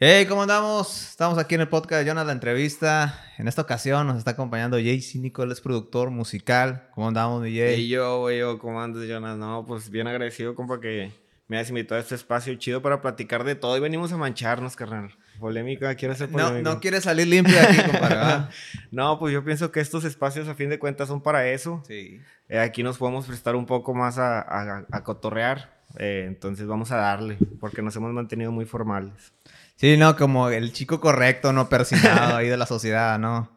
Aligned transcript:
Hey, 0.00 0.26
¿cómo 0.26 0.42
andamos? 0.42 1.10
Estamos 1.10 1.38
aquí 1.38 1.56
en 1.56 1.62
el 1.62 1.68
podcast 1.68 2.02
de 2.02 2.08
Jonas, 2.08 2.24
la 2.24 2.30
entrevista. 2.30 3.20
En 3.36 3.48
esta 3.48 3.62
ocasión 3.62 4.06
nos 4.06 4.16
está 4.16 4.30
acompañando 4.30 4.76
Jay 4.76 5.00
Cínico, 5.00 5.42
él 5.42 5.50
es 5.50 5.60
productor 5.60 6.10
musical. 6.10 6.88
¿Cómo 6.94 7.08
andamos, 7.08 7.42
Jay? 7.42 7.80
Y 7.80 7.88
yo, 7.88 8.20
güey, 8.20 8.38
yo, 8.38 8.60
¿cómo 8.60 8.80
andas, 8.80 9.08
Jonas? 9.08 9.36
No, 9.36 9.64
pues 9.66 9.90
bien 9.90 10.06
agradecido, 10.06 10.54
compa, 10.54 10.80
que 10.80 11.10
me 11.48 11.56
hayas 11.56 11.70
invitado 11.70 11.98
a 11.98 12.00
este 12.00 12.14
espacio 12.14 12.54
chido 12.54 12.80
para 12.80 13.02
platicar 13.02 13.42
de 13.42 13.56
todo 13.56 13.76
y 13.76 13.80
venimos 13.80 14.12
a 14.12 14.16
mancharnos, 14.16 14.76
carnal. 14.76 15.10
Polémica, 15.40 15.92
quiero 15.96 16.14
hacer 16.14 16.30
polémica. 16.30 16.62
No, 16.62 16.74
no 16.74 16.80
quieres 16.80 17.02
salir 17.02 17.26
limpio 17.26 17.56
aquí, 17.60 17.90
compadre, 17.90 18.54
no, 18.92 19.18
pues 19.18 19.34
yo 19.34 19.44
pienso 19.44 19.72
que 19.72 19.80
estos 19.80 20.04
espacios, 20.04 20.46
a 20.46 20.54
fin 20.54 20.70
de 20.70 20.78
cuentas, 20.78 21.08
son 21.08 21.20
para 21.20 21.48
eso. 21.48 21.82
Sí. 21.88 22.20
Eh, 22.48 22.60
aquí 22.60 22.84
nos 22.84 22.98
podemos 22.98 23.26
prestar 23.26 23.56
un 23.56 23.66
poco 23.66 23.94
más 23.94 24.16
a, 24.18 24.38
a, 24.42 24.86
a 24.92 25.02
cotorrear. 25.02 25.76
Eh, 25.98 26.24
entonces 26.28 26.68
vamos 26.68 26.92
a 26.92 26.98
darle, 26.98 27.36
porque 27.58 27.82
nos 27.82 27.96
hemos 27.96 28.12
mantenido 28.12 28.52
muy 28.52 28.64
formales. 28.64 29.32
Sí, 29.78 29.96
no, 29.96 30.16
como 30.16 30.50
el 30.50 30.72
chico 30.72 31.00
correcto, 31.00 31.52
no 31.52 31.68
persinado 31.68 32.36
ahí 32.36 32.48
de 32.48 32.56
la 32.56 32.66
sociedad, 32.66 33.16
¿no? 33.18 33.56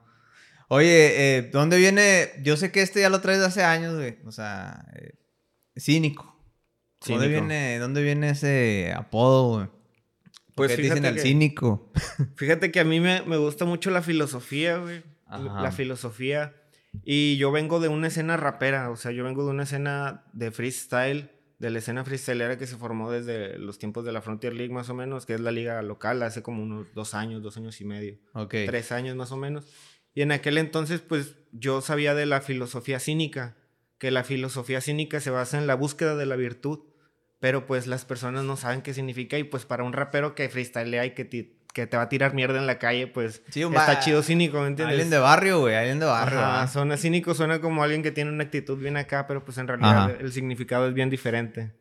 Oye, 0.68 1.38
eh, 1.38 1.41
¿dónde 1.52 1.78
viene? 1.78 2.30
Yo 2.44 2.58
sé 2.58 2.72
que 2.72 2.84
este 2.84 3.02
ya 3.02 3.09
lo 3.09 3.22
traes 3.22 3.40
de 3.40 3.48
hace 3.48 3.64
años, 3.64 3.95
güey. 3.95 4.20
O 4.26 4.31
sea, 4.31 4.86
eh, 4.95 5.16
cínico. 5.76 6.40
¿Dónde 7.08 7.28
viene, 7.28 7.80
¿Dónde 7.80 8.04
viene 8.04 8.30
ese 8.30 8.94
apodo, 8.95 9.55
güey? 9.55 9.68
Pues 10.54 10.76
¿Qué 10.76 10.84
dicen 10.84 11.05
el 11.05 11.20
cínico? 11.20 11.92
Fíjate 12.36 12.72
que 12.72 12.80
a 12.80 12.84
mí 12.84 13.00
me, 13.00 13.23
me 13.23 13.38
gusta 13.38 13.66
mucho 13.66 13.90
la 13.90 14.03
filosofía, 14.03 14.78
güey. 14.78 15.03
La 15.28 15.72
filosofía. 15.72 16.53
Y 17.03 17.38
yo 17.38 17.52
vengo 17.52 17.80
de 17.80 17.88
una 17.88 18.08
escena 18.08 18.38
rapera, 18.38 18.92
o 18.92 18.95
sea, 18.95 19.12
yo 19.12 19.23
vengo 19.23 19.44
de 19.44 19.50
una 19.50 19.64
escena 19.64 20.26
de 20.34 20.52
freestyle 20.52 21.31
de 21.62 21.70
la 21.70 21.78
escena 21.78 22.04
freestylera 22.04 22.58
que 22.58 22.66
se 22.66 22.76
formó 22.76 23.12
desde 23.12 23.60
los 23.60 23.78
tiempos 23.78 24.04
de 24.04 24.12
la 24.12 24.24
Frontier 24.24 24.52
League 24.52 24.74
más 24.74 24.90
o 24.90 24.96
menos, 24.96 25.28
que 25.28 25.36
es 25.36 25.40
la 25.40 25.52
liga 25.52 25.80
local, 25.84 26.24
hace 26.24 26.42
como 26.42 26.64
unos 26.64 26.88
dos 26.96 27.14
años, 27.14 27.44
dos 27.44 27.56
años 27.56 27.80
y 27.82 27.86
medio, 27.86 28.18
okay. 28.34 28.66
tres 28.66 28.92
años 28.92 29.16
más 29.16 29.32
o 29.32 29.38
menos. 29.38 29.68
Y 30.16 30.23
en 30.23 30.31
aquel 30.31 30.58
entonces, 30.58 31.02
pues 31.02 31.36
yo 31.52 31.81
sabía 31.81 32.16
de 32.16 32.26
la 32.26 32.42
filosofía 32.42 33.00
cínica, 33.00 33.58
que 34.00 34.09
la 34.09 34.23
filosofía 34.23 34.81
cínica 34.81 35.20
se 35.20 35.30
basa 35.30 35.59
en 35.59 35.68
la 35.68 35.76
búsqueda 35.76 36.16
de 36.16 36.26
la 36.26 36.36
virtud, 36.36 36.80
pero 37.40 37.68
pues 37.68 37.86
las 37.86 38.06
personas 38.06 38.44
no 38.44 38.58
saben 38.58 38.81
qué 38.81 38.96
significa 38.96 39.38
y 39.38 39.44
pues 39.44 39.66
para 39.66 39.84
un 39.84 39.94
rapero 39.94 40.34
que 40.34 40.50
freestylea 40.50 41.06
y 41.06 41.14
que 41.14 41.25
que 41.73 41.88
te 41.88 41.97
va 41.97 42.03
a 42.03 42.09
tirar 42.09 42.33
mierda 42.33 42.58
en 42.58 42.67
la 42.67 42.80
calle, 42.80 43.08
pues 43.08 43.41
está 43.47 44.00
chido 44.00 44.23
cínico, 44.23 44.59
¿me 44.61 44.67
entiendes? 44.67 44.94
Alguien 44.95 45.09
de 45.09 45.19
barrio, 45.19 45.59
güey, 45.59 45.75
alguien 45.75 46.00
de 46.00 46.05
barrio. 46.05 46.39
Ajá, 46.39 46.67
suena 46.67 46.97
cínico, 46.97 47.33
suena 47.33 47.61
como 47.61 47.83
alguien 47.83 48.03
que 48.03 48.11
tiene 48.11 48.31
una 48.31 48.44
actitud 48.44 48.78
bien 48.78 48.97
acá, 48.97 49.28
pero 49.28 49.44
pues 49.45 49.58
en 49.58 49.67
realidad 49.67 50.11
el 50.19 50.31
significado 50.31 50.88
es 50.88 50.94
bien 50.94 51.09
diferente. 51.09 51.72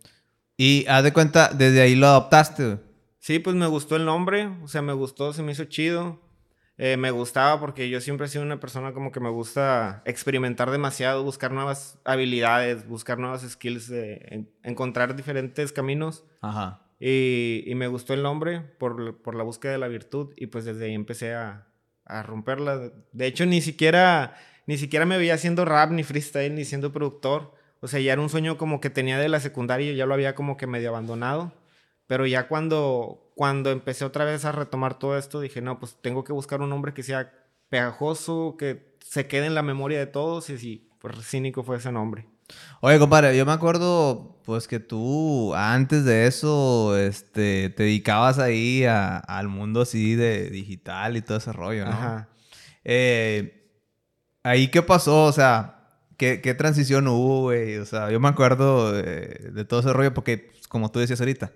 Y 0.56 0.86
haz 0.88 1.02
de 1.05 1.12
cuenta, 1.12 1.50
desde 1.55 1.80
ahí 1.80 1.97
lo 1.97 2.06
adoptaste, 2.06 2.64
güey. 2.64 2.78
Sí, 3.19 3.38
pues 3.38 3.55
me 3.56 3.66
gustó 3.66 3.97
el 3.97 4.05
nombre, 4.05 4.48
o 4.62 4.69
sea, 4.69 4.82
me 4.82 4.92
gustó, 4.92 5.32
se 5.32 5.42
me 5.42 5.52
hizo 5.52 5.64
chido. 5.64 6.20
Eh, 6.82 6.97
me 6.97 7.10
gustaba 7.10 7.60
porque 7.60 7.91
yo 7.91 8.00
siempre 8.00 8.27
he 8.27 8.30
sido 8.30 8.42
una 8.42 8.58
persona 8.58 8.94
como 8.94 9.12
que 9.12 9.20
me 9.20 9.28
gusta 9.28 10.02
experimentar 10.06 10.70
demasiado, 10.70 11.22
buscar 11.22 11.52
nuevas 11.52 11.98
habilidades, 12.06 12.88
buscar 12.88 13.19
nuevas 13.19 13.42
skills, 13.42 13.92
encontrar 14.62 15.14
diferentes 15.14 15.72
caminos. 15.72 16.25
Ajá. 16.41 16.80
Y, 17.01 17.73
me 17.77 17.87
gustó 17.87 18.12
el 18.12 18.23
nombre 18.23 18.61
por, 18.61 19.23
por, 19.23 19.34
la 19.34 19.43
búsqueda 19.43 19.73
de 19.73 19.79
la 19.79 19.89
virtud 19.89 20.34
y 20.37 20.48
pues 20.48 20.67
desde 20.67 20.84
ahí 20.84 20.95
empecé 20.95 21.33
a, 21.33 21.67
a, 22.05 22.23
romperla. 22.23 22.93
De 23.12 23.27
hecho, 23.27 23.47
ni 23.47 23.62
siquiera, 23.62 24.37
ni 24.67 24.77
siquiera 24.77 25.06
me 25.06 25.17
veía 25.17 25.34
haciendo 25.34 25.65
rap, 25.65 25.91
ni 25.93 26.05
freestyle, 26.05 26.55
ni 26.55 26.67
siendo 26.67 26.93
productor. 26.93 27.55
O 27.81 27.89
sea, 27.89 28.01
ya 28.01 28.12
era 28.12 28.21
un 28.21 28.28
sueño 28.28 28.59
como 28.59 28.81
que 28.81 28.91
tenía 28.91 29.19
de 29.19 29.31
la 29.31 29.41
secundaria 29.41 29.93
y 29.93 29.97
ya 29.97 30.05
lo 30.05 30.12
había 30.12 30.34
como 30.34 30.59
que 30.59 30.67
medio 30.67 30.91
abandonado. 30.91 31.55
Pero 32.06 32.27
ya 32.27 32.48
cuando, 32.48 33.33
cuando 33.34 33.71
empecé 33.71 34.05
otra 34.05 34.25
vez 34.27 34.45
a 34.45 34.53
retomar 34.53 34.98
todo 34.98 35.17
esto, 35.17 35.41
dije, 35.41 35.62
no, 35.62 35.78
pues 35.81 35.97
tengo 36.03 36.25
que 36.25 36.34
buscar 36.34 36.61
un 36.61 36.69
nombre 36.69 36.93
que 36.93 37.03
sea 37.03 37.33
pegajoso, 37.71 38.56
que 38.59 38.97
se 39.01 39.27
quede 39.27 39.47
en 39.47 39.55
la 39.55 39.62
memoria 39.62 39.98
de 39.98 40.06
todos. 40.06 40.51
Y 40.51 40.59
sí, 40.59 40.91
pues 40.98 41.17
cínico 41.25 41.62
fue 41.62 41.78
ese 41.78 41.93
nombre. 41.93 42.27
Oye, 42.81 42.99
compadre, 42.99 43.37
yo 43.37 43.44
me 43.44 43.53
acuerdo, 43.53 44.41
pues, 44.44 44.66
que 44.66 44.81
tú 44.81 45.55
antes 45.55 46.05
de 46.05 46.27
eso, 46.27 46.97
este, 46.97 47.71
te 47.71 47.83
dedicabas 47.83 48.38
ahí 48.38 48.84
al 48.87 49.49
mundo 49.49 49.83
así 49.83 50.15
de 50.15 50.49
digital 50.50 51.16
y 51.16 51.22
todo 51.22 51.39
ese 51.39 51.53
rollo, 51.53 51.84
¿no? 51.84 51.93
Ajá. 51.93 52.28
Eh, 52.84 53.71
¿Ahí 54.43 54.69
qué 54.69 54.83
pasó? 54.83 55.25
O 55.25 55.33
sea, 55.33 55.89
¿qué, 56.16 56.55
transición 56.56 57.06
hubo, 57.09 57.43
güey? 57.43 57.77
O 57.77 57.84
sea, 57.84 58.10
yo 58.10 58.19
me 58.19 58.28
acuerdo 58.28 58.93
de, 58.93 59.65
todo 59.69 59.81
ese 59.81 59.93
rollo 59.93 60.15
porque, 60.15 60.39
pues, 60.39 60.66
como 60.69 60.91
tú 60.91 61.00
decías 61.00 61.21
ahorita, 61.21 61.53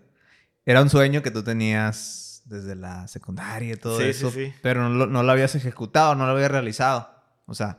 era 0.67 0.83
un 0.83 0.91
sueño 0.91 1.23
que 1.23 1.31
tú 1.31 1.43
tenías 1.43 2.43
desde 2.45 2.75
la 2.75 3.09
secundaria 3.09 3.75
y 3.75 3.77
todo 3.77 4.01
eso, 4.03 4.31
sí, 4.31 4.47
sí. 4.47 4.55
pero 4.63 4.89
no, 4.91 5.07
no 5.07 5.23
lo 5.23 5.33
habías 5.33 5.55
ejecutado, 5.55 6.15
no 6.15 6.27
lo 6.27 6.33
habías 6.33 6.51
realizado. 6.51 7.09
O 7.47 7.55
sea, 7.55 7.79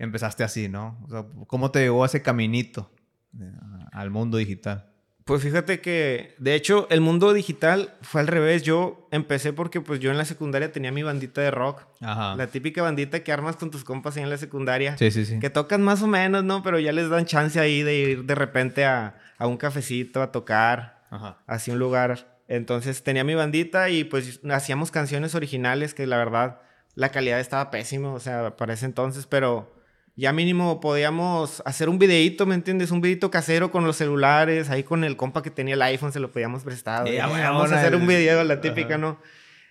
empezaste 0.00 0.42
así, 0.42 0.68
¿no? 0.68 0.98
O 1.04 1.10
sea, 1.10 1.26
¿cómo 1.46 1.70
te 1.70 1.80
llegó 1.80 2.04
ese 2.04 2.22
caminito 2.22 2.90
eh, 3.38 3.52
al 3.92 4.10
mundo 4.10 4.38
digital? 4.38 4.86
Pues 5.24 5.42
fíjate 5.42 5.80
que, 5.80 6.34
de 6.38 6.54
hecho, 6.56 6.88
el 6.90 7.00
mundo 7.00 7.32
digital 7.32 7.94
fue 8.00 8.22
al 8.22 8.26
revés. 8.26 8.62
Yo 8.62 9.06
empecé 9.12 9.52
porque 9.52 9.80
pues 9.80 10.00
yo 10.00 10.10
en 10.10 10.18
la 10.18 10.24
secundaria 10.24 10.72
tenía 10.72 10.90
mi 10.90 11.04
bandita 11.04 11.40
de 11.42 11.52
rock. 11.52 11.86
Ajá. 12.00 12.34
La 12.34 12.48
típica 12.48 12.82
bandita 12.82 13.22
que 13.22 13.30
armas 13.30 13.54
con 13.54 13.70
tus 13.70 13.84
compas 13.84 14.16
ahí 14.16 14.24
en 14.24 14.30
la 14.30 14.38
secundaria. 14.38 14.96
Sí, 14.96 15.10
sí, 15.12 15.24
sí. 15.24 15.38
Que 15.38 15.50
tocan 15.50 15.82
más 15.82 16.02
o 16.02 16.08
menos, 16.08 16.42
¿no? 16.42 16.64
Pero 16.64 16.80
ya 16.80 16.90
les 16.90 17.10
dan 17.10 17.26
chance 17.26 17.60
ahí 17.60 17.82
de 17.82 17.94
ir 17.94 18.24
de 18.24 18.34
repente 18.34 18.84
a, 18.86 19.18
a 19.38 19.46
un 19.46 19.56
cafecito 19.56 20.22
a 20.22 20.32
tocar. 20.32 21.04
Ajá. 21.10 21.38
Así 21.46 21.70
un 21.70 21.78
lugar. 21.78 22.40
Entonces 22.48 23.04
tenía 23.04 23.22
mi 23.22 23.34
bandita 23.34 23.90
y 23.90 24.02
pues 24.02 24.40
hacíamos 24.50 24.90
canciones 24.90 25.36
originales 25.36 25.94
que 25.94 26.06
la 26.08 26.16
verdad 26.16 26.62
la 26.96 27.10
calidad 27.10 27.38
estaba 27.38 27.70
pésima, 27.70 28.12
o 28.12 28.18
sea, 28.18 28.56
para 28.56 28.74
ese 28.74 28.86
entonces, 28.86 29.26
pero 29.26 29.79
ya 30.20 30.34
mínimo 30.34 30.80
podíamos 30.80 31.62
hacer 31.64 31.88
un 31.88 31.98
videito, 31.98 32.44
¿me 32.44 32.54
entiendes? 32.54 32.90
Un 32.90 33.00
videito 33.00 33.30
casero 33.30 33.70
con 33.70 33.86
los 33.86 33.96
celulares, 33.96 34.68
ahí 34.68 34.82
con 34.82 35.02
el 35.02 35.16
compa 35.16 35.42
que 35.42 35.50
tenía 35.50 35.72
el 35.72 35.80
iPhone 35.80 36.12
se 36.12 36.20
lo 36.20 36.30
podíamos 36.30 36.62
prestar. 36.62 37.08
vamos 37.18 37.72
a 37.72 37.78
hacer 37.78 37.96
un 37.96 38.06
video, 38.06 38.44
la 38.44 38.60
típica, 38.60 38.98
¿no? 38.98 39.18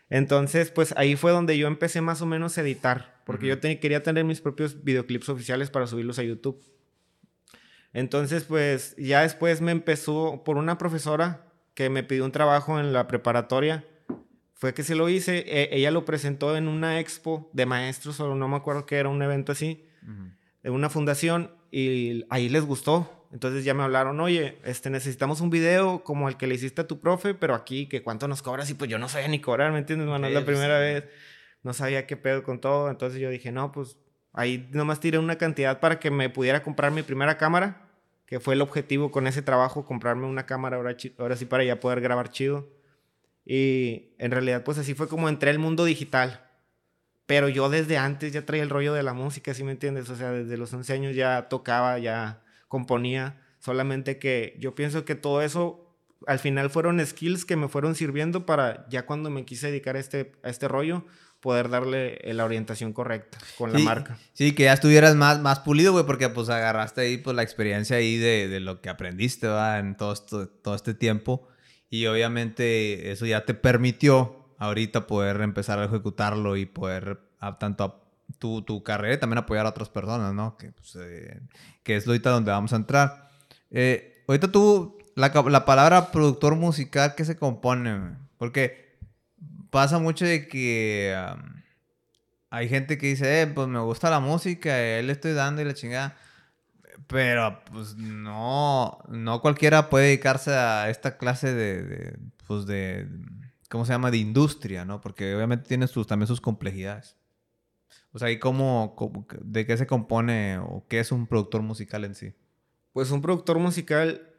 Entonces, 0.10 0.72
pues 0.72 0.96
ahí 0.98 1.16
fue 1.16 1.32
donde 1.32 1.56
yo 1.56 1.68
empecé 1.68 2.02
más 2.02 2.24
o 2.24 2.26
menos 2.26 2.58
a 2.58 2.62
editar, 2.62 3.22
porque 3.28 3.46
yo 3.46 3.60
quería 3.60 4.02
tener 4.02 4.26
mis 4.26 4.42
propios 4.42 4.84
videoclips 4.84 5.30
oficiales 5.30 5.70
para 5.70 5.86
subirlos 5.86 6.18
a 6.18 6.24
YouTube. 6.24 6.60
Entonces, 7.94 8.44
pues 8.44 8.96
ya 8.98 9.22
después 9.22 9.62
me 9.62 9.72
empezó 9.72 10.44
por 10.44 10.58
una 10.58 10.80
profesora 10.80 11.46
que 11.76 11.92
me 11.92 12.02
pidió 12.02 12.26
un 12.26 12.32
trabajo 12.32 12.80
en 12.80 12.92
la 12.92 13.08
preparatoria. 13.08 13.86
Fue 14.56 14.74
que 14.74 14.82
se 14.82 14.96
lo 14.96 15.10
hice, 15.10 15.46
e, 15.46 15.70
ella 15.74 15.92
lo 15.92 16.06
presentó 16.06 16.58
en 16.58 16.68
una 16.68 17.00
expo 17.00 17.52
de 17.54 17.68
maestros, 17.68 18.20
o 18.20 18.34
no 18.34 18.48
me 18.48 18.56
acuerdo 18.56 18.88
qué 18.88 18.96
era, 18.96 19.10
un 19.10 19.22
evento 19.22 19.52
así 19.52 19.86
en 20.64 20.74
una 20.74 20.90
fundación 20.90 21.52
y 21.72 22.26
ahí 22.30 22.50
les 22.50 22.66
gustó. 22.66 23.28
Entonces 23.32 23.64
ya 23.64 23.74
me 23.74 23.84
hablaron, 23.84 24.20
oye, 24.20 24.58
este, 24.64 24.90
necesitamos 24.90 25.40
un 25.40 25.52
video 25.52 26.04
como 26.04 26.30
el 26.30 26.38
que 26.38 26.48
le 26.48 26.56
hiciste 26.56 26.82
a 26.82 26.88
tu 26.88 27.00
profe, 27.00 27.36
pero 27.36 27.54
aquí, 27.54 27.88
que 27.88 28.02
cuánto 28.02 28.28
nos 28.28 28.42
cobras. 28.42 28.70
Y 28.70 28.74
pues 28.74 28.90
yo 28.90 28.98
no 28.98 29.08
sabía 29.08 29.28
ni 29.28 29.40
cobrar, 29.40 29.72
¿me 29.72 29.80
entiendes, 29.80 30.08
mano? 30.08 30.28
Es 30.28 30.34
la 30.34 30.46
primera 30.46 30.80
vez. 30.80 31.06
No 31.62 31.74
sabía 31.74 32.08
qué 32.08 32.18
pedo 32.18 32.44
con 32.44 32.60
todo. 32.60 32.90
Entonces 32.90 33.20
yo 33.20 33.30
dije, 33.30 33.52
no, 33.52 33.72
pues 33.72 33.98
ahí 34.34 34.68
nomás 34.72 35.00
tiré 35.00 35.20
una 35.20 35.38
cantidad 35.38 35.80
para 35.80 36.00
que 36.00 36.10
me 36.10 36.30
pudiera 36.30 36.64
comprar 36.64 36.92
mi 36.92 37.04
primera 37.04 37.38
cámara, 37.38 37.88
que 38.26 38.40
fue 38.40 38.56
el 38.56 38.62
objetivo 38.62 39.12
con 39.12 39.28
ese 39.28 39.44
trabajo, 39.44 39.86
comprarme 39.86 40.26
una 40.26 40.46
cámara 40.48 40.78
ahora, 40.78 40.96
ahora 41.20 41.36
sí 41.36 41.46
para 41.46 41.64
ya 41.64 41.80
poder 41.80 42.02
grabar 42.02 42.30
chido. 42.30 42.68
Y 43.46 44.16
en 44.18 44.32
realidad, 44.32 44.64
pues 44.64 44.78
así 44.80 44.96
fue 44.96 45.08
como 45.08 45.30
entré 45.30 45.52
al 45.52 45.60
mundo 45.60 45.86
digital. 45.86 46.49
Pero 47.30 47.48
yo 47.48 47.70
desde 47.70 47.96
antes 48.00 48.34
ya 48.34 48.44
traía 48.44 48.64
el 48.64 48.72
rollo 48.72 48.92
de 48.92 49.04
la 49.04 49.14
música, 49.14 49.54
¿sí 49.54 49.64
me 49.64 49.74
entiendes? 49.74 50.10
O 50.10 50.16
sea, 50.16 50.32
desde 50.32 50.58
los 50.58 50.74
11 50.74 50.94
años 50.94 51.16
ya 51.16 51.48
tocaba, 51.48 52.00
ya 52.00 52.42
componía. 52.68 53.40
Solamente 53.60 54.18
que 54.18 54.58
yo 54.58 54.74
pienso 54.74 55.06
que 55.06 55.14
todo 55.14 55.44
eso 55.44 55.96
al 56.26 56.40
final 56.40 56.72
fueron 56.72 57.06
skills 57.06 57.46
que 57.46 57.56
me 57.56 57.68
fueron 57.68 57.94
sirviendo 57.94 58.48
para 58.48 58.90
ya 58.90 59.06
cuando 59.06 59.30
me 59.30 59.46
quise 59.46 59.68
dedicar 59.68 59.96
a 59.96 60.00
este, 60.00 60.32
a 60.42 60.50
este 60.50 60.68
rollo, 60.68 61.06
poder 61.40 61.70
darle 61.70 62.20
la 62.34 62.46
orientación 62.46 62.94
correcta 62.94 63.38
con 63.60 63.74
la 63.74 63.78
marca. 63.78 64.18
Sí, 64.34 64.56
que 64.56 64.64
ya 64.64 64.74
estuvieras 64.74 65.16
más, 65.16 65.40
más 65.40 65.60
pulido, 65.60 65.92
güey, 65.92 66.08
porque 66.08 66.30
pues 66.30 66.50
agarraste 66.50 67.02
ahí 67.02 67.18
pues 67.18 67.36
la 67.36 67.44
experiencia 67.44 67.98
ahí 67.98 68.18
de, 68.18 68.48
de 68.48 68.60
lo 68.60 68.82
que 68.82 68.90
aprendiste, 68.90 69.46
¿va? 69.46 69.78
En 69.78 69.96
todo, 69.96 70.16
todo 70.16 70.74
este 70.74 70.96
tiempo. 70.96 71.48
Y 71.92 72.08
obviamente 72.08 73.12
eso 73.12 73.28
ya 73.28 73.46
te 73.46 73.54
permitió 73.54 74.39
ahorita 74.60 75.08
poder 75.08 75.42
empezar 75.42 75.80
a 75.80 75.86
ejecutarlo 75.86 76.58
y 76.58 76.66
poder 76.66 77.20
tanto 77.58 77.84
a 77.84 77.96
tu, 78.38 78.62
tu, 78.62 78.84
carrera 78.84 79.16
y 79.16 79.18
también 79.18 79.40
apoyar 79.40 79.66
a 79.66 79.70
otras 79.70 79.90
personas, 79.90 80.34
¿no? 80.34 80.58
Que, 80.58 80.72
pues, 80.72 80.96
eh, 80.98 81.40
que 81.82 81.96
es 81.96 82.06
ahorita 82.06 82.30
donde 82.30 82.52
vamos 82.52 82.74
a 82.74 82.76
entrar. 82.76 83.30
Eh, 83.72 84.24
ahorita 84.28 84.52
tú, 84.52 84.98
la, 85.16 85.30
la, 85.48 85.66
palabra 85.66 86.12
productor 86.12 86.56
musical, 86.56 87.16
¿qué 87.16 87.26
se 87.26 87.38
compone? 87.38 88.18
Porque 88.38 88.98
pasa 89.72 89.98
mucho 89.98 90.26
de 90.26 90.48
que 90.48 91.16
hay 92.50 92.70
gente 92.70 92.98
que 92.98 93.08
dice, 93.08 93.42
eh, 93.42 93.48
pues 93.48 93.68
me 93.68 93.80
gusta 93.80 94.10
la 94.10 94.20
música, 94.20 94.78
él 94.80 95.08
le 95.08 95.14
estoy 95.14 95.34
dando 95.34 95.62
y 95.62 95.66
la 95.66 95.74
chingada. 95.74 96.18
Pero 97.08 97.62
pues 97.72 97.96
no, 97.96 99.00
no 99.08 99.42
cualquiera 99.42 99.90
puede 99.90 100.08
dedicarse 100.08 100.54
a 100.54 100.90
esta 100.90 101.18
clase 101.18 101.54
de 101.54 102.18
pues 102.46 102.68
de 102.68 103.08
¿cómo 103.70 103.86
se 103.86 103.94
llama? 103.94 104.12
De 104.12 104.18
industria, 104.18 104.84
¿no? 104.84 105.00
Porque 105.00 105.34
obviamente 105.36 105.68
tiene 105.68 105.88
sus, 105.88 106.08
también 106.08 106.28
sus 106.28 106.42
complejidades. 106.42 107.16
O 108.12 108.20
sea, 108.20 108.32
¿y 108.32 108.40
cómo, 108.40 108.96
de 109.42 109.66
qué 109.66 109.78
se 109.78 109.88
compone 109.88 110.58
o 110.58 110.86
qué 110.88 111.00
es 111.00 111.12
un 111.12 111.28
productor 111.28 111.62
musical 111.62 112.04
en 112.04 112.16
sí? 112.16 112.34
Pues 112.92 113.12
un 113.12 113.22
productor 113.22 113.60
musical 113.60 114.30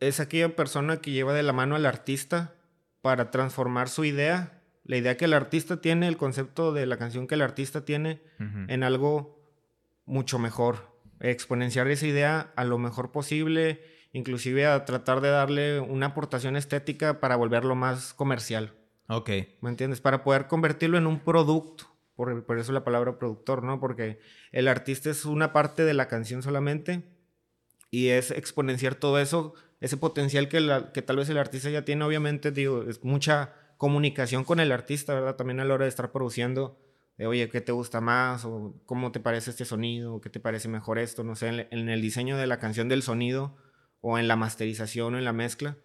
es 0.00 0.20
aquella 0.20 0.54
persona 0.54 0.98
que 0.98 1.10
lleva 1.10 1.34
de 1.34 1.42
la 1.42 1.52
mano 1.52 1.74
al 1.74 1.86
artista 1.86 2.54
para 3.02 3.30
transformar 3.30 3.88
su 3.88 4.04
idea, 4.04 4.62
la 4.84 4.96
idea 4.96 5.16
que 5.16 5.24
el 5.24 5.34
artista 5.34 5.80
tiene, 5.80 6.06
el 6.06 6.16
concepto 6.16 6.72
de 6.72 6.86
la 6.86 6.96
canción 6.96 7.26
que 7.26 7.34
el 7.34 7.42
artista 7.42 7.84
tiene, 7.84 8.22
en 8.38 8.82
algo 8.82 9.42
mucho 10.04 10.38
mejor. 10.38 10.96
Exponenciar 11.20 11.88
esa 11.88 12.06
idea 12.06 12.52
a 12.54 12.64
lo 12.64 12.78
mejor 12.78 13.10
posible, 13.10 13.82
inclusive 14.12 14.66
a 14.66 14.84
tratar 14.84 15.20
de 15.20 15.30
darle 15.30 15.80
una 15.80 16.06
aportación 16.06 16.56
estética 16.56 17.20
para 17.20 17.36
volverlo 17.36 17.74
más 17.74 18.14
comercial. 18.14 18.74
Ok. 19.08 19.30
¿Me 19.60 19.70
entiendes? 19.70 20.00
Para 20.00 20.22
poder 20.24 20.46
convertirlo 20.46 20.98
en 20.98 21.06
un 21.06 21.20
producto. 21.20 21.84
Por, 22.14 22.44
por 22.44 22.58
eso 22.58 22.72
la 22.72 22.84
palabra 22.84 23.18
productor, 23.18 23.62
¿no? 23.62 23.78
Porque 23.78 24.18
el 24.50 24.66
artista 24.66 25.08
es 25.08 25.24
una 25.24 25.52
parte 25.52 25.84
de 25.84 25.94
la 25.94 26.08
canción 26.08 26.42
solamente 26.42 27.04
y 27.90 28.08
es 28.08 28.30
exponenciar 28.30 28.94
todo 28.96 29.18
eso, 29.18 29.54
ese 29.80 29.96
potencial 29.96 30.48
que, 30.48 30.84
que 30.92 31.02
tal 31.02 31.16
vez 31.16 31.28
el 31.28 31.38
artista 31.38 31.70
ya 31.70 31.84
tiene, 31.84 32.04
obviamente, 32.04 32.50
digo, 32.50 32.82
es 32.82 33.04
mucha 33.04 33.54
comunicación 33.76 34.44
con 34.44 34.60
el 34.60 34.72
artista, 34.72 35.14
¿verdad? 35.14 35.36
También 35.36 35.60
a 35.60 35.64
la 35.64 35.74
hora 35.74 35.84
de 35.84 35.88
estar 35.88 36.10
produciendo, 36.10 36.78
de, 37.16 37.26
oye, 37.26 37.48
¿qué 37.48 37.60
te 37.60 37.72
gusta 37.72 38.00
más? 38.00 38.44
O 38.44 38.74
¿cómo 38.86 39.12
te 39.12 39.20
parece 39.20 39.50
este 39.50 39.64
sonido? 39.64 40.20
¿Qué 40.20 40.30
te 40.30 40.40
parece 40.40 40.68
mejor 40.68 40.98
esto? 40.98 41.24
No 41.24 41.36
sé, 41.36 41.68
en, 41.70 41.88
el 41.88 42.02
diseño 42.02 42.36
de 42.36 42.46
la 42.46 42.58
canción 42.58 42.88
del 42.88 43.02
sonido 43.02 43.56
o 44.00 44.18
en 44.18 44.28
la 44.28 44.36
masterización 44.36 45.14
o 45.14 45.18
en 45.18 45.24
la 45.24 45.32
mezcla. 45.32 45.76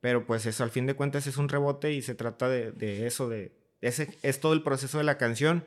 Pero 0.00 0.26
pues 0.26 0.46
eso, 0.46 0.64
al 0.64 0.70
fin 0.70 0.86
de 0.86 0.94
cuentas, 0.94 1.26
es 1.26 1.36
un 1.36 1.48
rebote 1.48 1.92
y 1.92 2.02
se 2.02 2.14
trata 2.14 2.48
de, 2.48 2.72
de 2.72 3.06
eso, 3.06 3.28
de... 3.28 3.56
Ese 3.80 4.16
es 4.22 4.40
todo 4.40 4.52
el 4.52 4.62
proceso 4.62 4.98
de 4.98 5.04
la 5.04 5.18
canción 5.18 5.64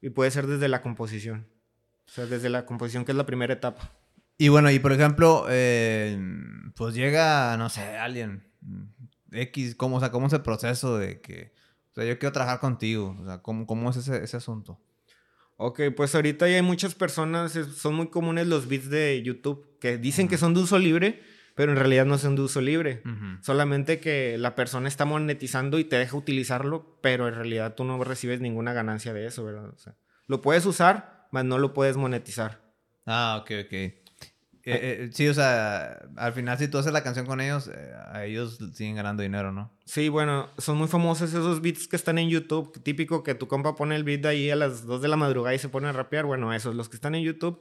y 0.00 0.10
puede 0.10 0.30
ser 0.30 0.46
desde 0.46 0.68
la 0.68 0.82
composición. 0.82 1.46
O 2.06 2.10
sea, 2.10 2.26
desde 2.26 2.48
la 2.48 2.64
composición, 2.64 3.04
que 3.04 3.12
es 3.12 3.18
la 3.18 3.26
primera 3.26 3.52
etapa. 3.52 3.92
Y 4.38 4.48
bueno, 4.48 4.70
y 4.70 4.78
por 4.78 4.92
ejemplo, 4.92 5.46
eh, 5.48 6.18
pues 6.76 6.94
llega, 6.94 7.56
no 7.56 7.68
sé, 7.68 7.82
alguien, 7.96 8.44
X, 9.32 9.74
¿cómo, 9.74 9.96
o 9.96 10.00
sea, 10.00 10.10
¿cómo 10.10 10.28
es 10.28 10.32
el 10.32 10.42
proceso 10.42 10.96
de 10.96 11.20
que, 11.20 11.52
o 11.90 11.94
sea, 11.94 12.04
yo 12.04 12.18
quiero 12.18 12.32
trabajar 12.32 12.60
contigo? 12.60 13.16
O 13.20 13.26
sea, 13.26 13.42
¿cómo, 13.42 13.66
cómo 13.66 13.90
es 13.90 13.96
ese, 13.96 14.22
ese 14.22 14.36
asunto? 14.36 14.80
Ok, 15.56 15.80
pues 15.96 16.14
ahorita 16.14 16.48
ya 16.48 16.54
hay 16.54 16.62
muchas 16.62 16.94
personas, 16.94 17.52
son 17.52 17.96
muy 17.96 18.10
comunes 18.10 18.46
los 18.46 18.68
beats 18.68 18.88
de 18.88 19.20
YouTube 19.22 19.76
que 19.80 19.98
dicen 19.98 20.28
que 20.28 20.38
son 20.38 20.54
de 20.54 20.60
uso 20.60 20.78
libre, 20.78 21.20
pero 21.58 21.72
en 21.72 21.78
realidad 21.78 22.06
no 22.06 22.18
son 22.18 22.36
de 22.36 22.42
uso 22.42 22.60
libre. 22.60 23.02
Solamente 23.42 23.98
que 23.98 24.38
la 24.38 24.54
persona 24.54 24.86
está 24.86 25.04
monetizando 25.04 25.80
y 25.80 25.84
te 25.84 25.96
deja 25.96 26.16
utilizarlo, 26.16 27.00
pero 27.02 27.26
en 27.26 27.34
realidad 27.34 27.74
tú 27.74 27.82
no 27.82 28.02
recibes 28.04 28.40
ninguna 28.40 28.72
ganancia 28.72 29.12
de 29.12 29.26
eso, 29.26 29.44
¿verdad? 29.44 29.70
O 29.70 29.76
sea, 29.76 29.96
lo 30.28 30.40
puedes 30.40 30.64
usar, 30.66 31.26
mas 31.32 31.44
no 31.44 31.58
lo 31.58 31.74
puedes 31.74 31.96
monetizar. 31.96 32.62
Ah, 33.06 33.40
ok, 33.42 33.50
ok. 33.66 33.72
Eh, 33.72 33.96
eh, 34.66 35.10
sí, 35.12 35.26
o 35.26 35.34
sea, 35.34 35.98
al 36.14 36.32
final 36.32 36.58
si 36.58 36.68
tú 36.68 36.78
haces 36.78 36.92
la 36.92 37.02
canción 37.02 37.26
con 37.26 37.40
ellos, 37.40 37.68
eh, 37.74 37.92
a 38.12 38.24
ellos 38.24 38.60
siguen 38.74 38.94
ganando 38.94 39.24
dinero, 39.24 39.50
¿no? 39.50 39.76
Sí, 39.84 40.08
bueno, 40.08 40.50
son 40.58 40.76
muy 40.76 40.86
famosos 40.86 41.30
esos 41.30 41.60
beats 41.60 41.88
que 41.88 41.96
están 41.96 42.18
en 42.18 42.28
YouTube. 42.28 42.80
Típico 42.84 43.24
que 43.24 43.34
tu 43.34 43.48
compa 43.48 43.74
pone 43.74 43.96
el 43.96 44.04
beat 44.04 44.24
ahí 44.26 44.48
a 44.48 44.54
las 44.54 44.86
2 44.86 45.02
de 45.02 45.08
la 45.08 45.16
madrugada 45.16 45.56
y 45.56 45.58
se 45.58 45.70
pone 45.70 45.88
a 45.88 45.92
rapear. 45.92 46.24
Bueno, 46.24 46.54
esos, 46.54 46.76
los 46.76 46.88
que 46.88 46.94
están 46.94 47.16
en 47.16 47.24
YouTube. 47.24 47.60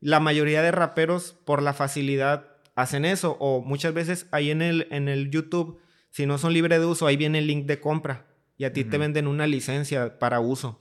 La 0.00 0.18
mayoría 0.18 0.62
de 0.62 0.72
raperos, 0.72 1.36
por 1.44 1.62
la 1.62 1.74
facilidad, 1.74 2.55
hacen 2.76 3.04
eso. 3.04 3.36
O 3.40 3.62
muchas 3.62 3.92
veces 3.92 4.28
ahí 4.30 4.52
en 4.52 4.62
el, 4.62 4.86
en 4.92 5.08
el 5.08 5.30
YouTube, 5.30 5.80
si 6.10 6.26
no 6.26 6.38
son 6.38 6.52
libres 6.52 6.78
de 6.78 6.86
uso, 6.86 7.08
ahí 7.08 7.16
viene 7.16 7.40
el 7.40 7.48
link 7.48 7.66
de 7.66 7.80
compra. 7.80 8.26
Y 8.56 8.64
a 8.64 8.72
ti 8.72 8.84
te 8.84 8.96
venden 8.96 9.26
una 9.26 9.46
licencia 9.46 10.18
para 10.18 10.40
uso. 10.40 10.80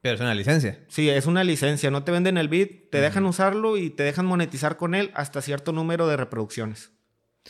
Pero 0.00 0.16
es 0.16 0.20
una 0.20 0.34
licencia. 0.34 0.84
Sí, 0.88 1.08
es 1.08 1.26
una 1.26 1.42
licencia. 1.42 1.90
No 1.90 2.04
te 2.04 2.12
venden 2.12 2.36
el 2.36 2.48
beat, 2.48 2.90
te 2.90 3.00
dejan 3.00 3.24
usarlo 3.24 3.76
y 3.76 3.90
te 3.90 4.02
dejan 4.02 4.26
monetizar 4.26 4.76
con 4.76 4.94
él 4.94 5.10
hasta 5.14 5.40
cierto 5.40 5.72
número 5.72 6.06
de 6.06 6.16
reproducciones. 6.16 6.92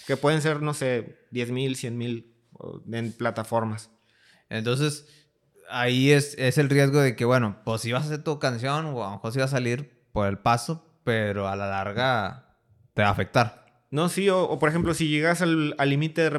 Que 0.07 0.17
pueden 0.17 0.43
ser, 0.43 0.63
no 0.63 0.75
sé, 0.75 1.27
10 1.33 1.51
mil, 1.51 1.77
100 1.77 1.99
mil 1.99 2.35
en 2.93 3.13
plataformas. 3.13 3.91
Entonces, 4.49 5.07
ahí 5.69 6.13
es, 6.13 6.37
es, 6.39 6.57
el 6.57 6.71
riesgo 6.71 7.01
de 7.01 7.17
que, 7.17 7.25
bueno, 7.25 7.61
pues 7.65 7.83
si 7.83 7.93
vas 7.93 8.05
a 8.05 8.07
hacer 8.07 8.25
tu 8.25 8.39
canción 8.39 8.87
o 8.87 9.05
a 9.05 9.09
lo 9.09 9.17
mejor 9.17 9.33
si 9.33 9.39
va 9.41 9.45
a 9.45 9.49
salir 9.49 10.07
por 10.13 10.29
el 10.29 10.39
paso, 10.39 11.01
pero 11.05 11.49
a 11.49 11.57
la 11.57 11.69
larga 11.69 12.57
te 12.95 13.03
va 13.03 13.09
a 13.09 13.13
afectar. 13.13 13.67
No, 13.91 14.09
sí, 14.09 14.29
o, 14.29 14.59
por 14.59 14.69
ejemplo, 14.69 14.93
si 14.93 15.09
llegas 15.09 15.41
al 15.41 15.75
límite 15.87 16.23
de, 16.23 16.31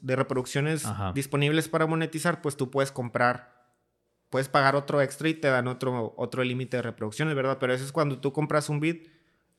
de, 0.00 0.16
reproducciones 0.16 0.84
disponibles 1.14 1.68
para 1.68 1.86
monetizar, 1.86 2.40
pues 2.40 2.56
tú 2.56 2.70
puedes 2.70 2.92
comprar 2.92 3.54
puedes 4.34 4.48
pagar 4.48 4.74
otro 4.74 5.00
extra 5.00 5.28
y 5.28 5.34
te 5.34 5.46
dan 5.46 5.68
otro, 5.68 6.12
otro 6.16 6.42
límite 6.42 6.78
de 6.78 6.82
reproducciones, 6.82 7.36
¿verdad? 7.36 7.58
Pero 7.60 7.72
eso 7.72 7.84
es 7.84 7.92
cuando 7.92 8.18
tú 8.18 8.32
compras 8.32 8.68
un 8.68 8.80
bit 8.80 9.06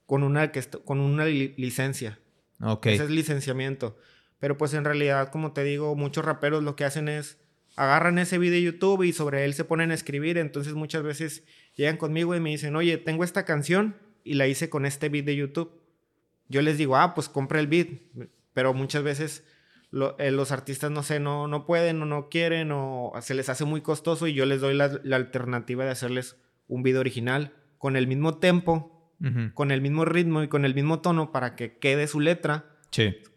con 0.05 0.21
una, 0.21 0.51
que 0.51 0.61
con 0.83 0.99
una 0.99 1.23
licencia. 1.23 2.19
Ok. 2.59 2.87
Ese 2.87 3.05
es 3.05 3.09
licenciamiento. 3.09 3.97
Pero 4.37 4.57
pues 4.57 4.73
en 4.73 4.83
realidad, 4.83 5.29
como 5.29 5.53
te 5.53 5.63
digo, 5.63 5.95
muchos 5.95 6.25
raperos 6.25 6.61
lo 6.61 6.75
que 6.75 6.83
hacen 6.83 7.07
es 7.07 7.37
agarran 7.77 8.19
ese 8.19 8.37
video 8.37 8.55
de 8.55 8.63
YouTube 8.63 9.03
y 9.03 9.13
sobre 9.13 9.45
él 9.45 9.53
se 9.53 9.63
ponen 9.63 9.91
a 9.91 9.93
escribir. 9.93 10.37
Entonces 10.37 10.73
muchas 10.73 11.03
veces 11.03 11.45
llegan 11.75 11.95
conmigo 11.95 12.35
y 12.35 12.41
me 12.41 12.49
dicen, 12.49 12.75
oye, 12.75 12.97
tengo 12.97 13.23
esta 13.23 13.45
canción 13.45 13.95
y 14.25 14.33
la 14.33 14.45
hice 14.45 14.69
con 14.69 14.85
este 14.85 15.07
beat 15.07 15.23
de 15.23 15.37
YouTube. 15.37 15.71
Yo 16.47 16.61
les 16.61 16.77
digo, 16.77 16.95
ah, 16.95 17.13
pues 17.13 17.29
compra 17.29 17.59
el 17.59 17.67
beat. 17.67 17.89
Pero 18.53 18.73
muchas 18.73 19.03
veces 19.03 19.43
eh, 20.17 20.31
los 20.31 20.51
artistas, 20.51 20.91
no 20.91 21.03
sé, 21.03 21.19
no, 21.19 21.47
no 21.47 21.65
pueden 21.65 22.01
o 22.01 22.05
no 22.05 22.29
quieren 22.29 22.71
o 22.71 23.13
se 23.21 23.33
les 23.33 23.49
hace 23.49 23.65
muy 23.65 23.81
costoso 23.81 24.27
y 24.27 24.33
yo 24.33 24.45
les 24.45 24.61
doy 24.61 24.73
la, 24.73 24.85
alternativa 25.15 25.85
de 25.85 25.91
hacerles 25.91 26.37
un 26.67 26.83
video 26.83 26.99
original 26.99 27.53
con 27.77 27.95
el 27.95 28.07
mismo 28.07 28.37
tempo, 28.37 28.91
con 29.53 29.71
el 29.71 29.81
mismo 29.81 30.05
ritmo 30.05 30.43
y 30.43 30.47
con 30.47 30.65
el 30.65 30.75
mismo 30.75 30.99
tono 30.99 31.31
para 31.31 31.55
que 31.55 31.77
quede 31.77 32.07
su 32.07 32.19
letra. 32.19 32.65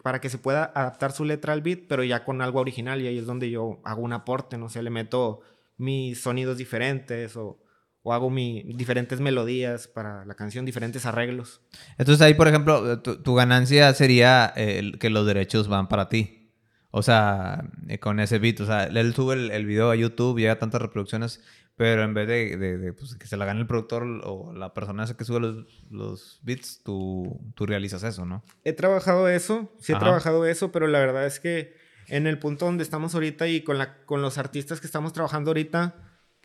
Para 0.05 0.21
que 0.21 0.29
se 0.29 0.39
pueda 0.39 0.65
adaptar 0.75 1.11
su 1.11 1.25
letra 1.25 1.53
al 1.53 1.63
beat, 1.63 1.81
pero 1.89 2.05
ya 2.05 2.25
con 2.25 2.43
algo 2.43 2.61
original 2.61 3.01
y 3.03 3.09
ahí 3.09 3.19
es 3.19 3.27
donde 3.27 3.51
yo 3.51 3.81
hago 3.85 4.03
un 4.03 4.13
aporte, 4.13 4.57
no 4.57 4.69
sé, 4.69 4.83
le 4.83 4.91
meto 4.91 5.41
mis 5.77 6.21
sonidos 6.21 6.59
diferentes 6.59 7.37
o, 7.37 7.59
o 8.03 8.13
hago 8.13 8.31
mi, 8.31 8.63
diferentes 8.75 9.21
melodías 9.21 9.89
para 9.89 10.25
la 10.25 10.35
canción, 10.35 10.65
diferentes 10.65 11.07
arreglos. 11.07 11.61
Entonces 11.99 12.23
ahí, 12.23 12.35
por 12.35 12.49
ejemplo, 12.49 13.01
tu, 13.01 13.35
ganancia 13.35 13.93
sería 13.95 14.53
eh, 14.57 14.93
que 14.99 15.11
los 15.11 15.27
derechos 15.27 15.69
van 15.69 15.89
para 15.89 16.09
ti. 16.09 16.53
O 16.91 17.03
sea, 17.03 17.65
eh, 17.89 17.99
con 17.99 18.19
ese 18.19 18.39
beat, 18.39 18.61
o 18.61 18.67
sea, 18.67 18.85
él 18.85 19.15
sube 19.15 19.35
el, 19.35 19.51
el 19.51 19.67
video 19.67 19.91
a 19.91 19.97
YouTube, 19.97 20.39
llega 20.39 20.53
a 20.53 20.59
tantas 20.59 20.81
reproducciones, 20.81 21.41
pero 21.79 22.03
en 22.03 22.13
vez 22.13 22.27
de, 22.27 22.57
de, 22.57 22.93
pues, 22.93 23.15
que 23.15 23.29
se 23.29 23.37
la 23.37 23.45
gane 23.45 23.61
el 23.61 23.69
productor 23.69 24.03
o 24.25 24.53
la 24.53 24.75
persona 24.75 25.05
esa 25.05 25.17
que 25.17 25.25
sube 25.25 25.39
los, 25.39 25.85
los 25.91 26.41
beats, 26.43 26.83
tú, 26.83 27.41
tú, 27.55 27.67
realizas 27.67 28.03
eso, 28.03 28.27
¿no? 28.27 28.43
He 28.65 28.73
trabajado 28.73 29.29
eso, 29.29 29.73
sí 29.79 29.93
he 29.93 29.97
trabajado 29.97 30.45
eso, 30.45 30.73
pero 30.73 30.89
la 30.89 30.99
verdad 30.99 31.25
es 31.25 31.39
que 31.39 31.77
en 32.09 32.27
el 32.27 32.41
punto 32.41 32.65
donde 32.65 32.83
estamos 32.83 33.15
ahorita 33.15 33.47
y 33.47 33.63
con, 33.63 33.79
la, 33.79 33.99
con 34.07 34.23
los 34.23 34.39
artistas 34.39 34.81
que 34.81 34.89
estamos 34.89 35.13
trabajando 35.13 35.51
ahorita, 35.51 35.95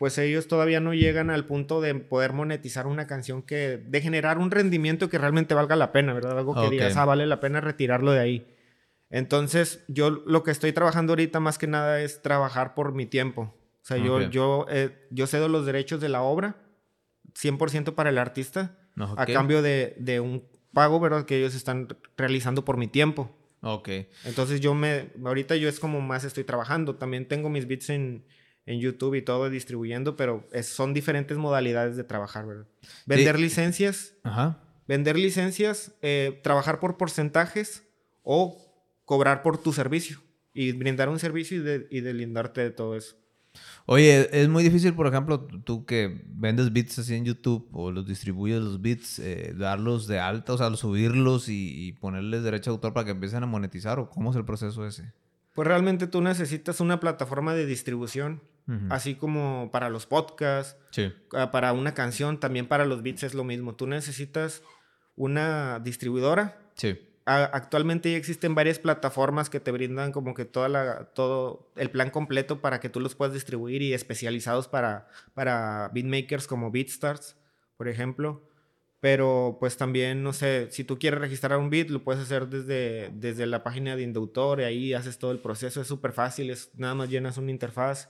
pues 0.03 0.17
ellos 0.17 0.49
todavía 0.49 0.81
no 0.81 0.93
llegan 0.93 1.29
al 1.29 1.45
punto 1.45 1.79
de 1.79 1.95
poder 1.95 2.33
monetizar 2.33 2.87
una 2.87 3.07
canción 3.07 3.41
que, 3.41 3.77
de 3.77 4.01
generar 4.01 4.37
un 4.37 4.51
rendimiento 4.51 5.07
que 5.07 5.17
realmente 5.17 5.53
valga 5.53 5.77
la 5.77 5.93
pena, 5.93 6.13
¿verdad? 6.13 6.37
Algo 6.37 6.53
que 6.55 6.69
digas, 6.69 6.97
ah, 6.97 7.05
vale 7.05 7.25
la 7.25 7.39
pena 7.39 7.61
retirarlo 7.61 8.11
de 8.11 8.19
ahí. 8.19 8.47
Entonces, 9.09 9.85
yo 9.87 10.09
lo 10.09 10.43
que 10.43 10.51
estoy 10.51 10.73
trabajando 10.73 11.13
ahorita 11.13 11.39
más 11.39 11.57
que 11.57 11.67
nada 11.67 12.01
es 12.01 12.21
trabajar 12.21 12.73
por 12.73 12.93
mi 12.93 13.05
tiempo. 13.05 13.43
O 13.43 13.85
sea, 13.85 13.95
yo, 13.95 14.19
yo, 14.23 14.65
eh, 14.69 15.07
yo 15.09 15.25
cedo 15.25 15.47
los 15.47 15.65
derechos 15.65 16.01
de 16.01 16.09
la 16.09 16.21
obra 16.21 16.57
100% 17.41 17.95
para 17.95 18.09
el 18.09 18.17
artista 18.17 18.77
a 19.15 19.25
cambio 19.25 19.61
de, 19.61 19.95
de, 19.99 20.19
un 20.19 20.43
pago, 20.73 20.99
¿verdad? 20.99 21.23
Que 21.23 21.37
ellos 21.37 21.55
están 21.55 21.87
realizando 22.17 22.65
por 22.65 22.75
mi 22.75 22.89
tiempo. 22.89 23.33
Ok. 23.61 23.87
Entonces, 24.25 24.59
yo 24.59 24.73
me... 24.73 25.11
Ahorita 25.23 25.55
yo 25.55 25.69
es 25.69 25.79
como 25.79 26.01
más 26.01 26.25
estoy 26.25 26.43
trabajando. 26.43 26.97
También 26.97 27.25
tengo 27.25 27.47
mis 27.47 27.69
beats 27.69 27.89
en, 27.89 28.25
en 28.65 28.79
YouTube 28.79 29.15
y 29.15 29.21
todo 29.21 29.49
distribuyendo, 29.49 30.15
pero 30.15 30.47
son 30.61 30.93
diferentes 30.93 31.37
modalidades 31.37 31.95
de 31.95 32.03
trabajar, 32.03 32.45
¿verdad? 32.45 32.67
Vender 33.05 33.39
licencias. 33.39 34.13
Ajá. 34.23 34.59
Vender 34.87 35.17
licencias, 35.17 35.93
eh, 36.01 36.39
trabajar 36.43 36.79
por 36.79 36.97
porcentajes 36.97 37.83
o 38.21 38.57
cobrar 39.05 39.41
por 39.41 39.57
tu 39.57 39.73
servicio 39.73 40.21
y 40.53 40.71
brindar 40.73 41.09
un 41.09 41.19
servicio 41.19 41.57
y, 41.57 41.61
de, 41.61 41.87
y 41.89 42.01
delindarte 42.01 42.61
de 42.61 42.71
todo 42.71 42.95
eso. 42.95 43.15
Oye, 43.85 44.29
es 44.31 44.49
muy 44.49 44.63
difícil, 44.63 44.93
por 44.93 45.07
ejemplo, 45.07 45.45
tú 45.45 45.85
que 45.85 46.23
vendes 46.25 46.73
bits 46.73 46.99
así 46.99 47.15
en 47.15 47.25
YouTube 47.25 47.67
o 47.71 47.91
los 47.91 48.05
distribuyes 48.05 48.61
los 48.61 48.81
bits, 48.81 49.19
eh, 49.19 49.53
darlos 49.55 50.07
de 50.07 50.19
alta, 50.19 50.53
o 50.53 50.57
sea, 50.57 50.73
subirlos 50.75 51.49
y, 51.49 51.93
ponerles 51.99 52.43
derecho 52.43 52.71
de 52.71 52.75
autor 52.75 52.93
para 52.93 53.05
que 53.05 53.11
empiecen 53.11 53.43
a 53.43 53.45
monetizar 53.45 53.99
o 53.99 54.09
cómo 54.09 54.31
es 54.31 54.37
el 54.37 54.45
proceso 54.45 54.85
ese? 54.87 55.13
Pues 55.53 55.67
realmente 55.67 56.07
tú 56.07 56.21
necesitas 56.21 56.79
una 56.79 56.99
plataforma 56.99 57.53
de 57.53 57.65
distribución, 57.65 58.41
así 58.89 59.15
como 59.15 59.69
para 59.71 59.89
los 59.89 60.05
podcasts, 60.05 60.77
ah, 61.33 61.51
para 61.51 61.73
una 61.73 61.93
canción, 61.93 62.39
también 62.39 62.67
para 62.67 62.85
los 62.85 63.03
bits 63.03 63.23
es 63.23 63.33
lo 63.33 63.43
mismo. 63.43 63.75
Tú 63.75 63.87
necesitas 63.87 64.63
una 65.15 65.79
distribuidora 65.79 66.57
sí 66.75 66.97
actualmente 67.25 68.11
ya 68.11 68.17
existen 68.17 68.53
varias 68.55 68.79
plataformas 68.79 69.49
que 69.49 69.59
te 69.59 69.71
brindan 69.71 70.11
como 70.11 70.33
que 70.33 70.45
toda 70.45 70.67
la, 70.67 71.05
todo 71.13 71.71
el 71.75 71.89
plan 71.89 72.09
completo 72.09 72.59
para 72.59 72.79
que 72.79 72.89
tú 72.89 72.99
los 72.99 73.15
puedas 73.15 73.33
distribuir 73.33 73.81
y 73.81 73.93
especializados 73.93 74.67
para, 74.67 75.07
para 75.33 75.89
beatmakers 75.93 76.47
como 76.47 76.71
BeatStars, 76.71 77.37
por 77.77 77.87
ejemplo. 77.87 78.49
Pero 79.03 79.57
pues 79.59 79.75
también, 79.75 80.23
no 80.23 80.31
sé, 80.31 80.71
si 80.71 80.85
tú 80.85 80.97
quieres 80.97 81.19
registrar 81.19 81.57
un 81.57 81.69
beat, 81.69 81.89
lo 81.89 82.05
puedes 82.05 82.21
hacer 82.21 82.47
desde, 82.47 83.09
desde 83.13 83.45
la 83.47 83.61
página 83.61 83.97
de 83.97 84.03
Indautor 84.03 84.61
y 84.61 84.63
ahí 84.63 84.93
haces 84.93 85.17
todo 85.17 85.31
el 85.31 85.39
proceso. 85.39 85.81
Es 85.81 85.87
súper 85.87 86.13
fácil, 86.13 86.49
es, 86.49 86.71
nada 86.75 86.95
más 86.95 87.09
llenas 87.09 87.37
una 87.37 87.51
interfaz, 87.51 88.07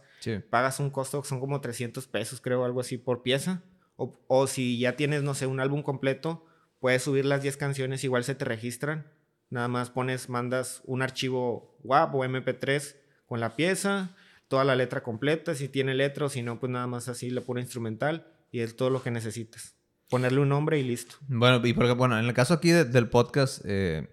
pagas 0.52 0.80
un 0.80 0.92
costo, 0.92 1.24
son 1.24 1.40
como 1.40 1.62
300 1.62 2.06
pesos 2.06 2.42
creo, 2.42 2.64
algo 2.64 2.80
así 2.80 3.00
por 3.00 3.24
pieza. 3.24 3.64
O, 3.96 4.24
o 4.28 4.46
si 4.46 4.78
ya 4.78 4.96
tienes, 4.96 5.24
no 5.24 5.34
sé, 5.34 5.48
un 5.48 5.60
álbum 5.60 5.82
completo, 5.82 6.46
puedes 6.80 7.02
subir 7.02 7.26
las 7.26 7.42
10 7.42 7.58
canciones, 7.58 8.04
igual 8.04 8.24
se 8.24 8.36
te 8.36 8.46
registran. 8.46 9.12
Nada 9.50 9.70
más 9.70 9.90
pones, 9.90 10.30
mandas 10.30 10.84
un 10.86 11.02
archivo 11.02 11.76
WAP 11.84 12.14
o 12.14 12.24
MP3 12.24 12.98
con 13.26 13.40
la 13.40 13.56
pieza, 13.56 14.16
toda 14.48 14.64
la 14.64 14.76
letra 14.76 15.02
completa, 15.02 15.56
si 15.56 15.70
tiene 15.70 15.96
letra 15.96 16.28
o 16.28 16.30
si 16.30 16.44
no, 16.44 16.60
pues 16.60 16.72
nada 16.72 16.86
más 16.86 17.10
así 17.10 17.32
la 17.32 17.42
pura 17.42 17.62
instrumental 17.62 18.28
y 18.52 18.60
es 18.60 18.76
todo 18.76 18.92
lo 18.92 19.02
que 19.02 19.10
necesitas. 19.10 19.74
Ponerle 20.14 20.42
un 20.42 20.50
nombre 20.50 20.78
y 20.78 20.84
listo. 20.84 21.16
Bueno, 21.28 21.60
y 21.66 21.74
porque, 21.74 21.94
bueno, 21.94 22.20
en 22.20 22.26
el 22.26 22.36
caso 22.36 22.54
aquí 22.54 22.70
del 22.70 23.10
podcast, 23.10 23.64
eh, 23.66 24.08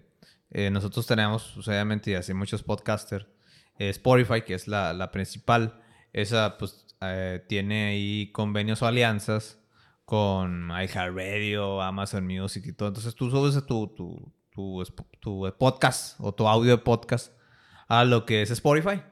eh, 0.49 0.71
nosotros 0.71 1.05
tenemos, 1.05 1.51
pues, 1.53 1.67
obviamente, 1.67 2.09
y 2.09 2.15
así 2.15 2.33
muchos 2.33 2.63
podcasters, 2.63 3.27
eh, 3.77 3.89
Spotify, 3.89 4.41
que 4.41 4.55
es 4.55 4.67
la, 4.67 4.93
la 4.93 5.11
principal, 5.11 5.79
esa 6.11 6.57
pues 6.57 6.87
tiene 7.47 7.89
ahí 7.89 8.31
convenios 8.31 8.81
o 8.81 8.87
alianzas 8.87 9.59
con 10.03 10.71
iHeartRadio, 10.71 11.83
Amazon 11.83 12.25
Music 12.25 12.65
y 12.65 12.73
todo. 12.73 12.87
Entonces 12.87 13.13
tú 13.13 13.29
subes 13.29 13.63
tu, 13.67 13.87
tu, 13.89 14.33
tu, 15.19 15.53
podcast 15.59 16.15
o 16.19 16.33
tu 16.33 16.47
audio 16.47 16.71
de 16.71 16.77
podcast 16.79 17.31
a 17.87 18.05
lo 18.05 18.25
que 18.25 18.41
es 18.41 18.49
Spotify. 18.49 19.03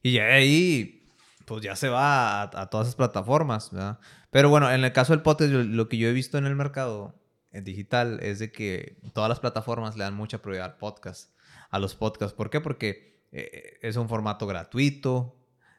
Y 0.00 0.12
ya 0.12 0.26
ahí, 0.26 1.08
pues 1.44 1.60
ya 1.60 1.74
se 1.74 1.88
va 1.88 2.42
a, 2.42 2.70
todas 2.70 2.86
esas 2.86 2.94
plataformas, 2.94 3.72
¿verdad? 3.72 3.98
Pero 4.30 4.48
bueno, 4.48 4.70
en 4.70 4.84
el 4.84 4.92
caso 4.92 5.12
del 5.12 5.22
podcast, 5.22 5.50
lo 5.52 5.88
que 5.88 5.96
yo 5.96 6.08
he 6.08 6.12
visto 6.12 6.38
en 6.38 6.46
el 6.46 6.54
mercado 6.54 7.14
en 7.52 7.64
digital 7.64 8.20
es 8.22 8.38
de 8.38 8.52
que 8.52 8.96
todas 9.12 9.28
las 9.28 9.40
plataformas 9.40 9.96
le 9.96 10.04
dan 10.04 10.14
mucha 10.14 10.38
prioridad 10.38 10.66
al 10.66 10.76
podcast, 10.76 11.32
a 11.70 11.78
los 11.78 11.96
podcasts. 11.96 12.34
¿Por 12.34 12.48
qué? 12.48 12.60
Porque 12.60 13.24
eh, 13.32 13.78
es 13.82 13.96
un 13.96 14.08
formato 14.08 14.46
gratuito, 14.46 15.36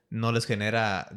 no 0.10 0.34
les 0.34 0.46
genera 0.46 1.08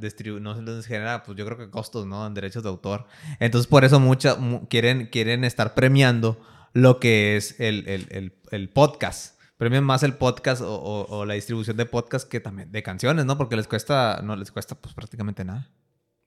no 0.41 0.63
les 0.63 0.87
genera 0.87 1.25
pues 1.25 1.37
yo 1.37 1.45
creo 1.45 1.59
que 1.59 1.69
costos 1.69 2.07
no 2.07 2.27
en 2.27 2.35
derechos 2.35 2.63
de 2.63 2.69
autor. 2.69 3.07
Entonces 3.41 3.67
por 3.67 3.85
eso 3.85 3.99
mucha, 3.99 4.37
quieren 4.69 5.07
quieren 5.07 5.45
estar 5.45 5.75
premiando 5.75 6.41
lo 6.73 7.01
que 7.01 7.37
es 7.37 7.59
el, 7.61 7.89
el, 7.89 8.33
el, 8.51 8.69
podcast. 8.69 9.41
Premian 9.57 9.85
más 9.85 10.03
el 10.03 10.15
podcast 10.15 10.63
o, 10.63 11.07
o, 11.09 11.25
la 11.25 11.35
distribución 11.35 11.77
de 11.77 11.87
podcast 11.87 12.29
que 12.29 12.41
también 12.41 12.71
de 12.71 12.83
canciones 12.83 13.25
no 13.25 13.37
porque 13.37 13.57
les 13.57 13.67
cuesta 13.69 14.21
no 14.23 14.37
les 14.37 14.51
cuesta 14.51 14.75
pues 14.77 14.95
prácticamente 14.95 15.45
nada 15.45 15.71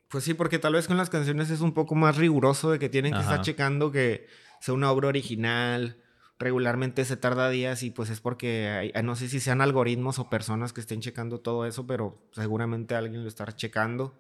pues 0.10 0.24
sí 0.24 0.34
porque 0.34 0.60
tal 0.60 0.74
vez 0.74 0.88
con 0.88 0.98
las 0.98 1.10
canciones 1.10 1.50
es 1.50 1.62
un 1.62 1.74
poco 1.74 1.96
más 1.96 2.18
riguroso 2.18 2.72
de 2.72 2.80
que 2.80 2.90
tienen 2.90 3.14
que 3.14 3.20
estar 3.20 3.42
checando 3.42 3.92
que 3.92 4.28
sea 4.60 4.74
una 4.74 4.92
obra 4.92 5.08
original 5.10 5.98
regularmente 6.40 7.04
se 7.06 7.18
tarda 7.18 7.50
días 7.50 7.84
y 7.84 7.92
pues 7.92 8.10
es 8.10 8.22
porque 8.22 8.92
no 9.04 9.16
sé 9.16 9.28
si 9.28 9.40
sean 9.40 9.62
algoritmos 9.62 10.20
o 10.20 10.30
personas 10.30 10.74
que 10.74 10.82
estén 10.82 11.02
checando 11.02 11.40
todo 11.40 11.66
eso, 11.66 11.88
pero 11.88 12.22
seguramente 12.32 12.96
alguien 12.96 13.24
lo 13.24 13.28
estará 13.28 13.56
checando. 13.56 14.20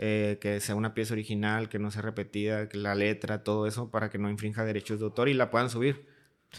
Eh, 0.00 0.38
que 0.40 0.60
sea 0.60 0.76
una 0.76 0.94
pieza 0.94 1.14
original, 1.14 1.68
que 1.68 1.80
no 1.80 1.90
sea 1.90 2.02
repetida, 2.02 2.68
que 2.68 2.78
la 2.78 2.94
letra, 2.94 3.42
todo 3.42 3.66
eso, 3.66 3.90
para 3.90 4.10
que 4.10 4.18
no 4.18 4.30
infrinja 4.30 4.64
derechos 4.64 5.00
de 5.00 5.06
autor 5.06 5.28
y 5.28 5.34
la 5.34 5.50
puedan 5.50 5.70
subir. 5.70 6.06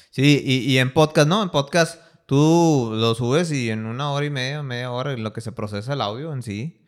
Sí, 0.09 0.43
y, 0.43 0.77
en 0.77 0.91
podcast, 0.91 1.29
¿no? 1.29 1.41
En 1.41 1.49
podcast 1.49 2.01
tú 2.25 2.91
lo 2.93 3.15
subes 3.15 3.49
y 3.53 3.69
en 3.69 3.85
una 3.85 4.11
hora 4.11 4.25
y 4.25 4.29
media, 4.29 4.61
media 4.61 4.91
hora, 4.91 5.13
en 5.13 5.23
lo 5.23 5.31
que 5.31 5.39
se 5.39 5.53
procesa 5.53 5.93
el 5.93 6.01
audio 6.01 6.33
en 6.33 6.43
sí, 6.43 6.78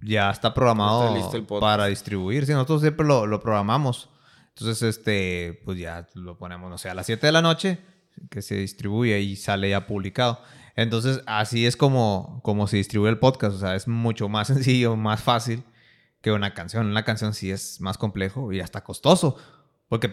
ya 0.00 0.30
está 0.30 0.54
programado 0.54 1.14
para 1.60 1.86
distribuir. 1.86 2.46
Sí, 2.46 2.52
nosotros 2.52 2.82
siempre 2.82 3.06
lo, 3.06 3.26
lo 3.26 3.40
programamos. 3.40 4.10
Entonces, 4.48 4.82
este, 4.82 5.60
pues 5.64 5.78
ya 5.78 6.08
lo 6.14 6.38
ponemos, 6.38 6.70
no 6.70 6.78
sé, 6.78 6.88
a 6.88 6.94
las 6.94 7.06
7 7.06 7.26
de 7.26 7.32
la 7.32 7.42
noche, 7.42 7.78
que 8.30 8.40
se 8.42 8.56
distribuye 8.56 9.20
y 9.20 9.36
sale 9.36 9.70
ya 9.70 9.86
publicado. 9.86 10.40
Entonces, 10.76 11.22
así 11.26 11.66
es 11.66 11.76
como, 11.76 12.40
como 12.42 12.66
se 12.66 12.76
distribuye 12.76 13.10
el 13.10 13.18
podcast. 13.18 13.56
O 13.56 13.58
sea, 13.58 13.74
es 13.74 13.88
mucho 13.88 14.28
más 14.28 14.46
sencillo, 14.48 14.96
más 14.96 15.22
fácil 15.22 15.64
que 16.20 16.32
una 16.32 16.54
canción. 16.54 16.86
Una 16.86 17.04
canción 17.04 17.34
sí 17.34 17.50
es 17.50 17.80
más 17.80 17.98
complejo 17.98 18.52
y 18.52 18.60
hasta 18.60 18.84
costoso. 18.84 19.36
Porque 19.88 20.08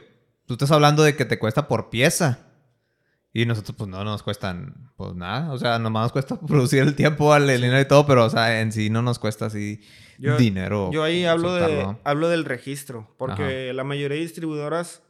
tú 0.46 0.54
estás 0.54 0.72
hablando 0.72 1.04
de 1.04 1.16
que 1.16 1.26
te 1.26 1.40
cuesta 1.40 1.68
por 1.68 1.90
pieza. 1.90 2.53
Y 3.36 3.48
nosotros, 3.48 3.76
pues 3.76 3.90
no 3.90 4.04
nos 4.04 4.22
cuestan, 4.22 4.92
pues 4.96 5.16
nada. 5.16 5.52
O 5.52 5.58
sea, 5.58 5.80
nomás 5.80 6.04
nos 6.04 6.12
cuesta 6.12 6.40
producir 6.48 6.84
el 6.84 6.96
tiempo, 6.96 7.36
el 7.36 7.48
dinero 7.48 7.82
y 7.82 7.88
todo, 7.88 8.06
pero, 8.06 8.26
o 8.26 8.30
sea, 8.30 8.62
en 8.62 8.72
sí 8.72 8.92
no 8.92 9.02
nos 9.02 9.18
cuesta 9.18 9.48
así 9.48 9.82
dinero. 10.38 10.92
Yo 10.94 11.04
ahí 11.04 11.26
hablo, 11.26 11.54
de, 11.56 11.98
hablo 12.04 12.30
del 12.30 12.46
registro, 12.46 13.14
porque 13.18 13.74
la 13.74 13.84
mayoría 13.84 14.18
de 14.18 14.24
distribuidoras, 14.24 15.02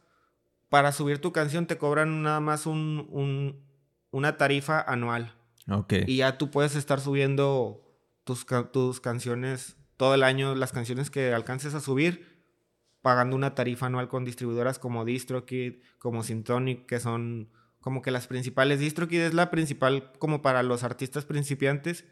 para 0.70 0.90
subir 0.92 1.20
tu 1.20 1.32
canción, 1.32 1.66
te 1.66 1.76
cobran 1.76 2.22
nada 2.22 2.40
más 2.40 2.64
un, 2.64 3.06
un, 3.10 3.62
una 4.10 4.38
tarifa 4.38 4.80
anual. 4.80 5.34
Ok. 5.70 5.92
Y 6.06 6.16
ya 6.16 6.38
tú 6.38 6.50
puedes 6.50 6.76
estar 6.76 7.00
subiendo 7.00 7.82
tus, 8.24 8.46
tus 8.72 9.00
canciones 9.00 9.76
todo 9.96 10.14
el 10.14 10.22
año, 10.22 10.54
las 10.54 10.72
canciones 10.72 11.10
que 11.10 11.32
alcances 11.32 11.74
a 11.74 11.80
subir, 11.80 12.42
pagando 13.02 13.36
una 13.36 13.54
tarifa 13.54 13.86
anual 13.86 14.08
con 14.08 14.24
distribuidoras 14.24 14.78
como 14.78 15.04
DistroKid, 15.04 15.74
como 15.98 16.22
Syntonic, 16.22 16.86
que 16.86 17.00
son 17.00 17.50
como 17.84 18.00
que 18.00 18.10
las 18.10 18.26
principales. 18.26 18.80
DistroKid 18.80 19.20
es 19.20 19.34
la 19.34 19.50
principal 19.50 20.10
como 20.18 20.40
para 20.40 20.62
los 20.62 20.84
artistas 20.84 21.26
principiantes. 21.26 22.06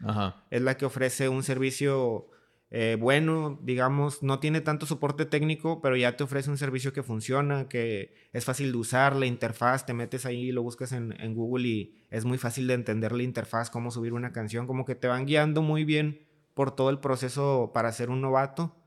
Es 0.51 0.61
la 0.61 0.77
que 0.77 0.85
ofrece 0.85 1.31
un 1.31 1.43
servicio 1.43 2.29
eh, 2.71 2.99
bueno, 3.01 3.59
digamos, 3.63 4.23
no 4.23 4.39
tiene 4.39 4.61
tanto 4.61 4.85
soporte 4.85 5.25
técnico, 5.25 5.81
pero 5.81 5.97
ya 5.97 6.15
te 6.15 6.25
ofrece 6.25 6.51
un 6.51 6.59
servicio 6.59 6.93
que 6.93 7.03
funciona, 7.03 7.69
que 7.69 8.15
es 8.35 8.45
fácil 8.45 8.73
de 8.73 8.79
usar, 8.79 9.17
la 9.17 9.25
interfaz, 9.25 9.87
te 9.87 9.95
metes 9.95 10.27
ahí, 10.27 10.53
lo 10.53 10.63
buscas 10.63 10.93
en, 10.93 11.19
en 11.19 11.35
Google 11.35 11.67
y 11.67 12.05
es 12.11 12.27
muy 12.27 12.37
fácil 12.37 12.67
de 12.67 12.75
entender 12.75 13.13
la 13.13 13.23
interfaz, 13.23 13.71
cómo 13.71 13.91
subir 13.91 14.13
una 14.13 14.33
canción, 14.33 14.67
como 14.67 14.85
que 14.85 14.95
te 14.95 15.09
van 15.09 15.25
guiando 15.25 15.63
muy 15.63 15.85
bien 15.85 16.27
por 16.53 16.77
todo 16.77 16.91
el 16.91 16.99
proceso 16.99 17.73
para 17.73 17.93
ser 17.93 18.11
un 18.11 18.21
novato 18.21 18.82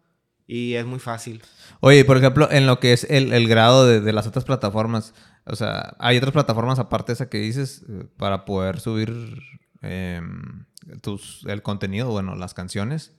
y 0.47 0.75
es 0.75 0.85
muy 0.85 0.99
fácil. 0.99 1.41
Oye, 1.79 2.05
por 2.05 2.17
ejemplo, 2.17 2.49
en 2.51 2.67
lo 2.67 2.79
que 2.79 2.93
es 2.93 3.05
el, 3.09 3.33
el 3.33 3.47
grado 3.47 3.85
de, 3.85 4.01
de, 4.01 4.13
las 4.13 4.27
otras 4.27 4.45
plataformas, 4.45 5.13
o 5.45 5.55
sea, 5.55 5.95
hay 5.99 6.17
otras 6.17 6.33
plataformas 6.33 6.79
aparte 6.79 7.11
de 7.11 7.13
esa 7.13 7.29
que 7.29 7.39
dices 7.39 7.83
eh, 7.89 8.07
para 8.17 8.45
poder 8.45 8.79
subir 8.79 9.11
em, 9.81 10.65
tus, 11.01 11.45
el 11.47 11.61
contenido, 11.61 12.09
bueno, 12.09 12.35
las 12.35 12.53
canciones. 12.53 13.15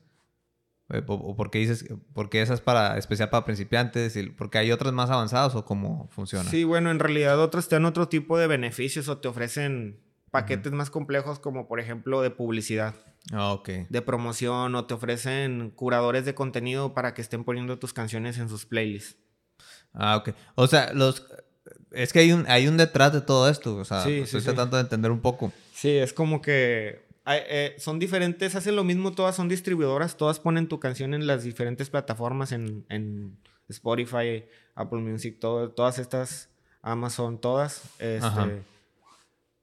Eh, 0.91 1.03
¿O 1.07 1.35
por 1.35 1.51
qué 1.51 1.59
dices, 1.59 1.85
porque 2.15 2.43
esa 2.43 2.55
es 2.55 2.61
para, 2.61 2.97
especial 2.97 3.31
para 3.31 3.45
principiantes? 3.45 4.17
¿Porque 4.39 4.59
hay 4.59 4.71
otras 4.71 4.93
más 4.93 5.11
avanzadas 5.11 5.55
o 5.57 5.65
cómo 5.65 6.09
funciona? 6.11 6.49
Sí, 6.49 6.65
bueno, 6.65 6.91
en 6.91 7.01
realidad 7.01 7.41
otras 7.41 7.69
te 7.69 7.75
dan 7.75 7.87
otro 7.87 8.09
tipo 8.09 8.39
de 8.39 8.47
beneficios 8.47 9.09
o 9.09 9.19
te 9.19 9.27
ofrecen 9.27 10.01
paquetes 10.31 10.73
más 10.73 10.91
complejos 10.91 11.39
como 11.39 11.67
por 11.67 11.81
ejemplo 11.81 12.23
de 12.23 12.31
publicidad. 12.31 12.95
Ah, 13.33 13.53
ok. 13.53 13.69
De 13.89 14.03
promoción 14.03 14.75
o 14.75 14.85
te 14.87 14.95
ofrecen 14.95 15.71
curadores 15.71 16.25
de 16.25 16.35
contenido 16.35 16.95
para 16.95 17.15
que 17.15 17.23
estén 17.23 17.45
poniendo 17.45 17.79
tus 17.79 17.93
canciones 17.93 18.39
en 18.39 18.49
sus 18.49 18.67
playlists. 18.67 19.17
Ah, 19.93 20.17
ok. 20.17 20.31
O 20.55 20.67
sea, 20.67 20.93
los... 20.93 21.27
Es 21.91 22.13
que 22.13 22.21
hay 22.21 22.33
un, 22.33 22.45
hay 22.49 22.69
un 22.69 22.77
detrás 22.77 23.13
de 23.13 23.21
todo 23.21 23.49
esto. 23.49 23.77
O 23.77 23.85
sea, 23.85 24.07
estoy 24.07 24.43
tratando 24.43 24.77
de 24.77 24.83
entender 24.83 25.11
un 25.11 25.21
poco. 25.21 25.53
Sí, 25.73 25.91
es 25.91 26.13
como 26.13 26.41
que 26.41 27.07
eh, 27.27 27.75
son 27.79 27.99
diferentes, 27.99 28.55
hacen 28.55 28.77
lo 28.77 28.85
mismo, 28.85 29.13
todas 29.13 29.35
son 29.35 29.49
distribuidoras, 29.49 30.17
todas 30.17 30.39
ponen 30.39 30.69
tu 30.69 30.79
canción 30.79 31.13
en 31.13 31.27
las 31.27 31.43
diferentes 31.43 31.91
plataformas, 31.91 32.53
en, 32.53 33.39
Spotify, 33.69 34.45
Apple 34.77 35.01
Music, 35.01 35.41
todas 35.41 35.99
estas, 35.99 36.51
Amazon, 36.83 37.41
todas. 37.41 37.83
Este, 37.99 38.63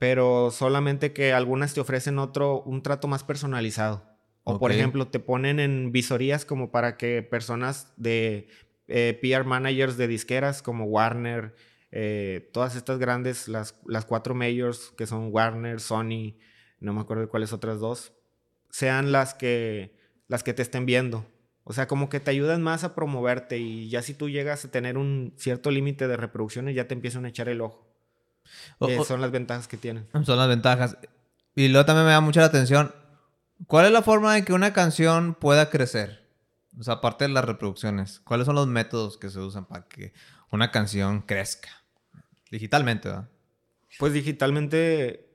pero 0.03 0.51
solamente 0.51 1.13
que 1.13 1.31
algunas 1.31 1.73
te 1.73 1.79
ofrecen 1.79 2.19
otro, 2.19 2.61
un 2.63 2.83
trato 2.83 3.07
más 3.07 3.23
personalizado. 3.23 4.03
O 4.43 4.59
por 4.59 4.73
ejemplo, 4.73 5.07
te 5.07 5.21
ponen 5.21 5.61
en 5.61 5.93
visorías 5.93 6.43
como 6.43 6.71
para 6.71 6.97
que 6.97 7.23
personas 7.23 7.93
de 7.95 8.49
eh, 8.89 9.17
PR 9.21 9.45
managers 9.45 9.95
de 9.95 10.09
disqueras 10.09 10.61
como 10.61 10.83
Warner, 10.83 11.55
eh, 11.93 12.49
todas 12.51 12.75
estas 12.75 12.99
grandes, 12.99 13.47
las, 13.47 13.79
las 13.87 14.03
cuatro 14.03 14.35
majors 14.35 14.91
que 14.97 15.07
son 15.07 15.29
Warner, 15.31 15.79
Sony, 15.79 16.35
no 16.81 16.91
me 16.91 16.99
acuerdo 16.99 17.21
de 17.21 17.29
cuáles 17.29 17.53
otras 17.53 17.79
dos, 17.79 18.11
sean 18.71 19.13
las 19.13 19.33
que, 19.33 19.95
las 20.27 20.43
que 20.43 20.53
te 20.53 20.63
estén 20.63 20.85
viendo. 20.85 21.25
O 21.63 21.71
sea, 21.71 21.87
como 21.87 22.09
que 22.09 22.19
te 22.19 22.29
ayudan 22.29 22.61
más 22.61 22.83
a 22.83 22.93
promoverte 22.93 23.57
y 23.57 23.87
ya 23.87 24.01
si 24.01 24.13
tú 24.13 24.27
llegas 24.29 24.65
a 24.65 24.69
tener 24.69 24.97
un 24.97 25.33
cierto 25.37 25.71
límite 25.71 26.09
de 26.09 26.17
reproducciones, 26.17 26.75
ya 26.75 26.89
te 26.89 26.93
empiezan 26.93 27.23
a 27.23 27.29
echar 27.29 27.47
el 27.47 27.61
ojo. 27.61 27.92
Son 29.05 29.21
las 29.21 29.31
ventajas 29.31 29.67
que 29.67 29.77
tienen. 29.77 30.07
Son 30.25 30.37
las 30.37 30.47
ventajas. 30.47 30.97
Y 31.55 31.67
luego 31.67 31.85
también 31.85 32.05
me 32.05 32.11
da 32.11 32.21
mucha 32.21 32.41
la 32.41 32.47
atención, 32.47 32.93
¿cuál 33.67 33.85
es 33.85 33.91
la 33.91 34.01
forma 34.01 34.33
de 34.33 34.43
que 34.43 34.53
una 34.53 34.73
canción 34.73 35.35
pueda 35.35 35.69
crecer? 35.69 36.23
O 36.79 36.83
sea, 36.83 36.95
aparte 36.95 37.25
de 37.25 37.29
las 37.29 37.45
reproducciones, 37.45 38.19
¿cuáles 38.21 38.45
son 38.45 38.55
los 38.55 38.67
métodos 38.67 39.17
que 39.17 39.29
se 39.29 39.39
usan 39.39 39.65
para 39.65 39.87
que 39.87 40.13
una 40.51 40.71
canción 40.71 41.21
crezca? 41.21 41.69
Digitalmente, 42.49 43.09
¿verdad? 43.09 43.29
Pues 43.99 44.13
digitalmente, 44.13 45.27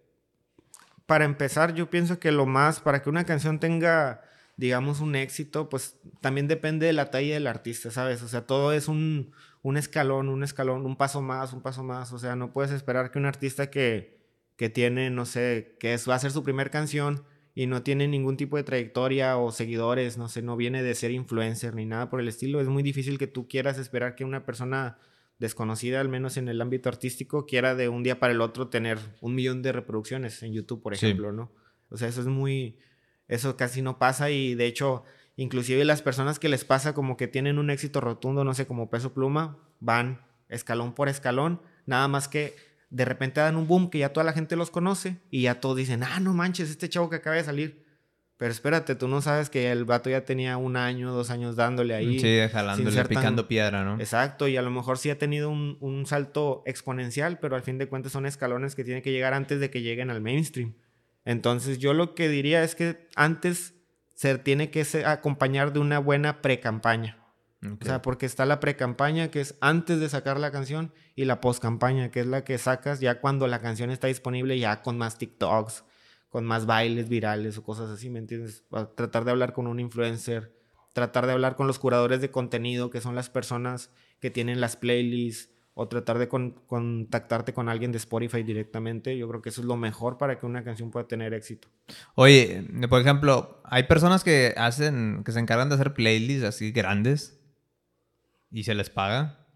para 1.07 1.25
empezar, 1.25 1.75
yo 1.75 1.88
pienso 1.91 2.19
que 2.19 2.33
lo 2.33 2.47
más, 2.47 2.81
para 2.81 3.03
que 3.03 3.09
una 3.09 3.25
canción 3.25 3.61
tenga, 3.61 4.23
digamos, 4.57 5.00
un 5.00 5.15
éxito, 5.15 5.69
pues 5.69 5.95
también 6.21 6.49
depende 6.49 6.87
de 6.87 6.93
la 6.93 7.11
talla 7.11 7.35
del 7.35 7.47
artista, 7.47 7.93
¿sabes? 7.93 8.23
O 8.23 8.29
sea, 8.29 8.47
todo 8.47 8.73
es 8.73 8.88
un, 8.88 9.33
un 9.62 9.77
escalón, 9.77 10.29
un 10.29 10.43
escalón, 10.43 10.87
un 10.87 10.97
paso 10.97 11.23
más, 11.23 11.53
un 11.53 11.62
paso 11.62 11.83
más. 11.83 12.12
O 12.12 12.19
sea, 12.19 12.37
no 12.37 12.53
puedes 12.53 12.71
esperar 12.73 13.11
que 13.11 13.19
un 13.19 13.27
artista 13.27 13.71
que, 13.71 14.19
que 14.57 14.69
tiene, 14.69 15.11
no 15.11 15.25
sé, 15.25 15.77
que 15.81 15.95
es, 15.95 16.09
va 16.09 16.15
a 16.15 16.19
ser 16.19 16.31
su 16.31 16.43
primer 16.43 16.71
canción 16.71 17.25
y 17.55 17.67
no 17.67 17.83
tiene 17.83 18.07
ningún 18.07 18.37
tipo 18.37 18.57
de 18.57 18.62
trayectoria 18.62 19.37
o 19.37 19.50
seguidores, 19.50 20.17
no 20.17 20.29
sé, 20.29 20.43
no 20.43 20.57
viene 20.57 20.83
de 20.83 20.95
ser 20.95 21.11
influencer 21.11 21.75
ni 21.75 21.87
nada 21.87 22.09
por 22.09 22.21
el 22.21 22.29
estilo, 22.29 22.61
es 22.61 22.69
muy 22.69 22.85
difícil 22.85 23.19
que 23.19 23.27
tú 23.27 23.49
quieras 23.49 23.79
esperar 23.79 24.15
que 24.15 24.25
una 24.25 24.47
persona 24.47 24.99
desconocida, 25.41 26.00
al 26.00 26.09
menos 26.09 26.37
en 26.37 26.49
el 26.49 26.61
ámbito 26.61 26.88
artístico, 26.88 27.47
quiera 27.47 27.75
de 27.75 27.88
un 27.88 28.05
día 28.05 28.21
para 28.21 28.33
el 28.33 28.41
otro 28.41 28.69
tener 28.69 28.99
un 29.21 29.35
millón 29.35 29.62
de 29.62 29.73
reproducciones 29.73 30.43
en 30.43 30.53
YouTube, 30.53 30.83
por 30.83 30.95
ejemplo, 30.95 31.33
¿no? 31.33 31.53
O 31.91 31.97
sea, 31.97 32.07
eso 32.07 32.21
es 32.21 32.27
muy, 32.27 32.79
eso 33.27 33.57
casi 33.57 33.83
no 33.83 33.99
pasa 33.99 34.31
y 34.31 34.55
de 34.55 34.67
hecho, 34.67 35.05
inclusive 35.38 35.85
las 35.85 36.02
personas 36.02 36.40
que 36.40 36.49
les 36.49 36.64
pasa 36.64 36.92
como 36.92 37.16
que 37.16 37.28
tienen 37.28 37.59
un 37.59 37.71
éxito 37.71 38.00
rotundo, 38.00 38.42
no 38.42 38.54
sé, 38.54 38.66
como 38.66 38.90
peso 38.90 39.14
pluma, 39.14 39.57
van 39.78 40.21
escalón 40.49 40.95
por 40.95 41.09
escalón, 41.09 41.62
nada 41.87 42.09
más 42.09 42.26
que 42.26 42.57
de 42.90 43.04
repente 43.04 43.40
dan 43.40 43.57
un 43.57 43.68
boom 43.68 43.88
que 43.88 43.99
ya 43.99 44.12
toda 44.12 44.25
la 44.25 44.33
gente 44.33 44.57
los 44.57 44.71
conoce 44.71 45.18
y 45.30 45.42
ya 45.42 45.61
todos 45.61 45.76
dicen, 45.76 46.02
ah, 46.02 46.18
no 46.18 46.35
manches, 46.35 46.71
este 46.71 46.88
chavo 46.88 47.09
que 47.09 47.16
acaba 47.16 47.37
de 47.37 47.45
salir. 47.45 47.87
Pero 48.37 48.50
espérate, 48.50 48.97
tú 48.97 49.07
no 49.07 49.21
sabes 49.21 49.49
que 49.49 49.71
el 49.71 49.85
vato 49.85 50.11
ya 50.11 50.25
tenía 50.25 50.57
un 50.57 50.76
año, 50.76 51.12
dos 51.12 51.30
años 51.30 51.54
dándole 51.54 51.95
ahí. 51.95 52.18
Sí, 52.18 52.38
jalándole, 52.52 53.04
picando 53.04 53.47
piedra, 53.47 53.85
¿no? 53.85 54.00
Exacto, 54.00 54.49
y 54.49 54.57
a 54.57 54.62
lo 54.62 54.71
mejor 54.71 54.99
sí 54.99 55.11
ha 55.11 55.18
tenido 55.18 55.50
un, 55.50 55.76
un, 55.80 56.04
salto 56.07 56.64
exponencial, 56.66 57.38
pero 57.38 57.54
al 57.54 57.62
fin 57.62 57.78
de 57.78 57.87
cuentas 57.87 58.12
son 58.12 58.26
escalones 58.26 58.75
que 58.75 58.85
tienen 58.85 59.02
que 59.02 59.12
llegar 59.12 59.35
antes 59.35 59.61
de 59.61 59.71
que 59.71 59.83
lleguen 59.83 60.11
al 60.11 60.21
mainstream. 60.21 60.75
Entonces 61.25 61.78
yo 61.78 61.95
lo 61.95 62.14
que 62.14 62.28
diría 62.28 62.64
es 62.64 62.75
que 62.75 63.09
antes 63.14 63.75
se 64.19 64.37
tiene 64.37 64.69
que 64.73 64.85
acompañar 65.07 65.73
de 65.73 65.79
una 65.79 66.01
buena 66.01 66.43
pre-campaña. 66.43 67.25
O 67.63 67.85
sea, 67.85 68.03
porque 68.03 68.27
está 68.27 68.47
la 68.47 68.59
pre-campaña, 68.59 69.31
que 69.31 69.41
es 69.41 69.57
antes 69.61 70.01
de 70.01 70.09
sacar 70.09 70.41
la 70.41 70.51
canción, 70.51 70.93
y 71.15 71.25
la 71.25 71.41
post-campaña, 71.41 72.11
que 72.11 72.19
es 72.19 72.27
la 72.27 72.43
que 72.43 72.59
sacas 72.59 72.99
ya 72.99 73.21
cuando 73.21 73.47
la 73.47 73.61
canción 73.61 73.91
está 73.91 74.09
disponible, 74.09 74.59
ya 74.59 74.83
con 74.83 74.99
más 74.99 75.19
TikToks, 75.19 75.85
con 76.31 76.45
más 76.45 76.67
bailes 76.67 77.09
virales 77.09 77.59
o 77.59 77.63
cosas 77.63 77.91
así, 77.91 78.11
¿me 78.11 78.19
entiendes? 78.19 78.65
tratar 78.97 79.25
de 79.25 79.31
hablar 79.31 79.53
con 79.53 79.69
un 79.69 79.79
influencer, 79.79 80.53
tratar 80.95 81.27
de 81.27 81.33
hablar 81.35 81.55
con 81.55 81.69
los 81.69 81.79
curadores 81.79 82.21
de 82.21 82.33
contenido, 82.33 82.91
que 82.91 83.01
son 83.01 83.15
las 83.15 83.31
personas 83.31 83.93
que 84.19 84.33
tienen 84.33 84.61
las 84.61 84.75
playlists, 84.75 85.55
o 85.80 85.87
tratar 85.87 86.18
de 86.18 86.28
contactarte 86.28 87.54
con 87.54 87.68
alguien 87.68 87.92
de 87.92 87.99
Spotify 87.99 88.42
directamente. 88.42 89.16
Yo 89.16 89.28
creo 89.28 89.40
que 89.40 89.50
eso 89.50 89.61
es 89.61 89.66
lo 89.68 89.76
mejor 89.76 90.18
para 90.18 90.37
que 90.37 90.44
una 90.44 90.64
canción 90.64 90.90
pueda 90.90 91.06
tener 91.06 91.32
éxito. 91.35 91.68
Oye, 92.16 92.64
por 92.90 93.00
ejemplo, 93.00 93.62
hay 93.62 93.85
personas 93.85 94.25
que 94.25 94.54
hacen, 94.56 95.23
que 95.25 95.30
se 95.30 95.38
encargan 95.38 95.68
de 95.68 95.76
hacer 95.76 95.94
playlists 95.94 96.44
así 96.44 96.73
grandes 96.73 97.38
y 98.50 98.64
se 98.64 98.75
les 98.75 98.90
paga. 98.90 99.47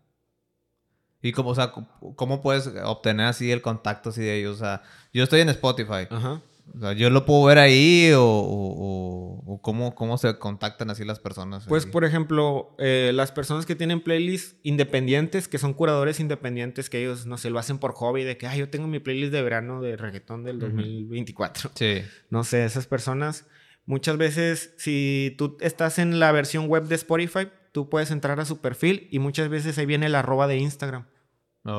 Y 1.22 1.32
como, 1.32 1.50
o 1.50 1.54
sea, 1.56 1.72
¿cómo 2.14 2.40
puedes 2.40 2.68
obtener 2.84 3.26
así 3.26 3.50
el 3.50 3.60
contacto 3.60 4.10
así 4.10 4.20
de 4.20 4.38
ellos? 4.38 4.54
O 4.54 4.58
sea, 4.60 4.82
yo 5.12 5.24
estoy 5.24 5.40
en 5.40 5.48
Spotify. 5.48 6.06
Ajá. 6.08 6.40
O 6.75 6.81
sea, 6.81 6.92
¿yo 6.92 7.11
lo 7.11 7.26
puedo 7.26 7.45
ver 7.45 7.59
ahí 7.59 8.12
o, 8.14 8.25
o, 8.25 9.61
cómo, 9.62 9.95
cómo, 9.95 10.16
se 10.16 10.38
contactan 10.38 10.90
así 10.90 11.04
las 11.04 11.21
personas? 11.21 11.66
Pues, 11.66 11.87
por 11.87 12.04
ejemplo, 12.04 12.75
eh, 12.78 13.12
las 13.14 13.33
personas 13.33 13.66
que 13.66 13.75
tienen 13.75 14.00
playlists 14.00 14.57
independientes, 14.62 15.49
que 15.49 15.59
son 15.59 15.75
curadores 15.75 16.21
independientes, 16.21 16.88
que 16.88 17.02
ellos, 17.02 17.26
no 17.26 17.37
sé, 17.37 17.50
lo 17.50 17.59
hacen 17.59 17.78
por 17.78 17.92
hobby, 17.92 18.25
de 18.25 18.38
que, 18.38 18.47
ah, 18.47 18.57
yo 18.57 18.71
tengo 18.71 18.87
mi 18.87 19.00
playlist 19.00 19.33
de 19.33 19.42
verano 19.42 19.83
de 19.83 19.97
reggaetón 19.97 20.45
del 20.45 20.59
2024. 20.59 21.73
Sí. 21.75 22.02
No 22.31 22.45
sé, 22.45 22.64
esas 22.64 22.87
personas, 22.87 23.47
muchas 23.85 24.16
veces, 24.16 24.75
si 24.78 25.35
tú 25.37 25.59
estás 25.61 25.99
en 25.99 26.21
la 26.21 26.33
versión 26.33 26.69
web 26.69 26.85
de 26.85 26.95
Spotify, 26.95 27.49
tú 27.73 27.88
puedes 27.88 28.11
entrar 28.11 28.38
a 28.38 28.45
su 28.45 28.61
perfil 28.61 29.09
y 29.11 29.19
muchas 29.19 29.48
veces 29.48 29.77
ahí 29.79 29.87
viene 29.87 30.07
el 30.07 30.14
arroba 30.14 30.46
de 30.46 30.59
Instagram. 30.59 31.07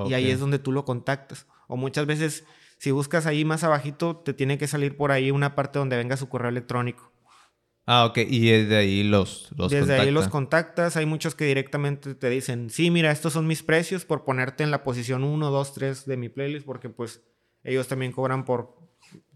Y 0.08 0.13
ahí 0.13 0.30
es 0.30 0.39
donde 0.39 0.60
tú 0.60 0.72
lo 0.72 0.86
contactas. 0.86 1.46
O 1.67 1.76
muchas 1.76 2.06
veces, 2.06 2.46
si 2.84 2.91
buscas 2.91 3.26
ahí 3.28 3.46
más 3.46 3.63
abajito, 3.63 4.17
te 4.17 4.34
tiene 4.34 4.58
que 4.58 4.67
salir 4.67 4.98
por 4.98 5.13
ahí 5.13 5.32
una 5.32 5.56
parte 5.56 5.80
donde 5.80 5.96
venga 5.96 6.17
su 6.17 6.28
correo 6.28 6.50
electrónico. 6.50 7.13
Ah, 7.86 8.04
ok. 8.04 8.17
Y 8.28 8.50
desde 8.50 8.76
ahí 8.76 9.04
los, 9.04 9.48
los 9.56 9.72
Desde 9.72 9.98
ahí 9.98 10.12
los 10.12 10.28
contactas. 10.28 10.98
Hay 10.98 11.06
muchos 11.06 11.34
que 11.34 11.46
directamente 11.46 12.13
te 12.13 12.30
dicen, 12.30 12.69
sí, 12.69 12.91
mira, 12.91 13.10
estos 13.10 13.32
son 13.32 13.48
mis 13.48 13.63
precios 13.63 14.04
por 14.04 14.26
ponerte 14.26 14.65
en 14.65 14.72
la 14.72 14.84
posición 14.84 15.24
1, 15.24 15.50
2, 15.50 15.74
3 15.74 16.06
de 16.06 16.17
mi 16.17 16.28
playlist, 16.28 16.65
porque 16.65 16.89
pues 16.89 17.22
ellos 17.63 17.88
también 17.88 18.12
cobran 18.12 18.43
por... 18.43 18.76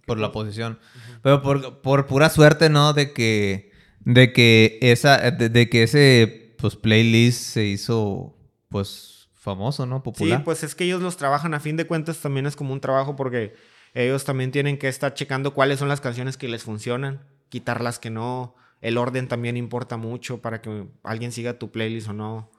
Por 0.06 0.20
la 0.20 0.34
posición. 0.34 0.78
Pero 1.22 1.42
por, 1.42 1.82
por, 1.82 2.06
pura 2.06 2.30
suerte, 2.30 2.70
¿no? 2.70 2.92
De 2.92 3.14
que, 3.14 3.72
de 4.02 4.34
que, 4.34 4.78
esa, 4.82 5.32
de 5.32 5.70
que 5.70 5.84
ese 5.84 6.54
pues 6.58 6.76
playlist 6.76 7.42
se 7.42 7.64
hizo 7.64 8.36
pues 8.68 9.17
famoso, 9.48 9.86
¿no? 9.86 10.04
Popular. 10.04 10.40
Sí, 10.40 10.44
pues 10.44 10.64
es 10.64 10.76
que 10.76 10.84
ellos 10.84 11.02
los 11.02 11.16
trabajan 11.16 11.54
a 11.54 11.62
fin 11.62 11.78
de 11.78 11.88
cuentas 11.88 12.18
también 12.20 12.46
es 12.46 12.58
como 12.58 12.74
un 12.74 12.82
trabajo 12.82 13.16
porque 13.16 13.56
ellos 13.94 14.26
también 14.26 14.52
tienen 14.52 14.78
que 14.78 14.90
estar 14.90 15.14
checando 15.14 15.54
cuáles 15.54 15.80
son 15.80 15.88
las 15.88 16.02
canciones 16.02 16.36
que 16.36 16.50
les 16.50 16.64
funcionan, 16.64 17.22
quitar 17.48 17.82
las 17.82 17.98
que 17.98 18.10
no. 18.10 18.56
El 18.82 18.98
orden 18.98 19.28
también 19.28 19.56
importa 19.56 19.96
mucho 19.96 20.42
para 20.42 20.62
que 20.62 20.88
alguien 21.02 21.32
siga 21.32 21.58
tu 21.58 21.72
playlist 21.72 22.10
o 22.10 22.14
no. 22.14 22.52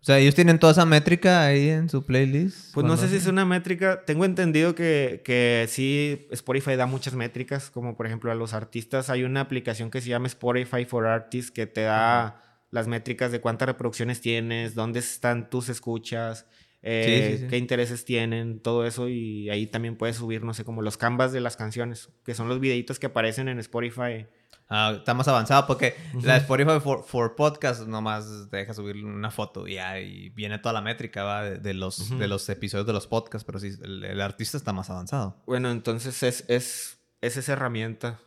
O 0.00 0.04
sea, 0.04 0.18
ellos 0.18 0.34
tienen 0.34 0.58
toda 0.58 0.72
esa 0.72 0.86
métrica 0.86 1.44
ahí 1.44 1.68
en 1.68 1.90
su 1.90 2.06
playlist. 2.06 2.72
Pues 2.72 2.86
no 2.86 2.96
sé 2.96 3.08
si 3.08 3.16
es 3.16 3.26
una 3.26 3.44
métrica. 3.44 4.02
Tengo 4.06 4.24
entendido 4.24 4.74
que, 4.74 5.20
que 5.26 5.66
sí, 5.68 6.26
Spotify 6.30 6.74
da 6.74 6.86
muchas 6.86 7.12
métricas, 7.12 7.68
como 7.70 7.98
por 7.98 8.06
ejemplo 8.06 8.32
a 8.32 8.34
los 8.34 8.54
artistas. 8.54 9.10
Hay 9.10 9.24
una 9.24 9.42
aplicación 9.42 9.90
que 9.90 10.00
se 10.00 10.08
llama 10.08 10.26
Spotify 10.26 10.86
for 10.86 11.06
Artists 11.06 11.50
que 11.50 11.66
te 11.66 11.82
da 11.82 12.49
las 12.70 12.88
métricas 12.88 13.32
de 13.32 13.40
cuántas 13.40 13.66
reproducciones 13.66 14.20
tienes, 14.20 14.74
dónde 14.74 15.00
están 15.00 15.50
tus 15.50 15.68
escuchas, 15.68 16.46
eh, 16.82 17.46
qué 17.50 17.58
intereses 17.58 18.04
tienen, 18.04 18.60
todo 18.60 18.86
eso. 18.86 19.08
Y 19.08 19.50
ahí 19.50 19.66
también 19.66 19.96
puedes 19.96 20.16
subir, 20.16 20.44
no 20.44 20.54
sé, 20.54 20.64
como 20.64 20.82
los 20.82 20.96
canvas 20.96 21.32
de 21.32 21.40
las 21.40 21.56
canciones, 21.56 22.10
que 22.24 22.34
son 22.34 22.48
los 22.48 22.60
videitos 22.60 22.98
que 22.98 23.06
aparecen 23.06 23.48
en 23.48 23.58
Spotify. 23.58 24.26
Ah, 24.72 24.94
está 24.98 25.14
más 25.14 25.26
avanzado 25.26 25.66
porque 25.66 25.96
la 26.22 26.36
Spotify 26.36 26.78
for, 26.80 27.34
Podcast 27.34 27.88
nomás 27.88 28.48
te 28.52 28.58
deja 28.58 28.72
subir 28.72 29.04
una 29.04 29.32
foto 29.32 29.66
y 29.66 29.78
ahí 29.78 30.28
viene 30.28 30.60
toda 30.60 30.72
la 30.72 30.80
métrica 30.80 31.42
De, 31.42 31.74
los, 31.74 32.16
de 32.16 32.28
los 32.28 32.48
episodios 32.48 32.86
de 32.86 32.92
los 32.92 33.08
podcasts, 33.08 33.44
pero 33.44 33.58
sí, 33.58 33.72
el, 33.82 34.20
artista 34.20 34.56
está 34.56 34.72
más 34.72 34.88
avanzado. 34.88 35.42
Bueno, 35.44 35.72
entonces 35.72 36.22
es, 36.22 36.44
es, 36.46 37.00
es 37.20 37.36
esa 37.36 37.54
herramienta. 37.54 38.20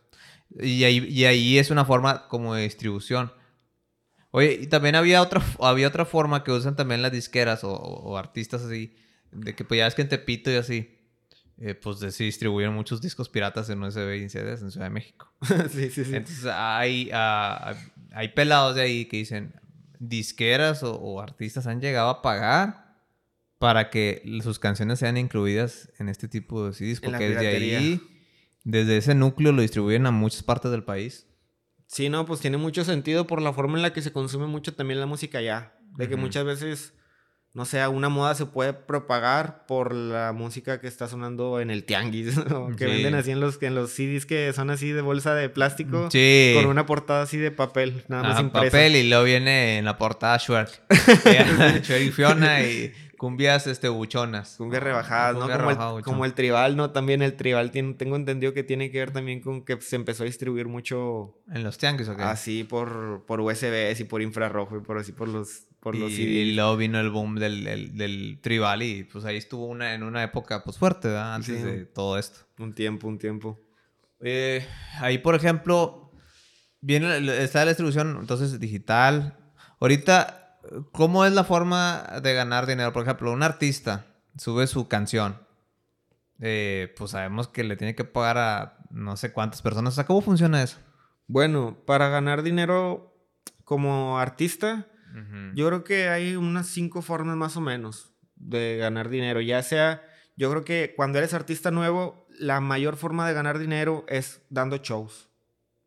Y 0.60 0.84
ahí, 0.84 0.98
y 1.08 1.24
ahí 1.24 1.56
es 1.58 1.70
una 1.70 1.86
forma 1.86 2.28
como 2.28 2.54
de 2.54 2.64
distribución. 2.64 3.32
Oye, 4.36 4.58
y 4.62 4.66
también 4.66 4.96
había 4.96 5.22
otra, 5.22 5.40
había 5.60 5.86
otra 5.86 6.04
forma 6.04 6.42
que 6.42 6.50
usan 6.50 6.74
también 6.74 7.02
las 7.02 7.12
disqueras 7.12 7.60
o, 7.62 8.18
artistas 8.18 8.62
así, 8.62 8.92
de 9.30 9.54
que 9.54 9.64
pues 9.64 9.78
ya 9.78 9.86
es 9.86 9.94
que 9.94 10.02
en 10.02 10.08
Tepito 10.08 10.50
y 10.50 10.56
así, 10.56 10.98
eh, 11.56 11.76
pues 11.76 12.00
se 12.00 12.24
distribuyen 12.24 12.72
muchos 12.72 13.00
discos 13.00 13.28
piratas 13.28 13.70
en 13.70 13.80
USB 13.80 14.16
y 14.16 14.28
CDs 14.28 14.60
en 14.62 14.72
Ciudad 14.72 14.86
de 14.86 14.90
México. 14.90 15.32
sí, 15.70 15.88
sí, 15.88 16.04
sí. 16.04 16.16
Entonces 16.16 16.46
hay, 16.46 17.10
ah, 17.12 17.76
hay 18.10 18.26
pelados 18.30 18.74
de 18.74 18.82
ahí 18.82 19.04
que 19.04 19.18
dicen, 19.18 19.54
disqueras 20.00 20.82
o, 20.82 21.20
artistas 21.20 21.68
han 21.68 21.80
llegado 21.80 22.08
a 22.08 22.20
pagar 22.20 22.98
para 23.60 23.88
que 23.88 24.20
sus 24.42 24.58
canciones 24.58 24.98
sean 24.98 25.16
incluidas 25.16 25.92
en 26.00 26.08
este 26.08 26.26
tipo 26.26 26.66
de 26.66 26.72
CDs, 26.72 27.00
porque 27.00 27.28
desde 27.28 27.46
ahí, 27.46 28.00
desde 28.64 28.96
ese 28.96 29.14
núcleo 29.14 29.52
lo 29.52 29.62
distribuyen 29.62 30.06
a 30.06 30.10
muchas 30.10 30.42
partes 30.42 30.72
del 30.72 30.82
país. 30.82 31.28
Sí, 31.86 32.08
no, 32.08 32.24
pues 32.26 32.40
tiene 32.40 32.56
mucho 32.56 32.84
sentido 32.84 33.26
por 33.26 33.42
la 33.42 33.52
forma 33.52 33.76
en 33.76 33.82
la 33.82 33.92
que 33.92 34.02
se 34.02 34.12
consume 34.12 34.46
mucho 34.46 34.74
también 34.74 35.00
la 35.00 35.06
música 35.06 35.40
ya. 35.40 35.76
De 35.96 36.08
que 36.08 36.16
muchas 36.16 36.44
veces, 36.44 36.92
no 37.52 37.64
sé, 37.64 37.86
una 37.86 38.08
moda 38.08 38.34
se 38.34 38.46
puede 38.46 38.72
propagar 38.72 39.64
por 39.66 39.94
la 39.94 40.32
música 40.32 40.80
que 40.80 40.88
está 40.88 41.06
sonando 41.06 41.60
en 41.60 41.70
el 41.70 41.84
tianguis, 41.84 42.34
que 42.76 42.86
venden 42.86 43.14
así 43.14 43.30
en 43.30 43.38
los, 43.38 43.62
en 43.62 43.76
los 43.76 43.90
CDs 43.90 44.26
que 44.26 44.52
son 44.52 44.70
así 44.70 44.90
de 44.90 45.02
bolsa 45.02 45.34
de 45.34 45.48
plástico. 45.48 46.08
Sí. 46.10 46.52
Con 46.56 46.66
una 46.66 46.84
portada 46.84 47.22
así 47.22 47.36
de 47.36 47.52
papel, 47.52 48.02
nada 48.08 48.24
más 48.24 48.38
ah, 48.38 48.50
papel 48.50 48.96
y 48.96 49.08
luego 49.08 49.22
viene 49.22 49.78
en 49.78 49.84
la 49.84 49.98
portada 49.98 50.38
Schwerk. 50.38 50.82
y 52.00 52.10
Fiona 52.10 52.62
y 52.62 52.92
Cumbias 53.24 53.66
este, 53.66 53.88
buchonas. 53.88 54.56
Cumbias 54.58 54.82
rebajadas, 54.82 55.34
¿no? 55.34 56.02
como, 56.02 56.26
el, 56.26 56.34
tribal, 56.34 56.76
¿no? 56.76 56.90
También 56.90 57.22
el 57.22 57.36
tribal 57.36 57.70
tiene, 57.70 57.94
tengo 57.94 58.16
entendido 58.16 58.52
que 58.52 58.64
tiene 58.64 58.90
que 58.90 58.98
ver 58.98 59.12
también 59.12 59.40
con 59.40 59.64
que 59.64 59.80
se 59.80 59.96
empezó 59.96 60.24
a 60.24 60.26
distribuir 60.26 60.68
mucho... 60.68 61.34
¿En 61.50 61.64
los 61.64 61.78
tianguis 61.78 62.06
o 62.10 62.16
qué? 62.18 62.22
Así, 62.22 62.64
por, 62.64 63.24
por 63.26 63.40
USBs 63.40 64.00
y 64.00 64.04
por 64.04 64.20
infrarrojo 64.20 64.76
y 64.76 64.80
por 64.80 64.98
así, 64.98 65.12
por 65.12 65.28
los... 65.28 65.68
Por 65.80 65.96
los 65.96 66.10
y, 66.12 66.52
luego 66.52 66.76
vino 66.76 67.00
el 67.00 67.08
boom 67.08 67.36
del, 67.36 67.96
del, 67.96 68.40
tribal 68.42 68.82
y 68.82 69.04
pues 69.04 69.24
ahí 69.24 69.38
estuvo 69.38 69.68
una, 69.68 69.94
en 69.94 70.02
una 70.02 70.22
época 70.22 70.62
pues 70.62 70.76
fuerte, 70.76 71.08
¿verdad? 71.08 71.36
Antes 71.36 71.64
de 71.64 71.86
todo 71.86 72.18
esto. 72.18 72.40
Un 72.58 72.74
tiempo, 72.74 73.08
un 73.08 73.16
tiempo. 73.16 73.58
Eh, 74.20 74.66
ahí, 75.00 75.16
por 75.16 75.34
ejemplo, 75.34 76.12
viene, 76.82 77.16
está 77.42 77.60
la 77.64 77.70
distribución 77.70 78.18
entonces 78.20 78.60
digital. 78.60 79.38
Ahorita 79.80 80.43
¿Cómo 80.92 81.24
es 81.24 81.32
la 81.32 81.44
forma 81.44 82.04
de 82.22 82.34
ganar 82.34 82.66
dinero? 82.66 82.92
Por 82.92 83.02
ejemplo, 83.02 83.32
un 83.32 83.42
artista 83.42 84.06
sube 84.36 84.66
su 84.66 84.88
canción 84.88 85.44
eh, 86.40 86.92
pues 86.96 87.12
sabemos 87.12 87.48
que 87.48 87.64
le 87.64 87.76
tiene 87.76 87.94
que 87.94 88.04
pagar 88.04 88.38
a 88.38 88.78
no 88.90 89.16
sé 89.16 89.32
cuántas 89.32 89.62
personas. 89.62 89.94
O 89.94 89.96
sea, 89.96 90.06
¿cómo 90.06 90.20
funciona 90.20 90.62
eso? 90.62 90.78
Bueno, 91.26 91.78
para 91.86 92.08
ganar 92.08 92.42
dinero 92.42 93.16
como 93.64 94.18
artista, 94.18 94.86
yo 95.54 95.68
creo 95.68 95.84
que 95.84 96.08
hay 96.08 96.34
unas 96.34 96.66
cinco 96.66 97.00
formas 97.00 97.36
más 97.36 97.56
o 97.56 97.60
menos 97.60 98.12
de 98.34 98.78
ganar 98.78 99.08
dinero. 99.08 99.40
Ya 99.40 99.62
sea, 99.62 100.02
yo 100.36 100.50
creo 100.50 100.64
que 100.64 100.92
cuando 100.96 101.18
eres 101.18 101.34
artista 101.34 101.70
nuevo, 101.70 102.26
la 102.36 102.60
mayor 102.60 102.96
forma 102.96 103.26
de 103.26 103.32
ganar 103.32 103.60
dinero 103.60 104.04
es 104.08 104.42
dando 104.50 104.78
shows. 104.78 105.30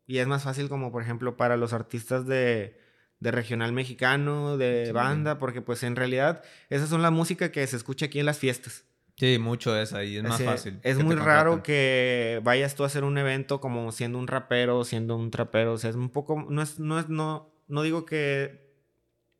Y 0.06 0.18
es 0.18 0.26
más 0.26 0.44
fácil 0.44 0.70
como, 0.70 0.90
por 0.90 1.02
ejemplo, 1.02 1.36
para 1.36 1.58
los 1.58 1.74
artistas 1.74 2.26
de, 2.26 2.80
de 3.20 3.30
regional 3.30 3.72
mexicano, 3.72 4.56
de 4.56 4.92
banda, 4.92 5.38
porque 5.38 5.60
pues 5.60 5.82
en 5.82 5.96
realidad 5.96 6.42
esas 6.70 6.88
son 6.88 7.02
la 7.02 7.10
música 7.10 7.50
que 7.50 7.66
se 7.66 7.76
escucha 7.76 8.06
aquí 8.06 8.20
en 8.20 8.26
las 8.26 8.38
fiestas. 8.38 8.84
Sí, 9.16 9.38
mucho 9.40 9.76
es 9.76 9.92
ahí, 9.92 10.16
es 10.16 10.22
más 10.22 10.40
fácil. 10.40 10.78
Es 10.84 11.02
muy 11.02 11.16
raro 11.16 11.62
que 11.64 12.40
vayas 12.44 12.76
tú 12.76 12.84
a 12.84 12.86
hacer 12.86 13.02
un 13.02 13.18
evento 13.18 13.60
como 13.60 13.90
siendo 13.90 14.16
un 14.16 14.28
rapero, 14.28 14.84
siendo 14.84 15.16
un 15.16 15.32
trapero, 15.32 15.72
o 15.72 15.78
sea, 15.78 15.90
es 15.90 15.96
un 15.96 16.10
poco, 16.10 16.46
no 16.48 16.62
es, 16.62 16.78
no 16.78 17.00
es, 17.00 17.08
no, 17.08 17.52
no 17.66 17.82
digo 17.82 18.06
que 18.06 18.68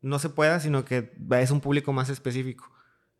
no 0.01 0.19
se 0.19 0.29
pueda, 0.29 0.59
sino 0.59 0.83
que 0.83 1.13
es 1.39 1.51
un 1.51 1.61
público 1.61 1.93
más 1.93 2.09
específico. 2.09 2.69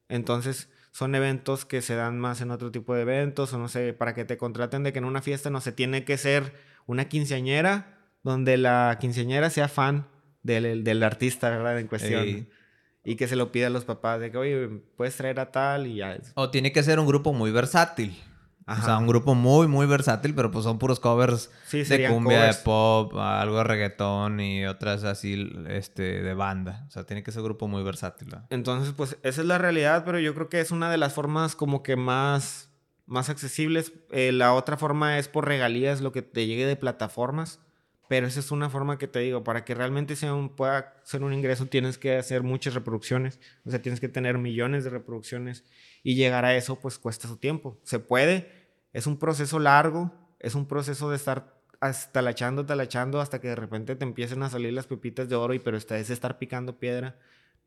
Entonces, 0.10 0.70
son 0.92 1.16
eventos 1.16 1.64
que 1.64 1.82
se 1.82 1.96
dan 1.96 2.20
más 2.20 2.42
en 2.42 2.52
otro 2.52 2.72
tipo 2.72 2.94
de 2.94 3.04
eventos, 3.04 3.54
o 3.54 3.58
no 3.58 3.70
sé, 3.70 3.94
para 3.94 4.14
que 4.14 4.26
te 4.26 4.38
contraten 4.38 4.84
de 4.84 4.92
que 4.92 5.00
en 5.00 5.06
una 5.06 5.22
fiesta 5.22 5.50
no 5.50 5.62
se 5.62 5.72
tiene 5.72 6.04
que 6.04 6.18
ser 6.18 6.54
una 6.88 7.06
quinceañera, 7.06 8.00
donde 8.22 8.58
la 8.58 8.98
quinceañera 9.00 9.50
sea 9.50 9.70
fan 9.70 10.08
del, 10.54 10.84
del 10.84 11.04
artista, 11.04 11.50
¿verdad? 11.50 11.80
En 11.80 11.88
cuestión. 11.88 12.48
Y 13.06 13.16
que 13.16 13.28
se 13.28 13.36
lo 13.36 13.52
pida 13.52 13.68
a 13.68 13.70
los 13.70 13.86
papás 13.86 14.20
de 14.20 14.32
que, 14.32 14.38
oye, 14.38 14.68
puedes 14.98 15.16
traer 15.16 15.40
a 15.40 15.52
tal 15.52 15.88
y 15.88 15.96
ya. 15.96 16.18
O 16.36 16.50
tiene 16.50 16.72
que 16.72 16.84
ser 16.84 17.00
un 17.00 17.08
grupo 17.08 17.34
muy 17.34 17.52
versátil. 17.52 18.16
O 18.68 18.82
sea, 18.86 18.98
un 19.00 19.08
grupo 19.08 19.34
muy, 19.34 19.68
muy 19.68 19.88
versátil, 19.88 20.36
pero 20.36 20.52
pues 20.52 20.64
son 20.64 20.78
puros 20.78 21.00
covers 21.00 21.50
de 21.72 22.08
cumbia, 22.08 22.44
de 22.44 22.54
pop, 22.54 23.16
algo 23.18 23.58
de 23.58 23.64
reggaetón 23.64 24.40
y 24.40 24.68
otras 24.68 25.04
así, 25.04 25.52
este, 25.70 26.22
de 26.22 26.34
banda. 26.36 26.86
O 26.88 26.92
sea, 26.92 27.04
tiene 27.04 27.24
que 27.24 27.32
ser 27.32 27.42
un 27.42 27.46
grupo 27.46 27.68
muy 27.68 27.82
versátil. 27.82 28.36
Entonces, 28.52 28.94
pues, 28.96 29.18
esa 29.24 29.42
es 29.42 29.48
la 29.48 29.58
realidad, 29.58 30.04
pero 30.06 30.20
yo 30.20 30.36
creo 30.36 30.50
que 30.50 30.60
es 30.60 30.70
una 30.70 30.92
de 30.92 30.98
las 30.98 31.14
formas 31.14 31.56
como 31.56 31.82
que 31.82 31.96
más, 31.96 32.70
más 33.08 33.30
accesibles. 33.30 33.92
Eh, 34.12 34.32
la 34.32 34.54
otra 34.54 34.78
forma 34.78 35.18
es 35.18 35.28
por 35.28 35.48
regalías, 35.48 36.02
lo 36.02 36.12
que 36.12 36.22
te 36.22 36.46
llegue 36.46 36.68
de 36.68 36.76
plataformas. 36.76 37.60
Pero 38.10 38.26
esa 38.26 38.40
es 38.40 38.50
una 38.50 38.72
forma 38.72 38.98
que 38.98 39.08
te 39.08 39.20
digo, 39.20 39.44
para 39.44 39.64
que 39.64 39.76
realmente 39.76 40.16
sea 40.16 40.34
un, 40.34 40.50
pueda 40.50 40.96
ser 41.04 41.22
un 41.24 41.32
ingreso 41.32 41.68
tienes 41.68 42.00
que 42.00 42.18
hacer 42.18 42.42
muchas 42.42 42.74
reproducciones, 42.74 43.40
o 43.66 43.70
sea, 43.70 43.84
tienes 43.84 44.00
que 44.00 44.10
tener 44.10 44.40
millones 44.40 44.84
de 44.84 44.90
reproducciones 44.90 45.64
y 46.02 46.16
llegar 46.16 46.44
a 46.44 46.56
eso 46.56 46.80
pues 46.80 46.98
cuesta 46.98 47.28
su 47.28 47.38
tiempo. 47.38 47.80
Se 47.84 48.00
puede, 48.00 48.52
es 48.94 49.06
un 49.06 49.20
proceso 49.20 49.60
largo, 49.60 50.12
es 50.40 50.56
un 50.56 50.68
proceso 50.68 51.12
de 51.12 51.18
estar 51.18 51.62
hasta 51.82 52.12
talachando, 52.14 52.66
talachando 52.66 53.22
hasta 53.22 53.40
que 53.40 53.50
de 53.50 53.56
repente 53.56 53.96
te 53.96 54.06
empiecen 54.06 54.42
a 54.42 54.50
salir 54.50 54.74
las 54.74 54.88
pepitas 54.88 55.30
de 55.30 55.36
oro 55.36 55.54
y 55.54 55.60
pero 55.60 55.78
esta 55.78 56.00
es 56.00 56.10
estar 56.10 56.40
picando 56.40 56.80
piedra, 56.80 57.16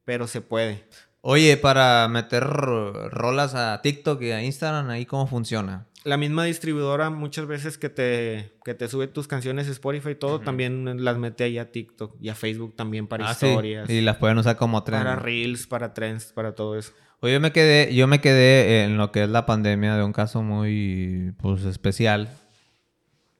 pero 0.04 0.26
se 0.26 0.40
puede. 0.40 0.84
Oye, 1.20 1.56
para 1.56 2.08
meter 2.08 2.42
rolas 2.42 3.54
a 3.54 3.80
TikTok 3.80 4.20
y 4.22 4.32
a 4.32 4.42
Instagram, 4.42 4.90
¿ahí 4.90 5.06
cómo 5.06 5.28
funciona? 5.28 5.86
La 6.04 6.16
misma 6.16 6.44
distribuidora 6.44 7.10
muchas 7.10 7.46
veces 7.46 7.78
que 7.78 7.88
te, 7.88 8.52
que 8.64 8.74
te 8.74 8.88
sube 8.88 9.06
tus 9.06 9.28
canciones 9.28 9.68
Spotify 9.68 10.10
y 10.10 10.14
todo, 10.14 10.40
también 10.40 11.04
las 11.04 11.18
mete 11.18 11.44
ahí 11.44 11.58
a 11.58 11.70
TikTok 11.70 12.16
y 12.20 12.28
a 12.28 12.34
Facebook 12.34 12.74
también 12.74 13.06
para 13.06 13.28
ah, 13.28 13.32
historias. 13.32 13.88
Y 13.88 14.00
las 14.00 14.16
pueden 14.16 14.38
usar 14.38 14.56
como 14.56 14.82
trends. 14.82 15.04
Para 15.04 15.16
Reels, 15.16 15.66
para 15.66 15.94
trends, 15.94 16.32
para 16.32 16.54
todo 16.54 16.76
eso. 16.76 16.92
Oye, 17.20 17.34
yo 17.34 17.40
me 17.40 17.52
quedé, 17.52 17.94
yo 17.94 18.08
me 18.08 18.20
quedé 18.20 18.84
en 18.84 18.96
lo 18.96 19.12
que 19.12 19.22
es 19.22 19.28
la 19.28 19.46
pandemia 19.46 19.96
de 19.96 20.02
un 20.02 20.12
caso 20.12 20.42
muy 20.42 21.34
pues, 21.40 21.64
especial 21.64 22.30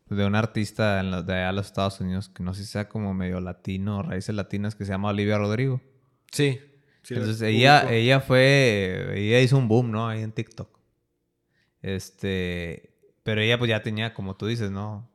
de 0.09 0.25
un 0.25 0.35
artista 0.35 1.01
en 1.01 1.11
los, 1.11 1.27
de 1.27 1.35
allá 1.35 1.53
los 1.53 1.67
Estados 1.67 2.01
Unidos, 2.01 2.29
que 2.29 2.43
no 2.43 2.55
sé 2.55 2.65
si 2.65 2.71
sea 2.71 2.89
como 2.89 3.13
medio 3.15 3.41
latino, 3.41 4.03
raíces 4.03 4.35
latinas, 4.35 4.75
que 4.75 4.85
se 4.85 4.93
llama 4.93 5.09
Olivia 5.09 5.39
Rodrigo. 5.39 5.81
Sí. 6.31 6.61
Entonces 7.09 7.43
ella, 7.43 7.93
ella 7.93 8.21
fue, 8.21 9.15
ella 9.17 9.41
hizo 9.41 9.59
un 9.59 9.67
boom, 9.67 9.91
¿no? 9.91 10.09
Ahí 10.09 10.23
en 10.23 10.31
TikTok. 10.31 10.82
Este, 11.83 12.95
pero 13.23 13.41
ella 13.41 13.59
pues 13.59 13.69
ya 13.69 13.83
tenía, 13.83 14.15
como 14.15 14.37
tú 14.37 14.47
dices, 14.47 14.71
¿no? 14.71 15.11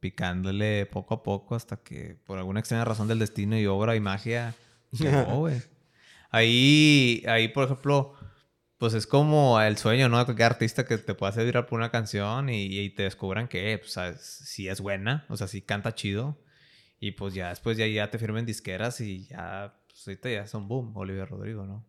Picándole 0.00 0.86
poco 0.86 1.14
a 1.14 1.22
poco 1.22 1.54
hasta 1.54 1.76
que 1.76 2.16
por 2.24 2.38
alguna 2.38 2.60
extraña 2.60 2.84
razón 2.84 3.08
del 3.08 3.18
destino 3.18 3.58
y 3.58 3.66
obra 3.66 3.96
y 3.96 4.00
magia 4.00 4.54
güey. 5.36 5.62
Ahí, 6.30 7.22
ahí, 7.26 7.48
por 7.48 7.64
ejemplo, 7.64 8.14
pues 8.78 8.94
es 8.94 9.06
como 9.06 9.60
el 9.60 9.76
sueño, 9.76 10.08
¿no? 10.08 10.18
De 10.18 10.24
cualquier 10.24 10.46
artista 10.46 10.84
que 10.84 10.98
te 10.98 11.14
pueda 11.14 11.30
hacer 11.30 11.44
viral 11.44 11.66
por 11.66 11.78
una 11.78 11.90
canción 11.90 12.48
y, 12.48 12.90
te 12.90 13.04
descubran 13.04 13.48
que, 13.48 13.78
pues, 13.78 14.20
si 14.20 14.68
es 14.68 14.80
buena, 14.80 15.26
o 15.28 15.36
sea, 15.36 15.48
si 15.48 15.62
canta 15.62 15.94
chido. 15.94 16.40
Y 17.00 17.12
pues 17.12 17.34
ya 17.34 17.50
después 17.50 17.76
ya, 17.76 17.86
ya 17.86 18.10
te 18.10 18.18
firmen 18.18 18.46
disqueras 18.46 19.00
y 19.00 19.26
ya, 19.26 19.74
pues 19.88 20.06
ahorita 20.08 20.30
ya 20.30 20.46
son 20.46 20.68
boom, 20.68 20.96
Olivia 20.96 21.26
Rodrigo, 21.26 21.66
¿no? 21.66 21.84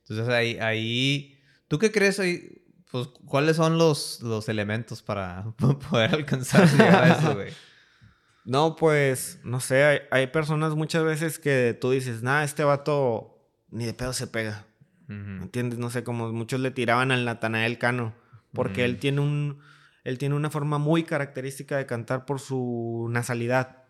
Entonces 0.00 0.28
ahí, 0.28 0.58
ahí, 0.58 1.38
¿tú 1.68 1.78
qué 1.78 1.92
crees 1.92 2.18
ahí? 2.18 2.63
Pues, 2.94 3.08
¿cuáles 3.26 3.56
son 3.56 3.76
los, 3.76 4.22
los 4.22 4.48
elementos 4.48 5.02
para 5.02 5.46
poder 5.90 6.14
alcanzar 6.14 6.62
eso, 6.62 7.34
güey? 7.34 7.52
No, 8.44 8.76
pues, 8.76 9.40
no 9.42 9.58
sé, 9.58 10.02
hay, 10.10 10.26
personas 10.26 10.74
muchas 10.74 11.02
veces 11.02 11.38
que 11.38 11.76
tú 11.80 11.90
dices, 11.90 12.22
nada, 12.22 12.44
este 12.44 12.62
vato 12.62 13.38
ni 13.70 13.86
de 13.86 13.94
pedo 13.94 14.12
se 14.12 14.26
pega. 14.26 14.66
¿Entiendes? 15.08 15.78
No 15.78 15.88
sé, 15.88 16.04
como 16.04 16.30
muchos 16.30 16.60
le 16.60 16.70
tiraban 16.70 17.10
al 17.10 17.24
Natanael 17.24 17.78
Cano, 17.78 18.14
porque 18.52 18.84
él 18.84 18.98
tiene 18.98 19.22
un, 19.22 19.60
él 20.04 20.18
tiene 20.18 20.34
una 20.34 20.50
forma 20.50 20.76
muy 20.76 21.04
característica 21.04 21.78
de 21.78 21.86
cantar 21.86 22.26
por 22.26 22.38
su 22.38 23.08
nasalidad. 23.10 23.84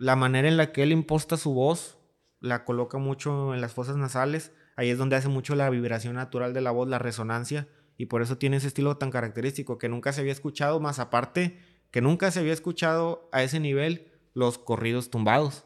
La 0.00 0.16
manera 0.16 0.48
en 0.48 0.56
la 0.56 0.72
que 0.72 0.82
él 0.82 0.90
imposta 0.90 1.36
su 1.36 1.52
voz, 1.52 1.98
la 2.40 2.64
coloca 2.64 2.96
mucho 2.96 3.52
en 3.54 3.60
las 3.60 3.74
fosas 3.74 3.98
nasales, 3.98 4.52
ahí 4.74 4.88
es 4.88 4.96
donde 4.96 5.16
hace 5.16 5.28
mucho 5.28 5.54
la 5.54 5.68
vibración 5.68 6.14
natural 6.14 6.54
de 6.54 6.62
la 6.62 6.70
voz, 6.70 6.88
la 6.88 6.98
resonancia 6.98 7.68
y 7.98 8.06
por 8.06 8.22
eso 8.22 8.38
tiene 8.38 8.56
ese 8.56 8.68
estilo 8.68 8.96
tan 8.96 9.10
característico 9.10 9.76
que 9.76 9.88
nunca 9.88 10.12
se 10.12 10.20
había 10.20 10.32
escuchado, 10.32 10.80
más 10.80 11.00
aparte 11.00 11.58
que 11.90 12.00
nunca 12.00 12.30
se 12.30 12.40
había 12.40 12.52
escuchado 12.52 13.28
a 13.32 13.42
ese 13.42 13.60
nivel 13.60 14.12
los 14.34 14.56
corridos 14.56 15.10
tumbados. 15.10 15.64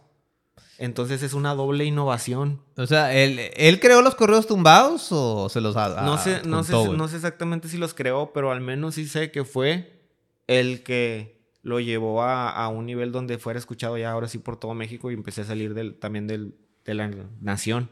Entonces 0.78 1.22
es 1.22 1.34
una 1.34 1.54
doble 1.54 1.84
innovación. 1.84 2.62
O 2.76 2.86
sea, 2.86 3.14
¿él, 3.14 3.38
él 3.54 3.80
creó 3.80 4.00
los 4.02 4.14
corridos 4.14 4.46
tumbados 4.46 5.08
o 5.10 5.48
se 5.48 5.60
los 5.60 5.76
ha, 5.76 6.02
no 6.02 6.16
sé, 6.16 6.42
no, 6.44 6.64
sé, 6.64 6.72
no 6.72 7.06
sé 7.06 7.16
exactamente 7.16 7.68
si 7.68 7.76
los 7.76 7.92
creó, 7.92 8.32
pero 8.32 8.50
al 8.50 8.60
menos 8.60 8.94
sí 8.94 9.06
sé 9.06 9.30
que 9.30 9.44
fue 9.44 10.02
el 10.46 10.82
que 10.82 11.42
lo 11.62 11.80
llevó 11.80 12.22
a, 12.22 12.66
un 12.68 12.86
nivel 12.86 13.12
donde 13.12 13.38
fuera 13.38 13.58
escuchado 13.58 13.96
ya 13.98 14.10
ahora 14.10 14.26
sí 14.26 14.38
por 14.38 14.58
todo 14.58 14.74
México 14.74 15.10
y 15.10 15.14
empecé 15.14 15.42
a 15.42 15.44
salir 15.44 15.74
del, 15.74 15.98
también 15.98 16.26
del, 16.26 16.56
de 16.84 16.94
la 16.94 17.10
nación. 17.40 17.90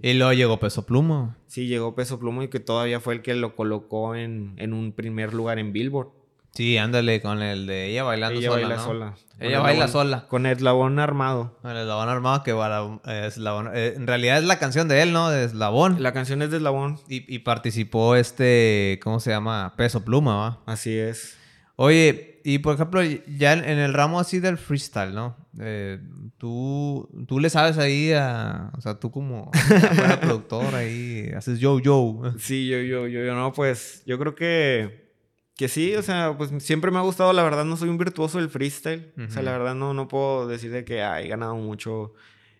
Y 0.00 0.14
luego 0.14 0.32
llegó 0.32 0.58
Peso 0.58 0.86
Pluma. 0.86 1.36
Sí, 1.46 1.66
llegó 1.66 1.94
Peso 1.94 2.18
Pluma 2.18 2.44
y 2.44 2.48
que 2.48 2.60
todavía 2.60 3.00
fue 3.00 3.14
el 3.14 3.22
que 3.22 3.34
lo 3.34 3.54
colocó 3.54 4.14
en, 4.14 4.56
un 4.72 4.92
primer 4.92 5.34
lugar 5.34 5.58
en 5.58 5.72
Billboard. 5.72 6.08
Sí, 6.54 6.76
ándale 6.76 7.22
con 7.22 7.40
el 7.42 7.66
de 7.66 7.86
ella 7.90 8.02
bailando 8.02 8.38
ella 8.38 8.50
Baila 8.50 8.78
sola. 8.78 9.14
Ella 9.40 9.60
baila 9.60 9.88
sola. 9.88 10.26
Con 10.28 10.44
el 10.44 10.52
eslabón 10.52 10.98
armado. 10.98 11.56
Con 11.62 11.70
el 11.70 11.78
eslabón 11.78 12.10
armado 12.10 12.42
que 12.42 12.50
eh, 12.52 13.94
en 13.96 14.06
realidad 14.06 14.38
es 14.38 14.44
la 14.44 14.58
canción 14.58 14.86
de 14.86 15.02
él, 15.02 15.12
¿no? 15.12 15.30
De 15.30 15.44
eslabón. 15.44 16.02
La 16.02 16.12
canción 16.12 16.42
es 16.42 16.50
de 16.50 16.58
eslabón. 16.58 17.00
Y, 17.08 17.34
y 17.34 17.38
participó 17.40 18.16
este, 18.16 19.00
¿cómo 19.02 19.18
se 19.18 19.30
llama? 19.30 19.72
Peso 19.76 20.04
Pluma, 20.04 20.36
¿va? 20.36 20.60
Así 20.66 20.96
es. 20.96 21.38
Oye, 21.84 22.40
y 22.44 22.60
por 22.60 22.76
ejemplo, 22.76 23.02
ya 23.02 23.54
en, 23.54 23.64
el 23.64 23.92
ramo 23.92 24.20
así 24.20 24.38
del 24.38 24.56
freestyle, 24.56 25.12
¿no? 25.12 25.36
Eh, 25.60 25.98
tú, 26.38 27.08
tú 27.26 27.40
le 27.40 27.50
sabes 27.50 27.76
ahí 27.76 28.12
a. 28.12 28.70
O 28.78 28.80
sea, 28.80 29.00
tú 29.00 29.10
como 29.10 29.50
productor 30.20 30.76
ahí, 30.76 31.32
haces 31.36 31.58
yo, 31.58 31.80
yo. 31.80 32.22
Sí, 32.38 32.68
yo, 32.68 32.78
yo, 32.78 33.08
yo, 33.08 33.24
yo, 33.24 33.34
no, 33.34 33.52
pues 33.52 34.04
yo 34.06 34.16
creo 34.16 34.36
que. 34.36 35.10
Que 35.56 35.66
sí, 35.66 35.96
o 35.96 36.02
sea, 36.02 36.36
pues 36.38 36.52
siempre 36.62 36.92
me 36.92 36.98
ha 36.98 37.02
gustado, 37.02 37.32
la 37.32 37.42
verdad 37.42 37.64
no 37.64 37.76
soy 37.76 37.88
un 37.88 37.98
virtuoso 37.98 38.38
del 38.38 38.48
freestyle. 38.48 39.12
O 39.18 39.32
sea, 39.32 39.42
la 39.42 39.50
verdad 39.50 39.74
no, 39.74 39.92
no 39.92 40.06
puedo 40.06 40.46
decir 40.46 40.70
de 40.70 40.84
que 40.84 41.00
he 41.00 41.26
ganado 41.26 41.56
mucho 41.56 42.12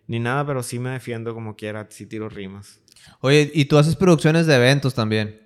ni 0.05 0.19
nada, 0.19 0.45
pero 0.45 0.63
sí 0.63 0.79
me 0.79 0.89
defiendo 0.89 1.33
como 1.33 1.55
quiera, 1.55 1.87
si 1.89 2.05
tiro 2.07 2.27
rimas. 2.27 2.81
Oye, 3.21 3.49
y 3.53 3.65
tú 3.65 3.77
haces 3.77 3.95
producciones 3.95 4.47
de 4.47 4.55
eventos 4.55 4.93
también. 4.93 5.42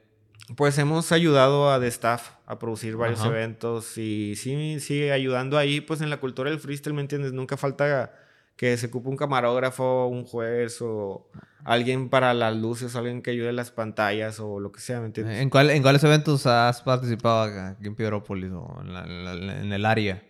Pues 0.55 0.77
hemos 0.77 1.11
ayudado 1.11 1.71
a 1.71 1.79
The 1.79 1.87
Staff 1.87 2.29
a 2.45 2.57
producir 2.57 2.95
varios 2.95 3.23
eventos 3.25 3.97
y 3.97 4.35
sí, 4.37 4.79
sigue 4.79 5.11
ayudando 5.11 5.57
ahí, 5.57 5.81
pues 5.81 5.99
en 5.99 6.09
la 6.09 6.17
cultura 6.17 6.49
del 6.49 6.59
freestyle, 6.59 6.93
¿me 6.93 7.01
entiendes? 7.01 7.33
Nunca 7.33 7.57
falta 7.57 8.13
que 8.55 8.77
se 8.77 8.87
ocupe 8.87 9.09
un 9.09 9.17
camarógrafo, 9.17 10.07
un 10.07 10.23
juez 10.23 10.81
o 10.81 11.29
alguien 11.65 12.09
para 12.09 12.33
las 12.33 12.55
luces, 12.55 12.95
alguien 12.95 13.21
que 13.21 13.31
ayude 13.31 13.51
las 13.51 13.71
pantallas 13.71 14.39
o 14.39 14.61
lo 14.61 14.71
que 14.71 14.79
sea, 14.79 15.01
¿me 15.01 15.07
entiendes? 15.07 15.41
¿En, 15.41 15.49
cuál, 15.49 15.69
en 15.69 15.81
cuáles 15.81 16.03
eventos 16.05 16.45
has 16.47 16.81
participado 16.81 17.41
aquí 17.41 17.85
en 17.87 17.95
Piedrópolis 17.95 18.51
o 18.53 18.81
en, 18.81 19.73
el 19.73 19.85
área? 19.85 20.23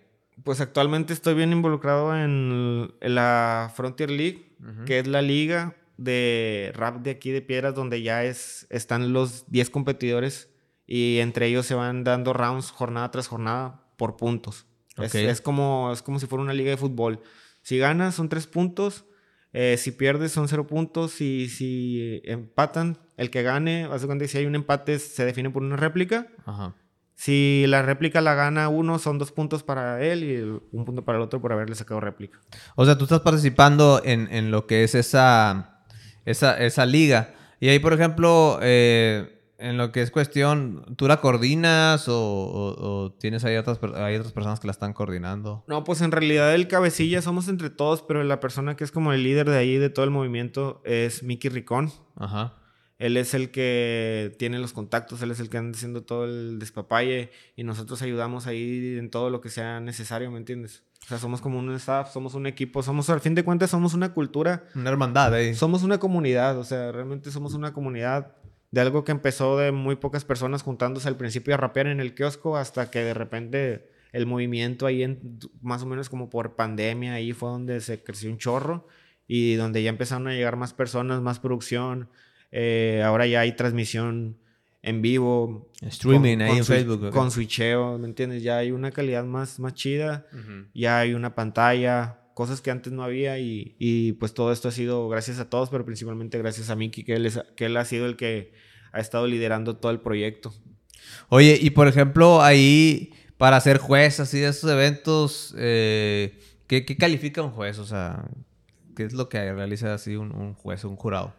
Pues 0.43 0.61
actualmente 0.61 1.13
estoy 1.13 1.35
bien 1.35 1.51
involucrado 1.51 2.15
en, 2.17 2.91
la 3.01 3.71
Frontier 3.75 4.09
League, 4.09 4.55
que 4.87 4.97
es 4.97 5.07
la 5.07 5.21
liga 5.21 5.75
de 5.97 6.71
rap 6.75 7.01
de 7.01 7.11
aquí 7.11 7.31
de 7.31 7.41
Piedras, 7.41 7.75
donde 7.75 8.01
ya 8.01 8.23
es, 8.23 8.67
están 8.69 9.13
los 9.13 9.49
10 9.51 9.69
competidores 9.69 10.49
y 10.85 11.19
entre 11.19 11.47
ellos 11.47 11.65
se 11.65 11.75
van 11.75 12.03
dando 12.03 12.33
rounds 12.33 12.71
jornada 12.71 13.11
tras 13.11 13.27
jornada 13.27 13.83
por 13.97 14.15
puntos. 14.15 14.65
Es, 14.97 15.41
como, 15.41 15.91
es 15.93 16.01
como 16.01 16.19
si 16.19 16.25
fuera 16.25 16.43
una 16.43 16.53
liga 16.53 16.71
de 16.71 16.77
fútbol. 16.77 17.21
Si 17.61 17.77
ganas 17.77 18.15
son 18.15 18.29
tres 18.29 18.47
puntos, 18.47 19.05
eh, 19.53 19.75
si 19.77 19.91
pierdes 19.91 20.31
son 20.31 20.47
cero 20.47 20.65
puntos 20.65 21.21
y 21.21 21.49
si 21.49 22.21
empatan, 22.23 22.97
el 23.15 23.29
que 23.29 23.43
gane, 23.43 23.87
hace 23.91 24.05
cuenta 24.07 24.23
que 24.23 24.29
si 24.29 24.37
hay 24.37 24.45
un 24.45 24.55
empate 24.55 24.97
se 24.97 25.25
define 25.25 25.49
por 25.49 25.61
una 25.61 25.75
réplica. 25.75 26.27
Si 27.15 27.65
la 27.67 27.81
réplica 27.81 28.21
la 28.21 28.35
gana 28.35 28.69
uno, 28.69 28.99
son 28.99 29.17
dos 29.17 29.31
puntos 29.31 29.63
para 29.63 30.03
él 30.03 30.23
y 30.23 30.41
un 30.71 30.85
punto 30.85 31.03
para 31.03 31.17
el 31.17 31.23
otro 31.23 31.41
por 31.41 31.51
haberle 31.51 31.75
sacado 31.75 31.99
réplica. 31.99 32.39
O 32.75 32.85
sea, 32.85 32.97
tú 32.97 33.05
estás 33.05 33.21
participando 33.21 34.01
en, 34.03 34.31
en 34.31 34.51
lo 34.51 34.67
que 34.67 34.83
es 34.83 34.93
esa, 34.95 35.76
esa, 36.27 36.57
esa 36.57 36.85
liga. 36.85 37.33
Y 37.59 37.69
ahí, 37.69 37.79
por 37.79 37.93
ejemplo, 37.93 38.59
eh, 38.61 39.41
en 39.57 39.77
lo 39.77 39.91
que 39.91 40.01
es 40.01 40.11
cuestión, 40.11 40.85
¿tú 40.97 41.07
la 41.07 41.21
coordinas 41.21 42.05
o, 42.07 43.15
tienes 43.19 43.43
ahí 43.45 43.55
otras, 43.55 43.79
hay 43.95 44.17
otras 44.17 44.33
personas 44.33 44.59
que 44.59 44.67
la 44.67 44.71
están 44.71 44.93
coordinando? 44.93 45.63
No, 45.67 45.83
pues 45.83 46.01
en 46.01 46.11
realidad 46.11 46.53
el 46.53 46.67
cabecilla 46.67 47.21
somos 47.21 47.47
entre 47.47 47.69
todos, 47.69 48.03
pero 48.03 48.23
la 48.23 48.39
persona 48.39 48.75
que 48.75 48.83
es 48.83 48.91
como 48.91 49.13
el 49.13 49.23
líder 49.23 49.49
de 49.49 49.57
ahí, 49.57 49.77
de 49.77 49.89
todo 49.89 50.05
el 50.05 50.11
movimiento, 50.11 50.81
es 50.85 51.23
Mickey 51.23 51.49
Ricón. 51.49 51.91
Ajá. 52.17 52.53
Él 52.99 53.15
es 53.17 53.33
el 53.33 53.51
que 53.51 54.35
tiene 54.39 54.57
los 54.59 54.73
contactos, 54.73 55.21
él 55.21 55.31
es 55.31 55.39
el 55.39 55.49
que 55.49 55.57
anda 55.57 55.75
haciendo 55.75 56.03
todo 56.03 56.25
el 56.25 56.57
despapalle 56.57 57.29
y 57.55 57.63
nosotros 57.63 58.01
ayudamos 58.01 58.47
ahí 58.47 58.97
en 58.97 59.09
todo 59.11 59.29
lo 59.29 59.39
que 59.39 59.49
sea 59.49 59.79
necesario, 59.79 60.31
¿me 60.31 60.39
entiendes? 60.39 60.83
O 61.03 61.07
sea, 61.07 61.19
somos 61.19 61.39
como 61.39 61.59
un 61.59 61.71
staff, 61.75 62.11
somos 62.11 62.33
un 62.33 62.47
equipo, 62.47 62.81
somos, 62.81 63.09
al 63.09 63.21
fin 63.21 63.35
de 63.35 63.43
cuentas, 63.43 63.69
somos 63.69 63.93
una 63.93 64.13
cultura. 64.13 64.65
Una 64.75 64.89
hermandad, 64.89 65.39
¿eh? 65.39 65.53
Somos 65.53 65.83
una 65.83 65.99
comunidad, 65.99 66.57
o 66.57 66.63
sea, 66.63 66.91
realmente 66.91 67.31
somos 67.31 67.53
una 67.53 67.71
comunidad 67.71 68.35
de 68.71 68.81
algo 68.81 69.03
que 69.03 69.11
empezó 69.11 69.57
de 69.57 69.71
muy 69.71 69.95
pocas 69.95 70.25
personas 70.25 70.63
juntándose 70.63 71.07
al 71.07 71.15
principio 71.15 71.53
a 71.53 71.57
rapear 71.57 71.87
en 71.87 71.99
el 71.99 72.13
kiosco 72.13 72.57
hasta 72.57 72.91
que 72.91 72.99
de 72.99 73.13
repente 73.13 73.89
el 74.11 74.25
movimiento 74.25 74.85
ahí 74.85 75.03
en, 75.03 75.39
más 75.61 75.83
o 75.83 75.85
menos 75.85 76.09
como 76.09 76.29
por 76.29 76.55
pandemia 76.55 77.13
ahí 77.13 77.31
fue 77.31 77.49
donde 77.49 77.79
se 77.81 78.03
creció 78.03 78.29
un 78.29 78.37
chorro 78.37 78.87
y 79.27 79.55
donde 79.55 79.83
ya 79.83 79.89
empezaron 79.89 80.27
a 80.27 80.33
llegar 80.33 80.55
más 80.55 80.73
personas, 80.73 81.21
más 81.21 81.39
producción. 81.39 82.09
Eh, 82.59 83.03
ahora 83.03 83.27
ya 83.27 83.41
hay 83.41 83.51
transmisión 83.51 84.39
en 84.81 85.03
vivo. 85.03 85.71
Streaming 85.79 86.39
ahí 86.39 86.57
en 86.57 86.65
Facebook. 86.65 87.11
Con 87.11 87.29
switcheo, 87.29 87.99
¿me 87.99 88.07
entiendes? 88.07 88.41
Ya 88.41 88.57
hay 88.57 88.71
una 88.71 88.89
calidad 88.89 89.23
más, 89.25 89.59
más 89.59 89.75
chida. 89.75 90.25
Ya 90.73 90.97
hay 90.97 91.13
una 91.13 91.35
pantalla, 91.35 92.19
cosas 92.33 92.59
que 92.61 92.71
antes 92.71 92.91
no 92.91 93.03
había 93.03 93.37
y, 93.37 93.75
y, 93.77 94.13
pues 94.13 94.33
todo 94.33 94.51
esto 94.51 94.69
ha 94.69 94.71
sido 94.71 95.07
gracias 95.07 95.37
a 95.37 95.51
todos, 95.51 95.69
pero 95.69 95.85
principalmente 95.85 96.39
gracias 96.39 96.71
a 96.71 96.75
Miki, 96.75 97.03
que 97.03 97.13
él, 97.13 97.31
que 97.55 97.65
él 97.65 97.77
ha 97.77 97.85
sido 97.85 98.07
el 98.07 98.15
que 98.15 98.53
ha 98.91 98.99
estado 99.01 99.27
liderando 99.27 99.77
todo 99.77 99.91
el 99.91 99.99
proyecto. 99.99 100.51
Oye, 101.29 101.59
y 101.61 101.69
por 101.69 101.87
ejemplo, 101.87 102.41
ahí 102.41 103.13
para 103.37 103.61
ser 103.61 103.77
juez 103.77 104.19
así 104.19 104.39
de 104.39 104.47
estos 104.47 104.71
eventos, 104.71 105.53
eh, 105.59 106.39
¿qué, 106.65 106.83
califica 106.97 107.43
un 107.43 107.51
juez? 107.51 107.77
O 107.77 107.85
sea, 107.85 108.25
¿qué 108.95 109.03
es 109.03 109.13
lo 109.13 109.29
que 109.29 109.53
realiza 109.53 109.93
así 109.93 110.15
un, 110.15 110.31
un, 110.35 110.55
juez, 110.55 110.83
un 110.85 110.95
jurado? 110.95 111.35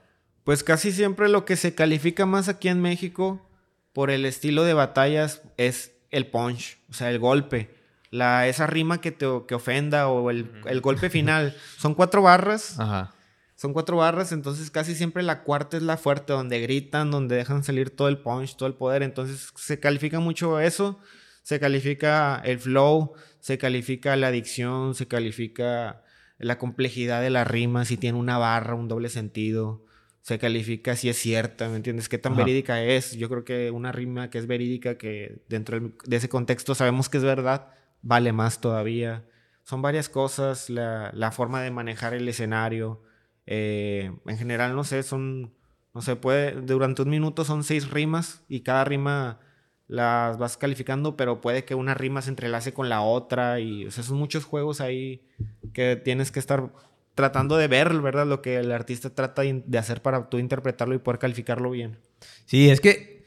Pues 0.48 0.64
casi 0.64 0.92
siempre 0.92 1.28
lo 1.28 1.44
que 1.44 1.56
se 1.56 1.74
califica 1.74 2.24
más 2.24 2.48
aquí 2.48 2.68
en 2.68 2.80
México 2.80 3.46
por 3.92 4.11
el 4.11 4.24
estilo 4.24 4.64
de 4.64 4.72
batallas 4.72 5.42
es 5.58 5.92
el 6.11 6.26
punch, 6.26 6.78
o 6.88 6.94
sea, 6.94 7.11
el 7.11 7.18
golpe 7.18 7.76
la, 8.11 8.48
esa 8.48 8.66
rima 8.66 9.02
que 9.02 9.12
te 9.12 9.26
que 9.46 9.54
ofenda 9.54 10.08
o 10.08 10.30
el, 10.30 10.48
golpe 10.80 11.11
final. 11.11 11.54
Son 11.76 11.94
cuatro 11.94 12.22
barras. 12.22 12.80
Ajá. 12.80 13.14
Son 13.56 13.74
cuatro 13.74 13.98
barras, 13.98 14.32
entonces 14.32 14.70
casi 14.70 14.94
siempre 14.94 15.22
la 15.22 15.42
cuarta 15.42 15.76
es 15.76 15.82
la 15.82 15.98
fuerte, 15.98 16.32
donde 16.32 16.61
gritan, 16.61 17.11
donde 17.11 17.37
dejan 17.37 17.62
salir 17.62 17.90
todo 17.90 18.08
el 18.08 18.16
punch, 18.16 18.56
todo 18.56 18.70
el 18.70 18.74
poder. 18.74 19.02
Entonces 19.02 19.52
se 19.54 19.78
califica 19.78 20.18
mucho 20.18 20.61
eso, 20.61 20.98
se 21.42 21.61
califica 21.61 22.40
el 22.42 22.58
flow, 22.58 23.12
se 23.40 23.58
califica 23.58 24.16
la 24.16 24.28
adicción, 24.28 24.94
se 24.94 25.08
califica 25.08 26.04
la 26.38 26.56
complejidad 26.56 27.20
de 27.20 27.28
la 27.28 27.44
rima, 27.44 27.84
si 27.84 27.98
tiene 27.98 28.16
una 28.16 28.38
barra, 28.38 28.76
un 28.76 28.87
doble 28.88 29.08
sentido. 29.11 29.84
Se 30.28 30.38
califica 30.38 30.94
si 30.94 31.08
es 31.08 31.16
cierta, 31.16 31.70
¿me 31.70 31.76
entiendes? 31.76 32.10
¿Qué 32.10 32.18
tan 32.18 32.36
verídica 32.36 32.82
es? 32.82 33.16
Yo 33.16 33.30
creo 33.30 33.46
que 33.46 33.70
una 33.70 33.92
rima 33.92 34.28
que 34.28 34.36
es 34.36 34.46
verídica, 34.46 34.98
que 34.98 35.40
dentro 35.48 35.80
de 36.04 36.16
ese 36.16 36.28
contexto 36.28 36.74
sabemos 36.74 37.08
que 37.08 37.16
es 37.16 37.24
verdad, 37.24 37.68
vale 38.02 38.32
más 38.32 38.60
todavía. 38.60 39.24
Son 39.62 39.80
varias 39.80 40.10
cosas, 40.10 40.68
la, 40.68 41.10
la 41.14 41.30
forma 41.30 41.62
de 41.62 41.70
manejar 41.70 42.12
el 42.12 42.28
escenario. 42.28 43.00
Eh, 43.46 44.12
en 44.26 44.36
general, 44.36 44.76
no 44.76 44.84
sé, 44.84 45.02
son, 45.02 45.54
no 45.94 46.02
sé, 46.02 46.14
puede, 46.14 46.60
durante 46.60 47.00
un 47.00 47.08
minuto 47.08 47.46
son 47.46 47.64
seis 47.64 47.88
rimas 47.88 48.44
y 48.50 48.60
cada 48.60 48.84
rima 48.84 49.40
las 49.86 50.36
vas 50.36 50.58
calificando, 50.58 51.16
pero 51.16 51.40
puede 51.40 51.64
que 51.64 51.74
una 51.74 51.94
rima 51.94 52.20
se 52.20 52.28
entrelace 52.28 52.74
con 52.74 52.90
la 52.90 53.00
otra 53.00 53.60
y, 53.60 53.86
o 53.86 53.90
sea, 53.90 54.04
son 54.04 54.18
muchos 54.18 54.44
juegos 54.44 54.82
ahí 54.82 55.26
que 55.72 55.96
tienes 55.96 56.30
que 56.30 56.38
estar 56.38 56.70
tratando 57.18 57.57
de 57.57 57.66
ver, 57.66 57.92
¿verdad? 58.00 58.28
Lo 58.28 58.42
que 58.42 58.59
el 58.59 58.70
artista 58.70 59.11
trata 59.11 59.42
de 59.42 59.78
hacer 59.78 60.02
para 60.02 60.28
tú 60.28 60.38
interpretarlo 60.38 60.94
y 60.94 60.98
poder 60.98 61.18
calificarlo 61.18 61.68
bien. 61.72 61.98
Sí, 62.46 62.70
es 62.70 62.81
que 62.81 63.24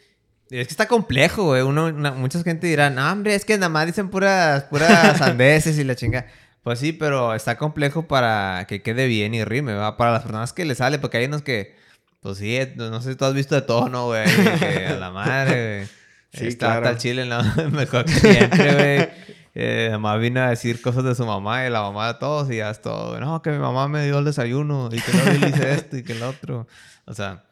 es 0.49 0.67
que 0.67 0.71
está 0.71 0.87
complejo, 0.87 1.43
güey. 1.43 1.61
Uno, 1.61 1.91
mucha 2.13 2.41
gente 2.41 2.67
dirá, 2.67 2.89
no, 2.89 3.11
hombre, 3.11 3.35
es 3.35 3.43
que 3.43 3.57
nada 3.57 3.67
más 3.67 3.85
dicen 3.85 4.09
puras, 4.09 4.63
puras 4.63 5.17
sandeces 5.17 5.77
y 5.77 5.83
la 5.83 5.95
chinga. 5.95 6.25
Pues 6.63 6.79
sí, 6.79 6.93
pero 6.93 7.35
está 7.35 7.57
complejo 7.57 8.07
para 8.07 8.65
que 8.65 8.81
quede 8.81 9.07
bien 9.07 9.33
y 9.33 9.43
rime, 9.43 9.73
¿va? 9.73 9.97
Para 9.97 10.13
las 10.13 10.21
personas 10.21 10.53
que 10.53 10.63
le 10.63 10.75
sale, 10.75 10.99
porque 10.99 11.17
hay 11.17 11.25
unos 11.25 11.41
que, 11.41 11.75
pues 12.21 12.37
sí, 12.37 12.57
no 12.77 13.01
sé 13.01 13.11
si 13.11 13.17
tú 13.17 13.25
has 13.25 13.33
visto 13.33 13.55
de 13.55 13.61
todo, 13.61 13.89
¿no, 13.89 14.05
güey? 14.05 14.23
a 14.23 14.95
la 14.95 15.11
madre, 15.11 15.79
güey. 15.79 15.89
Sí, 16.33 16.47
está 16.47 16.67
claro. 16.67 16.89
el 16.91 16.97
chile, 16.97 17.25
¿no? 17.25 17.43
Mejor 17.71 18.05
que 18.05 18.13
siempre, 18.13 18.73
güey. 18.73 19.09
Eh, 19.53 19.89
mamá 19.91 20.17
vino 20.17 20.41
a 20.41 20.49
decir 20.49 20.81
cosas 20.81 21.03
de 21.03 21.13
su 21.13 21.25
mamá 21.25 21.65
y 21.65 21.69
la 21.69 21.81
mamá 21.81 22.13
de 22.13 22.19
todos 22.19 22.49
y 22.49 22.57
ya 22.57 22.69
es 22.69 22.81
todo. 22.81 23.19
No, 23.19 23.41
que 23.41 23.51
mi 23.51 23.59
mamá 23.59 23.87
me 23.87 24.05
dio 24.05 24.19
el 24.19 24.25
desayuno 24.25 24.89
y 24.91 25.01
que 25.01 25.11
no 25.13 25.25
le 25.25 25.49
hice 25.49 25.71
esto 25.73 25.97
y 25.97 26.03
que 26.03 26.13
el 26.13 26.23
otro. 26.23 26.67
O 27.05 27.13
sea, 27.13 27.43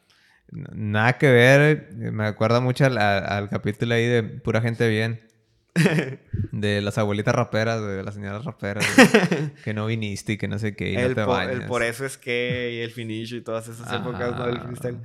Nada 0.51 1.17
que 1.17 1.29
ver, 1.31 1.89
me 1.93 2.25
acuerda 2.25 2.59
mucho 2.59 2.85
al, 2.85 3.49
capítulo 3.49 3.93
ahí 3.93 4.05
de 4.05 4.23
Pura 4.23 4.61
Gente 4.61 4.87
Bien. 4.87 5.21
De 6.51 6.81
las 6.81 6.97
abuelitas 6.97 7.33
raperas, 7.33 7.81
de 7.81 8.03
las 8.03 8.15
señoras 8.15 8.43
raperas, 8.43 8.85
que 9.63 9.73
no 9.73 9.85
viniste 9.85 10.33
y 10.33 10.37
que 10.37 10.47
no 10.47 10.57
sé 10.57 10.75
qué, 10.75 10.91
y 10.91 10.95
el 10.95 11.09
no 11.09 11.15
te 11.15 11.25
por, 11.25 11.49
El 11.49 11.65
por 11.67 11.83
eso 11.83 12.05
es 12.05 12.17
que, 12.17 12.73
y 12.73 12.79
el 12.81 12.91
finish 12.91 13.35
y 13.35 13.41
todas 13.41 13.67
esas 13.67 13.87
épocas, 13.93 14.35
¿no? 14.35 14.47
Del 14.47 14.59
freestyle. 14.59 14.99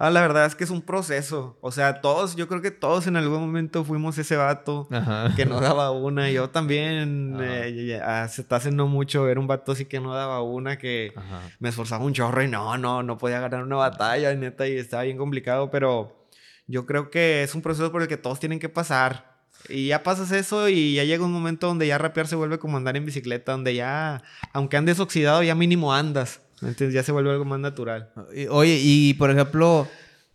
Ah, 0.00 0.10
la 0.10 0.20
verdad 0.20 0.46
es 0.46 0.54
que 0.54 0.62
es 0.62 0.70
un 0.70 0.80
proceso. 0.80 1.58
O 1.60 1.72
sea, 1.72 2.00
todos, 2.00 2.36
yo 2.36 2.46
creo 2.46 2.62
que 2.62 2.70
todos 2.70 3.08
en 3.08 3.16
algún 3.16 3.40
momento 3.40 3.84
fuimos 3.84 4.16
ese 4.16 4.36
vato 4.36 4.88
que 5.34 5.44
no 5.44 5.60
daba 5.60 5.90
una. 5.90 6.30
Yo 6.30 6.50
también, 6.50 7.36
eh, 7.40 8.00
hace, 8.04 8.46
hace 8.48 8.70
no 8.70 8.86
mucho, 8.86 9.26
era 9.28 9.40
un 9.40 9.48
vato 9.48 9.72
así 9.72 9.86
que 9.86 9.98
no 9.98 10.14
daba 10.14 10.40
una, 10.40 10.78
que 10.78 11.12
me 11.58 11.70
esforzaba 11.70 12.04
un 12.04 12.12
chorro 12.12 12.44
y 12.44 12.48
no, 12.48 12.78
no, 12.78 13.02
no 13.02 13.18
podía 13.18 13.40
ganar 13.40 13.64
una 13.64 13.74
batalla, 13.74 14.32
neta, 14.36 14.68
y 14.68 14.76
estaba 14.76 15.02
bien 15.02 15.18
complicado, 15.18 15.68
pero 15.68 16.28
yo 16.68 16.86
creo 16.86 17.10
que 17.10 17.42
es 17.42 17.56
un 17.56 17.62
proceso 17.62 17.90
por 17.90 18.02
el 18.02 18.06
que 18.08 18.16
todos 18.16 18.38
tienen 18.38 18.60
que 18.60 18.68
pasar. 18.68 19.36
Y 19.68 19.88
ya 19.88 20.04
pasas 20.04 20.30
eso 20.30 20.68
y 20.68 20.94
ya 20.94 21.02
llega 21.02 21.24
un 21.24 21.32
momento 21.32 21.66
donde 21.66 21.88
ya 21.88 21.98
rapear 21.98 22.28
se 22.28 22.36
vuelve 22.36 22.60
como 22.60 22.76
andar 22.76 22.96
en 22.96 23.04
bicicleta, 23.04 23.50
donde 23.50 23.74
ya, 23.74 24.22
aunque 24.52 24.76
andes 24.76 25.00
oxidado, 25.00 25.42
ya 25.42 25.56
mínimo 25.56 25.92
andas. 25.92 26.40
Entonces 26.62 26.92
ya 26.92 27.02
se 27.02 27.12
vuelve 27.12 27.30
algo 27.30 27.44
más 27.44 27.60
natural. 27.60 28.12
Oye, 28.50 28.80
y 28.82 29.14
por 29.14 29.30
ejemplo, 29.30 29.86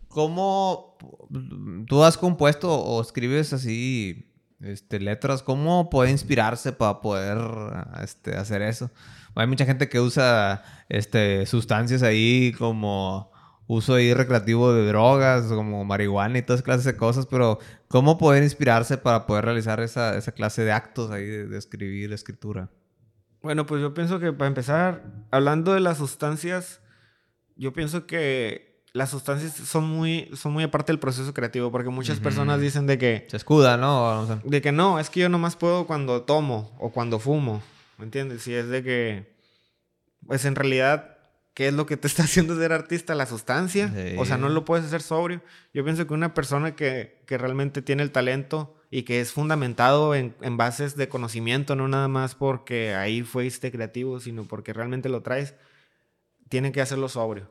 ¿cómo 0.08 0.96
tú 1.86 2.02
has 2.02 2.16
compuesto 2.16 2.72
o 2.72 3.00
escribes 3.02 3.52
así 3.52 4.30
este, 4.60 5.00
letras? 5.00 5.42
¿Cómo 5.42 5.90
puede 5.90 6.10
inspirarse 6.10 6.72
para 6.72 7.00
poder 7.00 7.38
este, 8.02 8.36
hacer 8.36 8.62
eso? 8.62 8.90
Hay 9.34 9.46
mucha 9.46 9.66
gente 9.66 9.88
que 9.88 10.00
usa 10.00 10.62
este, 10.88 11.44
sustancias 11.46 12.02
ahí 12.02 12.52
como 12.56 13.32
uso 13.66 13.94
ahí 13.94 14.12
recreativo 14.14 14.72
de 14.72 14.86
drogas, 14.86 15.46
como 15.46 15.84
marihuana 15.84 16.38
y 16.38 16.42
todas 16.42 16.62
clases 16.62 16.84
de 16.84 16.96
cosas, 16.96 17.26
pero 17.26 17.58
¿cómo 17.88 18.18
poder 18.18 18.42
inspirarse 18.42 18.98
para 18.98 19.26
poder 19.26 19.44
realizar 19.44 19.80
esa, 19.80 20.20
clase 20.32 20.62
de 20.62 20.72
actos 20.72 21.10
ahí 21.10 21.24
de 21.24 21.58
escribir, 21.58 22.12
escritura? 22.12 22.70
Bueno, 23.44 23.66
pues 23.66 23.82
yo 23.82 23.92
pienso 23.92 24.20
que 24.20 24.32
para 24.32 24.48
empezar, 24.48 25.04
hablando 25.30 25.74
de 25.74 25.80
las 25.80 25.98
sustancias, 25.98 26.80
yo 27.56 27.74
pienso 27.74 28.06
que 28.06 28.82
las 28.94 29.10
sustancias 29.10 29.52
son 29.52 29.84
muy, 29.84 30.30
son 30.34 30.54
muy 30.54 30.64
aparte 30.64 30.92
del 30.92 30.98
proceso 30.98 31.34
creativo, 31.34 31.70
porque 31.70 31.90
muchas 31.90 32.20
personas 32.20 32.58
dicen 32.62 32.86
de 32.86 32.96
que... 32.96 33.26
Se 33.28 33.36
escuda, 33.36 33.76
¿no? 33.76 34.40
De 34.44 34.62
que 34.62 34.72
no, 34.72 34.98
es 34.98 35.10
que 35.10 35.20
yo 35.20 35.28
nomás 35.28 35.56
puedo 35.56 35.86
cuando 35.86 36.22
tomo 36.22 36.74
o 36.78 36.90
cuando 36.90 37.18
fumo, 37.18 37.62
¿me 37.98 38.06
entiendes? 38.06 38.40
Si 38.40 38.54
es 38.54 38.68
de 38.68 38.82
que, 38.82 39.36
pues 40.26 40.46
en 40.46 40.54
realidad, 40.54 41.18
¿qué 41.52 41.68
es 41.68 41.74
lo 41.74 41.84
que 41.84 41.98
te 41.98 42.06
está 42.06 42.22
haciendo 42.24 42.56
ser 42.56 42.72
artista? 42.72 43.14
La 43.14 43.26
sustancia. 43.26 43.92
O 44.16 44.24
sea, 44.24 44.38
no 44.38 44.48
lo 44.48 44.64
puedes 44.64 44.86
hacer 44.86 45.02
sobrio. 45.02 45.42
Yo 45.74 45.84
pienso 45.84 46.06
que 46.06 46.14
una 46.14 46.32
persona 46.32 46.74
que, 46.74 47.22
que 47.26 47.36
realmente 47.36 47.82
tiene 47.82 48.02
el 48.04 48.10
talento 48.10 48.74
y 48.90 49.02
que 49.02 49.20
es 49.20 49.32
fundamentado 49.32 50.14
en, 50.14 50.34
bases 50.56 50.96
de 50.96 51.08
conocimiento, 51.08 51.76
no 51.76 51.88
nada 51.88 52.08
más 52.08 52.34
porque 52.34 52.94
ahí 52.94 53.22
fuiste 53.22 53.72
creativo, 53.72 54.20
sino 54.20 54.44
porque 54.44 54.72
realmente 54.72 55.08
lo 55.08 55.22
traes, 55.22 55.54
tienen 56.48 56.72
que 56.72 56.80
hacerlo 56.80 57.08
sobrio. 57.08 57.50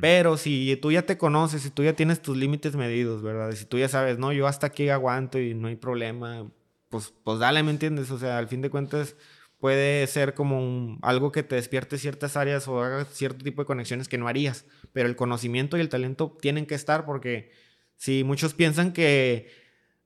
Pero 0.00 0.36
si 0.36 0.76
tú 0.82 0.90
ya 0.90 1.02
te 1.02 1.16
conoces, 1.16 1.62
si 1.62 1.70
tú 1.70 1.84
ya 1.84 1.92
tienes 1.92 2.20
tus 2.20 2.36
límites 2.36 2.74
medidos, 2.74 3.22
¿verdad? 3.22 3.52
Si 3.52 3.64
tú 3.66 3.78
ya 3.78 3.88
sabes, 3.88 4.18
no, 4.18 4.32
yo 4.32 4.48
hasta 4.48 4.66
aquí 4.66 4.88
aguanto 4.88 5.38
y 5.38 5.54
no 5.54 5.68
hay 5.68 5.76
problema, 5.76 6.50
pues, 6.88 7.14
pues 7.22 7.38
dale, 7.38 7.62
¿me 7.62 7.70
entiendes? 7.70 8.10
O 8.10 8.18
sea, 8.18 8.38
al 8.38 8.48
fin 8.48 8.62
de 8.62 8.70
cuentas 8.70 9.14
puede 9.60 10.06
ser 10.06 10.34
como 10.34 10.98
algo 11.02 11.30
que 11.30 11.44
te 11.44 11.54
despierte 11.54 11.98
ciertas 11.98 12.36
áreas 12.36 12.66
o 12.66 12.82
haga 12.82 13.04
cierto 13.04 13.44
tipo 13.44 13.62
de 13.62 13.66
conexiones 13.66 14.08
que 14.08 14.18
no 14.18 14.26
harías. 14.26 14.64
Pero 14.92 15.08
el 15.08 15.14
conocimiento 15.14 15.76
y 15.76 15.80
el 15.80 15.88
talento 15.88 16.36
tienen 16.40 16.66
que 16.66 16.74
estar 16.74 17.04
porque 17.04 17.52
si 17.96 18.24
muchos 18.24 18.54
piensan 18.54 18.92
que 18.92 19.59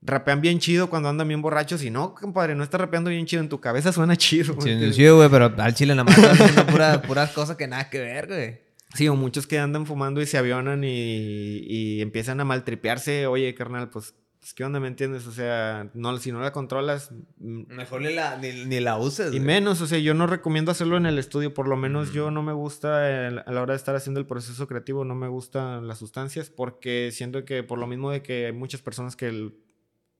rapean 0.04 0.40
bien 0.40 0.58
chido 0.58 0.88
cuando 0.88 1.08
andan 1.08 1.26
bien 1.26 1.42
borrachos 1.42 1.82
y 1.82 1.90
no, 1.90 2.14
compadre, 2.14 2.54
no 2.54 2.62
está 2.62 2.78
rapeando 2.78 3.10
bien 3.10 3.26
chido, 3.26 3.42
en 3.42 3.48
tu 3.48 3.60
cabeza 3.60 3.92
suena 3.92 4.16
chido. 4.16 4.54
Sí, 4.60 4.90
chido, 4.92 5.16
güey, 5.16 5.28
pero 5.28 5.52
al 5.56 5.74
chile 5.74 5.94
nada 5.94 6.04
más 6.04 6.18
haciendo 6.18 6.66
puras 7.06 7.30
cosas 7.30 7.56
que 7.56 7.66
nada 7.66 7.90
que 7.90 8.00
ver, 8.00 8.26
güey. 8.28 8.60
Sí, 8.94 9.08
o 9.08 9.16
muchos 9.16 9.46
que 9.46 9.58
andan 9.58 9.86
fumando 9.86 10.22
y 10.22 10.26
se 10.26 10.38
avionan 10.38 10.84
y, 10.84 11.58
y 11.66 12.00
empiezan 12.00 12.40
a 12.40 12.44
maltripearse. 12.44 13.26
Oye, 13.26 13.52
carnal, 13.54 13.90
pues 13.90 14.14
pues, 14.44 14.52
¿qué 14.52 14.62
onda? 14.62 14.78
¿Me 14.78 14.88
entiendes? 14.88 15.26
O 15.26 15.32
sea, 15.32 15.90
no, 15.94 16.14
si 16.18 16.30
no 16.30 16.38
la 16.38 16.52
controlas... 16.52 17.10
Mm, 17.38 17.62
Mejor 17.76 18.02
ni 18.02 18.12
la, 18.12 18.36
ni, 18.36 18.78
la 18.78 18.98
uses. 18.98 19.32
Y 19.32 19.40
menos, 19.40 19.80
o 19.80 19.86
sea, 19.86 19.98
yo 19.98 20.12
no 20.12 20.26
recomiendo 20.26 20.70
hacerlo 20.70 20.98
en 20.98 21.06
el 21.06 21.18
estudio. 21.18 21.54
Por 21.54 21.66
lo 21.66 21.78
menos 21.78 22.12
yo 22.12 22.30
no 22.30 22.42
me 22.42 22.52
gusta, 22.52 23.28
a 23.28 23.30
la 23.30 23.62
hora 23.62 23.72
de 23.72 23.78
estar 23.78 23.96
haciendo 23.96 24.20
el 24.20 24.26
proceso 24.26 24.66
creativo, 24.68 25.06
no 25.06 25.14
me 25.14 25.28
gustan 25.28 25.88
las 25.88 25.96
sustancias 25.96 26.50
porque 26.50 27.08
siento 27.10 27.46
que 27.46 27.62
por 27.62 27.78
lo 27.78 27.86
mismo 27.86 28.10
de 28.10 28.20
que 28.20 28.44
hay 28.44 28.52
muchas 28.52 28.82
personas 28.82 29.16
que, 29.16 29.54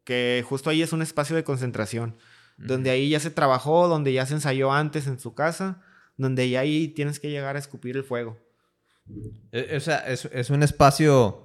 que 0.04 0.44
justo 0.46 0.70
ahí 0.70 0.82
es 0.82 0.92
un 0.92 1.02
espacio 1.02 1.34
de 1.36 1.44
concentración. 1.44 2.16
Donde 2.56 2.90
ahí 2.90 3.08
ya 3.08 3.18
se 3.18 3.30
trabajó, 3.30 3.88
donde 3.88 4.12
ya 4.12 4.26
se 4.26 4.34
ensayó 4.34 4.72
antes 4.72 5.08
en 5.08 5.18
su 5.18 5.34
casa, 5.34 5.82
donde 6.16 6.48
ya 6.48 6.60
ahí 6.60 6.88
tienes 6.88 7.18
que 7.18 7.30
llegar 7.30 7.56
a 7.56 7.58
escupir 7.58 7.96
el 7.96 8.04
fuego. 8.04 8.38
E, 9.50 9.76
o 9.76 9.80
sea, 9.80 9.98
es, 10.06 10.26
es 10.26 10.50
un 10.50 10.62
espacio 10.62 11.44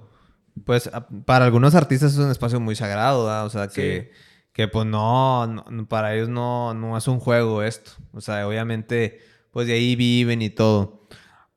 pues 0.64 0.90
para 1.24 1.44
algunos 1.44 1.74
artistas 1.74 2.12
es 2.12 2.18
un 2.18 2.30
espacio 2.30 2.60
muy 2.60 2.76
sagrado, 2.76 3.24
¿verdad? 3.24 3.46
O 3.46 3.50
sea, 3.50 3.68
que, 3.68 4.12
que 4.52 4.68
pues 4.68 4.86
no, 4.86 5.64
para 5.88 6.14
ellos 6.14 6.28
no, 6.28 6.74
no 6.74 6.96
es 6.96 7.08
un 7.08 7.20
juego 7.20 7.62
esto. 7.62 7.92
O 8.12 8.20
sea, 8.20 8.46
obviamente, 8.46 9.20
pues 9.52 9.66
de 9.66 9.74
ahí 9.74 9.96
viven 9.96 10.42
y 10.42 10.50
todo. 10.50 11.06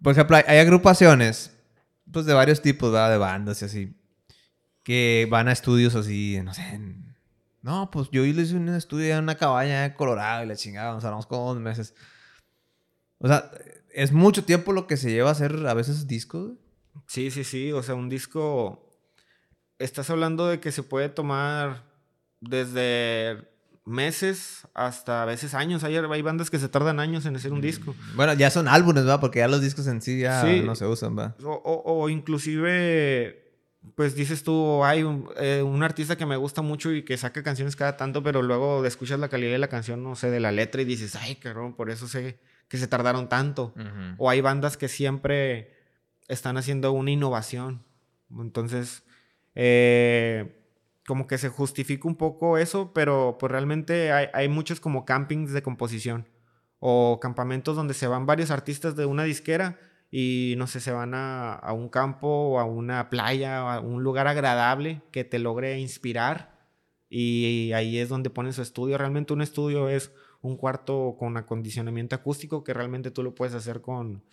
Por 0.01 0.13
ejemplo, 0.13 0.37
hay, 0.45 0.57
agrupaciones, 0.57 1.57
pues 2.11 2.25
de 2.25 2.33
varios 2.33 2.61
tipos, 2.61 2.91
¿verdad? 2.91 3.11
De 3.11 3.17
bandas 3.17 3.61
y 3.61 3.65
así, 3.65 3.97
que 4.83 5.27
van 5.29 5.47
a 5.47 5.51
estudios 5.51 5.95
así, 5.95 6.39
no 6.43 6.53
sé, 6.53 6.79
no, 7.61 7.89
pues 7.89 8.09
yo 8.11 8.25
hice 8.25 8.55
un 8.55 8.67
estudio 8.69 9.15
en 9.15 9.23
una 9.23 9.35
cabaña 9.35 9.85
en 9.85 9.93
Colorado 9.93 10.43
y 10.43 10.47
la 10.47 10.55
chingada, 10.55 10.93
nos 10.93 11.05
hablamos 11.05 11.25
como 11.25 11.53
dos 11.53 11.61
meses. 11.61 11.95
O 13.19 13.27
sea, 13.27 13.49
es 13.93 14.11
mucho 14.11 14.43
tiempo 14.43 14.73
lo 14.73 14.85
que 14.85 14.97
se 14.97 15.11
lleva 15.11 15.29
a 15.29 15.31
hacer 15.31 15.65
a 15.65 15.73
veces 15.73 16.07
discos. 16.07 16.51
Sí, 17.07 17.31
sí, 17.31 17.43
sí. 17.43 17.71
O 17.71 17.81
sea, 17.81 17.95
un 17.95 18.09
disco. 18.09 18.89
Estás 19.79 20.09
hablando 20.09 20.47
de 20.47 20.59
que 20.59 20.71
se 20.71 20.83
puede 20.83 21.09
tomar 21.09 21.83
desde 22.41 23.47
meses 23.85 24.67
hasta 24.73 25.23
a 25.23 25.25
veces 25.25 25.53
años. 25.53 25.83
Hay, 25.83 25.95
hay 25.95 26.21
bandas 26.21 26.49
que 26.49 26.59
se 26.59 26.69
tardan 26.69 26.99
años 26.99 27.25
en 27.25 27.35
hacer 27.35 27.53
un 27.53 27.61
disco. 27.61 27.95
Bueno, 28.15 28.33
ya 28.33 28.49
son 28.49 28.67
álbumes, 28.67 29.07
¿va? 29.07 29.19
Porque 29.19 29.39
ya 29.39 29.47
los 29.47 29.61
discos 29.61 29.87
en 29.87 30.01
sí 30.01 30.19
ya 30.19 30.43
no 30.43 30.75
se 30.75 30.85
usan, 30.85 31.17
¿va? 31.17 31.35
O, 31.43 32.09
inclusive, 32.09 33.42
pues 33.95 34.15
dices 34.15 34.43
tú, 34.43 34.83
hay 34.83 35.05
eh, 35.37 35.61
un, 35.61 35.83
artista 35.83 36.15
que 36.15 36.25
me 36.25 36.37
gusta 36.37 36.61
mucho 36.61 36.91
y 36.91 37.03
que 37.03 37.17
saca 37.17 37.43
canciones 37.43 37.75
cada 37.75 37.97
tanto, 37.97 38.23
pero 38.23 38.41
luego 38.41 38.85
escuchas 38.85 39.19
la 39.19 39.29
calidad 39.29 39.51
de 39.51 39.57
la 39.59 39.67
canción, 39.67 40.01
no 40.03 40.15
sé, 40.15 40.31
de 40.31 40.39
la 40.39 40.51
letra 40.51 40.81
y 40.81 40.85
dices, 40.85 41.15
ay, 41.15 41.35
cabrón, 41.35 41.75
por 41.75 41.89
eso 41.89 42.07
sé 42.07 42.39
que 42.67 42.77
se 42.77 42.87
tardaron 42.87 43.29
tanto. 43.29 43.73
O 44.17 44.29
hay 44.29 44.41
bandas 44.41 44.77
que 44.77 44.87
siempre 44.87 45.75
están 46.27 46.57
haciendo 46.57 46.91
una 46.91 47.11
innovación. 47.11 47.83
Entonces, 48.31 49.03
eh, 49.53 50.59
como 51.05 51.27
que 51.27 51.37
se 51.37 51.49
justifica 51.49 52.07
un 52.07 52.15
poco 52.15 52.57
eso, 52.57 52.93
pero 52.93 53.37
pues 53.39 53.51
realmente 53.51 54.11
hay, 54.11 54.47
muchos 54.47 54.79
como 54.79 55.05
campings 55.05 55.51
de 55.51 55.61
composición 55.61 56.29
o 56.79 57.19
campamentos 57.21 57.75
donde 57.75 57.93
se 57.93 58.07
van 58.07 58.25
varios 58.25 58.51
artistas 58.51 58.95
de 58.95 59.05
una 59.05 59.23
disquera 59.23 59.77
y 60.15 60.53
no 60.59 60.67
sé, 60.67 60.79
se 60.79 60.91
van 60.91 61.15
a, 61.15 61.55
a 61.55 61.73
un 61.73 61.89
campo 61.89 62.27
o 62.27 62.59
a 62.59 62.65
una 62.65 63.09
playa 63.09 63.65
o 63.65 63.69
a 63.69 63.79
un 63.79 64.03
lugar 64.03 64.27
agradable 64.27 65.01
que 65.11 65.23
te 65.23 65.39
logre 65.39 65.79
inspirar 65.79 66.53
y 67.09 67.71
ahí 67.73 67.97
es 67.97 68.09
donde 68.09 68.29
ponen 68.29 68.53
su 68.53 68.61
estudio. 68.61 68.99
Realmente 68.99 69.33
un 69.33 69.41
estudio 69.41 69.89
es 69.89 70.11
un 70.41 70.55
cuarto 70.55 71.15
con 71.17 71.35
acondicionamiento 71.35 72.15
acústico 72.15 72.63
que 72.63 72.75
realmente 72.75 73.09
tú 73.09 73.23
lo 73.23 73.33
puedes 73.33 73.55
hacer 73.55 73.81
con, 73.81 74.23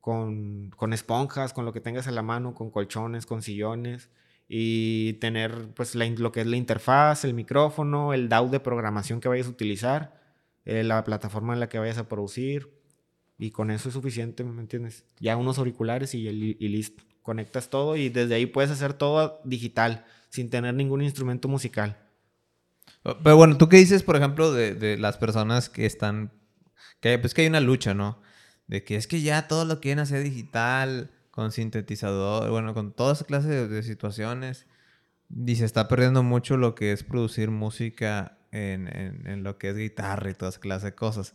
con, 0.00 0.70
con, 0.70 0.94
esponjas, 0.94 1.52
con 1.52 1.66
lo 1.66 1.74
que 1.74 1.82
tengas 1.82 2.06
en 2.06 2.14
la 2.14 2.22
mano, 2.22 2.54
con 2.54 2.70
colchones, 2.70 3.26
con 3.26 3.42
sillones 3.42 4.08
y 4.48 5.12
tener 5.20 5.74
pues 5.74 5.94
lo 5.94 6.32
que 6.32 6.40
es 6.40 6.46
la 6.46 6.56
interfaz, 6.56 7.26
el 7.26 7.34
micrófono, 7.34 8.14
el 8.14 8.30
DAW 8.30 8.48
de 8.48 8.60
programación 8.60 9.20
que 9.20 9.28
vayas 9.28 9.46
a 9.46 9.50
utilizar, 9.50 10.22
eh, 10.64 10.84
la 10.84 11.04
plataforma 11.04 11.52
en 11.52 11.60
la 11.60 11.68
que 11.68 11.78
vayas 11.78 11.98
a 11.98 12.08
producir 12.08 12.77
y 13.38 13.50
con 13.50 13.70
eso 13.70 13.88
es 13.88 13.94
suficiente, 13.94 14.44
¿me 14.44 14.60
entiendes? 14.60 15.04
Ya 15.20 15.36
unos 15.36 15.58
auriculares 15.58 16.14
y, 16.14 16.28
y 16.28 16.68
listo. 16.68 17.02
Conectas 17.22 17.70
todo 17.70 17.96
y 17.96 18.08
desde 18.08 18.34
ahí 18.34 18.46
puedes 18.46 18.70
hacer 18.70 18.94
todo 18.94 19.40
digital, 19.44 20.04
sin 20.28 20.50
tener 20.50 20.74
ningún 20.74 21.02
instrumento 21.02 21.46
musical. 21.48 21.98
Pero 23.02 23.36
bueno, 23.36 23.58
¿tú 23.58 23.68
qué 23.68 23.76
dices, 23.76 24.02
por 24.02 24.16
ejemplo, 24.16 24.52
de, 24.52 24.74
de 24.74 24.98
las 24.98 25.16
personas 25.16 25.68
que 25.68 25.86
están... 25.86 26.32
Que, 27.00 27.18
pues 27.18 27.32
que 27.32 27.42
hay 27.42 27.46
una 27.46 27.60
lucha, 27.60 27.94
¿no? 27.94 28.18
de 28.68 28.84
que 28.84 28.96
es 28.96 29.06
que 29.08 29.22
ya 29.22 29.48
todo 29.48 29.64
lo 29.64 29.80
quieren 29.80 29.98
hacer 29.98 30.22
digital, 30.22 31.10
con 31.30 31.50
sintetizador, 31.52 32.50
bueno, 32.50 32.74
con 32.74 32.92
toda 32.92 33.14
esa 33.14 33.24
clase 33.24 33.66
de, 33.66 33.82
situaciones. 33.82 34.66
Y 35.30 35.56
se 35.56 35.64
está 35.64 35.88
perdiendo 35.88 36.22
mucho 36.22 36.56
lo 36.56 36.74
que 36.74 36.92
es 36.92 37.02
producir 37.02 37.50
música 37.50 38.38
en, 38.52 38.88
en, 39.26 39.42
lo 39.42 39.58
que 39.58 39.70
es 39.70 39.76
guitarra 39.76 40.30
y 40.30 40.34
toda 40.34 40.50
esa 40.50 40.60
clase 40.60 40.86
de 40.86 40.94
cosas. 40.94 41.34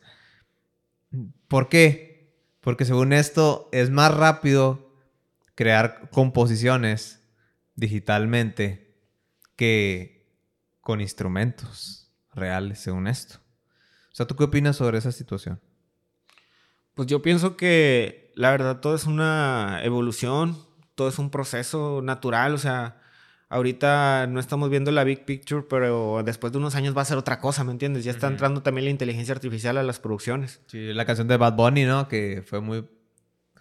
¿Por 1.47 1.69
qué? 1.69 2.33
Porque 2.61 2.85
según 2.85 3.13
esto 3.13 3.69
es 3.71 3.89
más 3.89 4.13
rápido 4.13 4.91
crear 5.55 6.09
composiciones 6.11 7.21
digitalmente 7.75 8.95
que 9.55 10.27
con 10.81 11.01
instrumentos 11.01 12.11
reales, 12.33 12.79
según 12.79 13.07
esto. 13.07 13.37
O 14.11 14.15
sea, 14.15 14.27
¿tú 14.27 14.35
qué 14.35 14.43
opinas 14.43 14.75
sobre 14.75 14.97
esa 14.97 15.11
situación? 15.11 15.59
Pues 16.93 17.07
yo 17.07 17.21
pienso 17.21 17.57
que 17.57 18.31
la 18.35 18.51
verdad 18.51 18.79
todo 18.79 18.95
es 18.95 19.05
una 19.05 19.79
evolución, 19.83 20.57
todo 20.95 21.09
es 21.09 21.19
un 21.19 21.29
proceso 21.29 22.01
natural, 22.03 22.53
o 22.53 22.57
sea, 22.57 23.01
ahorita 23.53 24.27
no 24.27 24.39
estamos 24.39 24.69
viendo 24.69 24.91
la 24.91 25.03
big 25.03 25.25
picture, 25.25 25.63
pero 25.69 26.21
después 26.25 26.51
de 26.51 26.59
unos 26.59 26.75
años 26.75 26.97
va 26.97 27.03
a 27.03 27.05
ser 27.05 27.17
otra 27.17 27.39
cosa, 27.39 27.63
¿me 27.63 27.71
entiendes? 27.71 28.03
Ya 28.03 28.11
está 28.11 28.27
entrando 28.27 28.61
también 28.61 28.85
la 28.85 28.91
inteligencia 28.91 29.33
artificial 29.33 29.77
a 29.77 29.83
las 29.83 29.99
producciones. 29.99 30.61
Sí, 30.67 30.93
la 30.93 31.05
canción 31.05 31.27
de 31.27 31.37
Bad 31.37 31.53
Bunny, 31.53 31.85
¿no? 31.85 32.07
Que 32.07 32.43
fue 32.45 32.59
muy... 32.61 32.85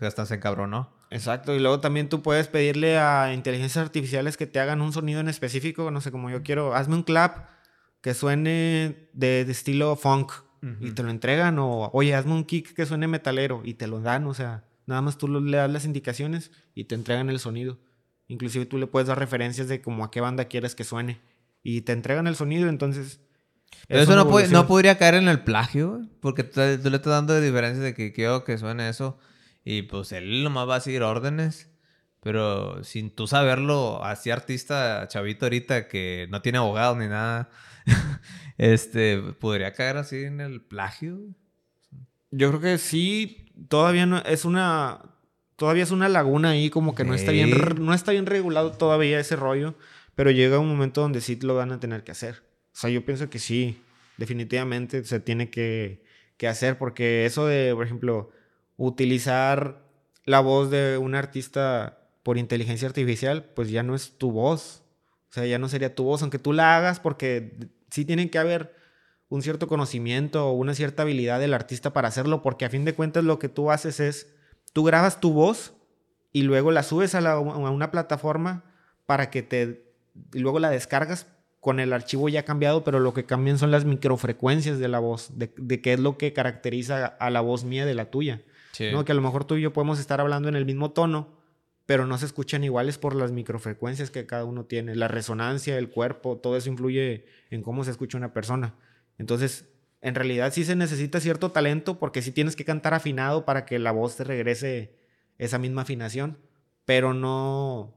hasta 0.00 0.26
se 0.26 0.34
encabronó. 0.34 0.90
Exacto, 1.10 1.54
y 1.54 1.60
luego 1.60 1.80
también 1.80 2.08
tú 2.08 2.22
puedes 2.22 2.48
pedirle 2.48 2.98
a 2.98 3.34
inteligencias 3.34 3.84
artificiales 3.84 4.38
que 4.38 4.46
te 4.46 4.60
hagan 4.60 4.80
un 4.80 4.94
sonido 4.94 5.20
en 5.20 5.28
específico, 5.28 5.90
no 5.90 6.00
sé, 6.00 6.10
como 6.10 6.30
yo 6.30 6.42
quiero, 6.42 6.74
hazme 6.74 6.94
un 6.94 7.02
clap 7.02 7.50
que 8.00 8.14
suene 8.14 9.08
de, 9.12 9.44
de 9.44 9.52
estilo 9.52 9.94
funk 9.96 10.32
y 10.80 10.92
te 10.92 11.02
lo 11.02 11.10
entregan 11.10 11.58
o, 11.58 11.90
oye, 11.92 12.14
hazme 12.14 12.32
un 12.32 12.44
kick 12.44 12.72
que 12.74 12.86
suene 12.86 13.08
metalero 13.08 13.62
y 13.64 13.74
te 13.74 13.88
lo 13.88 14.00
dan, 14.00 14.26
o 14.26 14.32
sea, 14.32 14.64
nada 14.86 15.02
más 15.02 15.18
tú 15.18 15.26
le 15.26 15.56
das 15.56 15.70
las 15.70 15.84
indicaciones 15.84 16.52
y 16.74 16.84
te 16.84 16.94
entregan 16.94 17.30
el 17.30 17.40
sonido. 17.40 17.78
Inclusive 18.32 18.64
tú 18.64 18.78
le 18.78 18.86
puedes 18.86 19.08
dar 19.08 19.18
referencias 19.18 19.68
de 19.68 19.82
como 19.82 20.04
a 20.04 20.10
qué 20.10 20.22
banda 20.22 20.46
quieres 20.46 20.74
que 20.74 20.84
suene 20.84 21.20
y 21.62 21.82
te 21.82 21.92
entregan 21.92 22.26
el 22.26 22.34
sonido, 22.34 22.70
entonces... 22.70 23.20
Pero 23.88 24.00
eso 24.00 24.16
no, 24.16 24.24
no, 24.24 24.66
podría 24.66 24.96
caer 24.96 25.16
en 25.16 25.28
el 25.28 25.40
plagio, 25.40 26.00
porque 26.20 26.42
tú, 26.42 26.60
le 26.60 26.74
estás 26.74 27.00
dando 27.04 27.38
diferencias 27.38 27.84
de 27.84 27.94
que 27.94 28.14
quiero 28.14 28.42
que 28.44 28.56
suene 28.56 28.88
eso 28.88 29.18
y 29.64 29.82
pues 29.82 30.12
él 30.12 30.42
nomás 30.44 30.66
va 30.66 30.76
a 30.76 30.80
seguir 30.80 31.02
órdenes. 31.02 31.70
Pero 32.20 32.82
sin 32.84 33.14
tú 33.14 33.26
saberlo, 33.26 34.02
así 34.02 34.30
artista 34.30 35.06
chavito 35.08 35.44
ahorita 35.44 35.88
que 35.88 36.26
no 36.30 36.40
tiene 36.40 36.58
abogado 36.58 36.96
ni 36.96 37.08
nada, 37.08 37.50
este, 38.56 39.18
¿podría 39.18 39.74
caer 39.74 39.98
así 39.98 40.24
en 40.24 40.40
el 40.40 40.62
plagio? 40.62 41.18
Yo 42.30 42.48
creo 42.48 42.60
que 42.60 42.78
sí, 42.78 43.52
todavía 43.68 44.06
no, 44.06 44.18
es 44.18 44.46
una, 44.46 45.11
todavía 45.62 45.84
es 45.84 45.92
una 45.92 46.08
laguna 46.08 46.50
ahí, 46.50 46.70
como 46.70 46.92
que 46.96 47.04
no 47.04 47.14
está 47.14 47.30
bien, 47.30 47.52
no 47.78 47.94
está 47.94 48.10
bien 48.10 48.26
regulado 48.26 48.72
todavía 48.72 49.20
ese 49.20 49.36
rollo, 49.36 49.76
pero 50.16 50.32
llega 50.32 50.58
un 50.58 50.66
momento 50.66 51.02
donde 51.02 51.20
sí 51.20 51.38
lo 51.40 51.54
van 51.54 51.70
a 51.70 51.78
tener 51.78 52.02
que 52.02 52.10
hacer. 52.10 52.42
O 52.72 52.76
sea, 52.80 52.90
yo 52.90 53.04
pienso 53.04 53.30
que 53.30 53.38
sí, 53.38 53.80
definitivamente 54.16 55.04
se 55.04 55.20
tiene 55.20 55.50
que, 55.50 56.02
que 56.36 56.48
hacer, 56.48 56.78
porque 56.78 57.26
eso 57.26 57.46
de, 57.46 57.72
por 57.76 57.86
ejemplo, 57.86 58.32
utilizar 58.76 59.86
la 60.24 60.40
voz 60.40 60.68
de 60.68 60.98
un 60.98 61.14
artista 61.14 62.08
por 62.24 62.38
inteligencia 62.38 62.88
artificial, 62.88 63.44
pues 63.54 63.70
ya 63.70 63.84
no 63.84 63.94
es 63.94 64.18
tu 64.18 64.32
voz. 64.32 64.82
O 65.30 65.32
sea, 65.32 65.46
ya 65.46 65.60
no 65.60 65.68
sería 65.68 65.94
tu 65.94 66.02
voz, 66.02 66.22
aunque 66.22 66.40
tú 66.40 66.52
la 66.52 66.76
hagas, 66.76 66.98
porque 66.98 67.56
sí 67.88 68.04
tiene 68.04 68.30
que 68.30 68.38
haber 68.38 68.74
un 69.28 69.42
cierto 69.42 69.68
conocimiento 69.68 70.48
o 70.48 70.54
una 70.54 70.74
cierta 70.74 71.02
habilidad 71.02 71.38
del 71.38 71.54
artista 71.54 71.92
para 71.92 72.08
hacerlo, 72.08 72.42
porque 72.42 72.64
a 72.64 72.70
fin 72.70 72.84
de 72.84 72.94
cuentas 72.94 73.22
lo 73.22 73.38
que 73.38 73.48
tú 73.48 73.70
haces 73.70 74.00
es, 74.00 74.34
tú 74.72 74.84
grabas 74.84 75.20
tu 75.20 75.32
voz 75.32 75.74
y 76.32 76.42
luego 76.42 76.70
la 76.70 76.82
subes 76.82 77.14
a, 77.14 77.18
a 77.32 77.38
una 77.40 77.90
plataforma 77.90 78.64
para 79.06 79.30
que 79.30 79.42
te... 79.42 79.84
Y 80.34 80.40
luego 80.40 80.58
la 80.58 80.70
descargas 80.70 81.26
con 81.60 81.78
el 81.78 81.92
archivo 81.92 82.28
ya 82.28 82.44
cambiado, 82.44 82.82
pero 82.84 82.98
lo 82.98 83.14
que 83.14 83.24
cambian 83.24 83.58
son 83.58 83.70
las 83.70 83.84
microfrecuencias 83.84 84.78
de 84.78 84.88
la 84.88 84.98
voz, 84.98 85.38
de, 85.38 85.52
de 85.56 85.80
qué 85.80 85.92
es 85.92 86.00
lo 86.00 86.18
que 86.18 86.32
caracteriza 86.32 87.06
a 87.06 87.30
la 87.30 87.40
voz 87.40 87.64
mía 87.64 87.86
de 87.86 87.94
la 87.94 88.10
tuya. 88.10 88.42
¿no? 88.92 89.04
Que 89.04 89.12
a 89.12 89.14
lo 89.14 89.22
mejor 89.22 89.44
tú 89.44 89.56
y 89.56 89.62
yo 89.62 89.72
podemos 89.72 90.00
estar 90.00 90.20
hablando 90.20 90.48
en 90.48 90.56
el 90.56 90.64
mismo 90.64 90.90
tono, 90.90 91.28
pero 91.86 92.06
no 92.06 92.16
se 92.18 92.26
escuchan 92.26 92.64
iguales 92.64 92.98
por 92.98 93.14
las 93.14 93.32
microfrecuencias 93.32 94.10
que 94.10 94.26
cada 94.26 94.44
uno 94.44 94.64
tiene. 94.64 94.96
La 94.96 95.08
resonancia, 95.08 95.78
el 95.78 95.90
cuerpo, 95.90 96.38
todo 96.38 96.56
eso 96.56 96.70
influye 96.70 97.26
en 97.50 97.62
cómo 97.62 97.84
se 97.84 97.90
escucha 97.90 98.18
una 98.18 98.32
persona. 98.32 98.74
Entonces, 99.18 99.66
en 100.02 100.16
realidad 100.16 100.52
sí 100.52 100.64
se 100.64 100.76
necesita 100.76 101.20
cierto 101.20 101.52
talento 101.52 101.98
porque 101.98 102.22
sí 102.22 102.32
tienes 102.32 102.56
que 102.56 102.64
cantar 102.64 102.92
afinado 102.92 103.44
para 103.44 103.64
que 103.64 103.78
la 103.78 103.92
voz 103.92 104.16
te 104.16 104.24
regrese 104.24 104.92
esa 105.38 105.58
misma 105.58 105.82
afinación, 105.82 106.38
pero 106.84 107.14
no, 107.14 107.94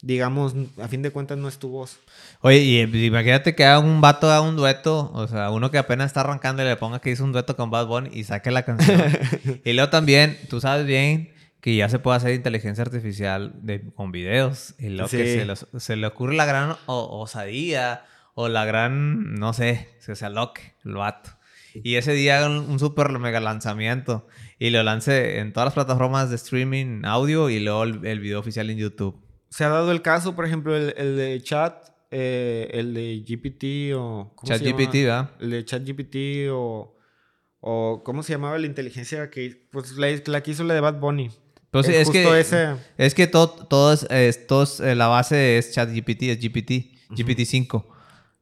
digamos, 0.00 0.54
a 0.80 0.88
fin 0.88 1.02
de 1.02 1.10
cuentas 1.10 1.36
no 1.36 1.48
es 1.48 1.58
tu 1.58 1.68
voz. 1.68 2.00
Oye, 2.40 2.58
y 2.58 3.04
imagínate 3.04 3.54
que 3.54 3.64
haga 3.66 3.78
un 3.78 4.00
vato 4.00 4.30
a 4.30 4.40
un 4.40 4.56
dueto, 4.56 5.10
o 5.12 5.28
sea, 5.28 5.50
uno 5.50 5.70
que 5.70 5.78
apenas 5.78 6.06
está 6.06 6.20
arrancando 6.20 6.62
y 6.62 6.66
le 6.66 6.76
ponga 6.76 7.00
que 7.00 7.10
hizo 7.10 7.22
un 7.22 7.32
dueto 7.32 7.54
con 7.54 7.70
Bad 7.70 7.86
Bunny 7.86 8.10
y 8.12 8.24
saque 8.24 8.50
la 8.50 8.64
canción. 8.64 9.00
y 9.64 9.72
luego 9.74 9.90
también, 9.90 10.38
tú 10.48 10.58
sabes 10.60 10.86
bien 10.86 11.32
que 11.60 11.76
ya 11.76 11.88
se 11.88 11.98
puede 11.98 12.16
hacer 12.16 12.34
inteligencia 12.34 12.82
artificial 12.82 13.52
de, 13.62 13.82
con 13.94 14.10
videos. 14.10 14.74
Y 14.78 14.88
lo 14.88 15.06
que 15.06 15.54
se, 15.78 15.96
le 15.96 16.06
ocurre 16.06 16.34
la 16.34 16.46
gran 16.46 16.76
osadía 16.86 18.04
o 18.34 18.48
la 18.48 18.64
gran, 18.64 19.34
no 19.34 19.52
sé, 19.52 19.90
se 20.00 20.16
sea 20.16 20.30
loque, 20.30 20.74
el 20.84 20.94
vato. 20.94 21.30
Y 21.74 21.94
ese 21.94 22.12
día 22.12 22.46
un, 22.46 22.58
un 22.70 22.78
super 22.78 23.10
mega 23.18 23.40
lanzamiento. 23.40 24.26
Y 24.58 24.70
lo 24.70 24.82
lance 24.82 25.38
en 25.38 25.52
todas 25.52 25.66
las 25.66 25.74
plataformas 25.74 26.30
de 26.30 26.36
streaming 26.36 27.02
audio 27.04 27.50
y 27.50 27.60
luego 27.60 27.84
el, 27.84 28.06
el 28.06 28.20
video 28.20 28.40
oficial 28.40 28.70
en 28.70 28.78
YouTube 28.78 29.22
se 29.52 29.64
ha 29.64 29.68
dado 29.68 29.92
el 29.92 30.00
caso, 30.00 30.34
por 30.34 30.46
ejemplo, 30.46 30.74
el, 30.74 31.16
de 31.16 31.38
chat, 31.42 31.90
eh, 32.10 32.70
el 32.72 32.94
de 32.94 33.22
GPT 33.22 33.94
o... 33.94 34.34
Chat 34.44 34.62
GPT, 34.62 34.94
¿verdad? 35.04 35.30
El 35.40 35.50
de 35.50 35.64
chat 35.66 35.82
GPT 35.86 36.50
o, 36.50 36.96
o... 37.60 38.02
¿Cómo 38.02 38.22
se 38.22 38.32
llamaba 38.32 38.56
la 38.56 38.66
inteligencia 38.66 39.28
que... 39.28 39.68
Pues 39.70 39.92
la, 39.98 40.08
la 40.24 40.42
que 40.42 40.52
hizo 40.52 40.64
la 40.64 40.72
de 40.72 40.80
Bad 40.80 41.00
Bunny. 41.00 41.30
Pues 41.70 41.86
es, 41.86 42.08
que, 42.08 42.40
ese... 42.40 42.76
es 42.96 43.14
que 43.14 43.26
todo, 43.26 43.50
todo 43.50 43.92
es, 43.92 44.06
eh, 44.80 44.94
la 44.94 45.08
base 45.08 45.58
es 45.58 45.72
chat 45.72 45.90
GPT, 45.90 46.22
es 46.22 46.40
GPT, 46.40 46.70
GPT-5. 47.10 47.84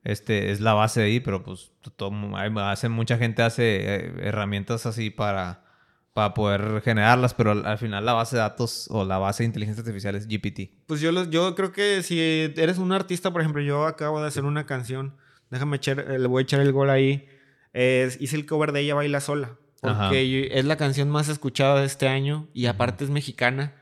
Este, 0.02 0.50
es 0.50 0.60
la 0.60 0.74
base 0.74 1.00
de 1.00 1.06
ahí, 1.06 1.20
pero 1.20 1.42
pues 1.42 1.72
todo, 1.96 2.10
hace, 2.36 2.88
mucha 2.88 3.18
gente 3.18 3.42
hace 3.42 3.96
eh, 3.96 4.12
herramientas 4.22 4.86
así 4.86 5.10
para 5.10 5.64
para 6.12 6.34
poder 6.34 6.82
generarlas, 6.82 7.34
pero 7.34 7.52
al, 7.52 7.78
final 7.78 8.04
la 8.04 8.14
base 8.14 8.36
de 8.36 8.42
datos 8.42 8.88
o 8.90 9.04
la 9.04 9.18
base 9.18 9.42
de 9.42 9.46
inteligencia 9.46 9.82
artificial 9.82 10.16
es 10.16 10.26
GPT. 10.26 10.70
Pues 10.86 11.00
yo, 11.00 11.12
yo 11.30 11.54
creo 11.54 11.72
que 11.72 12.02
si 12.02 12.20
eres 12.20 12.78
un 12.78 12.92
artista, 12.92 13.32
por 13.32 13.42
ejemplo, 13.42 13.62
yo 13.62 13.86
acabo 13.86 14.20
de 14.20 14.26
hacer 14.26 14.44
una 14.44 14.66
canción, 14.66 15.16
déjame 15.50 15.76
echar, 15.76 16.00
eh, 16.00 16.18
le 16.18 16.26
voy 16.26 16.40
a 16.40 16.42
echar 16.42 16.60
el 16.60 16.72
gol 16.72 16.90
ahí, 16.90 17.28
hice 17.72 18.36
el 18.36 18.44
cover 18.46 18.72
de 18.72 18.80
Ella 18.80 18.96
Baila 18.96 19.20
Sola, 19.20 19.56
porque 19.80 20.50
es 20.52 20.64
la 20.64 20.76
canción 20.76 21.08
más 21.10 21.28
escuchada 21.28 21.80
de 21.80 21.86
este 21.86 22.08
año 22.08 22.48
y 22.52 22.66
aparte 22.66 23.04
es 23.04 23.10
mexicana. 23.10 23.74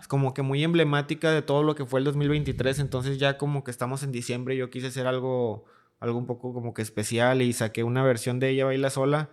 Es 0.00 0.08
como 0.08 0.34
que 0.34 0.42
muy 0.42 0.62
emblemática 0.64 1.30
de 1.30 1.42
todo 1.42 1.62
lo 1.62 1.74
que 1.74 1.86
fue 1.86 2.00
el 2.00 2.04
2023, 2.04 2.78
entonces 2.78 3.18
ya 3.18 3.38
como 3.38 3.64
que 3.64 3.70
estamos 3.70 4.02
en 4.02 4.12
diciembre, 4.12 4.56
yo 4.56 4.70
quise 4.70 4.88
hacer 4.88 5.06
algo, 5.06 5.64
algo 6.00 6.18
un 6.18 6.26
poco 6.26 6.52
como 6.52 6.74
que 6.74 6.82
especial 6.82 7.42
y 7.42 7.52
saqué 7.52 7.84
una 7.84 8.02
versión 8.02 8.40
de 8.40 8.50
Ella 8.50 8.64
Baila 8.64 8.90
Sola 8.90 9.30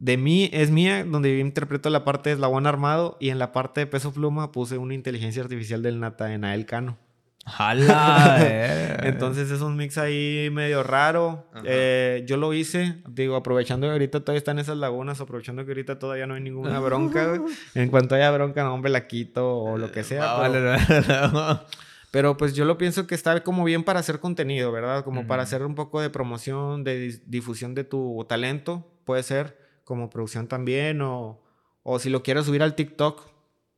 de 0.00 0.16
mí 0.16 0.48
es 0.54 0.70
mía, 0.70 1.04
donde 1.04 1.30
yo 1.30 1.40
interpreto 1.40 1.90
la 1.90 2.04
parte 2.04 2.30
de 2.30 2.34
eslabón 2.34 2.66
armado 2.66 3.18
y 3.20 3.28
en 3.28 3.38
la 3.38 3.52
parte 3.52 3.80
de 3.80 3.86
peso 3.86 4.12
pluma 4.12 4.50
puse 4.50 4.78
una 4.78 4.94
inteligencia 4.94 5.42
artificial 5.42 5.82
del 5.82 6.00
Natanael 6.00 6.64
Cano. 6.64 6.96
¡Hala! 7.44 8.98
Entonces 9.02 9.50
es 9.50 9.60
un 9.60 9.76
mix 9.76 9.98
ahí 9.98 10.50
medio 10.52 10.82
raro. 10.82 11.46
Eh, 11.64 12.24
yo 12.26 12.36
lo 12.36 12.52
hice, 12.52 13.02
digo, 13.08 13.36
aprovechando 13.36 13.86
que 13.86 13.92
ahorita 13.92 14.20
todavía 14.20 14.38
están 14.38 14.58
esas 14.58 14.76
lagunas, 14.76 15.20
aprovechando 15.20 15.64
que 15.64 15.70
ahorita 15.70 15.98
todavía 15.98 16.26
no 16.26 16.34
hay 16.34 16.42
ninguna 16.42 16.78
bronca. 16.80 17.40
En 17.74 17.88
cuanto 17.88 18.14
haya 18.14 18.30
bronca, 18.30 18.62
no, 18.62 18.74
hombre, 18.74 18.90
la 18.90 19.06
quito 19.06 19.58
o 19.58 19.78
lo 19.78 19.90
que 19.90 20.04
sea. 20.04 20.38
pero, 20.50 21.64
pero, 22.10 22.36
pues 22.36 22.54
yo 22.54 22.64
lo 22.64 22.76
pienso 22.76 23.06
que 23.06 23.14
está 23.14 23.42
como 23.42 23.64
bien 23.64 23.84
para 23.84 24.00
hacer 24.00 24.20
contenido, 24.20 24.70
¿verdad? 24.70 25.02
Como 25.04 25.26
para 25.26 25.42
hacer 25.42 25.64
un 25.64 25.74
poco 25.74 26.00
de 26.00 26.10
promoción, 26.10 26.84
de 26.84 27.20
difusión 27.26 27.74
de 27.74 27.84
tu 27.84 28.24
talento, 28.28 28.92
puede 29.04 29.22
ser 29.22 29.58
como 29.84 30.10
producción 30.10 30.46
también, 30.46 31.00
o, 31.00 31.40
o 31.82 31.98
si 31.98 32.10
lo 32.10 32.22
quieres 32.22 32.44
subir 32.44 32.62
al 32.62 32.74
TikTok 32.74 33.29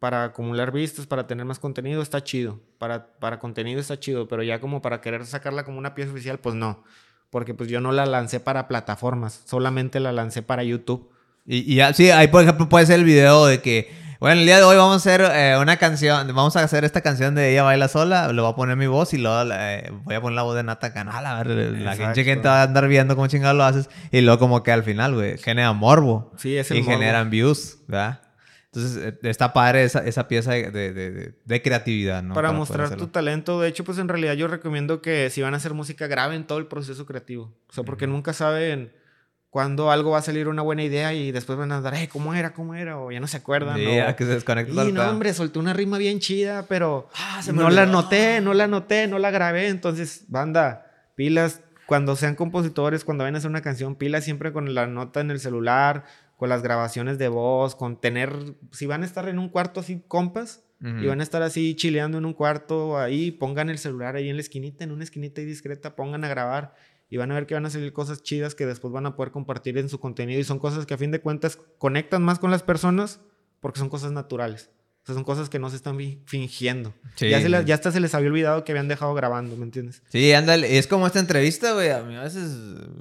para 0.02 0.24
acumular 0.24 0.72
vistas, 0.72 1.06
para 1.06 1.28
tener 1.28 1.46
más 1.46 1.60
contenido, 1.60 2.02
está 2.02 2.24
chido. 2.24 2.58
Para, 2.78 3.06
para 3.20 3.38
contenido 3.38 3.78
está 3.78 4.00
chido, 4.00 4.26
pero 4.26 4.42
ya 4.42 4.58
como 4.58 4.82
para 4.82 5.00
querer 5.00 5.24
sacarla 5.26 5.62
como 5.62 5.78
una 5.78 5.94
pieza 5.94 6.10
oficial, 6.10 6.40
pues 6.40 6.56
no. 6.56 6.82
Porque 7.30 7.54
pues 7.54 7.70
yo 7.70 7.80
no 7.80 7.92
la 7.92 8.04
lancé 8.04 8.40
para 8.40 8.66
plataformas, 8.66 9.42
solamente 9.46 10.00
la 10.00 10.10
lancé 10.10 10.42
para 10.42 10.64
YouTube. 10.64 11.08
Y, 11.46 11.80
y 11.80 11.94
sí, 11.94 12.10
ahí 12.10 12.26
por 12.26 12.42
ejemplo 12.42 12.68
puede 12.68 12.84
ser 12.86 12.98
el 12.98 13.04
video 13.04 13.46
de 13.46 13.60
que 13.60 13.92
bueno, 14.18 14.40
el 14.40 14.46
día 14.46 14.56
de 14.56 14.64
hoy 14.64 14.76
vamos 14.76 14.94
a 14.94 14.96
hacer 14.96 15.20
eh, 15.20 15.56
una 15.60 15.76
canción, 15.76 16.26
vamos 16.34 16.56
a 16.56 16.64
hacer 16.64 16.84
esta 16.84 17.00
canción 17.00 17.36
de 17.36 17.52
Ella 17.52 17.62
Baila 17.62 17.86
Sola, 17.86 18.32
le 18.32 18.42
voy 18.42 18.50
a 18.50 18.56
poner 18.56 18.76
mi 18.76 18.88
voz 18.88 19.14
y 19.14 19.18
luego 19.18 19.52
eh, 19.54 19.92
voy 20.02 20.16
a 20.16 20.20
poner 20.20 20.34
la 20.34 20.42
voz 20.42 20.56
de 20.56 20.64
Nata 20.64 20.92
Canal, 20.92 21.24
a 21.24 21.44
ver, 21.44 21.46
la 21.78 21.94
gente 21.94 22.24
que 22.24 22.34
va 22.34 22.60
a 22.60 22.62
andar 22.64 22.88
viendo 22.88 23.14
cómo 23.14 23.28
chingado 23.28 23.54
lo 23.54 23.62
haces 23.62 23.88
y 24.10 24.20
luego 24.20 24.40
como 24.40 24.64
que 24.64 24.72
al 24.72 24.82
final, 24.82 25.14
güey, 25.14 25.38
genera 25.38 25.72
morbo. 25.72 26.32
Sí, 26.38 26.56
es 26.56 26.72
el 26.72 26.78
Y 26.78 26.82
generan 26.82 27.30
views, 27.30 27.78
¿verdad? 27.86 28.21
Entonces, 28.74 28.96
eh, 29.04 29.18
está 29.28 29.52
padre 29.52 29.84
esa, 29.84 29.98
esa 30.06 30.28
pieza 30.28 30.52
de, 30.52 30.70
de, 30.70 31.34
de, 31.44 31.62
creatividad, 31.62 32.22
¿no? 32.22 32.32
Para, 32.32 32.52
mostrar 32.52 32.96
tu 32.96 33.08
talento. 33.08 33.60
De 33.60 33.68
hecho, 33.68 33.84
pues 33.84 33.98
en 33.98 34.08
realidad 34.08 34.32
yo 34.32 34.48
recomiendo 34.48 35.02
que 35.02 35.28
si 35.28 35.42
van 35.42 35.52
a 35.52 35.58
hacer 35.58 35.74
música, 35.74 36.06
graben 36.06 36.46
todo 36.46 36.56
el 36.58 36.66
proceso 36.66 37.04
creativo. 37.04 37.54
O 37.68 37.72
sea, 37.72 37.84
porque 37.84 38.06
nunca 38.06 38.32
saben 38.32 38.90
cuando 39.50 39.90
algo 39.90 40.12
va 40.12 40.18
a 40.20 40.22
salir 40.22 40.48
una 40.48 40.62
buena 40.62 40.82
idea 40.82 41.12
y 41.12 41.30
después 41.30 41.58
van 41.58 41.70
a 41.72 41.82
dar, 41.82 41.92
hey, 41.94 42.08
¿cómo 42.10 42.32
era? 42.32 42.54
¿Cómo 42.54 42.74
era? 42.74 42.98
O 42.98 43.12
ya 43.12 43.20
no 43.20 43.26
se 43.26 43.36
acuerdan. 43.36 43.76
Sí, 43.76 43.84
que 44.16 44.24
se 44.24 44.30
desconecta. 44.30 44.86
Y 44.86 44.92
no, 44.92 45.02
hombre, 45.02 45.34
solté 45.34 45.58
una 45.58 45.74
rima 45.74 45.98
bien 45.98 46.20
chida, 46.20 46.64
pero 46.66 47.10
ah, 47.14 47.42
no 47.52 47.68
la 47.68 47.84
noté, 47.84 48.40
no 48.40 48.54
la 48.54 48.66
noté, 48.68 49.06
no 49.06 49.18
la 49.18 49.30
grabé. 49.30 49.68
Entonces, 49.68 50.24
banda, 50.28 50.86
pilas, 51.14 51.60
cuando 51.84 52.16
sean 52.16 52.34
compositores, 52.34 53.04
cuando 53.04 53.24
vayan 53.24 53.34
a 53.34 53.38
hacer 53.38 53.50
una 53.50 53.60
canción, 53.60 53.96
pilas 53.96 54.24
siempre 54.24 54.50
con 54.50 54.72
la 54.72 54.86
nota 54.86 55.20
en 55.20 55.30
el 55.30 55.40
celular, 55.40 56.04
con 56.42 56.48
las 56.48 56.64
grabaciones 56.64 57.18
de 57.18 57.28
voz, 57.28 57.76
con 57.76 58.00
tener, 58.00 58.34
si 58.72 58.86
van 58.86 59.04
a 59.04 59.06
estar 59.06 59.28
en 59.28 59.38
un 59.38 59.48
cuarto 59.48 59.78
así, 59.78 60.02
compas, 60.08 60.64
y 60.80 61.06
van 61.06 61.20
a 61.20 61.22
estar 61.22 61.40
así 61.40 61.76
chileando 61.76 62.18
en 62.18 62.24
un 62.24 62.32
cuarto 62.32 62.98
ahí, 62.98 63.30
pongan 63.30 63.70
el 63.70 63.78
celular 63.78 64.16
ahí 64.16 64.28
en 64.28 64.34
la 64.34 64.42
esquinita, 64.42 64.82
en 64.82 64.90
una 64.90 65.04
esquinita 65.04 65.40
y 65.40 65.44
discreta, 65.44 65.94
pongan 65.94 66.24
a 66.24 66.28
grabar 66.28 66.74
y 67.08 67.16
van 67.16 67.30
a 67.30 67.34
ver 67.34 67.46
que 67.46 67.54
van 67.54 67.64
a 67.64 67.70
salir 67.70 67.92
cosas 67.92 68.24
chidas 68.24 68.56
que 68.56 68.66
después 68.66 68.92
van 68.92 69.06
a 69.06 69.14
poder 69.14 69.30
compartir 69.30 69.78
en 69.78 69.88
su 69.88 70.00
contenido 70.00 70.40
y 70.40 70.42
son 70.42 70.58
cosas 70.58 70.84
que 70.84 70.94
a 70.94 70.98
fin 70.98 71.12
de 71.12 71.20
cuentas 71.20 71.60
conectan 71.78 72.24
más 72.24 72.40
con 72.40 72.50
las 72.50 72.64
personas 72.64 73.20
porque 73.60 73.78
son 73.78 73.88
cosas 73.88 74.10
naturales. 74.10 74.72
O 75.02 75.06
sea, 75.06 75.14
son 75.16 75.24
cosas 75.24 75.48
que 75.48 75.58
no 75.58 75.68
se 75.68 75.76
están 75.76 75.98
fingiendo. 76.26 76.94
Ya, 77.16 77.40
ya 77.62 77.74
hasta 77.74 77.90
se 77.90 77.98
les 77.98 78.14
había 78.14 78.28
olvidado 78.28 78.64
que 78.64 78.70
habían 78.70 78.86
dejado 78.86 79.14
grabando, 79.14 79.56
¿me 79.56 79.64
entiendes? 79.64 80.02
Sí, 80.08 80.32
ándale. 80.32 80.78
Es 80.78 80.86
como 80.86 81.08
esta 81.08 81.18
entrevista, 81.18 81.72
güey. 81.72 81.90
A 81.90 82.02
mí 82.02 82.14
a 82.14 82.22
veces 82.22 82.52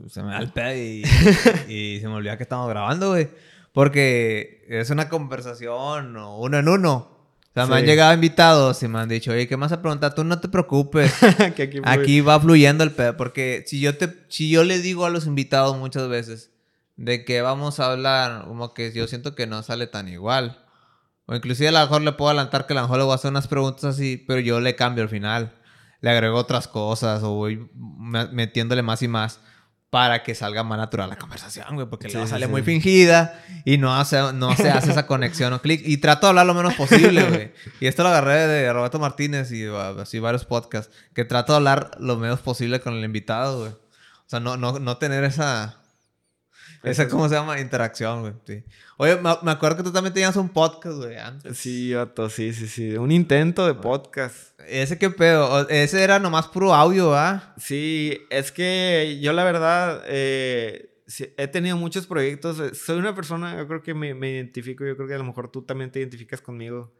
se 0.08 0.24
me 0.24 0.32
da 0.32 0.40
el 0.40 0.52
pedo 0.52 0.76
y, 0.76 1.04
y 1.68 2.00
se 2.00 2.08
me 2.08 2.16
olvida 2.16 2.38
que 2.38 2.44
estamos 2.44 2.68
grabando, 2.68 3.10
güey. 3.10 3.30
Porque 3.72 4.66
es 4.68 4.90
una 4.90 5.10
conversación 5.10 6.18
uno 6.18 6.58
en 6.58 6.68
uno. 6.68 7.22
O 7.52 7.54
sea, 7.54 7.66
me 7.66 7.76
han 7.76 7.86
llegado 7.86 8.14
invitados 8.14 8.82
y 8.82 8.88
me 8.88 9.00
han 9.00 9.10
dicho, 9.10 9.32
oye, 9.32 9.46
¿qué 9.46 9.58
más 9.58 9.74
a 9.74 9.82
preguntar? 9.82 10.16
Tú 10.16 10.24
no 10.24 10.40
te 10.40 10.48
preocupes. 10.48 11.14
aquí, 11.84 12.22
va 12.22 12.40
fluyendo 12.40 12.84
el 12.84 12.92
pedo. 12.92 13.18
Porque 13.18 13.66
si 13.68 13.82
yo, 13.82 13.98
te, 13.98 14.14
si 14.30 14.50
yo 14.50 14.64
le 14.64 14.80
digo 14.80 15.06
a 15.06 15.10
los 15.10 15.26
invitados 15.26 15.78
muchas 15.78 16.08
veces 16.08 16.52
de 16.96 17.26
que 17.26 17.42
vamos 17.42 17.82
a 17.82 17.92
hablar, 17.92 18.46
como 18.48 18.74
que 18.74 18.94
yo 18.94 19.06
siento 19.08 19.36
que 19.36 19.48
no 19.48 19.64
sale 19.64 19.88
tan 19.88 20.08
igual. 20.08 20.61
O 21.32 21.36
inclusive 21.36 21.70
a 21.70 21.72
lo 21.72 21.80
mejor 21.80 22.02
le 22.02 22.12
puedo 22.12 22.30
adelantar 22.30 22.68
que 22.68 22.74
a 22.74 22.76
lo 22.76 22.82
mejor 22.82 22.98
le 22.98 23.04
voy 23.06 23.14
a 23.14 23.16
hacer 23.16 23.32
unas 23.32 23.48
preguntas 23.48 23.86
así, 23.86 24.22
pero 24.28 24.42
yo 24.42 24.60
le 24.60 24.76
cambio 24.76 25.04
al 25.04 25.10
final. 25.10 25.54
Le 26.02 26.10
agrego 26.10 26.38
otras 26.38 26.68
cosas 26.68 27.24
o 27.24 27.32
voy 27.32 27.70
metiéndole 27.74 28.82
más 28.82 29.02
y 29.02 29.08
más 29.08 29.40
para 29.90 30.24
que 30.24 30.36
salga 30.36 30.66
más 30.66 30.78
natural 30.78 31.10
la 31.10 31.18
conversación, 31.18 31.76
güey, 31.76 31.88
porque 31.88 32.10
luego 32.10 32.28
sale 32.28 32.48
muy 32.48 32.64
fingida 32.64 33.42
y 33.64 33.78
no, 33.78 33.96
hace, 33.96 34.34
no 34.34 34.58
se 34.58 34.72
hace 34.72 34.92
esa 34.92 35.08
conexión 35.08 35.54
o 35.54 35.62
clic. 35.62 35.82
Y 35.86 35.98
trato 35.98 36.28
de 36.28 36.32
hablar 36.32 36.48
lo 36.48 36.54
menos 36.54 36.74
posible, 36.74 37.24
güey. 37.24 37.54
Y 37.80 37.88
esto 37.88 38.04
lo 38.04 38.10
agarré 38.10 38.48
de 38.48 38.74
Roberto 38.74 39.00
Martínez 39.00 39.54
y 39.54 39.66
así 39.68 40.20
varios 40.20 40.44
podcasts, 40.44 40.94
que 41.14 41.24
trato 41.24 41.54
de 41.54 41.58
hablar 41.58 41.92
lo 41.98 42.18
menos 42.18 42.42
posible 42.42 42.82
con 42.82 42.94
el 42.94 43.06
invitado, 43.06 43.60
güey. 43.60 43.72
O 43.72 44.28
sea, 44.28 44.42
no, 44.42 44.58
no, 44.58 44.80
no 44.80 44.98
tener 44.98 45.24
esa 45.24 45.81
esa, 46.84 47.08
¿cómo 47.08 47.30
se 47.30 47.36
llama? 47.36 47.60
Interacción, 47.60 48.22
güey. 48.22 48.34
Sí. 48.46 48.64
Oye, 48.98 49.18
me, 49.18 49.52
acuerdo 49.52 49.78
que 49.78 49.84
tú 49.84 49.92
también 49.92 50.14
tenías 50.14 50.36
un 50.36 50.50
podcast, 50.50 50.98
güey, 50.98 51.18
antes. 51.18 51.58
Sí, 51.58 51.94
Otto, 51.94 52.30
sí, 52.30 52.54
sí, 52.54 52.68
sí. 52.68 52.98
Un 52.98 53.12
intento 53.12 53.68
de 53.68 53.76
podcast. 53.76 54.60
¿Ese 54.68 54.98
qué 54.98 55.10
pedo? 55.10 55.68
Ese 55.70 56.04
era 56.04 56.20
nomás 56.20 56.48
puro 56.48 56.74
audio, 56.74 57.14
¿ah? 57.16 57.54
Sí, 57.58 58.20
es 58.30 58.52
que 58.52 59.20
yo 59.22 59.34
la 59.34 59.44
verdad 59.44 60.04
eh, 60.08 60.90
he 61.38 61.48
tenido 61.48 61.78
muchos 61.78 62.08
proyectos. 62.08 62.78
Soy 62.78 62.98
una 62.98 63.14
persona, 63.14 63.58
yo 63.58 63.68
creo 63.68 63.84
que 63.84 63.94
me, 63.94 64.14
me 64.14 64.32
identifico, 64.32 64.86
yo 64.86 64.96
creo 64.96 65.08
que 65.08 65.16
a 65.16 65.20
lo 65.20 65.24
mejor 65.24 65.52
tú 65.52 65.62
también 65.64 65.92
te 65.92 66.00
identificas 66.00 66.42
conmigo 66.42 66.92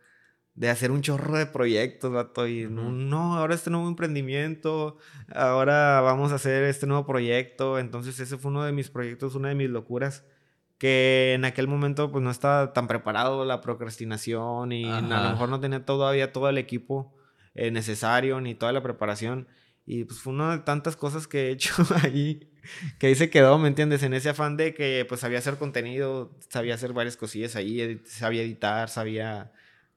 de 0.56 0.70
hacer 0.70 0.92
un 0.92 1.02
chorro 1.02 1.38
de 1.38 1.46
proyectos, 1.46 2.12
vato. 2.12 2.48
Y 2.48 2.68
no, 2.70 3.38
ahora 3.38 3.56
este 3.56 3.70
nuevo 3.70 3.88
emprendimiento, 3.88 4.98
ahora 5.34 6.02
vamos 6.02 6.32
a 6.32 6.36
hacer 6.36 6.64
este 6.64 6.88
nuevo 6.88 7.06
proyecto. 7.06 7.80
Entonces 7.80 8.20
ese 8.20 8.38
fue 8.38 8.52
uno 8.52 8.64
de 8.64 8.72
mis 8.72 8.90
proyectos, 8.90 9.36
una 9.36 9.50
de 9.50 9.56
mis 9.56 9.70
locuras. 9.70 10.26
Que 10.78 11.34
en 11.36 11.46
aquel 11.46 11.68
momento 11.68 12.12
pues 12.12 12.24
no 12.24 12.32
estaba 12.32 12.74
tan 12.74 12.88
preparado 12.88 13.46
la 13.46 13.62
procrastinación 13.62 14.72
y 14.72 14.86
a 14.90 15.02
lo 15.02 15.30
mejor 15.32 15.50
no 15.50 15.60
tenía 15.60 15.86
todavía 15.86 16.34
todo 16.34 16.50
el 16.50 16.58
equipo 16.58 17.16
eh, 17.54 17.70
necesario 17.70 18.42
ni 18.42 18.56
toda 18.56 18.72
la 18.72 18.82
preparación. 18.82 19.48
Y 19.86 20.06
pues 20.06 20.20
fue 20.20 20.34
una 20.34 20.58
de 20.58 20.64
tantas 20.64 20.96
cosas 20.96 21.28
que 21.28 21.48
he 21.48 21.52
hecho 21.52 21.74
ahí, 22.04 22.52
que 22.98 23.08
ahí 23.08 23.16
se 23.16 23.30
quedó, 23.30 23.60
¿me 23.60 23.68
entiendes? 23.68 24.02
En 24.04 24.14
ese 24.14 24.30
afán 24.30 24.58
de 24.58 24.74
que 24.74 25.06
pues 25.08 25.22
sabía 25.22 25.38
hacer 25.38 25.58
contenido, 25.58 26.36
sabía 26.50 26.74
hacer 26.74 26.94
varias 26.94 27.16
cosillas 27.16 27.56
ahí, 27.56 28.02
sabía 28.06 28.42
editar, 28.42 28.90
sabía 28.90 29.52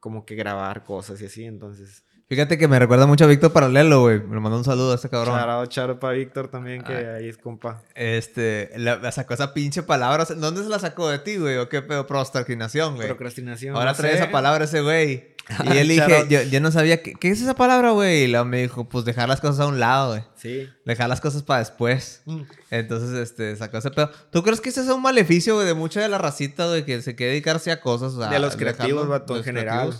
como 0.05 0.27
que 0.27 0.35
grabar 0.35 0.85
cosas 0.85 1.23
y 1.23 1.25
así, 1.25 1.45
entonces... 1.47 2.05
Fíjate 2.27 2.57
que 2.57 2.69
me 2.69 2.79
recuerda 2.79 3.07
mucho 3.07 3.25
a 3.25 3.27
Víctor 3.27 3.53
Paralelo, 3.53 4.01
güey. 4.01 4.19
Me 4.21 4.41
mandó 4.41 4.57
un 4.57 4.65
saludo 4.65 4.93
a 4.93 4.95
este 4.95 5.11
cabrón. 5.11 5.37
Charo, 5.37 5.67
charo 5.67 6.01
para 6.01 6.15
Víctor 6.15 6.49
también, 6.49 6.83
que 6.83 6.95
ah. 6.95 7.17
ahí 7.17 7.29
es 7.29 7.37
compa. 7.37 7.83
Este, 7.95 8.71
la, 8.77 9.13
sacó 9.13 9.35
esa 9.35 9.53
pinche 9.53 9.83
palabra. 9.83 10.25
¿Dónde 10.37 10.63
se 10.63 10.71
la 10.71 10.79
sacó 10.79 11.11
de 11.11 11.19
ti, 11.19 11.37
güey? 11.37 11.59
¿O 11.59 11.69
qué 11.69 11.83
pedo? 11.83 12.07
Procrastinación, 12.07 12.97
güey. 12.97 13.09
Procrastinación. 13.09 13.77
Ahora 13.77 13.93
trae 13.93 14.15
esa 14.15 14.31
palabra 14.31 14.65
ese 14.65 14.81
güey. 14.81 15.35
Y 15.75 15.77
él 15.77 15.89
dije, 15.89 16.25
yo, 16.31 16.41
yo, 16.41 16.59
no 16.61 16.71
sabía, 16.71 17.03
¿qué, 17.03 17.13
¿qué, 17.13 17.29
es 17.29 17.43
esa 17.43 17.55
palabra, 17.55 17.91
güey? 17.91 18.23
Y 18.23 18.29
luego 18.29 18.47
me 18.47 18.63
dijo, 18.63 18.89
pues 18.89 19.05
dejar 19.05 19.29
las 19.29 19.43
cosas 19.43 19.61
a 19.61 19.67
un 19.67 19.79
lado, 19.79 20.13
güey. 20.13 20.23
Sí. 20.37 20.71
Dejar 20.87 21.11
las 21.11 21.21
cosas 21.21 21.43
para 21.43 21.59
después. 21.59 22.23
Mm. 22.25 22.41
Entonces, 22.71 23.11
este, 23.11 23.55
sacó 23.57 23.77
ese 23.77 23.91
pedo. 23.91 24.11
¿Tú 24.31 24.43
crees 24.43 24.63
que 24.63 24.71
ese 24.71 24.81
es 24.81 24.89
un 24.89 25.03
maleficio, 25.03 25.57
güey, 25.57 25.67
de 25.67 25.75
mucha 25.75 26.01
de 26.01 26.09
la 26.09 26.17
racita, 26.17 26.67
güey, 26.67 26.87
que 26.87 27.03
se 27.03 27.15
quiere 27.15 27.33
dedicarse 27.33 27.71
a 27.71 27.83
cosas? 27.83 28.17
de 28.31 28.39
los 28.39 28.57
creativos, 28.57 29.07
vato, 29.07 29.37
en 29.37 29.45
general. 29.45 29.93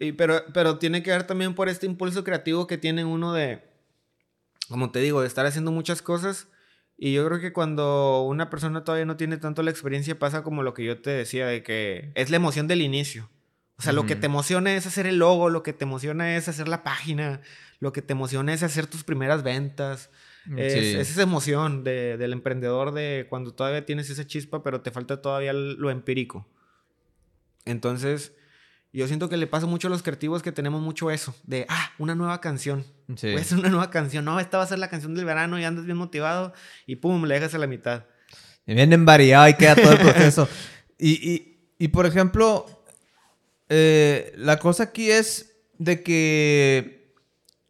Y, 0.00 0.12
pero, 0.12 0.42
pero 0.52 0.78
tiene 0.78 1.02
que 1.02 1.10
ver 1.10 1.24
también 1.24 1.54
por 1.54 1.68
este 1.68 1.86
impulso 1.86 2.24
creativo 2.24 2.66
que 2.66 2.78
tiene 2.78 3.04
uno 3.04 3.34
de, 3.34 3.62
como 4.68 4.90
te 4.90 4.98
digo, 5.00 5.20
de 5.20 5.26
estar 5.28 5.44
haciendo 5.44 5.70
muchas 5.70 6.00
cosas. 6.00 6.48
Y 6.96 7.12
yo 7.12 7.26
creo 7.26 7.38
que 7.38 7.52
cuando 7.52 8.22
una 8.22 8.50
persona 8.50 8.82
todavía 8.82 9.04
no 9.04 9.16
tiene 9.16 9.36
tanto 9.36 9.62
la 9.62 9.70
experiencia, 9.70 10.18
pasa 10.18 10.42
como 10.42 10.62
lo 10.62 10.74
que 10.74 10.84
yo 10.84 11.00
te 11.00 11.10
decía, 11.10 11.46
de 11.46 11.62
que 11.62 12.12
es 12.14 12.30
la 12.30 12.36
emoción 12.36 12.66
del 12.66 12.80
inicio. 12.80 13.30
O 13.76 13.82
sea, 13.82 13.94
lo 13.94 14.04
que 14.04 14.16
te 14.16 14.26
emociona 14.26 14.74
es 14.74 14.86
hacer 14.86 15.06
el 15.06 15.18
logo, 15.18 15.48
lo 15.48 15.62
que 15.62 15.72
te 15.72 15.84
emociona 15.84 16.36
es 16.36 16.48
hacer 16.48 16.68
la 16.68 16.82
página, 16.82 17.40
lo 17.78 17.94
que 17.94 18.02
te 18.02 18.12
emociona 18.12 18.52
es 18.52 18.62
hacer 18.62 18.86
tus 18.86 19.04
primeras 19.04 19.42
ventas. 19.42 20.10
Mm, 20.44 20.58
es, 20.58 20.74
esa 21.08 21.22
emoción 21.22 21.82
del 21.82 22.32
emprendedor 22.34 22.92
de 22.92 23.26
cuando 23.30 23.54
todavía 23.54 23.86
tienes 23.86 24.10
esa 24.10 24.26
chispa, 24.26 24.62
pero 24.62 24.82
te 24.82 24.90
falta 24.90 25.22
todavía 25.22 25.54
lo 25.54 25.90
empírico. 25.90 26.46
Entonces, 27.64 28.34
yo 28.92 29.06
siento 29.06 29.28
que 29.28 29.36
le 29.36 29.46
pasa 29.46 29.66
mucho 29.66 29.86
a 29.86 29.90
los 29.90 30.02
creativos 30.02 30.42
que 30.42 30.50
tenemos 30.50 30.82
mucho 30.82 31.10
eso, 31.10 31.34
de, 31.44 31.64
ah, 31.68 31.92
una 31.98 32.14
nueva 32.16 32.40
canción. 32.40 32.84
Sí. 33.16 33.28
Voy 33.28 33.38
a 33.38 33.40
hacer 33.40 33.58
una 33.58 33.68
nueva 33.68 33.90
canción. 33.90 34.24
No, 34.24 34.40
esta 34.40 34.58
va 34.58 34.64
a 34.64 34.66
ser 34.66 34.80
la 34.80 34.88
canción 34.88 35.14
del 35.14 35.24
verano 35.24 35.58
y 35.58 35.64
andas 35.64 35.84
bien 35.84 35.96
motivado 35.96 36.52
y 36.86 36.96
pum, 36.96 37.24
le 37.24 37.34
dejas 37.34 37.54
a 37.54 37.58
la 37.58 37.68
mitad. 37.68 38.04
Y 38.66 38.74
vienen 38.74 39.04
variado 39.04 39.48
y 39.48 39.54
queda 39.54 39.76
todo 39.76 39.92
el 39.92 39.98
proceso. 39.98 40.48
y, 40.98 41.10
y, 41.10 41.58
y, 41.78 41.88
por 41.88 42.04
ejemplo, 42.06 42.66
eh, 43.68 44.32
la 44.36 44.58
cosa 44.58 44.84
aquí 44.84 45.10
es 45.10 45.54
de 45.78 46.02
que 46.02 47.14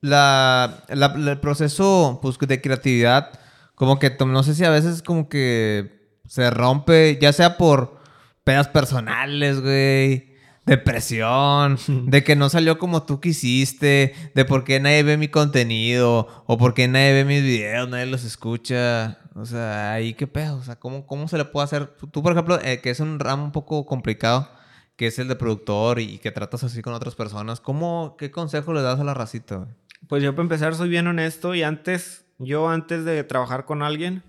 la, 0.00 0.84
el 0.88 1.38
proceso 1.40 2.18
pues, 2.22 2.38
de 2.38 2.60
creatividad, 2.62 3.38
como 3.74 3.98
que 3.98 4.16
no 4.26 4.42
sé 4.42 4.54
si 4.54 4.64
a 4.64 4.70
veces 4.70 5.02
como 5.02 5.28
que 5.28 6.16
se 6.26 6.50
rompe, 6.50 7.18
ya 7.20 7.32
sea 7.34 7.58
por 7.58 8.00
pedas 8.42 8.68
personales, 8.68 9.60
güey 9.60 10.29
depresión, 10.70 11.78
de 12.06 12.22
que 12.22 12.36
no 12.36 12.48
salió 12.48 12.78
como 12.78 13.02
tú 13.02 13.20
quisiste, 13.20 14.14
de 14.34 14.44
por 14.44 14.62
qué 14.62 14.78
nadie 14.78 15.02
ve 15.02 15.16
mi 15.16 15.28
contenido, 15.28 16.28
o 16.46 16.58
por 16.58 16.74
qué 16.74 16.86
nadie 16.86 17.12
ve 17.12 17.24
mis 17.24 17.42
videos, 17.42 17.88
nadie 17.88 18.06
los 18.06 18.24
escucha. 18.24 19.18
O 19.34 19.44
sea, 19.46 19.92
ahí 19.92 20.14
qué 20.14 20.26
pedo, 20.26 20.56
o 20.56 20.62
sea, 20.62 20.76
¿cómo, 20.76 21.06
cómo 21.06 21.26
se 21.26 21.38
le 21.38 21.44
puede 21.44 21.64
hacer? 21.64 21.88
Tú, 22.12 22.22
por 22.22 22.32
ejemplo, 22.32 22.60
eh, 22.62 22.80
que 22.80 22.90
es 22.90 23.00
un 23.00 23.18
ramo 23.18 23.44
un 23.44 23.52
poco 23.52 23.84
complicado, 23.84 24.48
que 24.96 25.08
es 25.08 25.18
el 25.18 25.26
de 25.28 25.34
productor 25.34 25.98
y 25.98 26.18
que 26.18 26.30
tratas 26.30 26.62
así 26.62 26.82
con 26.82 26.94
otras 26.94 27.16
personas, 27.16 27.60
¿cómo, 27.60 28.16
qué 28.16 28.30
consejo 28.30 28.72
le 28.72 28.82
das 28.82 29.00
a 29.00 29.04
la 29.04 29.14
racita? 29.14 29.66
Pues 30.08 30.22
yo 30.22 30.32
para 30.32 30.42
empezar 30.42 30.74
soy 30.76 30.88
bien 30.88 31.06
honesto 31.08 31.54
y 31.54 31.62
antes, 31.62 32.24
yo 32.38 32.68
antes 32.68 33.04
de 33.04 33.24
trabajar 33.24 33.64
con 33.64 33.82
alguien, 33.82 34.22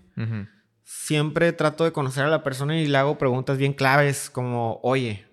siempre 0.84 1.54
trato 1.54 1.84
de 1.84 1.92
conocer 1.92 2.26
a 2.26 2.30
la 2.30 2.44
persona 2.44 2.80
y 2.80 2.88
le 2.88 2.98
hago 2.98 3.18
preguntas 3.18 3.58
bien 3.58 3.74
claves 3.74 4.30
como, 4.30 4.80
oye, 4.84 5.26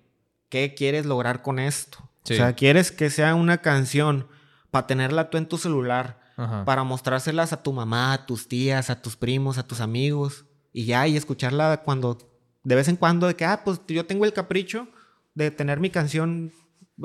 ¿qué 0.48 0.74
quieres 0.74 1.06
lograr 1.06 1.42
con 1.42 1.58
esto? 1.58 1.98
O 2.24 2.34
sea, 2.34 2.52
¿quieres 2.54 2.92
que 2.92 3.10
sea 3.10 3.34
una 3.34 3.58
canción 3.58 4.28
para 4.70 4.86
tenerla 4.86 5.30
tú 5.30 5.38
en 5.38 5.46
tu 5.46 5.56
celular, 5.56 6.20
para 6.64 6.84
mostrárselas 6.84 7.52
a 7.52 7.62
tu 7.62 7.72
mamá, 7.72 8.12
a 8.12 8.26
tus 8.26 8.48
tías, 8.48 8.90
a 8.90 9.02
tus 9.02 9.16
primos, 9.16 9.58
a 9.58 9.66
tus 9.66 9.80
amigos, 9.80 10.44
y 10.72 10.84
ya, 10.84 11.08
y 11.08 11.16
escucharla 11.16 11.82
cuando, 11.84 12.18
de 12.62 12.74
vez 12.74 12.88
en 12.88 12.96
cuando, 12.96 13.26
de 13.26 13.34
que, 13.34 13.44
ah, 13.44 13.62
pues 13.64 13.80
yo 13.88 14.06
tengo 14.06 14.24
el 14.24 14.32
capricho 14.32 14.88
de 15.34 15.50
tener 15.50 15.80
mi 15.80 15.90
canción 15.90 16.52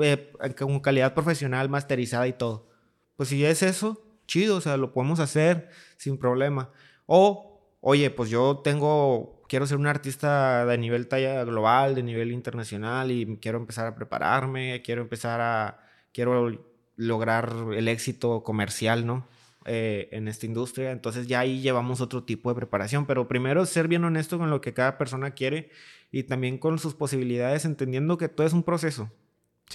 eh, 0.00 0.32
con 0.58 0.78
calidad 0.80 1.14
profesional, 1.14 1.68
masterizada 1.68 2.28
y 2.28 2.34
todo. 2.34 2.68
Pues 3.16 3.28
si 3.28 3.44
es 3.44 3.62
eso, 3.62 4.02
chido, 4.26 4.56
o 4.56 4.60
sea, 4.60 4.76
lo 4.76 4.92
podemos 4.92 5.20
hacer 5.20 5.70
sin 5.96 6.18
problema. 6.18 6.70
O, 7.06 7.60
oye, 7.80 8.10
pues 8.10 8.30
yo 8.30 8.60
tengo 8.62 9.42
quiero 9.54 9.68
ser 9.68 9.78
un 9.78 9.86
artista 9.86 10.66
de 10.66 10.78
nivel 10.78 11.06
talla 11.06 11.44
global, 11.44 11.94
de 11.94 12.02
nivel 12.02 12.32
internacional 12.32 13.12
y 13.12 13.38
quiero 13.40 13.58
empezar 13.58 13.86
a 13.86 13.94
prepararme, 13.94 14.82
quiero 14.82 15.02
empezar 15.02 15.40
a, 15.40 15.78
quiero 16.12 16.50
lograr 16.96 17.54
el 17.72 17.86
éxito 17.86 18.42
comercial, 18.42 19.06
¿no? 19.06 19.28
Eh, 19.64 20.08
en 20.10 20.26
esta 20.26 20.46
industria. 20.46 20.90
Entonces 20.90 21.28
ya 21.28 21.38
ahí 21.38 21.60
llevamos 21.60 22.00
otro 22.00 22.24
tipo 22.24 22.48
de 22.48 22.56
preparación, 22.56 23.06
pero 23.06 23.28
primero 23.28 23.64
ser 23.64 23.86
bien 23.86 24.02
honesto 24.02 24.38
con 24.38 24.50
lo 24.50 24.60
que 24.60 24.74
cada 24.74 24.98
persona 24.98 25.30
quiere 25.30 25.70
y 26.10 26.24
también 26.24 26.58
con 26.58 26.80
sus 26.80 26.94
posibilidades, 26.94 27.64
entendiendo 27.64 28.18
que 28.18 28.28
todo 28.28 28.48
es 28.48 28.54
un 28.54 28.64
proceso. 28.64 29.12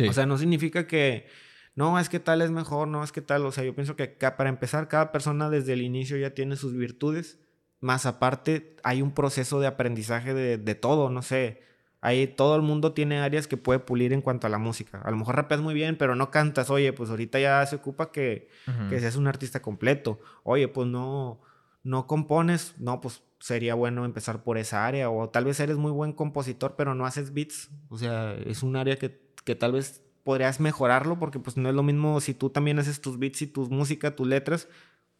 O 0.09 0.11
sea, 0.11 0.25
no 0.25 0.37
significa 0.37 0.87
que, 0.87 1.27
no, 1.73 1.97
es 1.99 2.09
que 2.09 2.19
tal 2.19 2.41
es 2.41 2.51
mejor, 2.51 2.89
no, 2.89 3.01
es 3.01 3.13
que 3.13 3.21
tal, 3.21 3.45
o 3.45 3.53
sea, 3.53 3.63
yo 3.63 3.73
pienso 3.73 3.95
que 3.95 4.09
para 4.09 4.49
empezar, 4.49 4.89
cada 4.89 5.13
persona 5.13 5.49
desde 5.49 5.71
el 5.71 5.81
inicio 5.83 6.17
ya 6.17 6.31
tiene 6.31 6.57
sus 6.57 6.75
virtudes 6.75 7.39
más 7.81 8.05
aparte, 8.05 8.75
hay 8.83 9.01
un 9.01 9.13
proceso 9.13 9.59
de 9.59 9.67
aprendizaje 9.67 10.33
de, 10.33 10.57
de, 10.57 10.75
todo, 10.75 11.09
no 11.09 11.21
sé. 11.21 11.63
Ahí 12.01 12.27
todo 12.27 12.55
el 12.55 12.61
mundo 12.61 12.93
tiene 12.93 13.19
áreas 13.19 13.47
que 13.47 13.57
puede 13.57 13.79
pulir 13.79 14.13
en 14.13 14.21
cuanto 14.21 14.47
a 14.47 14.49
la 14.49 14.57
música. 14.57 15.01
A 15.01 15.11
lo 15.11 15.17
mejor 15.17 15.35
rapeas 15.35 15.61
muy 15.61 15.73
bien, 15.73 15.97
pero 15.97 16.15
no 16.15 16.31
cantas. 16.31 16.69
Oye, 16.69 16.93
pues 16.93 17.09
ahorita 17.09 17.39
ya 17.39 17.65
se 17.65 17.75
ocupa 17.75 18.11
que, 18.11 18.49
que 18.89 18.99
seas 18.99 19.17
un 19.17 19.27
artista 19.27 19.61
completo. 19.61 20.19
Oye, 20.43 20.69
pues 20.69 20.87
no, 20.87 21.41
no 21.83 22.07
compones. 22.07 22.75
No, 22.79 23.01
pues 23.01 23.21
sería 23.39 23.75
bueno 23.75 24.05
empezar 24.05 24.43
por 24.43 24.57
esa 24.57 24.87
área. 24.87 25.09
O 25.09 25.29
tal 25.29 25.43
vez 25.43 25.59
eres 25.59 25.75
muy 25.75 25.91
buen 25.91 26.13
compositor, 26.13 26.75
pero 26.77 26.95
no 26.95 27.05
haces 27.05 27.33
beats. 27.33 27.69
O 27.89 27.97
sea, 27.97 28.33
es 28.45 28.63
un 28.63 28.77
área 28.77 28.95
que, 28.97 29.19
que 29.43 29.55
tal 29.55 29.73
vez 29.73 30.01
podrías 30.23 30.59
mejorarlo 30.59 31.17
porque 31.17 31.39
pues 31.39 31.57
no 31.57 31.69
es 31.69 31.75
lo 31.75 31.83
mismo 31.83 32.21
si 32.21 32.33
tú 32.33 32.49
también 32.49 32.77
haces 32.79 33.01
tus 33.01 33.17
beats 33.17 33.41
y 33.41 33.47
tus 33.47 33.69
música, 33.69 34.15
tus 34.15 34.27
letras, 34.27 34.67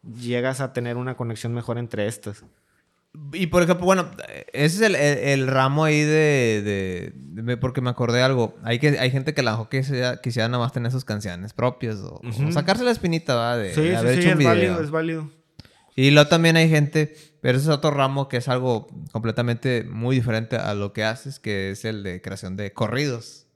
llegas 0.02 0.60
a 0.60 0.72
tener 0.72 0.96
una 0.96 1.16
conexión 1.16 1.52
mejor 1.54 1.78
entre 1.78 2.06
estas. 2.06 2.44
Y 3.32 3.48
por 3.48 3.62
ejemplo, 3.62 3.84
bueno, 3.84 4.08
ese 4.52 4.86
es 4.86 5.28
el, 5.38 5.48
ramo 5.48 5.84
ahí 5.84 6.02
de, 6.02 7.12
Porque 7.60 7.80
me 7.80 7.90
acordé 7.90 8.18
de 8.18 8.24
algo. 8.24 8.56
Hay, 8.62 8.78
que, 8.78 9.00
hay 9.00 9.10
gente 9.10 9.34
que 9.34 9.42
la 9.42 9.52
mejor 9.52 9.68
quisiera, 9.68 10.20
quisiera 10.20 10.48
nada 10.48 10.62
más 10.62 10.72
tener 10.72 10.92
sus 10.92 11.04
canciones 11.04 11.52
propias 11.52 11.96
o, 11.96 12.20
sacarse 12.52 12.84
la 12.84 12.92
espinita, 12.92 13.34
¿va? 13.34 13.56
De, 13.56 13.74
sí, 13.74 13.82
sí, 13.82 14.22
sí, 14.22 14.28
es 14.28 14.44
válido, 14.44 14.80
es 14.80 14.90
válido. 14.90 15.30
Y 15.96 16.12
luego 16.12 16.28
también 16.28 16.56
hay 16.56 16.68
gente, 16.68 17.16
pero 17.40 17.58
ese 17.58 17.68
es 17.68 17.74
otro 17.74 17.90
ramo 17.90 18.28
que 18.28 18.36
es 18.36 18.48
algo 18.48 18.86
completamente 19.10 19.82
muy 19.82 20.14
diferente 20.14 20.56
a 20.56 20.72
lo 20.74 20.92
que 20.92 21.02
haces, 21.02 21.40
que 21.40 21.72
es 21.72 21.84
el 21.84 22.04
de 22.04 22.22
creación 22.22 22.56
de 22.56 22.72
corridos 22.72 23.48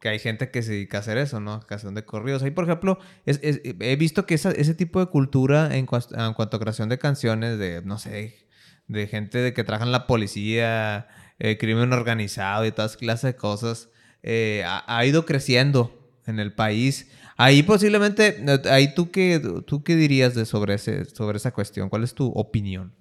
que 0.00 0.08
hay 0.08 0.18
gente 0.18 0.50
que 0.50 0.62
se 0.62 0.72
dedica 0.72 0.98
a 0.98 1.00
hacer 1.00 1.18
eso, 1.18 1.40
¿no? 1.40 1.60
Creación 1.60 1.94
de 1.94 2.04
corridos. 2.04 2.42
Ahí, 2.42 2.50
por 2.50 2.64
ejemplo, 2.64 2.98
he 3.24 3.96
visto 3.96 4.26
que 4.26 4.34
ese 4.34 4.74
tipo 4.74 5.00
de 5.00 5.06
cultura 5.06 5.74
en, 5.76 5.86
cuanto 5.86 6.56
a 6.56 6.60
creación 6.60 6.88
de 6.88 6.98
canciones, 6.98 7.58
de, 7.58 7.82
no 7.82 7.98
sé, 7.98 8.46
de 8.88 9.06
gente 9.06 9.38
de 9.38 9.52
que 9.52 9.64
trabaja 9.64 9.84
en 9.84 9.92
la 9.92 10.06
policía, 10.06 11.08
eh, 11.38 11.58
crimen 11.58 11.92
organizado 11.92 12.66
y 12.66 12.72
todas 12.72 12.96
clases 12.96 13.34
de 13.34 13.36
cosas, 13.36 13.88
eh, 14.22 14.64
ha, 14.66 15.04
ido 15.06 15.24
creciendo 15.24 15.92
en 16.26 16.40
el 16.40 16.52
país. 16.52 17.10
Ahí 17.36 17.62
posiblemente, 17.62 18.44
ahí 18.70 18.94
tú 18.94 19.10
qué, 19.10 19.40
tú 19.66 19.82
qué 19.82 19.96
dirías 19.96 20.34
de 20.34 20.46
sobre, 20.46 20.74
ese, 20.74 21.04
sobre 21.06 21.36
esa 21.36 21.52
cuestión, 21.52 21.88
¿cuál 21.88 22.04
es 22.04 22.14
tu 22.14 22.28
opinión? 22.28 22.92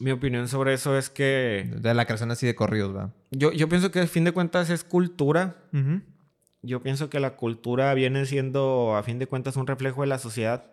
Mi 0.00 0.10
opinión 0.10 0.48
sobre 0.48 0.72
eso 0.74 0.96
es 0.96 1.10
que... 1.10 1.70
De 1.76 1.94
la 1.94 2.06
creación 2.06 2.30
así 2.30 2.46
de 2.46 2.54
corridos, 2.54 2.92
¿verdad? 2.92 3.10
Yo, 3.30 3.52
yo 3.52 3.68
pienso 3.68 3.90
que 3.90 4.00
a 4.00 4.06
fin 4.06 4.24
de 4.24 4.32
cuentas 4.32 4.70
es 4.70 4.82
cultura. 4.82 5.56
Yo 6.62 6.82
pienso 6.82 7.10
que 7.10 7.20
la 7.20 7.36
cultura 7.36 7.92
viene 7.94 8.24
siendo, 8.26 8.96
a 8.96 9.02
fin 9.02 9.18
de 9.18 9.26
cuentas, 9.26 9.56
un 9.56 9.66
reflejo 9.66 10.00
de 10.00 10.06
la 10.06 10.18
sociedad. 10.18 10.72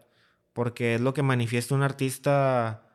Porque 0.54 0.96
es 0.96 1.02
lo 1.02 1.14
que 1.14 1.24
manifiesta 1.24 1.76
un 1.76 1.84
artista 1.84 2.88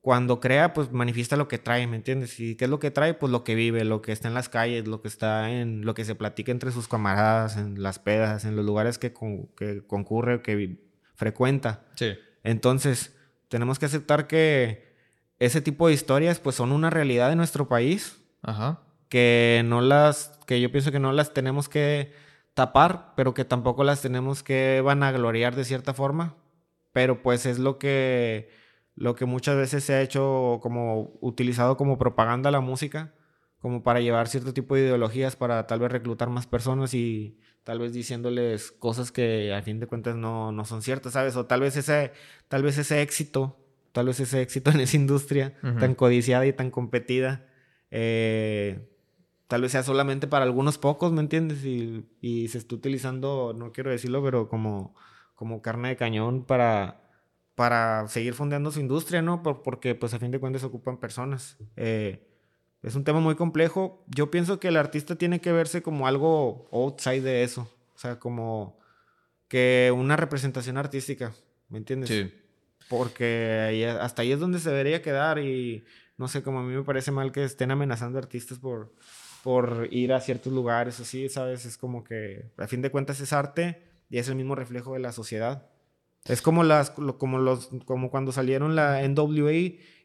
cuando 0.00 0.40
crea, 0.40 0.72
pues 0.72 0.90
manifiesta 0.90 1.36
lo 1.36 1.46
que 1.46 1.58
trae, 1.58 1.86
¿me 1.86 1.96
entiendes? 1.96 2.38
¿Y 2.40 2.56
qué 2.56 2.64
es 2.64 2.70
lo 2.70 2.80
que 2.80 2.90
trae? 2.90 3.14
Pues 3.14 3.30
lo 3.30 3.44
que 3.44 3.54
vive, 3.54 3.84
lo 3.84 4.02
que 4.02 4.10
está 4.10 4.28
en 4.28 4.34
las 4.34 4.48
calles, 4.48 4.88
lo 4.88 5.00
que 5.00 5.08
está 5.08 5.50
en, 5.50 5.84
lo 5.84 5.94
que 5.94 6.04
se 6.04 6.16
platica 6.16 6.50
entre 6.50 6.72
sus 6.72 6.88
camaradas, 6.88 7.56
en 7.56 7.82
las 7.82 8.00
pedas, 8.00 8.44
en 8.44 8.56
los 8.56 8.64
lugares 8.64 8.98
que, 8.98 9.14
que 9.56 9.86
concurre, 9.86 10.42
que 10.42 10.78
frecuenta. 11.14 11.84
Sí. 11.94 12.14
Entonces, 12.42 13.14
tenemos 13.48 13.78
que 13.78 13.86
aceptar 13.86 14.26
que 14.26 14.91
ese 15.44 15.60
tipo 15.60 15.88
de 15.88 15.94
historias, 15.94 16.38
pues 16.38 16.54
son 16.54 16.70
una 16.70 16.88
realidad 16.88 17.28
de 17.28 17.36
nuestro 17.36 17.66
país. 17.66 18.22
Ajá. 18.42 18.80
Que 19.08 19.62
no 19.64 19.80
las, 19.80 20.38
que 20.46 20.60
yo 20.60 20.70
pienso 20.70 20.92
que 20.92 21.00
no 21.00 21.12
las 21.12 21.34
tenemos 21.34 21.68
que 21.68 22.12
tapar, 22.54 23.12
pero 23.16 23.34
que 23.34 23.44
tampoco 23.44 23.82
las 23.82 24.02
tenemos 24.02 24.44
que 24.44 24.80
vanagloriar 24.84 25.56
de 25.56 25.64
cierta 25.64 25.94
forma. 25.94 26.36
Pero 26.92 27.22
pues 27.22 27.44
es 27.46 27.58
lo 27.58 27.78
que 27.78 28.50
lo 28.94 29.16
que 29.16 29.24
muchas 29.24 29.56
veces 29.56 29.82
se 29.82 29.94
ha 29.94 30.02
hecho 30.02 30.60
como 30.62 31.18
utilizado 31.20 31.76
como 31.76 31.98
propaganda 31.98 32.50
la 32.52 32.60
música, 32.60 33.14
como 33.58 33.82
para 33.82 34.00
llevar 34.00 34.28
cierto 34.28 34.52
tipo 34.54 34.76
de 34.76 34.82
ideologías 34.82 35.34
para 35.34 35.66
tal 35.66 35.80
vez 35.80 35.90
reclutar 35.90 36.28
más 36.28 36.46
personas 36.46 36.94
y 36.94 37.38
tal 37.64 37.80
vez 37.80 37.92
diciéndoles 37.92 38.70
cosas 38.70 39.10
que 39.10 39.52
a 39.52 39.62
fin 39.62 39.80
de 39.80 39.86
cuentas 39.88 40.14
no, 40.14 40.52
no 40.52 40.64
son 40.64 40.82
ciertas, 40.82 41.14
¿sabes? 41.14 41.34
O 41.36 41.46
tal 41.46 41.62
vez 41.62 41.76
ese, 41.76 42.12
tal 42.48 42.62
vez 42.62 42.78
ese 42.78 43.02
éxito, 43.02 43.61
tal 43.92 44.06
vez 44.06 44.20
ese 44.20 44.42
éxito 44.42 44.70
en 44.70 44.80
esa 44.80 44.96
industria 44.96 45.54
tan 45.78 45.94
codiciada 45.94 46.46
y 46.46 46.52
tan 46.52 46.70
competida, 46.70 47.46
eh, 47.90 48.88
tal 49.48 49.62
vez 49.62 49.72
sea 49.72 49.82
solamente 49.82 50.26
para 50.26 50.44
algunos 50.44 50.78
pocos, 50.78 51.12
¿me 51.12 51.20
entiendes? 51.20 51.64
Y, 51.64 52.06
y 52.20 52.48
se 52.48 52.58
está 52.58 52.74
utilizando, 52.74 53.54
no 53.56 53.72
quiero 53.72 53.90
decirlo, 53.90 54.22
pero 54.22 54.48
como, 54.48 54.94
como 55.34 55.62
carne 55.62 55.90
de 55.90 55.96
cañón 55.96 56.44
para 56.44 57.02
para 57.54 58.08
seguir 58.08 58.34
fondeando 58.34 58.70
su 58.70 58.80
industria, 58.80 59.22
¿no? 59.22 59.42
porque 59.42 59.94
pues 59.94 60.14
a 60.14 60.18
fin 60.18 60.30
de 60.30 60.40
cuentas 60.40 60.64
ocupan 60.64 60.98
personas. 60.98 61.58
Eh, 61.76 62.28
es 62.82 62.94
un 62.96 63.04
tema 63.04 63.20
muy 63.20 63.36
complejo. 63.36 64.04
Yo 64.08 64.30
pienso 64.30 64.58
que 64.58 64.68
el 64.68 64.76
artista 64.76 65.16
tiene 65.16 65.40
que 65.40 65.52
verse 65.52 65.82
como 65.82 66.06
algo 66.06 66.68
outside 66.72 67.22
de 67.22 67.44
eso. 67.44 67.70
O 67.94 67.98
sea, 67.98 68.18
como 68.18 68.78
que 69.48 69.92
una 69.94 70.16
representación 70.16 70.76
artística, 70.78 71.32
¿me 71.68 71.78
entiendes? 71.78 72.08
Sí. 72.08 72.32
Porque 72.88 73.94
hasta 74.00 74.22
ahí 74.22 74.32
es 74.32 74.40
donde 74.40 74.58
se 74.58 74.70
debería 74.70 75.02
quedar 75.02 75.38
y 75.38 75.84
no 76.18 76.28
sé, 76.28 76.42
como 76.42 76.60
a 76.60 76.62
mí 76.62 76.74
me 76.74 76.82
parece 76.82 77.10
mal 77.10 77.32
que 77.32 77.44
estén 77.44 77.70
amenazando 77.70 78.18
artistas 78.18 78.58
por, 78.58 78.92
por 79.42 79.88
ir 79.90 80.12
a 80.12 80.20
ciertos 80.20 80.52
lugares 80.52 81.00
así, 81.00 81.28
¿sabes? 81.28 81.64
Es 81.64 81.76
como 81.76 82.04
que 82.04 82.50
a 82.58 82.66
fin 82.66 82.82
de 82.82 82.90
cuentas 82.90 83.20
es 83.20 83.32
arte 83.32 83.82
y 84.08 84.18
es 84.18 84.28
el 84.28 84.36
mismo 84.36 84.54
reflejo 84.54 84.94
de 84.94 85.00
la 85.00 85.12
sociedad. 85.12 85.66
Es 86.24 86.40
como 86.40 86.62
las 86.62 86.90
como 86.90 87.38
los 87.38 87.70
como 87.84 88.10
cuando 88.10 88.30
salieron 88.30 88.76
la 88.76 89.02
NWA 89.08 89.52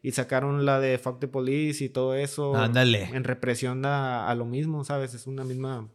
y 0.02 0.12
sacaron 0.12 0.66
la 0.66 0.80
de 0.80 0.98
Fuck 0.98 1.20
the 1.20 1.28
Police 1.28 1.84
y 1.84 1.88
todo 1.90 2.14
eso. 2.16 2.56
Ándale. 2.56 3.04
En 3.04 3.22
represión 3.22 3.84
a, 3.84 4.34
lo 4.34 4.44
mismo, 4.44 4.82
¿sabes? 4.82 5.14
Es 5.14 5.28
una 5.28 5.44
misma 5.44 5.88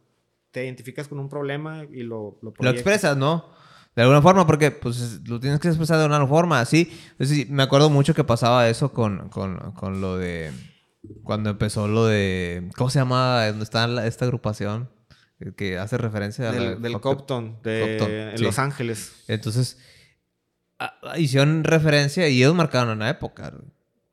te 0.50 0.64
identificas 0.64 1.08
con 1.08 1.18
un 1.18 1.28
problema 1.28 1.84
y 1.92 2.04
lo 2.04 2.38
lo, 2.40 2.54
lo 2.58 2.70
expresas, 2.70 3.16
¿no? 3.16 3.52
De 3.94 4.02
alguna 4.02 4.22
forma, 4.22 4.46
porque 4.46 4.70
pues 4.72 5.20
lo 5.28 5.38
tienes 5.38 5.60
que 5.60 5.68
expresar 5.68 5.98
de 5.98 6.06
una 6.06 6.26
forma, 6.26 6.64
¿sí? 6.64 6.92
sí 7.20 7.46
me 7.48 7.62
acuerdo 7.62 7.90
mucho 7.90 8.14
que 8.14 8.24
pasaba 8.24 8.68
eso 8.68 8.92
con, 8.92 9.28
con, 9.28 9.72
con 9.72 10.00
lo 10.00 10.16
de... 10.16 10.52
Cuando 11.22 11.50
empezó 11.50 11.86
lo 11.86 12.06
de... 12.06 12.70
¿Cómo 12.76 12.90
se 12.90 12.98
llama? 12.98 13.46
¿Dónde 13.46 13.64
está 13.64 14.06
esta 14.06 14.24
agrupación? 14.24 14.90
Que 15.56 15.78
hace 15.78 15.98
referencia 15.98 16.48
a 16.48 16.52
del, 16.52 16.80
del 16.80 17.00
Compton, 17.00 17.58
de 17.62 18.34
Los 18.38 18.58
Ángeles. 18.58 19.24
Entonces, 19.28 19.78
hicieron 21.16 21.64
referencia 21.64 22.28
y 22.28 22.38
ellos 22.38 22.54
marcaron 22.54 22.90
una 22.90 23.10
época. 23.10 23.52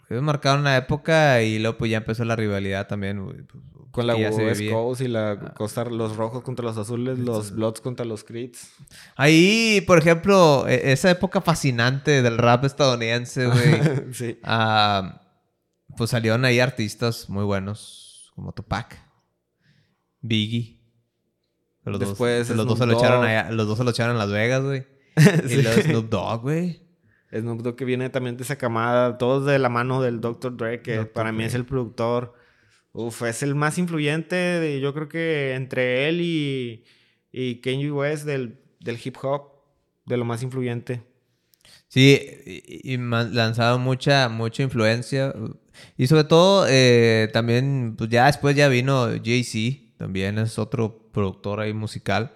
Ellos 0.10 0.24
marcaron 0.24 0.62
una 0.62 0.76
época 0.76 1.42
y 1.42 1.60
luego 1.60 1.78
pues 1.78 1.90
ya 1.90 1.98
empezó 1.98 2.26
la 2.26 2.36
rivalidad 2.36 2.88
también. 2.88 3.26
Pues, 3.26 3.64
Con 3.92 4.08
la 4.08 4.16
West 4.16 4.62
Coast 4.72 5.02
y 5.02 5.08
la 5.10 5.32
ah. 5.32 5.54
costa, 5.54 5.84
los 5.86 6.16
rojos 6.16 6.44
contra 6.44 6.66
los 6.66 6.78
azules, 6.78 7.20
los 7.20 7.52
Bloods 7.52 7.82
contra 7.82 8.06
los 8.06 8.24
Creeds. 8.24 8.72
Ahí, 9.18 9.84
por 9.86 9.98
ejemplo, 9.98 10.66
e, 10.68 10.94
esa 10.94 11.12
época 11.12 11.42
fascinante 11.42 12.22
del 12.22 12.38
rap 12.38 12.64
estadounidense, 12.64 13.48
güey. 13.48 13.82
sí. 14.14 14.40
Ah, 14.44 15.22
pues 15.98 16.12
salieron 16.12 16.46
ahí 16.46 16.60
artistas 16.60 17.30
muy 17.30 17.44
buenos, 17.44 18.32
como 18.34 18.54
Tupac, 18.54 18.98
Biggie. 20.22 20.80
Los 21.84 22.00
Después 22.00 22.48
dos, 22.48 22.58
los 22.58 22.68
dos, 22.68 22.80
se 22.80 22.86
lo 22.86 22.94
echaron 22.94 23.58
los 23.58 23.68
dos 23.68 23.78
se 23.78 23.84
lo 23.84 23.90
echaron 23.90 24.14
en 24.14 24.20
Las 24.20 24.32
Vegas, 24.32 24.64
güey. 24.64 24.86
y 25.50 25.62
los 25.62 25.76
Snoop 25.76 26.10
Dogg, 26.10 26.42
güey. 26.42 26.88
Snoop 27.34 27.62
Dogg 27.62 27.76
que 27.76 27.86
viene 27.86 28.10
también 28.10 28.38
de 28.38 28.44
esa 28.44 28.58
camada, 28.58 29.18
todos 29.18 29.46
de 29.46 29.60
la 29.60 29.70
mano 29.70 30.02
del 30.02 30.22
Dr. 30.22 30.56
Dre, 30.56 30.82
que 30.82 31.06
para 31.06 31.32
mí 31.32 31.44
es 31.44 31.56
el 31.56 31.66
productor. 31.66 32.34
Uf, 32.94 33.24
es 33.24 33.42
el 33.44 33.56
más 33.56 33.78
influyente, 33.78 34.80
yo 34.82 34.94
creo 34.94 35.08
que 35.08 35.54
entre 35.54 36.10
él 36.10 36.22
y, 36.22 36.84
y 37.32 37.62
Kanye 37.62 37.92
West 37.92 38.26
del, 38.26 38.60
del 38.80 39.00
hip 39.04 39.16
hop, 39.22 39.52
de 40.06 40.18
lo 40.18 40.26
más 40.26 40.44
influyente. 40.44 41.02
Sí, 41.88 42.20
y, 42.46 42.98
lanzado 42.98 43.80
mucha, 43.80 44.30
mucha 44.30 44.64
influencia. 44.64 45.34
Y 45.98 46.08
sobre 46.08 46.26
todo, 46.26 46.66
eh, 46.70 47.30
también, 47.34 47.96
pues 47.98 48.10
ya 48.10 48.28
después 48.28 48.56
ya 48.56 48.68
vino 48.68 49.08
Jay-Z, 49.24 49.98
también 49.98 50.38
es 50.38 50.58
otro 50.60 51.10
productor 51.12 51.60
ahí 51.60 51.74
musical. 51.74 52.34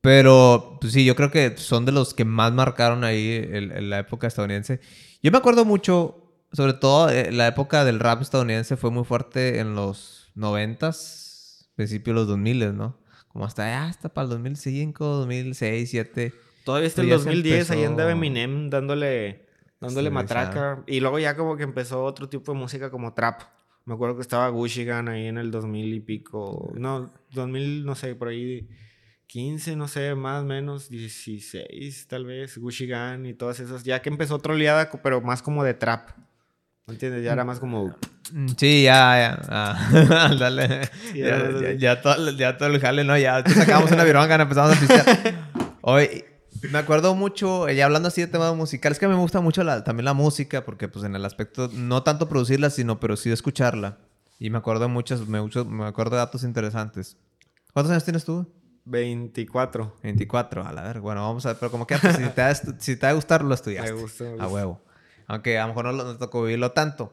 Pero 0.00 0.78
pues 0.80 0.92
sí, 0.92 1.04
yo 1.04 1.16
creo 1.16 1.30
que 1.30 1.56
son 1.56 1.84
de 1.84 1.92
los 1.92 2.14
que 2.14 2.24
más 2.24 2.52
marcaron 2.52 3.02
ahí 3.02 3.40
en 3.50 3.90
la 3.90 3.98
época 3.98 4.26
estadounidense. 4.26 4.80
Yo 5.22 5.32
me 5.32 5.38
acuerdo 5.38 5.64
mucho, 5.64 6.25
sobre 6.56 6.72
todo 6.72 7.10
eh, 7.10 7.30
la 7.32 7.46
época 7.46 7.84
del 7.84 8.00
rap 8.00 8.22
estadounidense 8.22 8.78
fue 8.78 8.90
muy 8.90 9.04
fuerte 9.04 9.60
en 9.60 9.74
los 9.74 10.32
noventas, 10.34 11.68
principios 11.76 12.14
de 12.14 12.20
los 12.20 12.28
2000, 12.28 12.74
¿no? 12.74 12.98
Como 13.28 13.44
hasta, 13.44 13.84
hasta 13.84 14.08
para 14.08 14.24
el 14.24 14.30
2005, 14.30 15.04
2006, 15.04 15.92
2007. 15.92 16.32
Todavía 16.64 16.88
está 16.88 17.02
el 17.02 17.10
2010, 17.10 17.70
ahí 17.72 17.84
andaba 17.84 18.10
Eminem 18.10 18.70
dándole, 18.70 19.46
dándole 19.80 20.08
matraca. 20.08 20.82
Y 20.86 21.00
luego 21.00 21.18
ya 21.18 21.36
como 21.36 21.58
que 21.58 21.62
empezó 21.62 22.02
otro 22.02 22.30
tipo 22.30 22.52
de 22.52 22.58
música 22.58 22.90
como 22.90 23.12
trap. 23.12 23.42
Me 23.84 23.92
acuerdo 23.92 24.16
que 24.16 24.22
estaba 24.22 24.48
Gucci 24.48 24.86
Gang 24.86 25.10
ahí 25.10 25.26
en 25.26 25.36
el 25.36 25.50
2000 25.50 25.92
y 25.92 26.00
pico. 26.00 26.72
No, 26.74 27.12
2000, 27.32 27.84
no 27.84 27.94
sé, 27.94 28.14
por 28.14 28.28
ahí 28.28 28.66
15, 29.26 29.76
no 29.76 29.88
sé, 29.88 30.14
más 30.14 30.42
o 30.42 30.46
menos, 30.46 30.88
16 30.88 32.08
tal 32.08 32.24
vez, 32.24 32.56
Gucci 32.56 32.86
Gang 32.86 33.26
y 33.26 33.34
todas 33.34 33.60
esas. 33.60 33.84
Ya 33.84 34.00
que 34.00 34.08
empezó 34.08 34.36
otra 34.36 34.54
oleada, 34.54 34.90
pero 35.02 35.20
más 35.20 35.42
como 35.42 35.62
de 35.62 35.74
trap. 35.74 36.08
¿Me 36.86 36.94
entiendes? 36.94 37.24
Ya 37.24 37.32
era 37.32 37.44
más 37.44 37.58
como... 37.58 37.94
Mm, 38.32 38.48
sí, 38.56 38.84
ya, 38.84 39.18
ya. 39.18 39.40
Ah, 39.48 40.34
dale. 40.38 40.88
ya, 41.14 41.72
ya, 41.76 42.00
todo, 42.00 42.30
ya 42.32 42.56
todo 42.56 42.68
el 42.68 42.80
jale, 42.80 43.02
¿no? 43.02 43.18
Ya 43.18 43.44
sacamos 43.44 43.90
una 43.90 44.04
vironga, 44.04 44.36
empezamos 44.36 44.76
a 44.76 44.80
pistear. 44.80 45.34
Hoy... 45.82 46.24
Me 46.70 46.78
acuerdo 46.78 47.14
mucho, 47.14 47.68
ya 47.68 47.84
hablando 47.84 48.08
así 48.08 48.22
de 48.22 48.28
temas 48.28 48.56
musicales, 48.56 48.98
que 48.98 49.06
me 49.06 49.14
gusta 49.14 49.40
mucho 49.40 49.62
también 49.82 50.06
la 50.06 50.14
música, 50.14 50.64
porque 50.64 50.88
pues 50.88 51.04
en 51.04 51.14
el 51.14 51.24
aspecto, 51.24 51.68
no 51.72 52.02
tanto 52.02 52.28
producirla, 52.30 52.70
sino 52.70 52.98
pero 52.98 53.16
sí 53.16 53.30
escucharla. 53.30 53.98
Y 54.38 54.48
me 54.48 54.58
acuerdo 54.58 54.82
de 54.82 54.88
muchas, 54.88 55.28
me, 55.28 55.38
me 55.40 55.84
acuerdo 55.84 56.12
de 56.12 56.22
datos 56.22 56.44
interesantes. 56.44 57.18
¿Cuántos 57.72 57.90
años 57.90 58.04
tienes 58.04 58.24
tú? 58.24 58.50
24. 58.86 59.96
24, 60.02 60.66
a 60.66 60.72
la 60.72 60.82
ver. 60.82 61.00
Bueno, 61.00 61.22
vamos 61.22 61.44
a 61.44 61.50
ver, 61.50 61.58
pero 61.58 61.70
como 61.70 61.86
que 61.86 61.98
pues, 61.98 62.16
si, 62.16 62.24
te 62.24 62.42
va, 62.42 62.54
si 62.54 62.96
te 62.96 63.06
va 63.06 63.10
a 63.10 63.14
gustar, 63.14 63.44
lo 63.44 63.54
estudiaste. 63.54 63.92
Me 63.92 64.00
gusta, 64.00 64.24
A 64.38 64.48
huevo. 64.48 64.80
Aunque 65.26 65.58
a 65.58 65.62
lo 65.62 65.68
mejor 65.68 65.84
no 65.86 65.92
nos 65.92 66.18
tocó 66.18 66.42
vivirlo 66.42 66.72
tanto. 66.72 67.12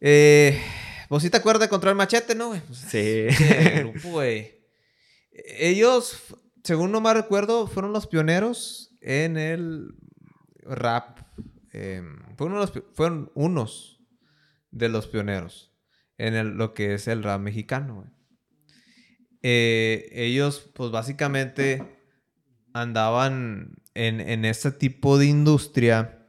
Eh, 0.00 0.60
¿Vos 1.08 1.22
sí 1.22 1.30
te 1.30 1.36
acuerdas 1.36 1.62
de 1.62 1.68
Control 1.68 1.94
Machete, 1.94 2.34
no, 2.34 2.48
güey? 2.48 2.60
Pues, 2.60 2.78
sí. 2.78 3.26
grupo, 3.78 4.10
güey. 4.10 4.60
Ellos, 5.32 6.22
según 6.64 6.92
no 6.92 7.00
me 7.00 7.14
recuerdo, 7.14 7.66
fueron 7.66 7.92
los 7.92 8.06
pioneros 8.06 8.94
en 9.00 9.36
el 9.36 9.94
rap. 10.62 11.18
Em, 11.72 12.18
fueron, 12.36 12.56
unos, 12.56 12.72
fueron 12.92 13.30
unos 13.34 14.00
de 14.70 14.88
los 14.88 15.06
pioneros 15.06 15.72
en 16.18 16.34
el, 16.34 16.48
lo 16.48 16.74
que 16.74 16.94
es 16.94 17.08
el 17.08 17.22
rap 17.22 17.40
mexicano, 17.40 17.96
güey. 17.96 18.08
Eh, 19.42 20.08
ellos 20.12 20.70
pues 20.72 20.92
básicamente 20.92 21.82
andaban 22.72 23.74
en, 23.94 24.44
este 24.44 24.70
tipo 24.70 25.18
de 25.18 25.26
industria 25.26 26.21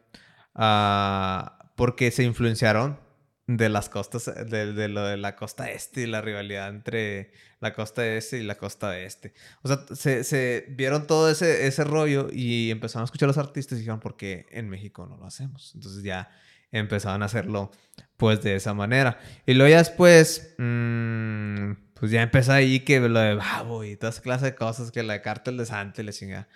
ah, 0.55 1.71
porque 1.75 2.11
se 2.11 2.23
influenciaron 2.23 2.99
de 3.47 3.69
las 3.69 3.89
costas, 3.89 4.25
de, 4.25 4.87
lo 4.87 5.05
de 5.05 5.17
la 5.17 5.35
costa 5.35 5.69
este 5.69 6.01
y 6.01 6.05
la 6.07 6.21
rivalidad 6.21 6.69
entre 6.69 7.33
la 7.59 7.73
costa 7.73 8.05
este 8.05 8.37
y 8.37 8.43
la 8.43 8.55
costa 8.55 8.89
oeste. 8.89 9.33
O 9.63 9.67
sea, 9.67 10.23
se, 10.23 10.65
vieron 10.69 11.07
todo 11.07 11.29
ese, 11.29 11.67
ese 11.67 11.83
rollo 11.83 12.29
y 12.31 12.71
empezaron 12.71 13.03
a 13.03 13.05
escuchar 13.05 13.27
a 13.27 13.31
los 13.31 13.37
artistas 13.37 13.77
y 13.77 13.81
dijeron, 13.81 13.99
¿por 13.99 14.15
qué 14.15 14.45
en 14.51 14.69
México 14.69 15.05
no 15.07 15.17
lo 15.17 15.25
hacemos? 15.25 15.73
Entonces 15.75 16.03
ya 16.03 16.29
empezaron 16.71 17.21
a 17.21 17.25
hacerlo 17.25 17.71
pues 18.17 18.41
de 18.41 18.55
esa 18.55 18.73
manera. 18.73 19.19
Y 19.45 19.53
luego 19.53 19.69
ya 19.71 19.77
después, 19.79 20.55
mmm, 20.57 21.73
pues 21.93 22.11
ya 22.11 22.21
empezó 22.21 22.53
ahí 22.53 22.81
que 22.81 22.99
lo 22.99 23.19
de 23.19 23.35
Babo 23.35 23.83
y 23.83 23.97
toda 23.97 24.11
esa 24.11 24.21
clase 24.21 24.45
de 24.45 24.55
cosas, 24.55 24.91
que 24.91 25.03
la 25.03 25.21
cártel 25.21 25.57
de 25.57 25.65
Santa 25.65 26.01
y 26.01 26.05
la 26.05 26.11
chingada. 26.13 26.47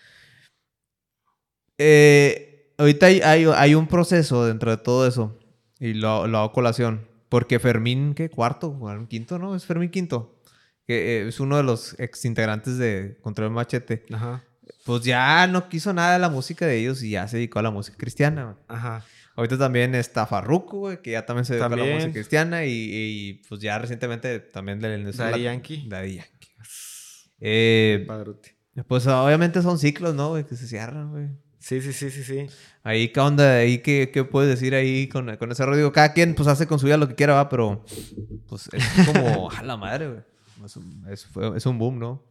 Eh, 1.78 2.57
ahorita 2.78 3.06
hay, 3.08 3.22
hay, 3.22 3.76
un 3.76 3.88
proceso 3.88 4.46
dentro 4.46 4.72
de 4.72 4.78
todo 4.78 5.08
eso 5.08 5.38
Y 5.80 5.94
lo, 5.94 6.28
lo 6.28 6.38
hago 6.40 6.52
colación. 6.52 7.08
Porque 7.30 7.60
Fermín, 7.60 8.14
¿qué? 8.14 8.30
Cuarto, 8.30 8.80
quinto, 9.10 9.38
¿no? 9.38 9.56
Es 9.56 9.66
Fermín 9.66 9.90
Quinto. 9.90 10.40
Que 10.86 11.18
eh, 11.18 11.28
es 11.28 11.40
uno 11.40 11.58
de 11.58 11.64
los 11.64 12.00
ex 12.00 12.24
integrantes 12.24 12.78
de 12.78 13.18
Control 13.22 13.52
Machete. 13.52 14.06
Ajá. 14.12 14.44
Pues 14.86 15.04
ya 15.04 15.46
no 15.48 15.68
quiso 15.68 15.92
nada 15.92 16.14
de 16.14 16.20
la 16.20 16.30
música 16.30 16.66
de 16.66 16.78
ellos 16.78 17.04
y 17.04 17.12
ya 17.12 17.28
se 17.28 17.38
dedicó 17.38 17.60
a 17.60 17.64
la 17.64 17.72
música 17.72 17.98
cristiana. 17.98 18.56
Ajá. 18.70 19.04
Ahorita 19.36 19.58
también 19.58 19.94
está 19.94 20.26
Farruko, 20.26 20.80
güey, 20.80 21.02
que 21.02 21.12
ya 21.12 21.26
también 21.26 21.46
se 21.46 21.56
dedicó 21.56 21.74
a 21.74 21.78
la 21.78 21.94
música 21.94 22.14
cristiana. 22.14 22.66
Y, 22.66 23.42
pues 23.50 23.60
ya 23.60 23.78
recientemente 23.78 24.40
también 24.40 24.80
del... 24.80 25.12
Daddy 25.12 25.44
Yankee. 25.44 25.86
Daddy 25.90 26.16
Yankee. 26.16 26.48
Eh, 27.40 28.08
pues 28.88 29.06
obviamente 29.08 29.62
son 29.62 29.78
ciclos, 29.78 30.16
¿no, 30.16 30.30
güey? 30.30 30.46
Que 30.46 30.56
se 30.56 30.68
cierran, 30.68 31.12
güey. 31.12 31.28
Sí, 31.68 31.82
sí, 31.82 31.92
sí, 31.92 32.10
sí, 32.10 32.24
sí. 32.24 32.48
Ahí, 32.82 33.10
¿qué 33.10 33.20
onda? 33.20 33.58
Ahí, 33.58 33.80
¿qué, 33.80 34.10
qué 34.14 34.24
puedes 34.24 34.50
decir 34.50 34.74
ahí 34.74 35.10
con, 35.10 35.36
con 35.36 35.52
ese 35.52 35.66
rollo? 35.66 35.92
Cada 35.92 36.14
quien, 36.14 36.34
pues, 36.34 36.48
hace 36.48 36.66
con 36.66 36.80
su 36.80 36.86
vida 36.86 36.96
lo 36.96 37.10
que 37.10 37.16
quiera, 37.16 37.34
va, 37.34 37.50
pero... 37.50 37.84
Pues, 38.48 38.70
es 38.72 38.86
como... 39.06 39.52
a 39.58 39.64
la 39.64 39.76
madre, 39.76 40.08
güey. 40.08 40.22
Es, 41.12 41.28
es, 41.58 41.66
un 41.66 41.78
boom, 41.78 42.00
¿no? 42.00 42.24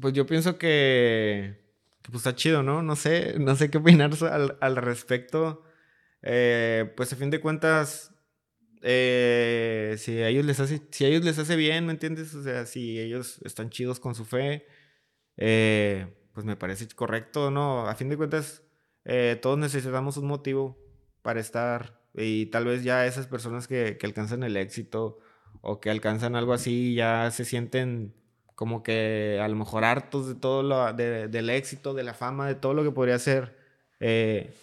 Pues 0.00 0.14
yo 0.14 0.26
pienso 0.26 0.58
que... 0.58 1.60
que 2.02 2.12
pues 2.12 2.20
está 2.24 2.36
chido, 2.36 2.62
¿no? 2.62 2.84
No 2.84 2.94
sé, 2.94 3.34
no 3.36 3.56
sé 3.56 3.68
qué 3.68 3.78
opinar 3.78 4.12
al, 4.30 4.56
al 4.60 4.76
respecto. 4.76 5.64
Eh, 6.22 6.92
pues 6.96 7.12
a 7.12 7.16
fin 7.16 7.30
de 7.30 7.40
cuentas, 7.40 8.14
eh, 8.82 9.96
si 9.98 10.18
a 10.18 10.28
ellos 10.28 10.44
les 10.44 10.60
hace, 10.60 10.82
si 10.92 11.04
a 11.04 11.08
ellos 11.08 11.24
les 11.24 11.36
hace 11.40 11.56
bien, 11.56 11.84
¿me 11.86 11.92
entiendes? 11.94 12.32
O 12.36 12.44
sea, 12.44 12.64
si 12.66 13.00
ellos 13.00 13.40
están 13.44 13.70
chidos 13.70 13.98
con 13.98 14.14
su 14.14 14.24
fe, 14.24 14.68
eh, 15.36 16.06
pues 16.34 16.46
me 16.46 16.56
parece 16.56 16.86
correcto, 16.88 17.50
¿no? 17.50 17.88
A 17.88 17.94
fin 17.94 18.08
de 18.08 18.16
cuentas, 18.16 18.62
eh, 19.04 19.38
todos 19.40 19.58
necesitamos 19.58 20.16
un 20.16 20.26
motivo 20.26 20.78
para 21.22 21.40
estar 21.40 22.00
y 22.14 22.46
tal 22.46 22.66
vez 22.66 22.84
ya 22.84 23.06
esas 23.06 23.26
personas 23.26 23.68
que, 23.68 23.96
que, 23.98 24.06
alcanzan 24.06 24.42
el 24.42 24.56
éxito 24.56 25.18
o 25.60 25.80
que 25.80 25.90
alcanzan 25.90 26.36
algo 26.36 26.52
así 26.52 26.94
ya 26.94 27.30
se 27.30 27.44
sienten 27.44 28.14
como 28.54 28.82
que 28.82 29.40
a 29.42 29.48
lo 29.48 29.56
mejor 29.56 29.84
hartos 29.84 30.28
de 30.28 30.34
todo 30.34 30.62
lo, 30.62 30.92
del 30.92 31.50
éxito, 31.50 31.94
de 31.94 32.04
la 32.04 32.14
fama, 32.14 32.46
de 32.46 32.54
todo 32.54 32.74
lo 32.74 32.84
que 32.84 32.92
podría 32.92 33.18
ser 33.18 33.56
eh, 34.00 34.54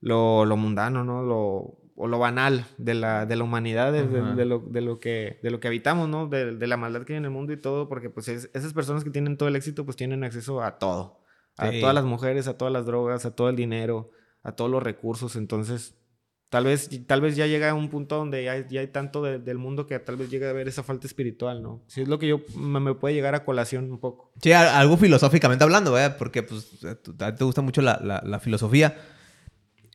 lo, 0.00 0.44
lo, 0.44 0.56
mundano, 0.56 1.04
¿no? 1.04 1.22
Lo, 1.22 1.79
o 1.96 2.08
lo 2.08 2.18
banal 2.18 2.64
de 2.78 2.94
la, 2.94 3.26
de 3.26 3.36
la 3.36 3.44
humanidad, 3.44 3.92
de, 3.92 4.06
de, 4.06 4.44
lo, 4.44 4.60
de, 4.60 4.80
lo, 4.80 5.00
que, 5.00 5.38
de 5.42 5.50
lo 5.50 5.60
que 5.60 5.68
habitamos, 5.68 6.08
¿no? 6.08 6.26
De, 6.26 6.56
de, 6.56 6.66
la 6.66 6.76
maldad 6.76 7.02
que 7.02 7.12
hay 7.12 7.18
en 7.18 7.24
el 7.24 7.30
mundo 7.30 7.52
y 7.52 7.56
todo, 7.56 7.88
porque 7.88 8.10
pues 8.10 8.28
esas 8.28 8.72
personas 8.72 9.04
que 9.04 9.10
tienen 9.10 9.36
todo 9.36 9.48
el 9.48 9.56
éxito 9.56 9.84
pues 9.84 9.96
tienen 9.96 10.24
acceso 10.24 10.62
a 10.62 10.78
todo, 10.78 11.20
a 11.56 11.70
todas 11.70 11.94
las 11.94 12.04
mujeres, 12.04 12.48
a 12.48 12.56
todas 12.56 12.72
las 12.72 12.86
drogas, 12.86 13.26
a 13.26 13.34
todo 13.34 13.48
el 13.48 13.56
dinero, 13.56 14.10
a 14.42 14.52
todos 14.52 14.70
los 14.70 14.82
recursos, 14.82 15.36
entonces 15.36 15.94
tal 16.50 16.64
vez, 16.64 16.90
tal 17.06 17.20
vez 17.20 17.36
ya 17.36 17.46
llega 17.46 17.70
a 17.70 17.74
un 17.74 17.88
punto 17.88 18.16
donde 18.16 18.44
ya, 18.44 18.66
ya 18.68 18.80
hay 18.80 18.88
tanto 18.88 19.22
del 19.22 19.58
mundo 19.58 19.86
que 19.86 19.98
tal 20.00 20.16
vez 20.16 20.30
llegue 20.30 20.46
a 20.46 20.50
haber 20.50 20.68
esa 20.68 20.82
falta 20.82 21.06
espiritual, 21.06 21.62
¿no? 21.62 21.82
Si 21.86 22.02
es 22.02 22.08
lo 22.08 22.18
que 22.18 22.26
yo 22.26 22.40
me, 22.56 22.94
puede 22.94 23.14
llegar 23.14 23.34
a 23.34 23.44
colación 23.44 23.90
un 23.90 24.00
poco. 24.00 24.32
Sí, 24.42 24.52
algo 24.52 24.96
filosóficamente 24.96 25.64
hablando, 25.64 25.98
¿eh? 25.98 26.10
Porque 26.10 26.42
pues 26.42 26.78
te 27.16 27.44
gusta 27.44 27.62
mucho 27.62 27.80
la, 27.82 28.00
la, 28.02 28.20
la 28.24 28.40
filosofía. 28.40 28.96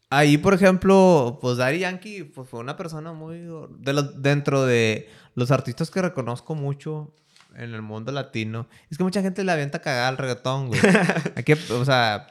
Ahí, 0.09 0.37
por 0.37 0.53
ejemplo, 0.53 1.39
pues 1.41 1.57
Daddy 1.57 1.79
Yankee 1.79 2.23
pues, 2.23 2.47
fue 2.47 2.59
una 2.59 2.77
persona 2.77 3.13
muy... 3.13 3.39
De 3.79 4.09
dentro 4.17 4.65
de 4.65 5.09
los 5.33 5.51
artistas 5.51 5.89
que 5.89 6.01
reconozco 6.01 6.55
mucho 6.55 7.15
en 7.55 7.73
el 7.73 7.81
mundo 7.81 8.11
latino, 8.11 8.67
es 8.89 8.97
que 8.97 9.03
mucha 9.03 9.21
gente 9.21 9.43
le 9.43 9.51
avienta 9.51 9.81
cagada 9.81 10.09
al 10.09 10.17
reggaetón, 10.17 10.67
güey. 10.67 10.79
Hay 11.35 11.43
que, 11.43 11.53
o 11.53 11.85
sea... 11.85 12.27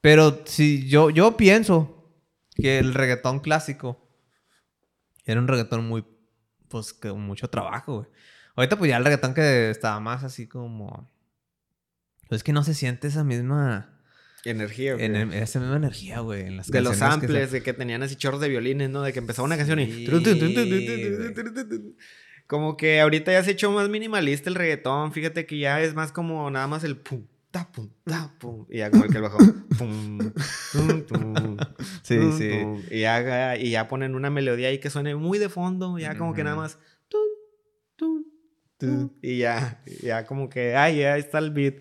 Pero 0.00 0.42
si 0.44 0.86
yo, 0.86 1.08
yo 1.10 1.36
pienso 1.36 2.12
que 2.54 2.78
el 2.78 2.92
reggaetón 2.92 3.40
clásico 3.40 4.06
era 5.24 5.40
un 5.40 5.48
reggaetón 5.48 5.86
muy... 5.86 6.04
Pues 6.68 6.92
con 6.92 7.20
mucho 7.22 7.48
trabajo, 7.48 7.98
güey. 7.98 8.08
Ahorita 8.56 8.76
pues 8.76 8.88
ya 8.90 8.98
el 8.98 9.04
reggaetón 9.04 9.34
que 9.34 9.70
estaba 9.70 9.98
más 10.00 10.22
así 10.22 10.46
como... 10.46 11.10
Es 12.30 12.44
que 12.44 12.52
no 12.52 12.62
se 12.62 12.74
siente 12.74 13.08
esa 13.08 13.24
misma 13.24 13.93
Energía, 14.44 14.94
güey. 14.94 15.06
En 15.06 15.32
esa 15.32 15.58
misma 15.58 15.76
energía, 15.76 16.20
güey. 16.20 16.42
En 16.42 16.58
las 16.58 16.70
de 16.70 16.80
los 16.82 16.96
samples, 16.96 17.50
de 17.50 17.62
que 17.62 17.72
tenían 17.72 18.02
así 18.02 18.16
chorros 18.16 18.40
de 18.40 18.48
violines, 18.48 18.90
¿no? 18.90 19.02
De 19.02 19.12
que 19.12 19.18
empezaba 19.18 19.46
una 19.46 19.56
canción 19.56 19.80
y. 19.80 20.06
Como 22.46 22.76
que 22.76 23.00
ahorita 23.00 23.32
ya 23.32 23.42
se 23.42 23.50
ha 23.50 23.52
hecho 23.54 23.70
más 23.72 23.88
minimalista 23.88 24.50
el 24.50 24.56
reggaetón. 24.56 25.12
Fíjate 25.12 25.46
que 25.46 25.58
ya 25.58 25.80
es 25.80 25.94
más 25.94 26.12
como 26.12 26.50
nada 26.50 26.66
más 26.66 26.84
el 26.84 26.98
pum, 26.98 27.26
ta, 27.50 27.72
pum, 27.72 27.88
ta, 28.04 28.34
pum. 28.38 28.66
Y 28.68 28.78
ya 28.78 28.90
como 28.90 29.04
el 29.04 29.10
que 29.10 29.16
el 29.16 29.22
bajo. 29.22 29.38
Pum, 29.78 30.18
tum, 31.06 31.56
sí, 32.02 32.18
sí. 32.36 32.50
Y 32.90 33.00
ya, 33.00 33.56
y 33.56 33.70
ya 33.70 33.88
ponen 33.88 34.14
una 34.14 34.28
melodía 34.28 34.68
ahí 34.68 34.78
que 34.78 34.90
suene 34.90 35.14
muy 35.14 35.38
de 35.38 35.48
fondo. 35.48 35.98
Ya 35.98 36.18
como 36.18 36.34
que 36.34 36.44
nada 36.44 36.56
más. 36.56 36.78
Y 39.22 39.38
ya, 39.38 39.82
ya 40.02 40.26
como 40.26 40.50
que, 40.50 40.76
ay, 40.76 40.98
ya 40.98 41.16
está 41.16 41.38
el 41.38 41.50
beat. 41.50 41.76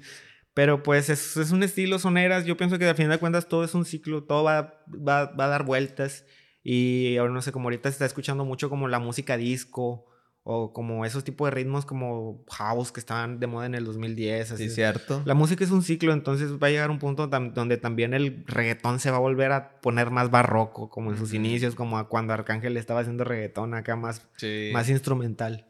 Pero 0.54 0.84
pues 0.84 1.10
es, 1.10 1.38
es, 1.38 1.51
un 1.51 1.64
estilo 1.64 1.97
soneras. 1.99 2.45
Yo 2.45 2.58
pienso 2.58 2.78
que 2.78 2.88
al 2.88 2.95
final 2.95 3.12
de 3.12 3.18
cuentas 3.18 3.47
todo 3.47 3.64
es 3.64 3.74
un 3.74 3.86
ciclo, 3.86 4.24
todo 4.24 4.43
va, 4.43 4.84
va, 4.88 5.26
va, 5.26 5.45
a 5.45 5.47
dar 5.47 5.64
vueltas. 5.64 6.26
Y 6.64 7.18
ahora 7.18 7.34
no 7.34 7.41
sé, 7.41 7.51
como 7.51 7.66
ahorita 7.66 7.89
se 7.89 7.93
está 7.93 8.06
escuchando 8.06 8.45
mucho 8.45 8.70
como 8.70 8.88
la 8.88 8.99
música 8.99 9.36
disco 9.36 10.06
o 10.45 10.74
como 10.74 11.06
esos 11.06 11.24
tipos 11.24 11.47
de 11.47 11.51
ritmos 11.51 11.86
como 11.86 12.43
house 12.51 12.91
que 12.91 12.99
estaban 12.99 13.39
de 13.39 13.47
moda 13.47 13.66
en 13.66 13.76
el 13.76 13.86
2010. 13.86 14.51
Así. 14.51 14.70
Sí, 14.70 14.76
cierto. 14.76 15.22
La 15.26 15.34
música 15.34 15.64
es 15.64 15.72
un 15.72 15.82
ciclo, 15.82 16.12
entonces 16.12 16.51
va 16.62 16.68
a 16.68 16.70
llegar 16.70 16.91
un 16.91 16.99
punto 16.99 17.28
donde 17.28 17.78
también 17.78 18.14
el 18.14 18.43
reggaetón 18.45 18.99
se 18.99 19.10
va 19.10 19.18
a 19.18 19.22
volver 19.22 19.54
a 19.54 19.80
poner 19.80 20.12
más 20.12 20.30
barroco, 20.32 20.89
como 20.89 21.12
en 21.12 21.18
sus 21.18 21.34
inicios, 21.34 21.76
como 21.76 22.08
cuando 22.10 22.34
Arcángel 22.34 22.76
estaba 22.76 22.99
haciendo 22.99 23.24
reggaetón 23.24 23.74
acá 23.74 23.95
más, 23.95 24.28
más 24.74 24.89
instrumental. 24.89 25.66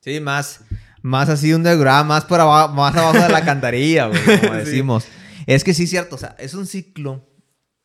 Sí, 0.00 0.20
más, 0.20 0.64
más 1.06 1.28
así 1.28 1.54
un 1.54 1.62
degrado, 1.62 2.04
más 2.04 2.24
por 2.24 2.40
abajo, 2.40 2.74
más 2.74 2.96
abajo 2.96 3.18
de 3.18 3.28
la 3.28 3.44
cantarilla, 3.44 4.08
güey, 4.08 4.40
como 4.40 4.54
decimos. 4.54 5.06
Es 5.46 5.62
que 5.62 5.72
sí 5.72 5.84
es 5.84 5.90
cierto, 5.90 6.16
o 6.16 6.18
sea, 6.18 6.34
es 6.36 6.52
un 6.54 6.66
ciclo 6.66 7.24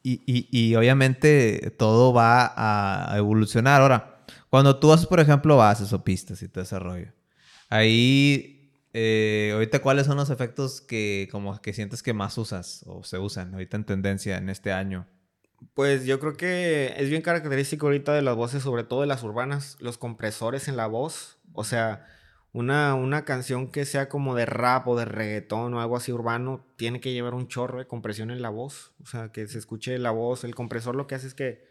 y, 0.01 0.23
y, 0.25 0.47
y, 0.49 0.75
obviamente 0.75 1.71
todo 1.77 2.13
va 2.13 2.51
a 2.55 3.15
evolucionar. 3.15 3.81
Ahora, 3.81 4.23
cuando 4.49 4.79
tú 4.79 4.91
haces, 4.91 5.05
por 5.05 5.19
ejemplo, 5.19 5.55
bases 5.55 5.93
o 5.93 6.03
pistas 6.03 6.41
y 6.41 6.47
todo 6.47 6.63
ese 6.63 6.79
rollo, 6.79 7.13
ahí, 7.69 8.73
eh, 8.91 9.51
ahorita, 9.53 9.83
¿cuáles 9.83 10.07
son 10.07 10.17
los 10.17 10.31
efectos 10.31 10.81
que 10.81 11.29
como 11.31 11.61
que 11.61 11.73
sientes 11.73 12.01
que 12.01 12.13
más 12.13 12.35
usas 12.39 12.83
o 12.87 13.03
se 13.03 13.19
usan 13.19 13.53
ahorita 13.53 13.77
en 13.77 13.83
tendencia 13.83 14.37
en 14.39 14.49
este 14.49 14.71
año? 14.71 15.05
Pues 15.75 16.05
yo 16.05 16.19
creo 16.19 16.33
que 16.33 16.95
es 16.97 17.07
bien 17.07 17.21
característico 17.21 17.85
ahorita 17.85 18.13
de 18.15 18.23
las 18.23 18.35
voces, 18.35 18.63
sobre 18.63 18.83
todo 18.83 19.01
de 19.01 19.07
las 19.07 19.21
urbanas, 19.21 19.77
los 19.79 19.99
compresores 19.99 20.67
en 20.67 20.75
la 20.75 20.87
voz. 20.87 21.37
O 21.53 21.63
sea, 21.63 22.07
una, 22.53 22.95
una 22.95 23.23
canción 23.23 23.71
que 23.71 23.85
sea 23.85 24.09
como 24.09 24.35
de 24.35 24.45
rap 24.45 24.87
o 24.87 24.97
de 24.97 25.05
reggaetón 25.05 25.73
o 25.73 25.81
algo 25.81 25.95
así 25.95 26.11
urbano, 26.11 26.65
tiene 26.75 26.99
que 26.99 27.13
llevar 27.13 27.33
un 27.33 27.47
chorro 27.47 27.79
de 27.79 27.87
compresión 27.87 28.29
en 28.31 28.41
la 28.41 28.49
voz. 28.49 28.93
O 29.01 29.05
sea, 29.05 29.31
que 29.31 29.47
se 29.47 29.57
escuche 29.57 29.97
la 29.97 30.11
voz. 30.11 30.43
El 30.43 30.55
compresor 30.55 30.95
lo 30.95 31.07
que 31.07 31.15
hace 31.15 31.27
es 31.27 31.33
que, 31.33 31.65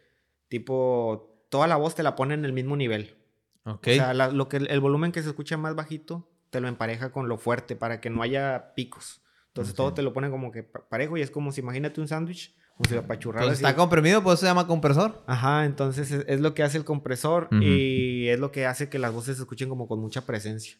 tipo, 0.48 1.46
toda 1.50 1.66
la 1.66 1.76
voz 1.76 1.94
te 1.94 2.02
la 2.02 2.16
pone 2.16 2.34
en 2.34 2.44
el 2.44 2.52
mismo 2.52 2.76
nivel. 2.76 3.16
O 3.64 3.78
sea, 3.82 4.14
lo 4.14 4.48
que, 4.48 4.56
el 4.56 4.80
volumen 4.80 5.12
que 5.12 5.22
se 5.22 5.28
escucha 5.28 5.56
más 5.56 5.74
bajito, 5.74 6.28
te 6.48 6.60
lo 6.60 6.68
empareja 6.68 7.12
con 7.12 7.28
lo 7.28 7.36
fuerte 7.36 7.76
para 7.76 8.00
que 8.00 8.10
no 8.10 8.22
haya 8.22 8.72
picos. 8.74 9.22
Entonces 9.48 9.74
todo 9.74 9.94
te 9.94 10.02
lo 10.02 10.12
pone 10.12 10.30
como 10.30 10.52
que 10.52 10.62
parejo 10.62 11.16
y 11.16 11.22
es 11.22 11.30
como 11.30 11.52
si 11.52 11.60
imagínate 11.60 12.00
un 12.00 12.08
sándwich 12.08 12.54
pues 12.82 13.52
está 13.52 13.76
comprimido, 13.76 14.22
pues 14.22 14.40
se 14.40 14.46
llama 14.46 14.66
compresor. 14.66 15.22
Ajá, 15.26 15.66
entonces 15.66 16.10
es, 16.10 16.40
lo 16.40 16.54
que 16.54 16.62
hace 16.62 16.78
el 16.78 16.84
compresor 16.84 17.48
y 17.52 18.28
es 18.28 18.40
lo 18.40 18.52
que 18.52 18.64
hace 18.64 18.88
que 18.88 18.98
las 18.98 19.12
voces 19.12 19.36
se 19.36 19.42
escuchen 19.42 19.68
como 19.68 19.86
con 19.86 20.00
mucha 20.00 20.24
presencia. 20.24 20.76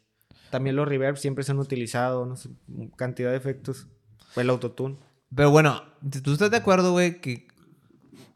También 0.50 0.76
los 0.76 0.88
reverb 0.88 1.18
siempre 1.18 1.44
se 1.44 1.52
han 1.52 1.58
utilizado, 1.58 2.24
no 2.24 2.36
sé, 2.36 2.48
cantidad 2.96 3.30
de 3.30 3.36
efectos. 3.36 3.86
Fue 4.30 4.44
el 4.44 4.50
autotune. 4.50 4.96
Pero 5.34 5.50
bueno, 5.50 5.82
¿tú 6.22 6.32
estás 6.32 6.50
de 6.50 6.56
acuerdo, 6.56 6.92
güey, 6.92 7.20
que, 7.20 7.46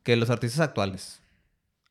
que 0.03 0.17
los 0.17 0.29
artistas 0.29 0.61
actuales, 0.61 1.23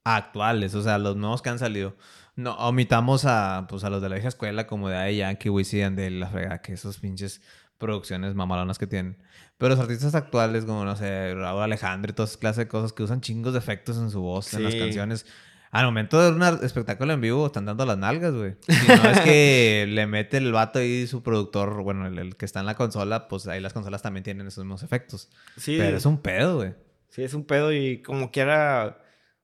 actuales, 0.04 0.76
o 0.76 0.84
sea, 0.84 0.98
los 0.98 1.16
nuevos 1.16 1.42
que 1.42 1.50
han 1.50 1.60
salido, 1.60 1.96
no, 2.36 2.54
omitamos 2.56 3.26
a, 3.26 3.66
pues, 3.68 3.84
a 3.84 3.90
los 3.90 4.02
de 4.02 4.10
la 4.10 4.16
vieja 4.16 4.30
escuela 4.30 4.68
como 4.68 4.90
de 4.90 4.98
Ay 4.98 5.18
Yankee, 5.18 5.50
Wisin, 5.50 5.96
de 5.96 6.12
la 6.12 6.28
frega, 6.28 6.62
que 6.62 6.74
esos 6.74 7.00
pinches 7.00 7.42
producciones 7.84 8.34
mamalonas 8.34 8.80
que 8.80 8.88
tienen. 8.88 9.18
Pero 9.58 9.76
los 9.76 9.80
artistas 9.80 10.16
actuales, 10.16 10.66
como 10.66 10.86
no 10.86 10.96
sé, 10.96 11.36
Raúl 11.36 11.62
Alejandro 11.62 12.12
y 12.12 12.16
todas 12.16 12.32
esas 12.32 12.40
clases 12.40 12.58
de 12.60 12.68
cosas 12.68 12.94
que 12.94 13.04
usan 13.04 13.22
chingos 13.22 13.54
de 13.54 13.60
efectos 13.60 13.98
en 13.98 14.10
su 14.10 14.22
voz, 14.22 14.54
en 14.54 14.64
las 14.64 14.76
canciones. 14.76 15.26
Al 15.72 15.86
momento 15.86 16.22
de 16.22 16.36
un 16.36 16.44
espectáculo 16.64 17.14
en 17.14 17.22
vivo 17.22 17.46
están 17.48 17.66
dando 17.66 17.86
las 17.86 17.98
nalgas, 17.98 18.34
güey. 18.34 18.56
Si 18.68 18.88
no 18.88 19.10
es 19.10 19.20
que 19.22 19.86
le 19.90 20.08
mete 20.08 20.38
el 20.38 20.52
vato 20.52 20.80
ahí 20.80 21.08
su 21.08 21.24
productor, 21.24 21.82
bueno, 21.84 22.08
el, 22.08 22.36
que 22.38 22.46
está 22.46 22.62
en 22.62 22.68
la 22.68 22.76
consola, 22.76 23.28
pues 23.28 23.48
ahí 23.48 23.60
las 23.60 23.74
consolas 23.74 24.02
también 24.02 24.24
tienen 24.24 24.48
esos 24.48 24.64
mismos 24.64 24.84
efectos. 24.84 25.30
Sí. 25.58 25.78
Pero 25.78 25.98
es 25.98 26.06
un 26.06 26.20
pedo, 26.20 26.58
güey. 26.58 26.76
Sí, 27.10 27.24
es 27.24 27.34
un 27.34 27.44
pedo 27.46 27.74
y 27.74 28.02
como 28.02 28.32
quiera... 28.32 29.00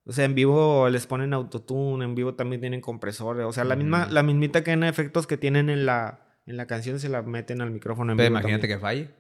O 0.06 0.12
sea, 0.12 0.26
en 0.26 0.34
vivo 0.34 0.88
les 0.90 1.06
ponen 1.06 1.34
autotune, 1.34 2.06
en 2.06 2.16
vivo 2.16 2.34
también 2.36 2.62
tienen 2.62 2.82
compresores. 2.82 3.46
O 3.46 3.52
sea, 3.52 3.64
la 3.64 3.76
misma, 3.76 4.08
la 4.10 4.24
mismita 4.24 4.64
que 4.64 4.72
en 4.72 4.84
efectos 4.84 5.28
que 5.28 5.38
tienen 5.38 5.70
en 5.70 5.86
la, 5.86 6.29
en 6.50 6.58
la 6.58 6.66
canción 6.66 7.00
se 7.00 7.10
la 7.10 7.22
meten 7.22 7.62
al 7.62 7.70
micrófono 7.70 8.12
en 8.12 8.18
Pero 8.18 8.30
imagínate 8.30 8.68
que 8.68 8.80
falle. 8.80 9.12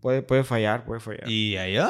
Puede, 0.00 0.22
puede 0.22 0.42
fallar, 0.42 0.84
puede 0.84 1.00
fallar. 1.00 1.28
Y 1.28 1.56
ahí, 1.56 1.76
ah, 1.76 1.88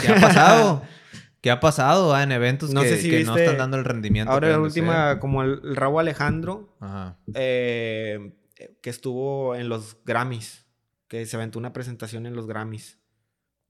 ¿qué 0.00 0.12
ha 0.12 0.20
pasado? 0.20 0.82
¿Qué 1.40 1.50
ha 1.50 1.58
pasado 1.58 2.20
en 2.20 2.30
eventos 2.30 2.74
no 2.74 2.82
que, 2.82 2.88
sé 2.90 2.98
si 2.98 3.10
que 3.10 3.24
no 3.24 3.34
están 3.34 3.56
dando 3.56 3.78
el 3.78 3.84
rendimiento? 3.86 4.30
Ahora 4.30 4.50
la 4.50 4.60
última, 4.60 5.18
como 5.20 5.42
el, 5.42 5.62
el 5.64 5.74
Raúl 5.74 6.00
Alejandro, 6.00 6.76
eh, 7.32 8.36
que 8.82 8.90
estuvo 8.90 9.54
en 9.54 9.70
los 9.70 9.96
Grammys, 10.04 10.66
que 11.08 11.24
se 11.24 11.36
aventó 11.36 11.58
una 11.58 11.72
presentación 11.72 12.26
en 12.26 12.36
los 12.36 12.46
Grammys. 12.46 12.98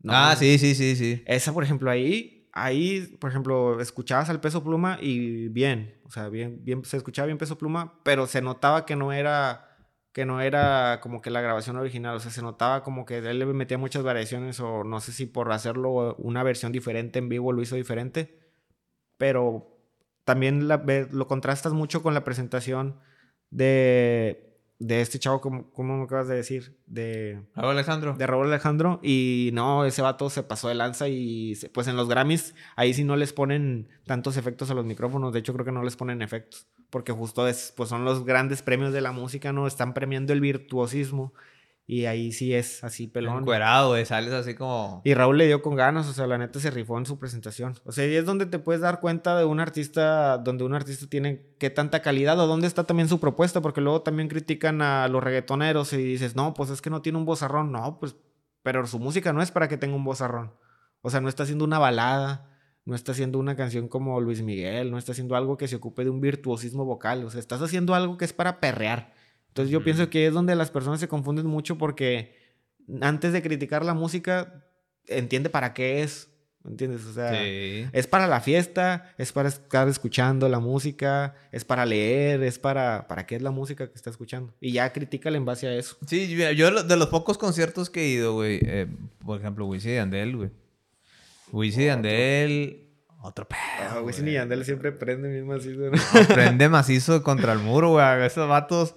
ah, 0.08 0.34
sí, 0.36 0.58
sí, 0.58 0.74
sí, 0.74 0.96
sí. 0.96 1.22
Esa, 1.26 1.52
por 1.52 1.62
ejemplo, 1.62 1.92
ahí, 1.92 2.50
ahí, 2.52 3.16
por 3.20 3.30
ejemplo, 3.30 3.80
escuchabas 3.80 4.28
al 4.30 4.40
peso 4.40 4.64
pluma 4.64 4.98
y 5.00 5.46
bien, 5.46 6.00
o 6.02 6.10
sea, 6.10 6.28
bien, 6.28 6.58
bien, 6.64 6.84
se 6.84 6.96
escuchaba 6.96 7.26
bien 7.26 7.38
peso 7.38 7.56
pluma, 7.56 8.00
pero 8.02 8.26
se 8.26 8.42
notaba 8.42 8.84
que 8.84 8.96
no 8.96 9.12
era 9.12 9.69
que 10.12 10.26
no 10.26 10.40
era 10.40 11.00
como 11.00 11.22
que 11.22 11.30
la 11.30 11.40
grabación 11.40 11.76
original, 11.76 12.16
o 12.16 12.20
sea, 12.20 12.30
se 12.30 12.42
notaba 12.42 12.82
como 12.82 13.04
que 13.04 13.18
él 13.18 13.38
le 13.38 13.46
metía 13.46 13.78
muchas 13.78 14.02
variaciones 14.02 14.58
o 14.60 14.84
no 14.84 15.00
sé 15.00 15.12
si 15.12 15.26
por 15.26 15.52
hacerlo 15.52 16.16
una 16.16 16.42
versión 16.42 16.72
diferente 16.72 17.18
en 17.18 17.28
vivo 17.28 17.52
lo 17.52 17.62
hizo 17.62 17.76
diferente, 17.76 18.38
pero 19.16 19.78
también 20.24 20.68
lo 20.68 21.26
contrastas 21.28 21.72
mucho 21.72 22.02
con 22.02 22.14
la 22.14 22.24
presentación 22.24 23.00
de 23.50 24.49
de 24.80 25.02
este 25.02 25.18
chavo, 25.18 25.40
como, 25.42 25.98
me 25.98 26.04
acabas 26.04 26.26
de 26.26 26.34
decir? 26.34 26.74
De 26.86 27.42
Raúl 27.54 27.72
Alejandro. 27.72 28.14
De 28.14 28.26
Raúl 28.26 28.46
Alejandro. 28.46 28.98
Y 29.02 29.50
no, 29.52 29.84
ese 29.84 30.00
vato 30.00 30.30
se 30.30 30.42
pasó 30.42 30.68
de 30.68 30.74
lanza 30.74 31.06
y 31.06 31.54
pues 31.72 31.86
en 31.86 31.96
los 31.96 32.08
Grammys 32.08 32.54
ahí 32.76 32.94
sí 32.94 33.04
no 33.04 33.14
les 33.16 33.34
ponen 33.34 33.88
tantos 34.06 34.38
efectos 34.38 34.70
a 34.70 34.74
los 34.74 34.86
micrófonos. 34.86 35.34
De 35.34 35.40
hecho, 35.40 35.52
creo 35.52 35.66
que 35.66 35.72
no 35.72 35.84
les 35.84 35.96
ponen 35.96 36.22
efectos. 36.22 36.66
Porque 36.88 37.12
justo 37.12 37.46
es, 37.46 37.74
pues 37.76 37.90
son 37.90 38.06
los 38.06 38.24
grandes 38.24 38.62
premios 38.62 38.94
de 38.94 39.02
la 39.02 39.12
música, 39.12 39.52
¿no? 39.52 39.66
Están 39.66 39.92
premiando 39.92 40.32
el 40.32 40.40
virtuosismo. 40.40 41.34
Y 41.90 42.06
ahí 42.06 42.30
sí 42.30 42.54
es 42.54 42.84
así 42.84 43.08
pelón. 43.08 43.40
Encuerado, 43.40 43.88
güey, 43.88 44.06
sales 44.06 44.32
así 44.32 44.54
como... 44.54 45.02
Y 45.04 45.14
Raúl 45.14 45.38
le 45.38 45.48
dio 45.48 45.60
con 45.60 45.74
ganas, 45.74 46.06
o 46.06 46.12
sea, 46.12 46.28
la 46.28 46.38
neta 46.38 46.60
se 46.60 46.70
rifó 46.70 46.96
en 46.98 47.04
su 47.04 47.18
presentación. 47.18 47.74
O 47.84 47.90
sea, 47.90 48.06
y 48.06 48.14
es 48.14 48.24
donde 48.24 48.46
te 48.46 48.60
puedes 48.60 48.80
dar 48.80 49.00
cuenta 49.00 49.36
de 49.36 49.44
un 49.44 49.58
artista, 49.58 50.38
donde 50.38 50.62
un 50.62 50.72
artista 50.72 51.08
tiene 51.08 51.56
qué 51.58 51.68
tanta 51.68 52.00
calidad 52.00 52.38
o 52.38 52.46
dónde 52.46 52.68
está 52.68 52.84
también 52.84 53.08
su 53.08 53.18
propuesta, 53.18 53.60
porque 53.60 53.80
luego 53.80 54.02
también 54.02 54.28
critican 54.28 54.82
a 54.82 55.08
los 55.08 55.20
reggaetoneros 55.20 55.92
y 55.92 55.96
dices, 55.96 56.36
no, 56.36 56.54
pues 56.54 56.70
es 56.70 56.80
que 56.80 56.90
no 56.90 57.02
tiene 57.02 57.18
un 57.18 57.24
vozarrón. 57.24 57.72
No, 57.72 57.98
pues, 57.98 58.14
pero 58.62 58.86
su 58.86 59.00
música 59.00 59.32
no 59.32 59.42
es 59.42 59.50
para 59.50 59.66
que 59.66 59.76
tenga 59.76 59.96
un 59.96 60.04
vozarrón. 60.04 60.54
O 61.02 61.10
sea, 61.10 61.20
no 61.20 61.28
está 61.28 61.42
haciendo 61.42 61.64
una 61.64 61.80
balada, 61.80 62.56
no 62.84 62.94
está 62.94 63.10
haciendo 63.10 63.40
una 63.40 63.56
canción 63.56 63.88
como 63.88 64.20
Luis 64.20 64.42
Miguel, 64.42 64.92
no 64.92 64.98
está 64.98 65.10
haciendo 65.10 65.34
algo 65.34 65.56
que 65.56 65.66
se 65.66 65.74
ocupe 65.74 66.04
de 66.04 66.10
un 66.10 66.20
virtuosismo 66.20 66.84
vocal. 66.84 67.24
O 67.24 67.30
sea, 67.30 67.40
estás 67.40 67.60
haciendo 67.62 67.96
algo 67.96 68.16
que 68.16 68.26
es 68.26 68.32
para 68.32 68.60
perrear. 68.60 69.12
Entonces 69.50 69.72
yo 69.72 69.82
pienso 69.82 70.08
que 70.10 70.26
es 70.26 70.32
donde 70.32 70.54
las 70.54 70.70
personas 70.70 71.00
se 71.00 71.08
confunden 71.08 71.46
mucho 71.46 71.76
porque 71.76 72.34
antes 73.00 73.32
de 73.32 73.42
criticar 73.42 73.84
la 73.84 73.94
música, 73.94 74.64
entiende 75.06 75.50
para 75.50 75.74
qué 75.74 76.02
es. 76.02 76.28
¿Entiendes? 76.62 77.06
O 77.06 77.14
sea, 77.14 77.32
es 77.42 78.06
para 78.06 78.26
la 78.26 78.42
fiesta, 78.42 79.14
es 79.16 79.32
para 79.32 79.48
estar 79.48 79.88
escuchando 79.88 80.46
la 80.46 80.58
música, 80.58 81.34
es 81.52 81.64
para 81.64 81.86
leer, 81.86 82.42
es 82.42 82.58
para... 82.58 83.08
¿Para 83.08 83.24
qué 83.24 83.36
es 83.36 83.42
la 83.42 83.50
música 83.50 83.88
que 83.88 83.94
está 83.94 84.10
escuchando? 84.10 84.52
Y 84.60 84.72
ya 84.72 84.92
critícale 84.92 85.38
en 85.38 85.46
base 85.46 85.68
a 85.68 85.74
eso. 85.74 85.96
Sí, 86.06 86.36
yo 86.54 86.82
de 86.84 86.96
los 86.98 87.08
pocos 87.08 87.38
conciertos 87.38 87.88
que 87.88 88.02
he 88.02 88.08
ido, 88.08 88.34
güey, 88.34 88.60
eh, 88.62 88.86
por 89.24 89.40
ejemplo, 89.40 89.64
Wisin 89.66 89.92
y 89.92 89.96
Andel, 89.96 90.36
güey. 90.36 90.50
Wisin 91.50 91.82
y 91.82 91.88
Andel... 91.88 92.86
Otro 93.22 93.48
pedo. 93.48 93.58
Ah, 93.80 94.02
Wisin 94.02 94.28
y 94.28 94.36
Andel 94.36 94.64
siempre 94.64 94.92
prende 94.92 95.42
macizo. 95.42 95.90
prende 96.28 96.68
macizo 96.68 97.22
contra 97.22 97.52
el 97.54 97.58
muro, 97.58 97.90
güey. 97.90 98.22
Esos 98.24 98.48
vatos 98.48 98.96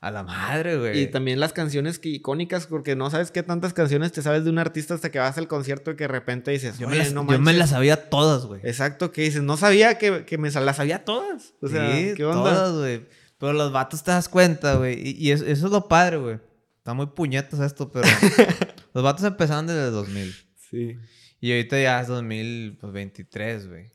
a 0.00 0.10
la 0.10 0.22
madre, 0.22 0.78
güey. 0.78 1.00
Y 1.02 1.06
también 1.06 1.40
las 1.40 1.52
canciones 1.52 1.98
que, 1.98 2.10
icónicas, 2.10 2.66
porque 2.66 2.96
no 2.96 3.10
sabes 3.10 3.30
qué 3.30 3.42
tantas 3.42 3.72
canciones 3.72 4.12
te 4.12 4.22
sabes 4.22 4.44
de 4.44 4.50
un 4.50 4.58
artista 4.58 4.94
hasta 4.94 5.10
que 5.10 5.18
vas 5.18 5.38
al 5.38 5.48
concierto 5.48 5.90
y 5.90 5.96
que 5.96 6.04
de 6.04 6.08
repente 6.08 6.50
dices, 6.50 6.78
yo, 6.78 6.88
me 6.88 6.96
las, 6.96 7.12
yo 7.12 7.22
me 7.24 7.52
las 7.54 7.70
sabía 7.70 8.08
todas, 8.08 8.46
güey. 8.46 8.60
Exacto, 8.64 9.10
que 9.10 9.22
dices, 9.22 9.42
no 9.42 9.56
sabía 9.56 9.98
que, 9.98 10.24
que 10.24 10.38
me 10.38 10.50
las 10.50 10.76
sabía 10.76 11.04
todas. 11.04 11.54
O 11.60 11.68
sea, 11.68 12.14
¿qué 12.14 12.24
onda? 12.24 12.50
Todas, 12.50 12.74
güey. 12.74 13.06
Pero 13.38 13.52
los 13.52 13.72
vatos 13.72 14.02
te 14.02 14.10
das 14.10 14.28
cuenta, 14.28 14.76
güey. 14.76 15.00
Y, 15.02 15.30
eso, 15.30 15.44
es 15.44 15.60
lo 15.62 15.88
padre, 15.88 16.18
güey. 16.18 16.38
Está 16.78 16.94
muy 16.94 17.06
puñetas 17.06 17.60
esto, 17.60 17.90
pero 17.90 18.06
los 18.94 19.02
vatos 19.02 19.24
empezaron 19.24 19.66
desde 19.66 19.86
el 19.86 19.92
2000. 19.92 20.34
Sí. 20.70 20.96
Y 21.40 21.52
ahorita 21.52 21.80
ya 21.80 22.00
es 22.00 22.08
2023, 22.08 23.68
güey. 23.68 23.92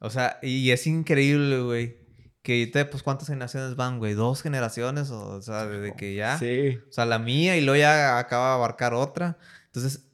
O 0.00 0.10
sea, 0.10 0.38
y 0.42 0.70
es 0.70 0.86
increíble, 0.86 1.60
güey 1.60 2.05
que 2.46 2.86
pues 2.88 3.02
cuántas 3.02 3.26
generaciones 3.26 3.74
van, 3.74 3.98
güey, 3.98 4.14
dos 4.14 4.40
generaciones, 4.40 5.10
o, 5.10 5.42
sea, 5.42 5.66
desde 5.66 5.96
que 5.96 6.14
ya. 6.14 6.38
Sí. 6.38 6.78
O 6.88 6.92
sea, 6.92 7.04
la 7.04 7.18
mía 7.18 7.56
y 7.56 7.60
luego 7.60 7.76
ya 7.76 8.20
acaba 8.20 8.50
de 8.50 8.54
abarcar 8.54 8.94
otra. 8.94 9.36
Entonces, 9.64 10.06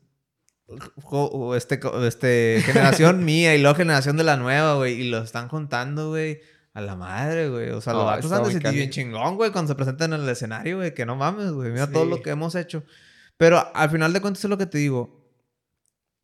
este, 1.55 1.79
este, 2.07 2.63
generación 2.65 3.23
mía 3.27 3.55
y 3.55 3.61
luego 3.61 3.77
generación 3.77 4.17
de 4.17 4.25
la 4.25 4.39
nueva, 4.39 4.77
güey, 4.77 4.95
y 4.95 5.11
lo 5.11 5.19
están 5.19 5.49
contando, 5.49 6.09
güey. 6.09 6.41
A 6.73 6.81
la 6.81 6.97
madre, 6.97 7.51
güey. 7.51 7.69
O 7.69 7.83
sea, 7.83 7.93
los 7.93 8.07
vatos 8.07 8.33
han 8.33 8.45
de 8.45 8.53
sentir 8.53 8.73
bien 8.73 8.89
chingón, 8.89 9.37
güey, 9.37 9.53
cuando 9.53 9.69
se 9.69 9.75
presentan 9.75 10.15
en 10.15 10.23
el 10.23 10.29
escenario, 10.31 10.79
güey. 10.79 10.95
Que 10.95 11.05
no 11.05 11.17
mames, 11.17 11.53
güey. 11.53 11.71
Mira 11.71 11.93
todo 11.93 12.07
lo 12.07 12.23
que 12.23 12.31
hemos 12.31 12.55
hecho. 12.55 12.83
Pero 13.37 13.63
al 13.75 13.91
final 13.91 14.15
de 14.15 14.23
cuentas 14.23 14.43
es 14.43 14.49
lo 14.49 14.57
que 14.57 14.65
te 14.65 14.79
digo. 14.79 15.23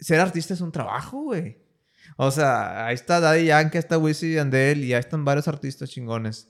Ser 0.01 0.21
artista 0.21 0.55
es 0.55 0.63
un 0.63 0.73
trabajo, 0.73 1.25
güey. 1.25 1.59
O 2.17 2.31
sea, 2.31 2.87
ahí 2.87 2.95
está 2.95 3.21
Daddy 3.21 3.47
Yankee, 3.47 3.79
está 3.79 3.99
Wisin 3.99 4.33
y 4.33 4.39
Andel 4.39 4.85
y 4.85 4.95
ahí 4.95 5.01
están 5.01 5.25
varios 5.25 5.49
artistas 5.49 5.91
chingones. 5.91 6.49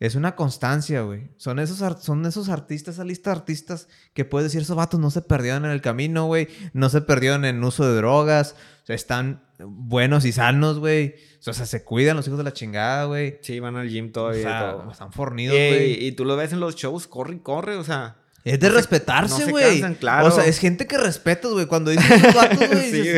Es 0.00 0.14
una 0.14 0.34
constancia, 0.34 1.02
güey. 1.02 1.30
Son 1.36 1.58
esos, 1.58 1.78
son 2.02 2.24
esos 2.24 2.48
artistas, 2.48 2.94
esa 2.94 3.04
lista 3.04 3.30
de 3.30 3.36
artistas 3.36 3.86
que 4.14 4.24
puedes 4.24 4.46
decir, 4.46 4.62
esos 4.62 4.74
vatos 4.74 4.98
no 4.98 5.10
se 5.10 5.20
perdieron 5.20 5.66
en 5.66 5.72
el 5.72 5.82
camino, 5.82 6.24
güey. 6.24 6.48
No 6.72 6.88
se 6.88 7.02
perdieron 7.02 7.44
en 7.44 7.62
uso 7.62 7.86
de 7.86 7.96
drogas. 7.96 8.54
O 8.82 8.86
sea, 8.86 8.96
están 8.96 9.44
buenos 9.58 10.24
y 10.24 10.32
sanos, 10.32 10.78
güey. 10.78 11.16
O 11.46 11.52
sea, 11.52 11.66
se 11.66 11.84
cuidan 11.84 12.16
los 12.16 12.26
hijos 12.26 12.38
de 12.38 12.44
la 12.44 12.54
chingada, 12.54 13.04
güey. 13.04 13.40
Sí, 13.42 13.60
van 13.60 13.76
al 13.76 13.90
gym 13.90 14.10
todavía. 14.10 14.74
O 14.76 14.80
sea, 14.84 14.92
Están 14.92 15.12
fornidos, 15.12 15.54
güey. 15.54 16.06
Y, 16.06 16.12
tú 16.12 16.24
lo 16.24 16.34
ves 16.34 16.54
en 16.54 16.60
los 16.60 16.76
shows, 16.76 17.06
corre 17.06 17.34
y 17.34 17.40
corre, 17.40 17.76
o 17.76 17.84
sea. 17.84 18.16
Es 18.42 18.58
de 18.58 18.70
respetarse, 18.70 19.50
güey. 19.50 19.82
claro. 19.96 20.28
O 20.28 20.30
sea, 20.30 20.46
es 20.46 20.58
gente 20.58 20.86
que 20.86 20.96
respetas, 20.96 21.50
güey. 21.50 21.66
Cuando 21.66 21.90
dices 21.90 22.34
vatos, 22.34 22.68
güey. 22.72 22.90
sí, 22.90 23.10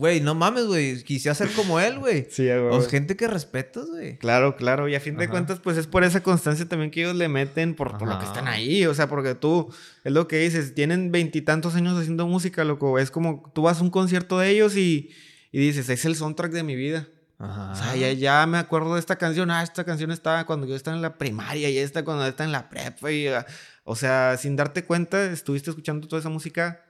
Güey, 0.00 0.22
no 0.22 0.34
mames, 0.34 0.64
güey. 0.64 1.04
Quise 1.04 1.34
ser 1.34 1.50
como 1.52 1.78
él, 1.78 1.98
güey. 1.98 2.26
Sí, 2.30 2.44
güey. 2.44 2.70
O 2.70 2.80
gente 2.88 3.16
que 3.16 3.28
respetas, 3.28 3.84
güey. 3.84 4.16
Claro, 4.16 4.56
claro. 4.56 4.88
Y 4.88 4.94
a 4.94 5.00
fin 5.00 5.18
de 5.18 5.28
cuentas, 5.28 5.60
pues 5.60 5.76
es 5.76 5.86
por 5.86 6.04
esa 6.04 6.22
constancia 6.22 6.66
también 6.66 6.90
que 6.90 7.02
ellos 7.02 7.14
le 7.16 7.28
meten 7.28 7.74
por, 7.74 8.00
lo 8.00 8.18
que 8.18 8.24
están 8.24 8.48
ahí. 8.48 8.86
O 8.86 8.94
sea, 8.94 9.10
porque 9.10 9.34
tú, 9.34 9.70
es 10.02 10.10
lo 10.10 10.26
que 10.26 10.38
dices, 10.38 10.74
tienen 10.74 11.12
veintitantos 11.12 11.74
años 11.74 11.98
haciendo 11.98 12.26
música, 12.26 12.64
loco. 12.64 12.98
Es 12.98 13.10
como 13.10 13.52
tú 13.54 13.60
vas 13.60 13.80
a 13.80 13.82
un 13.82 13.90
concierto 13.90 14.38
de 14.38 14.48
ellos 14.48 14.74
y, 14.74 15.10
y 15.52 15.58
dices, 15.58 15.90
es 15.90 16.06
el 16.06 16.16
soundtrack 16.16 16.52
de 16.52 16.62
mi 16.62 16.76
vida. 16.76 17.06
Ajá. 17.38 17.72
O 17.72 17.74
sea, 17.76 17.94
ya, 17.94 18.10
ya, 18.12 18.46
me 18.46 18.56
acuerdo 18.56 18.94
de 18.94 19.00
esta 19.00 19.16
canción. 19.16 19.50
Ah, 19.50 19.62
esta 19.62 19.84
canción 19.84 20.12
estaba 20.12 20.46
cuando 20.46 20.66
yo 20.66 20.76
estaba 20.76 20.96
en 20.96 21.02
la 21.02 21.18
primaria 21.18 21.68
y 21.68 21.76
esta 21.76 22.06
cuando 22.06 22.26
estaba 22.26 22.46
en 22.46 22.52
la 22.52 22.70
prepa. 22.70 23.12
Y, 23.12 23.26
ah, 23.26 23.44
o 23.84 23.94
sea, 23.94 24.38
sin 24.38 24.56
darte 24.56 24.82
cuenta, 24.82 25.26
estuviste 25.26 25.68
escuchando 25.68 26.08
toda 26.08 26.20
esa 26.20 26.30
música 26.30 26.80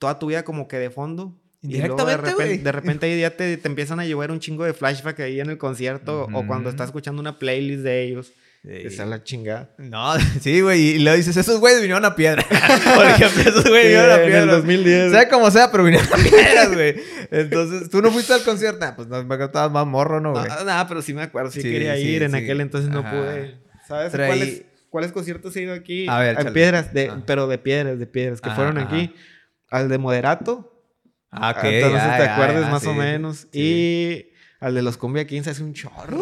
toda 0.00 0.18
tu 0.18 0.26
vida 0.26 0.42
como 0.42 0.66
que 0.66 0.78
de 0.78 0.90
fondo. 0.90 1.39
Indirectamente, 1.62 2.10
de, 2.10 2.16
repente, 2.16 2.64
de 2.64 2.72
repente 2.72 3.06
ahí 3.06 3.20
ya 3.20 3.36
te, 3.36 3.56
te, 3.58 3.68
empiezan 3.68 4.00
a 4.00 4.06
llevar 4.06 4.30
un 4.30 4.40
chingo 4.40 4.64
de 4.64 4.72
flashback 4.72 5.20
ahí 5.20 5.40
en 5.40 5.50
el 5.50 5.58
concierto 5.58 6.26
o 6.32 6.46
cuando 6.46 6.70
estás 6.70 6.88
escuchando 6.88 7.20
una 7.20 7.38
playlist 7.38 7.82
de 7.82 8.02
ellos. 8.02 8.32
Esa 8.62 9.04
es 9.04 9.08
la 9.08 9.24
chingada. 9.24 9.70
No, 9.78 10.14
sí, 10.40 10.60
güey. 10.60 10.80
Y 10.80 10.98
lo 10.98 11.14
dices, 11.14 11.36
esos 11.36 11.60
güeyes 11.60 11.80
vinieron 11.80 12.04
a 12.04 12.14
piedra. 12.14 12.44
Por 12.94 13.06
ejemplo, 13.06 13.42
esos 13.42 13.64
güeyes 13.64 13.86
vinieron 13.86 14.10
a 14.10 14.16
piedra. 14.16 14.42
En 14.42 14.48
el 14.50 14.56
2010. 14.56 15.10
Sea 15.12 15.28
como 15.30 15.50
sea, 15.50 15.70
pero 15.70 15.84
vinieron 15.84 16.08
a 16.12 16.16
piedra, 16.16 16.66
güey. 16.66 16.96
Entonces, 17.30 17.88
¿tú 17.88 18.02
no 18.02 18.10
fuiste 18.10 18.34
al 18.34 18.42
concierto? 18.42 18.78
Nah, 18.80 18.94
pues 18.94 19.08
no, 19.08 19.24
me 19.24 19.34
estabas 19.42 19.70
más 19.70 19.86
morro, 19.86 20.20
¿no, 20.20 20.32
güey? 20.32 20.46
No, 20.46 20.64
no, 20.64 20.88
pero 20.88 21.00
sí 21.00 21.14
me 21.14 21.22
acuerdo. 21.22 21.50
Sí, 21.50 21.62
quería 21.62 21.96
ir. 21.98 22.22
en 22.22 22.34
aquel 22.34 22.60
entonces 22.60 22.90
no 22.90 23.02
pude. 23.02 23.56
¿Sabes 23.88 24.12
cuáles, 24.12 24.62
cuáles 24.90 25.12
conciertos 25.12 25.56
he 25.56 25.62
ido 25.62 25.72
aquí? 25.72 26.06
A 26.06 26.18
ver, 26.18 26.38
En 26.38 26.52
piedras, 26.52 26.92
de, 26.92 27.08
ah. 27.08 27.22
pero 27.26 27.48
de 27.48 27.56
piedras, 27.58 27.98
de 27.98 28.06
piedras. 28.06 28.40
Que 28.42 28.50
fueron 28.50 28.76
aquí. 28.78 29.14
Al 29.70 29.88
de 29.88 29.98
Moderato. 29.98 30.79
Ah, 31.30 31.54
ok. 31.56 31.64
Entonces 31.64 32.16
te 32.16 32.28
acuerdes 32.28 32.68
más 32.68 32.86
o 32.86 32.94
menos. 32.94 33.46
Y 33.52 34.26
al 34.60 34.74
de 34.74 34.82
los 34.82 34.96
Cumbia 34.96 35.26
15 35.26 35.50
hace 35.50 35.62
un 35.62 35.74
chorro. 35.74 36.20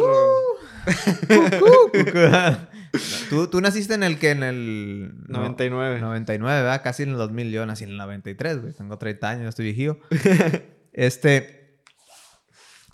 ¿Tú, 3.30 3.48
tú 3.48 3.61
naciste 3.61 3.94
en 3.94 4.02
el 4.02 4.18
que 4.18 4.30
en 4.30 4.42
el 4.42 5.12
99. 5.28 6.00
99, 6.00 6.62
¿verdad? 6.62 6.82
Casi 6.82 7.02
en 7.02 7.11
el 7.11 7.16
2000. 7.16 7.50
Yo 7.50 7.66
nací 7.66 7.84
en 7.84 7.90
el 7.90 7.96
93, 7.98 8.61
güey. 8.61 8.72
Tengo 8.72 8.98
30 8.98 9.28
años, 9.28 9.48
estoy 9.48 9.66
viejío. 9.66 9.98
este. 10.92 11.82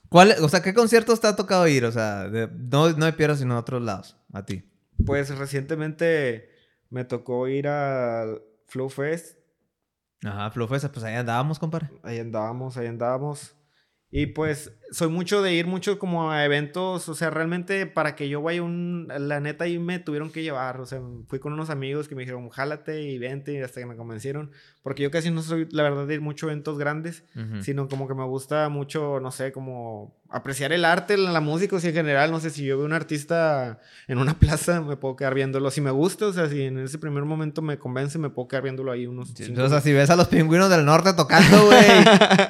¿Cuál, 0.08 0.34
o 0.40 0.48
sea, 0.48 0.62
¿qué 0.62 0.74
conciertos 0.74 1.20
te 1.20 1.26
ha 1.26 1.34
tocado 1.34 1.66
ir? 1.66 1.84
O 1.84 1.92
sea, 1.92 2.28
no, 2.30 2.90
no 2.92 3.06
de 3.06 3.12
Piedra, 3.12 3.36
sino 3.36 3.54
de 3.54 3.60
otros 3.60 3.82
lados, 3.82 4.16
a 4.32 4.44
ti. 4.44 4.62
Pues 5.04 5.36
recientemente 5.36 6.50
me 6.90 7.04
tocó 7.04 7.48
ir 7.48 7.66
al 7.66 8.40
Flow 8.66 8.88
Fest 8.88 9.38
Ajá, 10.25 10.51
Flowfest, 10.51 10.87
pues 10.89 11.05
ahí 11.05 11.14
andábamos, 11.14 11.59
compadre. 11.59 11.91
Ahí 12.03 12.18
andábamos, 12.18 12.77
ahí 12.77 12.87
andábamos. 12.87 13.55
Y 14.11 14.27
pues 14.27 14.72
soy 14.91 15.09
mucho 15.09 15.43
de 15.43 15.55
ir 15.55 15.66
mucho 15.66 15.99
como 15.99 16.30
a 16.30 16.45
eventos, 16.45 17.09
o 17.09 17.14
sea, 17.14 17.30
realmente 17.30 17.87
para 17.87 18.14
que 18.14 18.28
yo 18.28 18.43
vaya 18.43 18.62
un, 18.62 19.09
la 19.09 19.41
neta 19.41 19.64
ahí 19.64 19.78
me 19.78 19.99
tuvieron 19.99 20.30
que 20.30 20.43
llevar, 20.43 20.80
o 20.80 20.87
sea, 20.87 21.01
fui 21.26 21.39
con 21.39 21.53
unos 21.53 21.70
amigos 21.70 22.09
que 22.09 22.14
me 22.14 22.22
dijeron, 22.22 22.49
jálate 22.49 23.03
y 23.03 23.18
vente, 23.18 23.62
hasta 23.62 23.80
que 23.80 23.87
me 23.87 23.97
convencieron, 23.97 24.51
porque 24.82 25.03
yo 25.03 25.11
casi 25.11 25.30
no 25.30 25.43
soy, 25.43 25.66
la 25.70 25.82
verdad, 25.82 26.07
de 26.07 26.14
ir 26.14 26.20
mucho 26.20 26.47
a 26.47 26.53
eventos 26.53 26.78
grandes, 26.78 27.24
sino 27.61 27.89
como 27.89 28.07
que 28.07 28.14
me 28.14 28.24
gusta 28.24 28.68
mucho, 28.68 29.18
no 29.20 29.30
sé, 29.30 29.53
como 29.53 30.14
apreciar 30.30 30.72
el 30.72 30.85
arte, 30.85 31.16
la, 31.16 31.41
música, 31.41 31.76
o 31.76 31.80
sea, 31.80 31.91
en 31.91 31.97
general, 31.97 32.30
no 32.30 32.41
sé, 32.41 32.51
si 32.51 32.64
yo 32.64 32.76
veo 32.76 32.87
un 32.87 32.93
artista 32.93 33.78
en 34.09 34.18
una 34.18 34.35
plaza, 34.39 34.80
me 34.80 34.97
puedo 34.97 35.16
quedar 35.16 35.35
viéndolo, 35.35 35.70
si 35.70 35.80
me 35.80 35.91
gusta, 35.91 36.26
o 36.26 36.32
sea, 36.32 36.49
si 36.49 36.62
en 36.62 36.78
ese 36.78 36.99
primer 36.99 37.24
momento 37.24 37.62
me 37.62 37.78
convence, 37.78 38.18
me 38.18 38.30
puedo 38.30 38.49
quedar 38.49 38.64
viéndolo 38.64 38.93
ahí 38.93 39.07
unos... 39.07 39.30
o 39.30 39.68
sea, 39.68 39.80
si 39.80 39.93
ves 39.93 40.11
a 40.11 40.16
los 40.16 40.28
pingüinos 40.28 40.70
del 40.70 40.85
norte 40.85 41.12
tocando, 41.14 41.66
güey, 41.66 41.85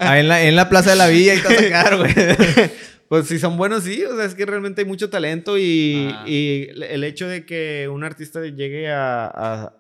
ahí 0.01 0.21
en 0.21 0.29
la, 0.29 0.43
en 0.43 0.57
la 0.57 0.69
plaza 0.69 0.91
de 0.91 0.97
la 0.97 1.09
villa 1.09 1.35
y 1.35 1.41
vas 1.41 1.99
güey. 1.99 2.15
pues 3.09 3.27
si 3.27 3.39
son 3.39 3.57
buenos, 3.57 3.85
sí. 3.85 4.05
O 4.05 4.17
sea, 4.17 4.25
es 4.25 4.35
que 4.35 4.47
realmente 4.47 4.83
hay 4.83 4.87
mucho 4.87 5.11
talento 5.11 5.59
y, 5.59 6.11
ah. 6.13 6.25
y 6.27 6.69
el 6.83 7.05
hecho 7.05 7.29
de 7.29 7.45
que 7.47 7.89
un 7.89 8.05
artista 8.05 8.41
llegue 8.43 8.91
a, 8.91 9.27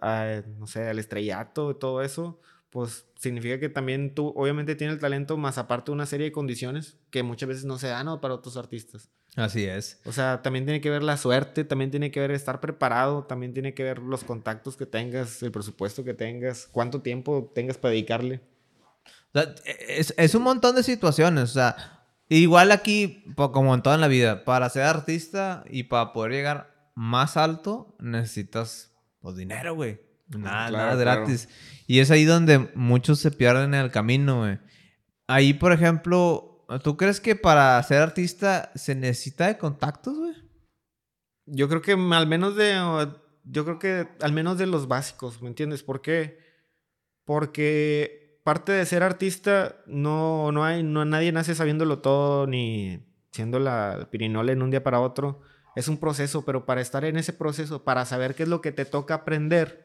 a, 0.00 0.42
no 0.58 0.66
sé, 0.66 0.88
al 0.88 0.98
estrellato 0.98 1.70
y 1.70 1.78
todo 1.78 2.02
eso, 2.02 2.40
pues 2.70 3.06
significa 3.16 3.58
que 3.58 3.68
también 3.68 4.14
tú 4.14 4.32
obviamente 4.36 4.74
tienes 4.74 4.94
el 4.94 5.00
talento 5.00 5.36
más 5.36 5.58
aparte 5.58 5.90
de 5.90 5.94
una 5.94 6.06
serie 6.06 6.26
de 6.26 6.32
condiciones 6.32 6.98
que 7.10 7.22
muchas 7.22 7.48
veces 7.48 7.64
no 7.64 7.78
se 7.78 7.88
dan 7.88 8.20
para 8.20 8.34
otros 8.34 8.56
artistas. 8.56 9.10
Así 9.36 9.64
es. 9.64 10.00
O 10.04 10.12
sea, 10.12 10.42
también 10.42 10.64
tiene 10.64 10.80
que 10.80 10.90
ver 10.90 11.02
la 11.02 11.16
suerte, 11.16 11.64
también 11.64 11.90
tiene 11.90 12.10
que 12.10 12.20
ver 12.20 12.30
estar 12.30 12.60
preparado, 12.60 13.24
también 13.24 13.52
tiene 13.52 13.74
que 13.74 13.82
ver 13.82 13.98
los 13.98 14.22
contactos 14.22 14.76
que 14.76 14.86
tengas, 14.86 15.42
el 15.42 15.50
presupuesto 15.50 16.04
que 16.04 16.14
tengas, 16.14 16.68
cuánto 16.70 17.02
tiempo 17.02 17.50
tengas 17.52 17.76
para 17.76 17.92
dedicarle. 17.92 18.40
O 19.32 19.40
sea, 19.40 19.54
es, 19.88 20.14
es 20.16 20.34
un 20.36 20.42
montón 20.42 20.76
de 20.76 20.84
situaciones. 20.84 21.50
O 21.50 21.54
sea, 21.54 22.03
Igual 22.36 22.72
aquí, 22.72 23.24
como 23.36 23.72
en 23.76 23.82
toda 23.82 23.96
la 23.96 24.08
vida, 24.08 24.44
para 24.44 24.68
ser 24.68 24.82
artista 24.82 25.62
y 25.70 25.84
para 25.84 26.12
poder 26.12 26.32
llegar 26.32 26.90
más 26.96 27.36
alto, 27.36 27.94
necesitas 28.00 28.92
pues, 29.20 29.36
dinero, 29.36 29.76
güey. 29.76 30.00
Nada, 30.26 30.68
nada 30.72 30.96
gratis. 30.96 31.48
Y 31.86 32.00
es 32.00 32.10
ahí 32.10 32.24
donde 32.24 32.70
muchos 32.74 33.20
se 33.20 33.30
pierden 33.30 33.72
en 33.74 33.80
el 33.80 33.92
camino, 33.92 34.40
güey. 34.40 34.58
Ahí, 35.28 35.54
por 35.54 35.70
ejemplo, 35.70 36.66
¿tú 36.82 36.96
crees 36.96 37.20
que 37.20 37.36
para 37.36 37.80
ser 37.84 38.02
artista 38.02 38.72
se 38.74 38.96
necesita 38.96 39.46
de 39.46 39.56
contactos, 39.56 40.18
güey? 40.18 40.34
Yo 41.46 41.68
creo 41.68 41.82
que 41.82 41.92
al 41.92 42.26
menos 42.26 42.56
de. 42.56 42.74
Yo 43.44 43.64
creo 43.64 43.78
que 43.78 44.08
al 44.20 44.32
menos 44.32 44.58
de 44.58 44.66
los 44.66 44.88
básicos, 44.88 45.40
¿me 45.40 45.46
entiendes? 45.46 45.84
¿Por 45.84 46.02
qué? 46.02 46.38
Porque 47.24 48.23
parte 48.44 48.72
de 48.72 48.86
ser 48.86 49.02
artista, 49.02 49.82
no, 49.86 50.52
no 50.52 50.64
hay, 50.64 50.82
no, 50.82 51.04
nadie 51.04 51.32
nace 51.32 51.54
sabiéndolo 51.54 51.98
todo 51.98 52.46
ni 52.46 53.00
siendo 53.32 53.58
la 53.58 54.08
pirinola 54.12 54.52
en 54.52 54.62
un 54.62 54.70
día 54.70 54.84
para 54.84 55.00
otro. 55.00 55.40
Es 55.74 55.88
un 55.88 55.98
proceso, 55.98 56.44
pero 56.44 56.66
para 56.66 56.80
estar 56.80 57.04
en 57.04 57.16
ese 57.16 57.32
proceso, 57.32 57.82
para 57.82 58.04
saber 58.04 58.36
qué 58.36 58.44
es 58.44 58.48
lo 58.48 58.60
que 58.60 58.70
te 58.70 58.84
toca 58.84 59.14
aprender, 59.14 59.84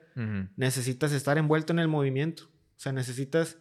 necesitas 0.58 1.14
estar 1.14 1.38
envuelto 1.38 1.74
en 1.74 1.80
el 1.80 1.88
movimiento. 1.88 2.44
O 2.44 2.80
sea, 2.80 2.92
necesitas... 2.92 3.58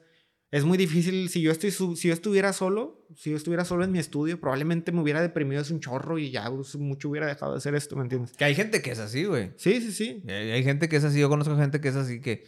Es 0.50 0.64
muy 0.64 0.78
difícil, 0.78 1.28
si 1.28 1.42
yo, 1.42 1.52
estoy, 1.52 1.70
si 1.70 2.08
yo 2.08 2.14
estuviera 2.14 2.54
solo, 2.54 3.06
si 3.14 3.30
yo 3.30 3.36
estuviera 3.36 3.66
solo 3.66 3.84
en 3.84 3.92
mi 3.92 3.98
estudio, 3.98 4.40
probablemente 4.40 4.92
me 4.92 5.02
hubiera 5.02 5.20
deprimido 5.20 5.60
es 5.60 5.70
un 5.70 5.78
chorro 5.78 6.18
y 6.18 6.30
ya 6.30 6.50
mucho 6.78 7.10
hubiera 7.10 7.26
dejado 7.26 7.52
de 7.52 7.58
hacer 7.58 7.74
esto, 7.74 7.96
¿me 7.96 8.02
entiendes? 8.02 8.32
Que 8.32 8.44
hay 8.44 8.54
gente 8.54 8.80
que 8.80 8.90
es 8.90 8.98
así, 8.98 9.24
güey. 9.24 9.52
Sí, 9.56 9.82
sí, 9.82 9.92
sí. 9.92 10.22
Hay 10.26 10.64
gente 10.64 10.88
que 10.88 10.96
es 10.96 11.04
así, 11.04 11.20
yo 11.20 11.28
conozco 11.28 11.54
gente 11.56 11.82
que 11.82 11.88
es 11.88 11.96
así, 11.96 12.22
que 12.22 12.46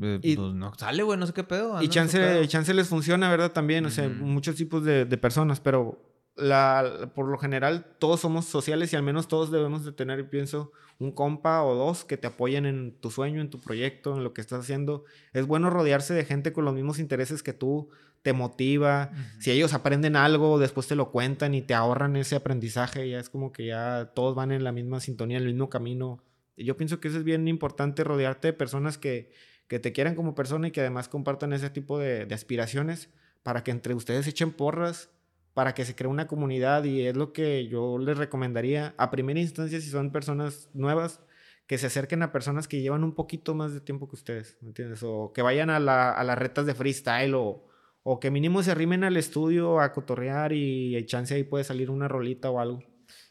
eh, 0.00 0.20
y, 0.22 0.36
pues 0.36 0.52
no 0.54 0.72
sale, 0.74 1.02
güey, 1.02 1.18
no 1.18 1.26
sé 1.26 1.32
qué 1.32 1.44
pedo. 1.44 1.82
Y 1.82 1.88
chance, 1.88 2.46
chance 2.48 2.72
les 2.74 2.88
funciona, 2.88 3.30
¿verdad? 3.30 3.52
También, 3.52 3.84
o 3.86 3.90
sea, 3.90 4.08
muchos 4.08 4.56
tipos 4.56 4.84
de, 4.84 5.06
personas, 5.18 5.60
pero 5.60 5.98
la, 6.36 7.10
por 7.14 7.26
lo 7.26 7.38
general 7.38 7.84
todos 7.98 8.20
somos 8.20 8.46
sociales 8.46 8.92
y 8.92 8.96
al 8.96 9.02
menos 9.02 9.28
todos 9.28 9.50
debemos 9.50 9.84
de 9.84 9.92
tener, 9.92 10.28
pienso, 10.30 10.72
un 10.98 11.12
compa 11.12 11.64
o 11.64 11.74
dos 11.74 12.04
que 12.04 12.16
te 12.16 12.26
apoyen 12.26 12.66
en 12.66 12.92
tu 13.00 13.10
sueño, 13.10 13.40
en 13.40 13.50
tu 13.50 13.58
proyecto, 13.58 14.16
en 14.16 14.24
lo 14.24 14.32
que 14.32 14.40
estás 14.40 14.60
haciendo. 14.60 15.04
Es 15.32 15.46
bueno 15.46 15.70
rodearse 15.70 16.14
de 16.14 16.24
gente 16.24 16.52
con 16.52 16.64
los 16.64 16.74
mismos 16.74 16.98
intereses 16.98 17.42
que 17.42 17.52
tú, 17.52 17.88
te 18.22 18.32
motiva. 18.34 19.10
Si 19.38 19.50
ellos 19.50 19.72
aprenden 19.72 20.14
algo, 20.14 20.58
después 20.58 20.86
te 20.86 20.94
lo 20.94 21.10
cuentan 21.10 21.54
y 21.54 21.62
te 21.62 21.72
ahorran 21.74 22.16
ese 22.16 22.36
aprendizaje, 22.36 23.08
ya 23.08 23.18
es 23.18 23.30
como 23.30 23.50
que 23.50 23.66
ya 23.66 24.12
todos 24.14 24.34
van 24.34 24.52
en 24.52 24.62
la 24.62 24.72
misma 24.72 25.00
sintonía, 25.00 25.38
en 25.38 25.44
el 25.44 25.50
mismo 25.54 25.70
camino. 25.70 26.22
Yo 26.56 26.76
pienso 26.76 27.00
que 27.00 27.08
eso 27.08 27.16
es 27.16 27.24
bien 27.24 27.48
importante, 27.48 28.04
rodearte 28.04 28.48
de 28.48 28.52
personas 28.52 28.98
que 28.98 29.32
que 29.70 29.78
te 29.78 29.92
quieran 29.92 30.16
como 30.16 30.34
persona 30.34 30.66
y 30.66 30.70
que 30.72 30.80
además 30.80 31.08
compartan 31.08 31.52
ese 31.52 31.70
tipo 31.70 31.96
de, 31.96 32.26
aspiraciones 32.34 33.08
para 33.44 33.62
que 33.62 33.70
entre 33.70 33.94
ustedes 33.94 34.26
echen 34.26 34.50
porras, 34.50 35.10
para 35.54 35.74
que 35.74 35.84
se 35.84 35.94
cree 35.94 36.10
una 36.10 36.26
comunidad 36.26 36.82
y 36.82 37.06
es 37.06 37.16
lo 37.16 37.32
que 37.32 37.68
yo 37.68 37.96
les 37.96 38.18
recomendaría 38.18 38.94
a 38.98 39.12
primera 39.12 39.38
instancia 39.38 39.80
si 39.80 39.88
son 39.88 40.10
personas 40.10 40.70
nuevas, 40.74 41.20
que 41.68 41.78
se 41.78 41.86
acerquen 41.86 42.24
a 42.24 42.32
personas 42.32 42.66
que 42.66 42.80
llevan 42.80 43.04
un 43.04 43.14
poquito 43.14 43.54
más 43.54 43.72
de 43.72 43.80
tiempo 43.80 44.08
que 44.08 44.16
ustedes, 44.16 44.58
¿me 44.60 44.70
entiendes? 44.70 45.04
O 45.04 45.32
que 45.32 45.40
vayan 45.40 45.70
a, 45.70 45.78
las 45.78 46.38
retas 46.38 46.66
de 46.66 46.74
freestyle 46.74 47.34
o, 47.34 47.64
o 48.02 48.18
que 48.18 48.32
mínimo 48.32 48.64
se 48.64 48.72
arrimen 48.72 49.04
al 49.04 49.16
estudio 49.16 49.78
a 49.78 49.92
cotorrear 49.92 50.52
y, 50.52 50.96
y 50.96 51.06
chance 51.06 51.32
ahí 51.32 51.44
puede 51.44 51.62
salir 51.62 51.90
una 51.90 52.08
rolita 52.08 52.50
o 52.50 52.58
algo. 52.58 52.82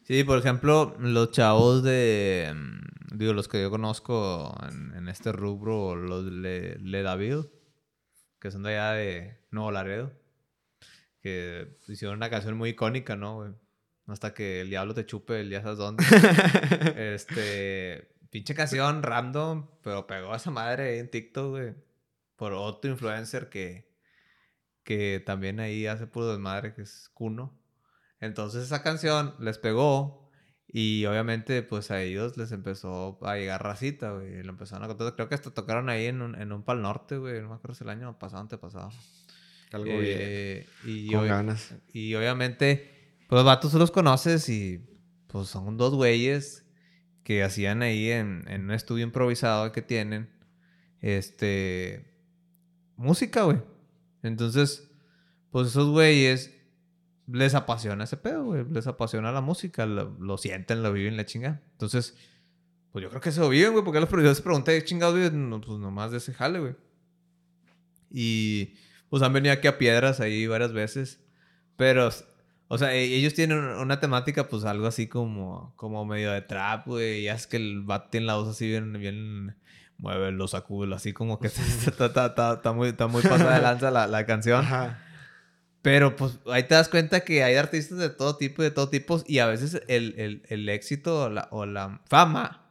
Sí, 0.10 0.24
por 0.24 0.40
ejemplo, 0.40 0.96
los 0.98 1.30
chavos 1.30 1.84
de, 1.84 2.52
mm, 2.56 3.16
digo, 3.16 3.34
los 3.34 3.48
que 3.48 3.62
yo 3.62 3.70
conozco 3.70 4.58
en, 4.68 5.08
este 5.08 5.32
rubro, 5.32 5.96
los 5.96 6.26
de 6.26 6.80
Le, 6.82 7.04
David, 7.04 7.46
que 8.40 8.50
son 8.50 8.64
de 8.64 8.72
allá 8.72 8.94
de 8.94 9.46
Nuevo 9.52 9.72
Laredo, 9.72 10.12
que 11.22 11.78
hicieron 11.88 12.18
una 12.18 12.32
canción 12.32 12.58
muy 12.58 12.72
icónica, 12.72 13.16
¿no, 13.16 13.36
güey? 13.36 13.52
Hasta 14.08 14.34
que 14.34 14.62
el 14.62 14.72
diablo 14.72 14.96
te 14.96 15.06
chupe 15.06 15.42
el 15.42 15.50
día 15.52 15.62
sabes 15.62 15.78
dónde. 15.78 16.04
este, 17.14 18.16
pinche 18.32 18.56
canción 18.56 19.04
random, 19.04 19.70
pero 19.84 20.08
pegó 20.08 20.34
a 20.34 20.38
esa 20.38 20.50
madre 20.50 20.98
en 20.98 21.12
TikTok, 21.12 21.50
güey. 21.52 21.76
Por 22.36 22.54
otro 22.54 22.90
influencer 22.90 23.50
que, 23.50 23.94
que 24.84 25.22
también 25.24 25.60
ahí 25.60 25.86
hace 25.86 26.08
puro 26.08 26.30
desmadre, 26.30 26.74
que 26.74 26.82
es 26.82 27.10
Kuno. 27.14 27.59
Entonces 28.22 28.66
esa 28.66 28.84
canción 28.84 29.34
les 29.40 29.58
pegó 29.58 30.30
y 30.72 31.06
obviamente 31.06 31.64
pues 31.64 31.90
a 31.90 32.02
ellos 32.02 32.38
les 32.38 32.52
empezó 32.52 33.18
a 33.26 33.36
llegar 33.36 33.64
racita, 33.64 34.12
güey. 34.12 34.44
Lo 34.44 34.50
empezaron 34.50 34.84
a 34.84 34.88
contar. 34.88 35.16
Creo 35.16 35.30
que 35.30 35.36
hasta 35.36 35.52
tocaron 35.52 35.90
ahí 35.90 36.06
en 36.06 36.22
un, 36.22 36.40
en 36.40 36.52
un 36.52 36.64
Pal 36.64 36.82
Norte, 36.82 37.18
güey. 37.18 37.42
No 37.42 37.50
me 37.50 37.56
acuerdo 37.56 37.76
si 37.76 37.84
el 37.84 37.90
año 37.90 38.18
pasado 38.20 38.42
antepasado. 38.42 38.92
Algo 39.72 39.92
eh, 39.92 40.68
bien. 40.84 40.98
Y 40.98 41.12
Con 41.12 41.28
ganas. 41.28 41.74
Y 41.94 42.14
obviamente, 42.16 43.18
pues 43.28 43.38
los 43.38 43.46
vatos 43.46 43.74
los 43.74 43.92
conoces 43.92 44.48
y 44.50 44.86
pues 45.28 45.48
son 45.48 45.78
dos 45.78 45.96
güeyes 45.96 46.66
que 47.24 47.44
hacían 47.44 47.82
ahí 47.82 48.10
en, 48.10 48.44
en 48.48 48.66
un 48.66 48.72
estudio 48.72 49.04
improvisado 49.04 49.72
que 49.72 49.82
tienen, 49.82 50.30
este, 51.02 52.16
música, 52.96 53.44
güey. 53.44 53.62
Entonces, 54.24 54.90
pues 55.52 55.68
esos 55.68 55.90
güeyes 55.90 56.59
les 57.32 57.56
apasiona 57.56 58.04
ese 58.04 58.18
pedo, 58.18 58.46
güey. 58.46 58.66
Les 58.72 58.88
apasiona 58.88 59.32
la 59.32 59.42
música, 59.42 59.86
lo, 59.86 60.38
sienten, 60.38 60.84
lo 60.84 60.92
viven, 60.92 61.18
la 61.18 61.26
chinga. 61.26 61.62
Entonces, 61.74 62.16
pues 62.92 63.04
yo 63.04 63.10
creo 63.10 63.22
que 63.22 63.32
se 63.32 63.40
lo 63.40 63.50
viven, 63.50 63.74
güey, 63.74 63.84
porque 63.84 64.00
los 64.00 64.10
periodistas 64.10 64.42
pregunté, 64.42 64.84
chingados 64.84 65.16
viven? 65.16 65.50
No, 65.50 65.62
pues 65.62 65.80
nomás 65.80 66.12
de 66.12 66.18
ese 66.18 66.34
jale, 66.34 66.60
güey. 66.60 66.76
Y 68.12 68.76
pues 69.10 69.22
han 69.22 69.34
venido 69.34 69.54
aquí 69.54 69.68
a 69.68 69.78
piedras 69.78 70.20
ahí 70.20 70.48
varias 70.48 70.74
veces. 70.74 71.22
Pero, 71.76 72.10
o 72.68 72.78
sea, 72.78 72.94
e, 72.96 73.04
ellos 73.04 73.34
tienen 73.34 73.60
una 73.60 74.00
temática, 74.00 74.48
pues 74.48 74.66
algo 74.66 74.88
así 74.88 75.08
como, 75.08 75.74
como 75.76 76.06
medio 76.06 76.32
de 76.32 76.42
trap, 76.42 76.88
güey. 76.88 77.24
Ya 77.24 77.36
es 77.36 77.48
que 77.48 77.58
el 77.58 77.84
bat 77.84 78.10
tiene 78.10 78.26
la 78.26 78.36
voz 78.36 78.50
así 78.50 78.68
bien, 78.68 78.94
bien 78.94 79.56
mueve 79.98 80.32
los 80.32 80.56
así 80.56 81.12
como 81.12 81.40
que 81.40 81.48
está, 81.88 82.06
está, 82.06 82.72
muy, 82.74 82.90
está 82.90 83.08
muy 83.08 83.22
pasada 83.22 83.56
de 83.56 83.62
lanza 83.62 83.92
la, 83.92 84.08
la 84.08 84.26
canción. 84.26 84.62
Ajá. 84.66 85.00
Pero 85.82 86.16
pues 86.16 86.40
ahí 86.48 86.64
te 86.64 86.76
das 86.76 86.90
cuenta 86.90 87.22
que 87.22 87.44
hay 87.44 87.56
artistas 87.56 87.98
de 87.98 88.10
todo 88.10 88.36
tipo 88.36 88.62
y 88.62 88.66
de 88.66 88.72
todo 88.72 88.90
tipo 88.90 89.24
y 89.26 89.40
a 89.40 89.48
veces 89.48 89.82
el, 89.88 90.44
el, 90.48 90.70
éxito 90.70 91.24
o 91.24 91.30
la, 91.30 91.48
o 91.52 91.66
la, 91.66 92.02
fama 92.06 92.70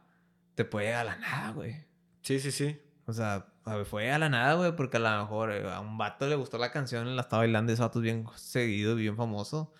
te 0.53 0.63
puede 0.63 0.87
llegar 0.87 1.07
a 1.07 1.11
la 1.11 1.17
nada, 1.17 1.51
güey. 1.51 1.75
Sí, 2.21 2.39
sí, 2.39 2.51
sí. 2.51 2.79
O 3.05 3.13
sea, 3.13 3.47
fue 3.85 4.11
a 4.11 4.19
la 4.19 4.29
nada, 4.29 4.53
güey, 4.53 4.75
porque 4.75 4.97
a 4.97 4.99
lo 4.99 5.09
mejor 5.23 5.51
eh, 5.51 5.67
a 5.67 5.79
un 5.79 5.97
vato 5.97 6.27
le 6.27 6.35
gustó 6.35 6.57
la 6.59 6.71
canción, 6.71 7.15
la 7.15 7.23
estaba 7.23 7.41
bailando 7.41 7.73
ese 7.73 7.81
vato 7.81 7.99
es 7.99 8.03
bien 8.03 8.25
seguido, 8.35 8.95
bien 8.95 9.15
famoso. 9.15 9.73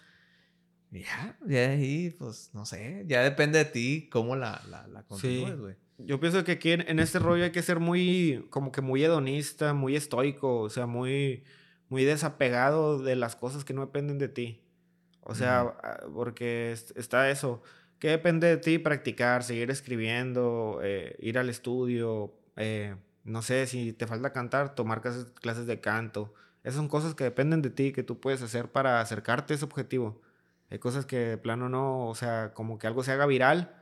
Y 0.92 1.02
ya, 1.02 1.38
ya 1.46 1.70
ahí, 1.70 2.10
pues, 2.18 2.50
no 2.54 2.66
sé, 2.66 3.04
ya 3.08 3.22
depende 3.22 3.60
de 3.60 3.66
ti 3.66 4.10
cómo 4.12 4.36
la, 4.36 4.60
la, 4.70 4.88
la 4.88 5.04
continúes, 5.04 5.60
güey. 5.60 5.76
Yo 6.00 6.20
pienso 6.20 6.44
que 6.44 6.54
aquí 6.54 6.72
en, 6.72 6.82
en, 6.88 7.00
este 7.00 7.20
rollo 7.20 7.44
hay 7.44 7.52
que 7.52 7.62
ser 7.62 7.80
muy, 7.80 8.48
como 8.50 8.72
que 8.72 8.82
muy 8.82 9.04
hedonista, 9.04 9.74
muy 9.74 9.96
estoico, 9.96 10.62
o 10.62 10.70
sea, 10.70 10.88
muy 10.88 11.44
muy 11.90 12.06
desapegado 12.06 13.00
de 13.00 13.16
las 13.16 13.36
cosas 13.36 13.66
que 13.66 13.74
no 13.74 13.82
dependen 13.82 14.18
de 14.18 14.30
ti. 14.30 14.62
O 15.22 15.36
sea, 15.36 15.76
ah, 15.84 16.00
porque 16.14 16.72
está 16.72 17.30
eso. 17.30 17.62
¿Qué 18.00 18.10
depende 18.10 18.48
de 18.48 18.58
ti? 18.58 18.80
Practicar, 18.80 19.44
seguir 19.44 19.70
escribiendo, 19.70 20.80
eh, 20.82 21.16
ir 21.20 21.38
al 21.38 21.50
estudio, 21.50 22.34
eh, 22.56 22.96
no 23.26 23.42
sé, 23.42 23.68
si 23.68 23.94
te 23.94 24.08
falta 24.08 24.32
cantar, 24.32 24.74
tomar 24.76 25.02
clases, 25.02 25.66
de 25.68 25.82
canto, 25.82 26.34
Esas 26.64 26.76
son 26.76 26.88
cosas 26.88 27.14
que 27.16 27.24
dependen 27.26 27.62
de 27.62 27.70
ti, 27.70 27.92
que 27.92 28.04
tú 28.04 28.20
puedes 28.20 28.42
hacer 28.42 28.72
para 28.72 29.02
acercarte 29.02 29.54
a 29.54 29.56
ese 29.56 29.66
objetivo. 29.66 30.22
Hay 30.70 30.80
cosas 30.80 31.06
que 31.06 31.18
de 31.18 31.38
plano 31.38 31.70
no, 31.70 32.08
o 32.08 32.16
sea, 32.16 32.54
como 32.54 32.80
que 32.80 32.88
algo 32.88 33.04
se 33.04 33.12
haga 33.12 33.26
viral, 33.26 33.76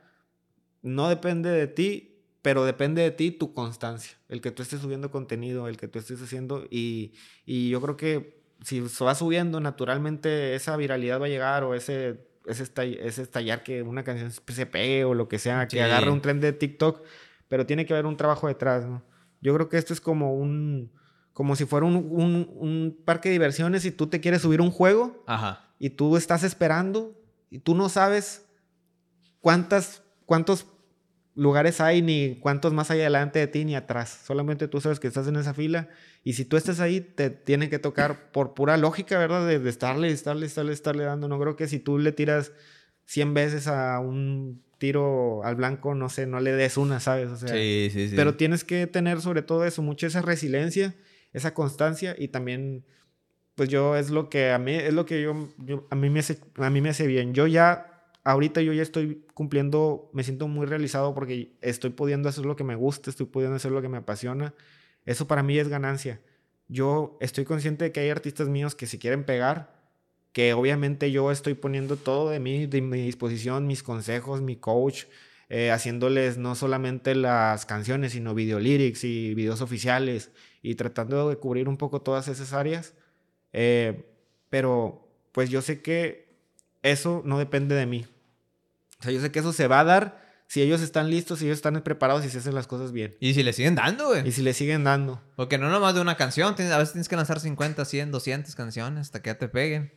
no 0.82 1.08
depende 1.08 1.50
de 1.50 1.66
ti, 1.66 2.17
pero 2.48 2.64
depende 2.64 3.02
de 3.02 3.10
ti 3.10 3.30
tu 3.30 3.52
constancia, 3.52 4.16
el 4.30 4.40
que 4.40 4.50
tú 4.50 4.62
estés 4.62 4.80
subiendo 4.80 5.10
contenido, 5.10 5.68
el 5.68 5.76
que 5.76 5.86
tú 5.86 5.98
estés 5.98 6.22
haciendo 6.22 6.64
y, 6.70 7.12
y 7.44 7.68
yo 7.68 7.78
creo 7.82 7.98
que 7.98 8.40
si 8.62 8.88
se 8.88 9.04
va 9.04 9.14
subiendo 9.14 9.60
naturalmente 9.60 10.54
esa 10.54 10.74
viralidad 10.78 11.20
va 11.20 11.26
a 11.26 11.28
llegar 11.28 11.62
o 11.62 11.74
ese, 11.74 12.26
ese, 12.46 12.64
ese 13.02 13.20
estallar 13.20 13.62
que 13.62 13.82
una 13.82 14.02
canción 14.02 14.32
se 14.32 14.64
pegue 14.64 15.04
o 15.04 15.12
lo 15.12 15.28
que 15.28 15.38
sea, 15.38 15.68
que 15.68 15.82
agarre 15.82 16.10
un 16.10 16.22
tren 16.22 16.40
de 16.40 16.54
TikTok, 16.54 17.02
pero 17.48 17.66
tiene 17.66 17.84
que 17.84 17.92
haber 17.92 18.06
un 18.06 18.16
trabajo 18.16 18.48
detrás, 18.48 18.86
¿no? 18.86 19.02
Yo 19.42 19.52
creo 19.52 19.68
que 19.68 19.76
esto 19.76 19.92
es 19.92 20.00
como 20.00 20.34
un, 20.34 20.90
como 21.34 21.54
si 21.54 21.66
fuera 21.66 21.84
un, 21.84 21.96
un, 21.96 22.48
un 22.56 22.98
parque 23.04 23.28
de 23.28 23.34
diversiones 23.34 23.84
y 23.84 23.90
tú 23.90 24.06
te 24.06 24.22
quieres 24.22 24.40
subir 24.40 24.62
un 24.62 24.70
juego 24.70 25.22
Ajá. 25.26 25.68
y 25.78 25.90
tú 25.90 26.16
estás 26.16 26.44
esperando 26.44 27.14
y 27.50 27.58
tú 27.58 27.74
no 27.74 27.90
sabes 27.90 28.46
cuántas, 29.42 30.02
cuántos 30.24 30.66
lugares 31.38 31.80
hay 31.80 32.02
ni 32.02 32.36
cuántos 32.40 32.72
más 32.72 32.90
hay 32.90 33.00
adelante 33.00 33.38
de 33.38 33.46
ti 33.46 33.64
ni 33.64 33.76
atrás. 33.76 34.22
Solamente 34.24 34.66
tú 34.66 34.80
sabes 34.80 34.98
que 34.98 35.06
estás 35.06 35.28
en 35.28 35.36
esa 35.36 35.54
fila 35.54 35.88
y 36.24 36.32
si 36.32 36.44
tú 36.44 36.56
estás 36.56 36.80
ahí 36.80 37.00
te 37.00 37.30
tiene 37.30 37.70
que 37.70 37.78
tocar 37.78 38.32
por 38.32 38.54
pura 38.54 38.76
lógica, 38.76 39.18
¿verdad? 39.18 39.46
De, 39.46 39.60
de 39.60 39.70
estarle, 39.70 40.10
estarle, 40.10 40.46
estarle, 40.46 40.72
estarle 40.72 41.04
dando. 41.04 41.28
No 41.28 41.38
creo 41.38 41.54
que 41.54 41.68
si 41.68 41.78
tú 41.78 41.98
le 41.98 42.10
tiras 42.12 42.52
100 43.04 43.34
veces 43.34 43.68
a 43.68 44.00
un 44.00 44.62
tiro 44.78 45.44
al 45.44 45.54
blanco, 45.56 45.94
no 45.94 46.08
sé, 46.08 46.26
no 46.26 46.40
le 46.40 46.52
des 46.52 46.76
una, 46.76 47.00
¿sabes? 47.00 47.30
O 47.30 47.36
sea, 47.36 47.48
sí, 47.48 47.88
sí, 47.92 48.08
sí. 48.08 48.16
Pero 48.16 48.34
tienes 48.34 48.64
que 48.64 48.86
tener 48.86 49.20
sobre 49.20 49.42
todo 49.42 49.64
eso, 49.64 49.80
mucho 49.80 50.06
esa 50.06 50.22
resiliencia, 50.22 50.94
esa 51.32 51.54
constancia 51.54 52.14
y 52.18 52.28
también, 52.28 52.84
pues 53.54 53.68
yo 53.68 53.96
es 53.96 54.10
lo 54.10 54.28
que 54.28 54.50
a 54.50 54.58
mí, 54.58 54.74
es 54.74 54.92
lo 54.92 55.06
que 55.06 55.22
yo, 55.22 55.48
a, 55.90 55.94
mí 55.94 56.10
me 56.10 56.20
hace, 56.20 56.38
a 56.56 56.70
mí 56.70 56.80
me 56.80 56.90
hace 56.90 57.06
bien. 57.06 57.32
Yo 57.32 57.46
ya 57.46 57.87
ahorita 58.28 58.60
yo 58.60 58.74
ya 58.74 58.82
estoy 58.82 59.24
cumpliendo, 59.32 60.10
me 60.12 60.22
siento 60.22 60.48
muy 60.48 60.66
realizado 60.66 61.14
porque 61.14 61.56
estoy 61.62 61.88
pudiendo 61.88 62.28
hacer 62.28 62.44
lo 62.44 62.56
que 62.56 62.64
me 62.64 62.74
gusta, 62.74 63.08
estoy 63.08 63.24
pudiendo 63.24 63.56
hacer 63.56 63.72
lo 63.72 63.80
que 63.80 63.88
me 63.88 63.96
apasiona. 63.96 64.54
Eso 65.06 65.26
para 65.26 65.42
mí 65.42 65.58
es 65.58 65.68
ganancia. 65.68 66.20
Yo 66.68 67.16
estoy 67.22 67.46
consciente 67.46 67.84
de 67.84 67.92
que 67.92 68.00
hay 68.00 68.10
artistas 68.10 68.48
míos 68.50 68.74
que 68.74 68.86
se 68.86 68.98
quieren 68.98 69.24
pegar, 69.24 69.80
que 70.32 70.52
obviamente 70.52 71.10
yo 71.10 71.30
estoy 71.30 71.54
poniendo 71.54 71.96
todo 71.96 72.28
de 72.28 72.38
mí, 72.38 72.66
de 72.66 72.82
mi 72.82 73.00
disposición, 73.00 73.66
mis 73.66 73.82
consejos, 73.82 74.42
mi 74.42 74.56
coach, 74.56 75.04
eh, 75.48 75.70
haciéndoles 75.70 76.36
no 76.36 76.54
solamente 76.54 77.14
las 77.14 77.64
canciones, 77.64 78.12
sino 78.12 78.34
video 78.34 78.60
lyrics 78.60 79.04
y 79.04 79.34
videos 79.34 79.62
oficiales 79.62 80.32
y 80.60 80.74
tratando 80.74 81.30
de 81.30 81.36
cubrir 81.36 81.66
un 81.66 81.78
poco 81.78 82.02
todas 82.02 82.28
esas 82.28 82.52
áreas. 82.52 82.92
Eh, 83.54 84.04
pero 84.50 85.08
pues 85.32 85.48
yo 85.48 85.62
sé 85.62 85.80
que 85.80 86.28
eso 86.82 87.22
no 87.24 87.38
depende 87.38 87.74
de 87.74 87.86
mí. 87.86 88.04
O 89.00 89.02
sea, 89.02 89.12
yo 89.12 89.20
sé 89.20 89.30
que 89.30 89.38
eso 89.38 89.52
se 89.52 89.68
va 89.68 89.80
a 89.80 89.84
dar 89.84 90.28
si 90.48 90.62
ellos 90.62 90.80
están 90.80 91.10
listos, 91.10 91.38
si 91.38 91.44
ellos 91.44 91.58
están 91.58 91.80
preparados 91.82 92.24
y 92.24 92.30
se 92.30 92.38
hacen 92.38 92.54
las 92.54 92.66
cosas 92.66 92.90
bien. 92.90 93.16
Y 93.20 93.34
si 93.34 93.42
le 93.42 93.52
siguen 93.52 93.74
dando, 93.74 94.08
güey. 94.08 94.26
Y 94.26 94.32
si 94.32 94.42
le 94.42 94.54
siguen 94.54 94.82
dando. 94.82 95.22
Porque 95.36 95.58
no 95.58 95.68
nomás 95.70 95.94
de 95.94 96.00
una 96.00 96.16
canción, 96.16 96.54
a 96.58 96.78
veces 96.78 96.92
tienes 96.92 97.08
que 97.08 97.16
lanzar 97.16 97.38
50, 97.38 97.84
100, 97.84 98.10
200 98.10 98.54
canciones 98.54 99.00
hasta 99.02 99.20
que 99.20 99.28
ya 99.28 99.38
te 99.38 99.48
peguen. 99.48 99.92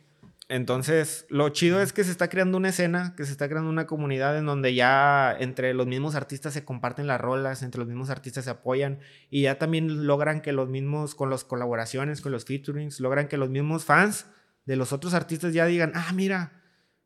Entonces, 0.48 1.24
lo 1.30 1.48
chido 1.48 1.80
es 1.80 1.94
que 1.94 2.04
se 2.04 2.10
está 2.10 2.28
creando 2.28 2.58
una 2.58 2.68
escena, 2.68 3.14
que 3.16 3.24
se 3.24 3.32
está 3.32 3.48
creando 3.48 3.70
una 3.70 3.86
comunidad 3.86 4.36
en 4.36 4.44
donde 4.44 4.74
ya 4.74 5.34
entre 5.40 5.72
los 5.72 5.86
mismos 5.86 6.14
artistas 6.14 6.52
se 6.52 6.66
comparten 6.66 7.06
las 7.06 7.18
rolas, 7.18 7.62
entre 7.62 7.78
los 7.78 7.88
mismos 7.88 8.10
artistas 8.10 8.44
se 8.44 8.50
apoyan 8.50 8.98
y 9.30 9.42
ya 9.42 9.58
también 9.58 10.06
logran 10.06 10.42
que 10.42 10.52
los 10.52 10.68
mismos, 10.68 11.14
con 11.14 11.30
las 11.30 11.44
colaboraciones, 11.44 12.20
con 12.20 12.32
los 12.32 12.44
featurings, 12.44 13.00
logran 13.00 13.28
que 13.28 13.38
los 13.38 13.48
mismos 13.48 13.86
fans 13.86 14.26
de 14.66 14.76
los 14.76 14.92
otros 14.92 15.14
artistas 15.14 15.54
ya 15.54 15.64
digan, 15.64 15.92
ah, 15.94 16.12
mira, 16.12 16.61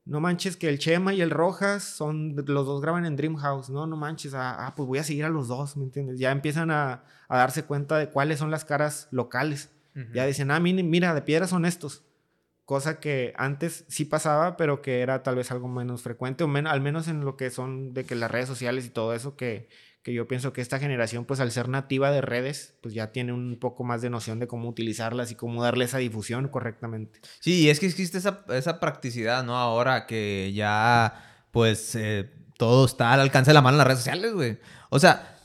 no 0.07 0.21
manches 0.21 0.57
que 0.57 0.69
el 0.69 0.79
Chema 0.79 1.13
y 1.13 1.21
el 1.21 1.31
Rojas 1.31 1.83
son, 1.83 2.37
los 2.37 2.67
dos 2.67 2.81
graban 2.81 3.05
en 3.05 3.17
Dreamhouse, 3.17 3.71
no, 3.71 3.89
no 3.89 3.97
manches, 3.97 4.35
ah, 4.35 4.67
ah, 4.67 4.75
pues 4.77 4.87
voy 4.87 4.99
a 4.99 5.05
seguir 5.05 5.25
a 5.25 5.29
los 5.29 5.49
dos, 5.49 5.77
¿me 5.77 5.83
entiendes? 5.83 6.21
Ya 6.21 6.31
empiezan 6.31 6.71
a, 6.71 7.03
darse 7.29 7.65
cuenta 7.65 7.99
de 7.99 8.09
cuáles 8.09 8.39
son 8.39 8.53
las 8.53 8.65
caras 8.65 9.09
locales. 9.11 9.71
Ya 10.13 10.27
dicen, 10.27 10.51
ah, 10.51 10.61
mira, 10.61 11.15
de 11.15 11.23
piedra 11.23 11.47
son 11.47 11.65
estos. 11.65 12.05
Cosa 12.67 13.01
que 13.01 13.33
antes 13.39 13.87
sí 13.89 14.05
pasaba, 14.05 14.59
pero 14.59 14.83
que 14.83 15.01
era 15.01 15.23
tal 15.23 15.37
vez 15.37 15.51
algo 15.51 15.69
menos 15.69 16.03
frecuente, 16.03 16.45
o 16.45 16.55
al 16.55 16.81
menos 16.83 17.09
en 17.09 17.25
lo 17.25 17.37
que 17.37 17.49
son 17.49 17.95
de 17.95 18.05
que 18.05 18.15
las 18.15 18.31
redes 18.31 18.47
sociales 18.47 18.85
y 18.85 18.91
todo 18.91 19.15
eso, 19.15 19.37
que 19.37 19.71
que 20.07 20.15
yo 20.15 20.29
pienso 20.29 20.53
que 20.53 20.61
esta 20.61 20.79
generación, 20.79 21.25
pues 21.25 21.41
al 21.41 21.51
ser 21.51 21.69
nativa 21.69 22.13
de 22.13 22.21
redes, 22.21 22.77
pues 22.81 22.95
ya 22.95 23.11
tiene 23.11 23.33
un 23.33 23.59
poco 23.59 23.83
más 23.83 24.03
de 24.03 24.09
noción 24.09 24.39
de 24.39 24.47
cómo 24.47 24.69
utilizarlas 24.69 25.33
y 25.33 25.35
cómo 25.35 25.65
darle 25.65 25.85
esa 25.85 25.99
difusión 25.99 26.47
correctamente. 26.47 27.21
Sí, 27.41 27.63
y 27.63 27.71
es 27.71 27.81
que 27.81 27.87
existe 27.87 28.19
esa, 28.19 28.45
esa 28.51 28.79
practicidad, 28.79 29.43
¿no? 29.43 29.57
Ahora 29.57 30.07
que 30.07 30.53
ya, 30.55 31.43
pues, 31.51 31.97
eh, 31.97 32.31
todo 32.57 32.87
está 32.87 33.15
al 33.15 33.21
alcance 33.21 33.51
de 33.51 33.55
la 33.55 33.63
mano 33.63 33.75
en 33.75 33.79
las 33.79 33.87
redes 33.89 33.99
sociales, 33.99 34.33
güey. 34.33 34.61
O 34.91 35.01
sea, 35.01 35.41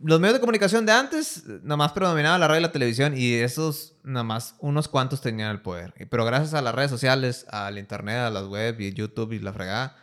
los 0.00 0.20
medios 0.20 0.34
de 0.34 0.40
comunicación 0.42 0.86
de 0.86 0.92
antes, 0.92 1.42
nada 1.64 1.78
más 1.78 1.90
predominaba 1.90 2.38
la 2.38 2.46
radio 2.46 2.60
y 2.60 2.62
la 2.62 2.70
televisión 2.70 3.14
y 3.16 3.34
esos, 3.34 3.96
nada 4.04 4.22
más, 4.22 4.54
unos 4.60 4.86
cuantos 4.86 5.20
tenían 5.20 5.50
el 5.50 5.60
poder. 5.60 5.92
Pero 6.08 6.24
gracias 6.24 6.54
a 6.54 6.62
las 6.62 6.72
redes 6.72 6.92
sociales, 6.92 7.46
al 7.50 7.78
internet, 7.78 8.18
a 8.18 8.30
las 8.30 8.44
web 8.44 8.80
y 8.80 8.92
YouTube 8.92 9.32
y 9.32 9.40
la 9.40 9.52
fregada, 9.52 9.96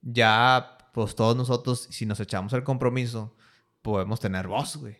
ya 0.00 0.73
pues 0.94 1.16
todos 1.16 1.36
nosotros, 1.36 1.88
si 1.90 2.06
nos 2.06 2.20
echamos 2.20 2.52
el 2.52 2.62
compromiso, 2.62 3.34
podemos 3.82 4.20
tener 4.20 4.46
voz, 4.46 4.76
güey. 4.76 4.96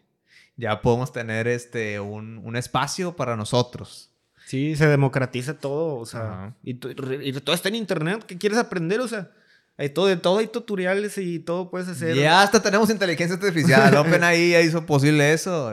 Ya 0.57 0.83
podemos 0.83 1.13
tener 1.13 1.47
este, 1.47 2.01
un, 2.01 2.57
espacio 2.57 3.15
para 3.15 3.37
nosotros. 3.37 4.11
Sí, 4.45 4.75
se 4.75 4.89
democratiza 4.89 5.55
todo, 5.57 5.95
o 5.97 6.05
sea, 6.05 6.55
y, 6.65 6.75
todo 6.75 7.55
está 7.55 7.69
en 7.69 7.77
internet, 7.77 8.25
¿qué 8.27 8.37
quieres 8.37 8.59
aprender? 8.59 9.01
O 9.01 9.09
sea, 9.09 9.31
hay 9.79 9.89
todo, 9.91 10.07
de 10.07 10.17
todo 10.17 10.39
hay 10.39 10.49
tutoriales 10.49 11.17
y 11.17 11.39
todo 11.39 11.71
puedes 11.71 11.89
hacer. 11.89 12.17
Ya 12.17 12.43
hasta 12.43 12.61
tenemos 12.61 12.91
inteligencia 12.91 13.37
artificial, 13.37 13.97
OpenAI 13.97 14.51
ya 14.51 14.61
hizo 14.63 14.85
posible 14.85 15.33
eso. 15.33 15.73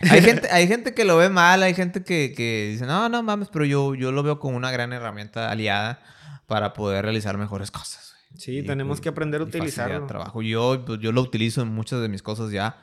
Hay 0.00 0.22
gente, 0.22 0.48
hay 0.50 0.66
gente 0.66 0.94
que 0.94 1.04
lo 1.04 1.18
ve 1.18 1.28
mal, 1.28 1.62
hay 1.62 1.74
gente 1.74 2.02
que, 2.02 2.32
que 2.34 2.70
dice, 2.72 2.86
no, 2.86 3.08
no 3.10 3.22
mames, 3.22 3.48
pero 3.52 3.66
yo, 3.66 3.94
yo 3.94 4.12
lo 4.12 4.22
veo 4.22 4.38
como 4.38 4.56
una 4.56 4.70
gran 4.70 4.94
herramienta 4.94 5.50
aliada 5.50 6.00
para 6.46 6.72
poder 6.72 7.04
realizar 7.04 7.36
mejores 7.36 7.70
cosas. 7.70 8.07
Sí, 8.36 8.62
tenemos 8.62 8.98
pues, 8.98 9.00
que 9.02 9.08
aprender 9.08 9.40
a 9.40 9.44
utilizarlo. 9.44 10.06
Trabajo. 10.06 10.42
Yo, 10.42 10.84
pues, 10.84 11.00
yo 11.00 11.12
lo 11.12 11.22
utilizo 11.22 11.62
en 11.62 11.68
muchas 11.68 12.00
de 12.00 12.08
mis 12.08 12.22
cosas 12.22 12.50
ya 12.50 12.76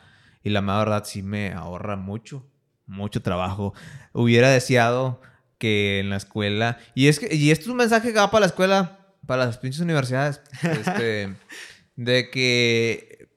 y 0.45 0.51
la 0.51 0.61
verdad 0.61 1.03
sí 1.05 1.23
me 1.23 1.53
ahorra 1.53 1.95
mucho, 1.95 2.45
mucho 2.85 3.21
trabajo. 3.21 3.73
Hubiera 4.13 4.49
deseado 4.49 5.19
que 5.57 5.99
en 5.99 6.11
la 6.11 6.17
escuela, 6.17 6.77
y 6.93 7.07
es 7.07 7.19
que, 7.19 7.33
y 7.33 7.49
esto 7.49 7.63
es 7.63 7.69
un 7.69 7.77
mensaje 7.77 8.13
que 8.13 8.19
va 8.19 8.29
para 8.29 8.41
la 8.41 8.45
escuela, 8.47 8.99
para 9.25 9.47
las 9.47 9.57
pinches 9.57 9.81
universidades, 9.81 10.41
este, 10.61 11.35
de 11.95 12.29
que 12.29 13.27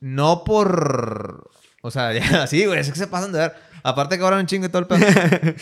no 0.00 0.42
por, 0.42 1.48
o 1.82 1.90
sea, 1.92 2.12
ya, 2.18 2.46
sí, 2.48 2.66
güey, 2.66 2.80
es 2.80 2.90
que 2.90 2.98
se 2.98 3.06
pasan 3.06 3.32
de 3.32 3.38
ver. 3.38 3.54
Aparte 3.84 4.18
que 4.18 4.24
ahora 4.24 4.38
un 4.38 4.46
chingo 4.46 4.68
todo 4.68 4.80
el 4.80 4.88
pedo. 4.88 5.06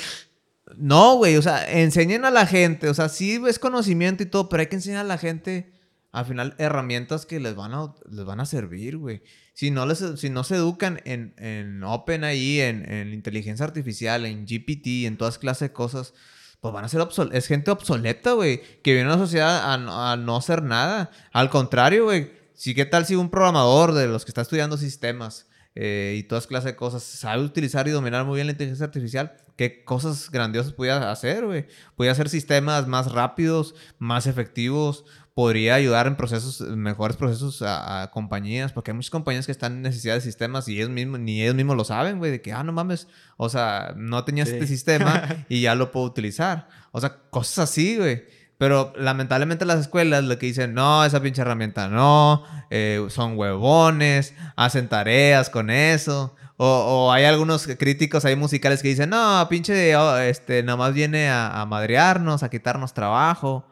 no, 0.77 1.17
güey, 1.17 1.37
o 1.37 1.43
sea, 1.43 1.71
enseñen 1.71 2.25
a 2.25 2.31
la 2.31 2.47
gente, 2.47 2.89
o 2.89 2.95
sea, 2.95 3.11
sí 3.11 3.39
es 3.47 3.59
conocimiento 3.59 4.23
y 4.23 4.27
todo, 4.27 4.49
pero 4.49 4.63
hay 4.63 4.69
que 4.69 4.77
enseñar 4.77 5.01
a 5.01 5.09
la 5.09 5.19
gente 5.19 5.76
al 6.17 6.25
final 6.25 6.55
herramientas 6.57 7.27
que 7.27 7.41
les 7.41 7.55
van 7.55 7.75
a, 7.75 7.95
les 8.11 8.25
van 8.25 8.41
a 8.41 8.47
servir, 8.47 8.97
güey. 8.97 9.23
Si 9.53 9.71
no, 9.71 9.85
les, 9.85 10.03
si 10.17 10.31
no 10.31 10.45
se 10.45 10.57
educan 10.57 11.03
en, 11.05 11.35
en 11.37 11.85
OpenAI, 11.85 12.61
en, 12.63 12.91
en 12.91 13.13
inteligencia 13.13 13.67
artificial, 13.67 14.25
en 14.25 14.47
GPT, 14.47 15.05
en 15.05 15.19
todas 15.19 15.37
clases 15.37 15.69
de 15.69 15.75
cosas, 15.75 16.15
pues 16.63 16.73
van 16.73 16.87
a 16.87 16.89
ser 16.89 17.03
obsoletos. 17.03 17.37
Es 17.37 17.47
gente 17.47 17.71
obsoleta, 17.71 18.33
güey, 18.33 18.63
que 18.83 18.95
viene 18.95 19.11
a 19.11 19.13
la 19.13 19.19
sociedad 19.19 19.75
a, 19.75 20.17
no 20.17 20.37
hacer 20.37 20.63
nada. 20.63 21.11
Al 21.35 21.51
contrario, 21.51 22.05
güey, 22.05 22.33
sí, 22.55 22.75
¿qué 22.75 22.87
tal 22.87 23.05
si 23.05 23.15
un 23.15 23.29
programador 23.29 23.93
de 23.93 24.09
los 24.09 24.25
que 24.25 24.31
está 24.31 24.41
estudiando 24.41 24.79
sistemas 24.79 25.47
eh, 25.75 26.15
y 26.19 26.23
todas 26.23 26.47
clases 26.47 26.73
de 26.73 26.77
cosas 26.77 27.03
sabe 27.03 27.43
utilizar 27.43 27.87
y 27.89 27.91
dominar 27.91 28.25
muy 28.25 28.37
bien 28.37 28.47
la 28.47 28.53
inteligencia 28.53 28.87
artificial? 28.87 29.37
¿Qué 29.57 29.85
cosas 29.85 30.31
grandiosas 30.31 30.73
podía 30.73 31.11
hacer, 31.11 31.45
güey? 31.45 31.67
Podía 31.95 32.13
hacer 32.13 32.31
sistemas 32.31 32.87
más 32.87 33.13
rápidos, 33.13 33.75
más 33.99 34.27
efectivos, 34.27 35.05
podría 35.37 35.75
ayudar 35.75 36.07
en 36.07 36.17
procesos, 36.17 36.63
mejores 36.63 37.19
procesos 37.19 37.61
a, 37.61 38.11
compañías, 38.11 38.73
porque 38.73 38.91
hay 38.91 38.95
muchas 38.95 39.11
compañías 39.11 39.45
que 39.45 39.53
están 39.53 39.75
en 39.75 39.83
necesidad 39.83 40.15
de 40.15 40.23
sistemas 40.23 40.67
y 40.67 40.77
ellos 40.77 40.89
mismos, 40.89 41.21
ni 41.21 41.43
ellos 41.43 41.55
mismos 41.55 41.77
lo 41.77 41.85
saben, 41.85 42.17
güey, 42.17 42.31
de 42.31 42.41
que, 42.41 42.55
ah, 42.55 42.65
no 42.65 42.73
mames, 42.73 43.07
o 43.37 43.51
sea, 43.51 43.93
no 43.99 44.25
tenía 44.25 44.45
este 44.45 44.67
sistema 44.67 45.29
y 45.51 45.61
ya 45.61 45.75
lo 45.75 45.93
puedo 45.93 46.07
utilizar. 46.07 46.69
O 46.91 47.03
sea, 47.03 47.19
cosas 47.29 47.69
así, 47.69 47.99
güey. 47.99 48.25
Pero 48.57 48.95
lamentablemente 48.97 49.67
las 49.67 49.79
escuelas 49.81 50.25
lo 50.25 50.39
que 50.39 50.47
dicen, 50.47 50.73
no, 50.73 51.05
esa 51.05 51.21
pinche 51.21 51.43
herramienta 51.43 51.89
no, 51.89 52.43
eh, 52.71 53.05
son 53.11 53.37
huevones, 53.37 54.33
hacen 54.57 54.89
tareas 54.89 55.51
con 55.51 55.69
eso. 55.69 56.35
O, 56.57 56.67
o, 56.67 57.13
hay 57.13 57.25
algunos 57.25 57.67
críticos 57.67 58.25
ahí 58.25 58.37
musicales 58.37 58.81
que 58.81 58.89
dicen, 58.89 59.11
no, 59.11 59.47
pinche, 59.51 59.95
oh, 59.97 60.17
este, 60.17 60.63
nada 60.63 60.79
más 60.79 60.95
viene 60.95 61.29
a, 61.29 61.61
a 61.61 61.67
madrearnos, 61.67 62.43
a 62.43 62.49
quitarnos 62.49 62.95
trabajo. 62.95 63.67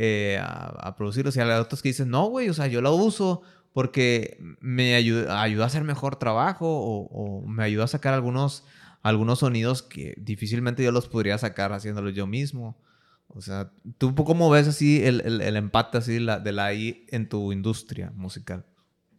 Eh, 0.00 0.38
a, 0.40 0.94
producirlos. 0.96 1.36
Y 1.36 1.40
hay 1.40 1.50
otros 1.58 1.82
que 1.82 1.88
dicen, 1.88 2.08
no, 2.08 2.26
güey, 2.26 2.48
o 2.48 2.54
sea, 2.54 2.68
yo 2.68 2.80
la 2.80 2.92
uso 2.92 3.42
porque 3.72 4.38
me 4.60 4.94
ayuda, 4.94 5.42
ayuda 5.42 5.64
a 5.64 5.66
hacer 5.66 5.82
mejor 5.82 6.14
trabajo 6.14 6.66
o, 6.68 7.44
me 7.48 7.64
ayuda 7.64 7.82
a 7.82 7.88
sacar 7.88 8.14
algunos, 8.14 8.64
algunos 9.02 9.40
sonidos 9.40 9.82
que 9.82 10.14
difícilmente 10.16 10.84
yo 10.84 10.92
los 10.92 11.08
podría 11.08 11.36
sacar 11.36 11.72
haciéndolos 11.72 12.14
yo 12.14 12.28
mismo. 12.28 12.80
O 13.26 13.40
sea, 13.40 13.72
¿tú 13.98 14.14
cómo 14.14 14.48
ves 14.50 14.68
así 14.68 15.04
el, 15.04 15.20
el, 15.20 15.56
empate 15.56 15.98
así 15.98 16.20
la, 16.20 16.38
de 16.38 16.52
la 16.52 16.72
I 16.72 17.04
en 17.08 17.28
tu 17.28 17.52
industria 17.52 18.12
musical? 18.14 18.64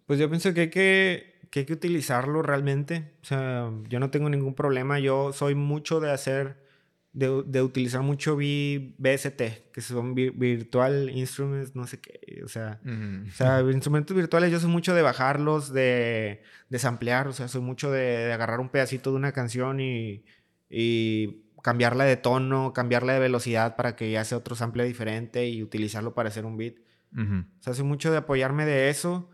Pues 0.05 0.17
yo 0.17 0.29
pienso 0.29 0.53
que 0.53 0.61
hay 0.61 0.69
que, 0.69 1.41
que 1.49 1.59
hay 1.59 1.65
que 1.65 1.73
utilizarlo 1.73 2.41
realmente. 2.41 3.11
O 3.21 3.25
sea, 3.25 3.69
yo 3.89 3.99
no 3.99 4.11
tengo 4.11 4.29
ningún 4.29 4.55
problema. 4.55 4.97
Yo 4.97 5.33
soy 5.33 5.55
mucho 5.55 5.99
de 5.99 6.13
hacer 6.13 6.68
de, 7.13 7.61
utilizar 7.61 8.01
mucho 8.01 8.35
BST, 8.35 9.41
que 9.73 9.81
son 9.81 10.13
Virtual 10.13 11.09
Instruments, 11.09 11.75
no 11.75 11.87
sé 11.87 11.99
qué, 11.99 12.41
o 12.43 12.47
sea, 12.47 12.79
o 12.85 13.31
sea, 13.31 13.61
instrumentos 13.61 14.15
virtuales 14.15 14.51
yo 14.51 14.59
soy 14.59 14.69
mucho 14.69 14.93
de 14.93 15.01
bajarlos, 15.01 15.73
de, 15.73 16.43
de 16.69 16.79
samplear, 16.79 17.27
o 17.27 17.33
sea, 17.33 17.47
soy 17.47 17.61
mucho 17.61 17.91
de, 17.91 18.31
agarrar 18.31 18.59
un 18.59 18.69
pedacito 18.69 19.11
de 19.11 19.17
una 19.17 19.31
canción 19.31 19.79
y, 19.79 20.23
y, 20.69 21.45
cambiarla 21.61 22.05
de 22.05 22.15
tono, 22.15 22.71
cambiarla 22.73 23.13
de 23.13 23.19
velocidad 23.19 23.75
para 23.75 23.95
que 23.95 24.11
ya 24.11 24.23
sea 24.23 24.37
otro 24.37 24.55
sample 24.55 24.85
diferente 24.85 25.49
y 25.49 25.61
utilizarlo 25.61 26.13
para 26.13 26.29
hacer 26.29 26.45
un 26.45 26.55
beat. 26.55 26.75
O 27.11 27.61
sea, 27.61 27.73
soy 27.73 27.83
mucho 27.83 28.11
de 28.11 28.17
apoyarme 28.17 28.65
de 28.65 28.89
eso. 28.89 29.29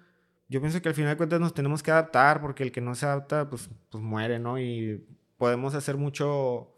Yo 0.47 0.59
pienso 0.59 0.81
que 0.81 0.89
al 0.89 0.95
final 0.95 1.11
de 1.11 1.17
cuentas 1.17 1.39
nos 1.39 1.53
tenemos 1.53 1.83
que 1.83 1.91
adaptar 1.91 2.41
porque 2.41 2.63
el 2.63 2.71
que 2.71 2.81
no 2.81 2.95
se 2.95 3.05
adapta, 3.05 3.47
pues, 3.47 3.69
pues 3.91 4.03
muere, 4.03 4.39
¿no? 4.39 4.57
Y 4.57 5.05
podemos 5.37 5.75
hacer 5.75 5.97
mucho 5.97 6.74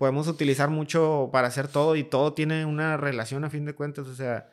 podemos 0.00 0.28
utilizar 0.28 0.70
mucho 0.70 1.28
para 1.30 1.48
hacer 1.48 1.68
todo 1.68 1.94
y 1.94 2.04
todo 2.04 2.32
tiene 2.32 2.64
una 2.64 2.96
relación 2.96 3.44
a 3.44 3.50
fin 3.50 3.66
de 3.66 3.74
cuentas, 3.74 4.06
o 4.06 4.14
sea, 4.14 4.48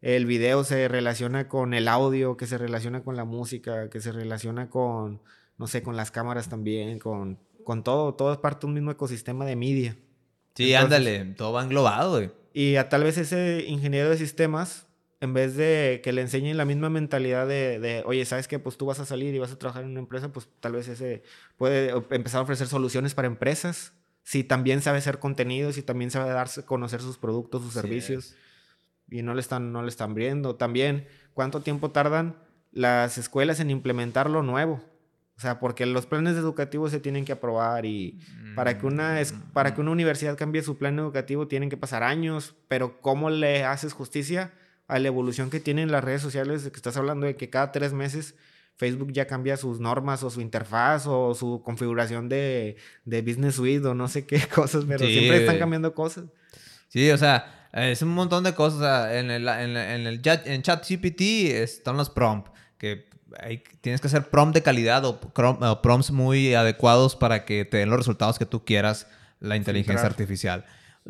el 0.00 0.26
video 0.26 0.62
se 0.62 0.86
relaciona 0.86 1.48
con 1.48 1.74
el 1.74 1.88
audio, 1.88 2.36
que 2.36 2.46
se 2.46 2.56
relaciona 2.56 3.02
con 3.02 3.16
la 3.16 3.24
música, 3.24 3.90
que 3.90 4.00
se 4.00 4.12
relaciona 4.12 4.70
con, 4.70 5.20
no 5.58 5.66
sé, 5.66 5.82
con 5.82 5.96
las 5.96 6.12
cámaras 6.12 6.48
también, 6.48 7.00
con, 7.00 7.40
con 7.64 7.82
todo, 7.82 8.14
todo 8.14 8.32
es 8.32 8.38
parte 8.38 8.60
de 8.60 8.66
un 8.68 8.74
mismo 8.74 8.92
ecosistema 8.92 9.44
de 9.44 9.56
media. 9.56 9.96
Sí, 10.54 10.72
ándale, 10.72 11.24
todo 11.36 11.52
va 11.52 11.64
englobado, 11.64 12.18
güey. 12.18 12.30
Y 12.52 12.76
a 12.76 12.88
tal 12.88 13.02
vez 13.02 13.18
ese 13.18 13.64
ingeniero 13.66 14.08
de 14.08 14.18
sistemas, 14.18 14.86
en 15.20 15.34
vez 15.34 15.56
de 15.56 16.00
que 16.04 16.12
le 16.12 16.20
enseñen 16.20 16.56
la 16.56 16.64
misma 16.64 16.90
mentalidad 16.90 17.48
de, 17.48 17.80
de, 17.80 18.04
oye, 18.06 18.24
¿sabes 18.24 18.46
qué? 18.46 18.60
Pues 18.60 18.76
tú 18.76 18.86
vas 18.86 19.00
a 19.00 19.04
salir 19.04 19.34
y 19.34 19.40
vas 19.40 19.50
a 19.50 19.58
trabajar 19.58 19.82
en 19.82 19.90
una 19.90 19.98
empresa, 19.98 20.32
pues 20.32 20.48
tal 20.60 20.74
vez 20.74 20.86
ese 20.86 21.24
puede 21.56 21.90
empezar 22.10 22.38
a 22.38 22.42
ofrecer 22.42 22.68
soluciones 22.68 23.14
para 23.14 23.26
empresas 23.26 23.94
si 24.22 24.44
también 24.44 24.82
sabe 24.82 24.98
hacer 24.98 25.18
contenido, 25.18 25.72
si 25.72 25.82
también 25.82 26.10
sabe 26.10 26.30
darse 26.30 26.64
conocer 26.64 27.00
sus 27.00 27.18
productos, 27.18 27.62
sus 27.62 27.72
servicios. 27.72 28.34
Y 29.10 29.22
no 29.22 29.34
le 29.34 29.40
están, 29.40 29.72
no 29.72 29.82
le 29.82 29.88
están 29.88 30.14
viendo. 30.14 30.54
También, 30.54 31.06
¿cuánto 31.34 31.60
tiempo 31.60 31.90
tardan 31.90 32.36
las 32.70 33.18
escuelas 33.18 33.60
en 33.60 33.70
implementar 33.70 34.30
lo 34.30 34.42
nuevo? 34.42 34.80
O 35.36 35.40
sea, 35.40 35.58
porque 35.58 35.86
los 35.86 36.06
planes 36.06 36.36
educativos 36.36 36.90
se 36.90 37.00
tienen 37.00 37.24
que 37.24 37.32
aprobar 37.32 37.84
y 37.84 38.20
para, 38.54 38.78
que 38.78 38.86
una, 38.86 39.20
para 39.52 39.74
que 39.74 39.80
una 39.80 39.90
universidad 39.90 40.38
cambie 40.38 40.62
su 40.62 40.78
plan 40.78 40.98
educativo 40.98 41.48
tienen 41.48 41.68
que 41.68 41.76
pasar 41.76 42.02
años, 42.02 42.54
pero 42.68 43.00
¿cómo 43.00 43.28
le 43.28 43.64
haces 43.64 43.92
justicia 43.92 44.52
a 44.86 44.98
la 44.98 45.08
evolución 45.08 45.50
que 45.50 45.58
tienen 45.58 45.90
las 45.90 46.04
redes 46.04 46.22
sociales 46.22 46.64
de 46.64 46.70
que 46.70 46.76
estás 46.76 46.96
hablando 46.96 47.26
de 47.26 47.34
que 47.34 47.50
cada 47.50 47.72
tres 47.72 47.92
meses 47.92 48.34
Facebook 48.76 49.12
ya 49.12 49.26
cambia 49.26 49.56
sus 49.56 49.80
normas 49.80 50.22
o 50.22 50.30
su 50.30 50.40
interfaz 50.40 51.06
o 51.06 51.34
su 51.34 51.62
configuración 51.64 52.28
de, 52.28 52.76
de 53.04 53.22
Business 53.22 53.56
Suite 53.56 53.86
o 53.86 53.94
no 53.94 54.08
sé 54.08 54.26
qué 54.26 54.40
cosas, 54.54 54.84
pero 54.86 55.06
siempre 55.06 55.38
están 55.38 55.58
cambiando 55.58 55.94
cosas. 55.94 56.24
Sí, 56.88 57.10
o 57.10 57.18
sea, 57.18 57.68
es 57.72 58.02
un 58.02 58.10
montón 58.10 58.44
de 58.44 58.54
cosas. 58.54 59.12
en 59.12 59.30
el, 59.30 59.48
en, 59.48 59.76
el 59.76 60.20
chat, 60.20 60.46
en 60.46 60.62
ChatGPT 60.62 61.20
están 61.20 61.96
los 61.96 62.10
prompts, 62.10 62.50
que 62.78 63.08
tienes 63.80 64.00
que 64.00 64.08
hacer 64.08 64.28
prompt 64.28 64.54
de 64.54 64.62
calidad 64.62 65.04
o, 65.04 65.18
prompts 65.82 66.10
muy 66.10 66.54
adecuados 66.54 67.16
para 67.16 67.44
que 67.44 67.64
te 67.64 67.78
den 67.78 67.88
los 67.88 67.98
resultados 67.98 68.38
que 68.38 68.46
tú 68.46 68.64
quieras 68.64 69.06
la 69.40 69.56
inteligencia 69.56 70.06
artificial. 70.06 70.64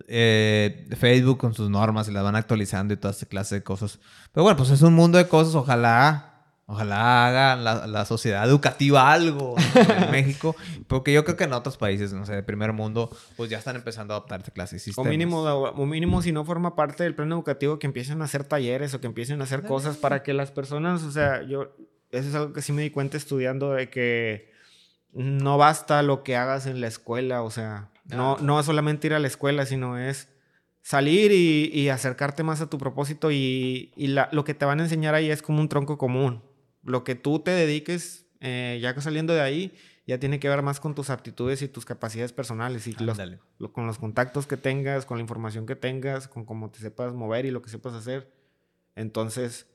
Eh, 0.08 0.88
Facebook 0.98 1.38
con 1.38 1.52
sus 1.52 1.68
normas 1.68 2.06
se 2.06 2.12
las 2.12 2.22
van 2.22 2.36
actualizando 2.36 2.94
y 2.94 2.96
toda 2.96 3.12
esta 3.12 3.26
clase 3.26 3.56
de 3.56 3.62
cosas. 3.62 3.98
Pero 4.32 4.44
bueno, 4.44 4.56
pues 4.56 4.70
es 4.70 4.82
un 4.82 4.94
mundo 4.94 5.18
de 5.18 5.28
cosas. 5.28 5.54
Ojalá 5.54 6.31
Ojalá 6.72 7.26
haga 7.26 7.86
la, 7.86 8.04
sociedad 8.06 8.48
educativa 8.48 9.12
algo 9.12 9.56
en 9.74 10.10
México, 10.10 10.56
porque 10.86 11.12
yo 11.12 11.22
creo 11.22 11.36
que 11.36 11.44
en 11.44 11.52
otros 11.52 11.76
países, 11.76 12.14
no 12.14 12.24
sé, 12.24 12.34
de 12.34 12.42
primer 12.42 12.72
mundo, 12.72 13.10
pues 13.36 13.50
ya 13.50 13.58
están 13.58 13.76
empezando 13.76 14.14
a 14.14 14.16
adoptar 14.16 14.40
esta 14.40 14.52
clase 14.52 14.76
de 14.76 14.92
O 14.96 15.04
mínimo, 15.04 15.42
o 15.42 15.84
mínimo, 15.84 16.22
si 16.22 16.32
no 16.32 16.46
forma 16.46 16.74
parte 16.74 17.04
del 17.04 17.14
plan 17.14 17.30
educativo, 17.30 17.78
que 17.78 17.86
empiecen 17.86 18.22
a 18.22 18.24
hacer 18.24 18.44
talleres 18.44 18.94
o 18.94 19.02
que 19.02 19.06
empiecen 19.06 19.42
a 19.42 19.44
hacer 19.44 19.64
cosas 19.64 19.98
para 19.98 20.22
que 20.22 20.32
las 20.32 20.50
personas, 20.50 21.02
o 21.02 21.10
sea, 21.10 21.42
yo, 21.42 21.76
eso 22.10 22.30
es 22.30 22.34
algo 22.34 22.54
que 22.54 22.62
sí 22.62 22.72
me 22.72 22.80
di 22.80 22.88
cuenta 22.88 23.18
estudiando 23.18 23.72
de 23.72 23.90
que 23.90 24.50
no 25.12 25.58
basta 25.58 26.02
lo 26.02 26.22
que 26.22 26.36
hagas 26.36 26.64
en 26.64 26.80
la 26.80 26.86
escuela, 26.86 27.42
o 27.42 27.50
sea, 27.50 27.90
no, 28.06 28.38
no 28.38 28.58
es 28.58 28.64
solamente 28.64 29.08
ir 29.08 29.12
a 29.12 29.18
la 29.18 29.26
escuela, 29.26 29.66
sino 29.66 29.98
es 29.98 30.28
salir 30.80 31.32
y, 31.32 31.90
acercarte 31.90 32.42
más 32.44 32.62
a 32.62 32.70
tu 32.70 32.78
propósito 32.78 33.30
y, 33.30 33.92
lo 34.30 34.44
que 34.44 34.54
te 34.54 34.64
van 34.64 34.80
a 34.80 34.84
enseñar 34.84 35.14
ahí 35.14 35.30
es 35.30 35.42
como 35.42 35.60
un 35.60 35.68
tronco 35.68 35.98
común 35.98 36.42
lo 36.82 37.04
que 37.04 37.14
tú 37.14 37.40
te 37.40 37.50
dediques, 37.50 38.26
eh, 38.40 38.78
ya 38.82 38.98
saliendo 39.00 39.32
de 39.32 39.40
ahí, 39.40 39.74
ya 40.06 40.18
tiene 40.18 40.40
que 40.40 40.48
ver 40.48 40.62
más 40.62 40.80
con 40.80 40.94
tus 40.94 41.10
aptitudes 41.10 41.62
y 41.62 41.68
tus 41.68 41.84
capacidades 41.84 42.32
personales 42.32 42.86
y 42.86 42.94
con 43.72 43.86
los 43.86 43.98
contactos 43.98 44.46
que 44.46 44.56
tengas, 44.56 45.06
con 45.06 45.18
la 45.18 45.22
información 45.22 45.64
que 45.64 45.76
tengas, 45.76 46.26
con 46.26 46.44
cómo 46.44 46.70
te 46.70 46.80
sepas 46.80 47.14
mover 47.14 47.46
y 47.46 47.50
lo 47.50 47.62
que 47.62 47.70
sepas 47.70 47.94
hacer. 47.94 48.32
Entonces, 48.96 49.66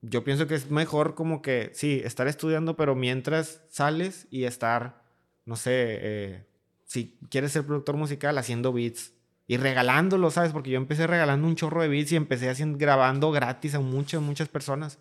yo 0.00 0.24
pienso 0.24 0.46
que 0.46 0.54
es 0.54 0.70
mejor 0.70 1.14
como 1.14 1.42
que, 1.42 1.70
sí, 1.74 2.00
estar 2.04 2.26
estudiando, 2.26 2.76
pero 2.76 2.94
mientras 2.94 3.62
sales 3.68 4.26
y 4.30 4.44
estar, 4.44 5.02
no 5.44 5.56
sé, 5.56 5.72
eh, 5.74 6.46
si 6.86 7.18
quieres 7.30 7.52
ser 7.52 7.66
productor 7.66 7.96
musical, 7.96 8.38
haciendo 8.38 8.72
beats 8.72 9.12
y 9.46 9.58
regalándolo, 9.58 10.30
¿sabes? 10.30 10.52
Porque 10.52 10.70
yo 10.70 10.78
empecé 10.78 11.06
regalando 11.06 11.46
un 11.46 11.54
chorro 11.54 11.82
de 11.82 11.88
beats 11.88 12.12
y 12.12 12.16
empecé 12.16 12.48
haciendo, 12.48 12.78
grabando 12.78 13.30
gratis 13.30 13.74
a 13.74 13.80
muchas, 13.80 14.22
muchas 14.22 14.48
personas. 14.48 14.98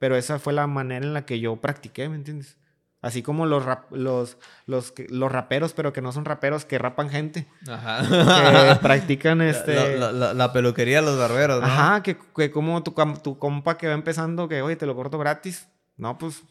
Pero 0.00 0.16
esa 0.16 0.38
fue 0.38 0.54
la 0.54 0.66
manera 0.66 1.06
en 1.06 1.12
la 1.12 1.26
que 1.26 1.40
yo 1.40 1.56
practiqué, 1.56 2.08
¿me 2.08 2.16
entiendes? 2.16 2.56
Así 3.02 3.22
como 3.22 3.44
los, 3.44 3.64
los, 3.90 4.38
los, 4.66 4.94
los 5.08 5.32
raperos, 5.32 5.74
pero 5.74 5.92
que 5.92 6.00
no 6.00 6.10
son 6.10 6.24
raperos, 6.24 6.64
que 6.64 6.78
rapan 6.78 7.10
gente. 7.10 7.46
Ajá. 7.68 8.00
Que 8.02 8.76
practican 8.82 9.42
este... 9.42 9.98
La, 9.98 10.52
peluquería, 10.54 11.02
los 11.02 11.18
barberos, 11.18 11.60
¿no? 11.60 11.66
Ajá, 11.66 12.02
que, 12.02 12.16
que 12.34 12.50
como 12.50 12.82
tu, 12.82 12.94
tu 13.22 13.38
compa 13.38 13.76
que 13.76 13.88
va 13.88 13.92
empezando, 13.92 14.48
que, 14.48 14.62
oye, 14.62 14.76
te 14.76 14.86
lo 14.86 14.96
corto 14.96 15.18
gratis. 15.18 15.68
No, 15.98 16.16
pues 16.16 16.42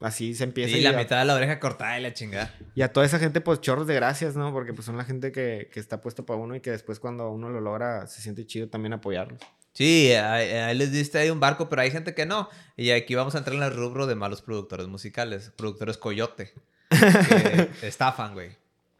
así 0.00 0.34
se 0.34 0.44
empieza. 0.44 0.76
Y 0.76 0.82
la 0.82 0.92
mitad 0.92 1.18
de 1.18 1.24
la 1.24 1.34
oreja 1.34 1.58
cortada 1.58 1.98
y 1.98 2.02
la 2.02 2.12
chingada. 2.12 2.54
Y 2.74 2.82
a 2.82 2.92
toda 2.92 3.06
esa 3.06 3.18
gente, 3.18 3.40
pues 3.40 3.62
chorros 3.62 3.86
de 3.86 3.94
gracias, 3.94 4.36
¿no? 4.36 4.52
Porque 4.52 4.74
pues 4.74 4.84
son 4.84 4.98
la 4.98 5.04
gente 5.04 5.32
que, 5.32 5.70
que 5.72 5.80
está 5.80 6.02
puesta 6.02 6.24
para 6.24 6.38
uno 6.38 6.54
y 6.54 6.60
que 6.60 6.70
después 6.70 7.00
cuando 7.00 7.30
uno 7.30 7.48
lo 7.48 7.62
logra 7.62 8.06
se 8.06 8.20
siente 8.20 8.44
chido 8.44 8.68
también 8.68 8.92
apoyarlos. 8.92 9.40
Sí, 9.78 10.10
ahí, 10.12 10.76
les 10.76 10.90
diste 10.90 11.18
ahí 11.18 11.30
un 11.30 11.38
barco, 11.38 11.68
pero 11.68 11.82
hay 11.82 11.92
gente 11.92 12.12
que 12.12 12.26
no. 12.26 12.48
Y 12.76 12.90
aquí 12.90 13.14
vamos 13.14 13.36
a 13.36 13.38
entrar 13.38 13.56
en 13.56 13.62
el 13.62 13.72
rubro 13.72 14.08
de 14.08 14.16
malos 14.16 14.42
productores 14.42 14.88
musicales, 14.88 15.52
productores 15.54 15.96
coyote, 15.96 16.52
que 16.90 17.70
estafan, 17.86 18.34
güey. 18.34 18.56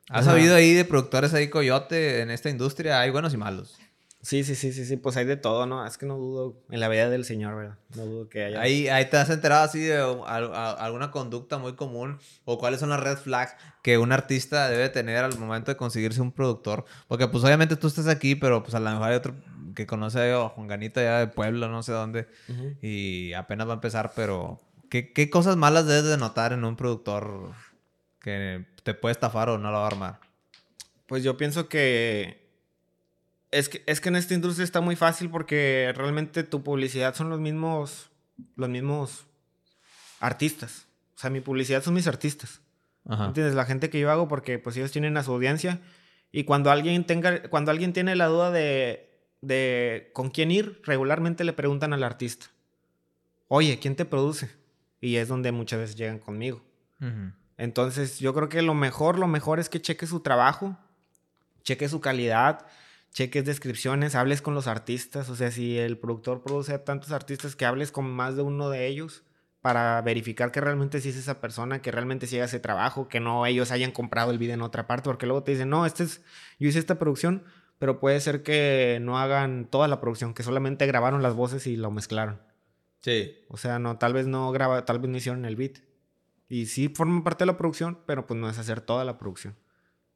¿Has 0.08 0.28
oído 0.28 0.54
ahí 0.54 0.74
de 0.74 0.84
productores 0.84 1.34
ahí 1.34 1.50
coyote 1.50 2.20
en 2.20 2.30
esta 2.30 2.48
industria? 2.48 3.00
Hay 3.00 3.10
buenos 3.10 3.34
y 3.34 3.36
malos. 3.36 3.76
Sí, 4.22 4.44
sí, 4.44 4.54
sí, 4.54 4.72
sí, 4.72 4.84
sí, 4.84 4.96
pues 4.96 5.16
hay 5.16 5.24
de 5.24 5.36
todo, 5.36 5.66
¿no? 5.66 5.84
Es 5.84 5.98
que 5.98 6.06
no 6.06 6.16
dudo 6.16 6.62
en 6.70 6.78
la 6.78 6.88
vida 6.88 7.10
del 7.10 7.24
Señor, 7.24 7.56
¿verdad? 7.56 7.78
No 7.96 8.06
dudo 8.06 8.28
que 8.28 8.44
haya. 8.44 8.60
Ahí, 8.60 8.86
ahí 8.86 9.10
te 9.10 9.16
has 9.16 9.30
enterado 9.30 9.64
así 9.64 9.80
de 9.80 9.96
alguna 9.96 11.10
conducta 11.10 11.58
muy 11.58 11.74
común 11.74 12.20
o 12.44 12.56
cuáles 12.56 12.78
son 12.78 12.90
las 12.90 13.00
red 13.00 13.16
flags 13.16 13.56
que 13.82 13.98
un 13.98 14.12
artista 14.12 14.68
debe 14.68 14.90
tener 14.90 15.24
al 15.24 15.36
momento 15.38 15.72
de 15.72 15.76
conseguirse 15.76 16.20
un 16.20 16.30
productor. 16.30 16.84
Porque 17.08 17.26
pues 17.26 17.42
obviamente 17.42 17.74
tú 17.74 17.88
estás 17.88 18.06
aquí, 18.06 18.36
pero 18.36 18.62
pues 18.62 18.76
a 18.76 18.80
lo 18.80 18.90
mejor 18.90 19.08
hay 19.08 19.16
otro 19.16 19.34
que 19.74 19.86
conoce 19.86 20.32
a 20.32 20.48
Juan 20.48 20.68
Ganita 20.68 21.02
ya 21.02 21.18
de 21.18 21.26
Puebla, 21.28 21.68
no 21.68 21.82
sé 21.82 21.92
dónde, 21.92 22.28
y 22.82 23.32
apenas 23.32 23.66
va 23.66 23.72
a 23.72 23.74
empezar, 23.74 24.12
pero 24.14 24.60
¿qué, 24.90 25.12
¿qué, 25.12 25.30
cosas 25.30 25.56
malas 25.56 25.86
debes 25.86 26.04
de 26.04 26.16
notar 26.16 26.52
en 26.52 26.64
un 26.64 26.76
productor 26.76 27.52
que 28.20 28.66
te 28.82 28.94
puede 28.94 29.12
estafar 29.12 29.48
o 29.48 29.58
no 29.58 29.70
lo 29.70 29.78
va 29.78 29.84
a 29.84 29.88
armar? 29.88 30.20
Pues 31.06 31.22
yo 31.22 31.36
pienso 31.36 31.68
que 31.68 32.48
es 33.50 33.68
que, 33.68 33.82
es 33.86 34.00
que 34.00 34.08
en 34.10 34.16
esta 34.16 34.34
industria 34.34 34.64
está 34.64 34.80
muy 34.80 34.96
fácil 34.96 35.30
porque 35.30 35.92
realmente 35.96 36.42
tu 36.42 36.62
publicidad 36.62 37.14
son 37.14 37.30
los 37.30 37.40
mismos, 37.40 38.10
los 38.56 38.68
mismos 38.68 39.26
artistas. 40.20 40.86
O 41.16 41.20
sea, 41.20 41.30
mi 41.30 41.40
publicidad 41.40 41.82
son 41.82 41.94
mis 41.94 42.06
artistas. 42.06 42.60
¿Entiendes? 43.08 43.54
La 43.54 43.64
gente 43.64 43.88
que 43.88 43.98
yo 44.00 44.10
hago 44.10 44.28
porque 44.28 44.58
pues 44.58 44.76
ellos 44.76 44.92
tienen 44.92 45.16
a 45.16 45.22
su 45.22 45.32
audiencia 45.32 45.80
y 46.30 46.44
cuando 46.44 46.70
alguien 46.70 47.04
tenga, 47.04 47.48
cuando 47.48 47.70
alguien 47.70 47.94
tiene 47.94 48.14
la 48.16 48.26
duda 48.26 48.50
de, 48.50 49.07
de 49.40 50.10
con 50.14 50.30
quién 50.30 50.50
ir, 50.50 50.80
regularmente 50.84 51.44
le 51.44 51.52
preguntan 51.52 51.92
al 51.92 52.02
artista, 52.02 52.46
oye, 53.48 53.78
¿quién 53.78 53.96
te 53.96 54.04
produce? 54.04 54.50
Y 55.00 55.16
es 55.16 55.28
donde 55.28 55.52
muchas 55.52 55.80
veces 55.80 55.96
llegan 55.96 56.18
conmigo. 56.18 56.62
Entonces, 57.56 58.18
yo 58.18 58.34
creo 58.34 58.48
que 58.48 58.62
lo 58.62 58.74
mejor, 58.74 59.18
lo 59.18 59.28
mejor 59.28 59.60
es 59.60 59.68
que 59.68 59.80
cheque 59.80 60.06
su 60.06 60.20
trabajo, 60.20 60.76
cheque 61.62 61.88
su 61.88 62.00
calidad, 62.00 62.66
cheques 63.12 63.44
descripciones, 63.44 64.14
hables 64.14 64.42
con 64.42 64.54
los 64.54 64.66
artistas. 64.66 65.28
O 65.28 65.36
sea, 65.36 65.50
si 65.50 65.78
el 65.78 65.98
productor 65.98 66.42
produce 66.42 66.74
a 66.74 66.84
tantos 66.84 67.12
artistas, 67.12 67.56
que 67.56 67.66
hables 67.66 67.92
con 67.92 68.10
más 68.10 68.36
de 68.36 68.42
uno 68.42 68.70
de 68.70 68.86
ellos 68.86 69.24
para 69.60 70.00
verificar 70.02 70.52
que 70.52 70.60
realmente 70.60 71.00
sí 71.00 71.08
es 71.08 71.16
esa 71.16 71.40
persona, 71.40 71.82
que 71.82 71.90
realmente 71.90 72.26
sí 72.26 72.36
haga 72.36 72.44
ese 72.44 72.60
trabajo, 72.60 73.08
que 73.08 73.20
no 73.20 73.44
ellos 73.44 73.70
hayan 73.70 73.90
comprado 73.90 74.30
el 74.30 74.38
video 74.38 74.54
en 74.54 74.62
otra 74.62 74.86
parte, 74.86 75.04
porque 75.04 75.26
luego 75.26 75.42
te 75.42 75.52
dicen, 75.52 75.68
no, 75.68 75.84
este 75.84 76.04
es, 76.04 76.22
yo 76.58 76.68
hice 76.68 76.78
esta 76.78 76.98
producción, 76.98 77.44
pero 77.78 78.00
puede 78.00 78.20
ser 78.20 78.42
que 78.42 78.98
no 79.00 79.18
hagan 79.18 79.66
toda 79.70 79.88
la 79.88 80.00
producción, 80.00 80.34
que 80.34 80.42
solamente 80.42 80.86
grabaron 80.86 81.22
las 81.22 81.34
voces 81.34 81.66
y 81.66 81.76
lo 81.76 81.90
mezclaron. 81.90 82.40
Sí. 83.02 83.36
O 83.48 83.56
sea, 83.56 83.78
no, 83.78 83.98
tal 83.98 84.12
vez 84.12 84.26
no 84.26 84.50
graba, 84.50 84.84
tal 84.84 84.98
vez 84.98 85.10
no 85.10 85.16
hicieron 85.16 85.44
el 85.44 85.56
beat. 85.56 85.78
Y 86.48 86.66
sí 86.66 86.88
forman 86.88 87.22
parte 87.22 87.44
de 87.44 87.46
la 87.46 87.56
producción, 87.56 87.98
pero 88.06 88.26
pues 88.26 88.40
no 88.40 88.48
es 88.48 88.58
hacer 88.58 88.80
toda 88.80 89.04
la 89.04 89.18
producción. 89.18 89.56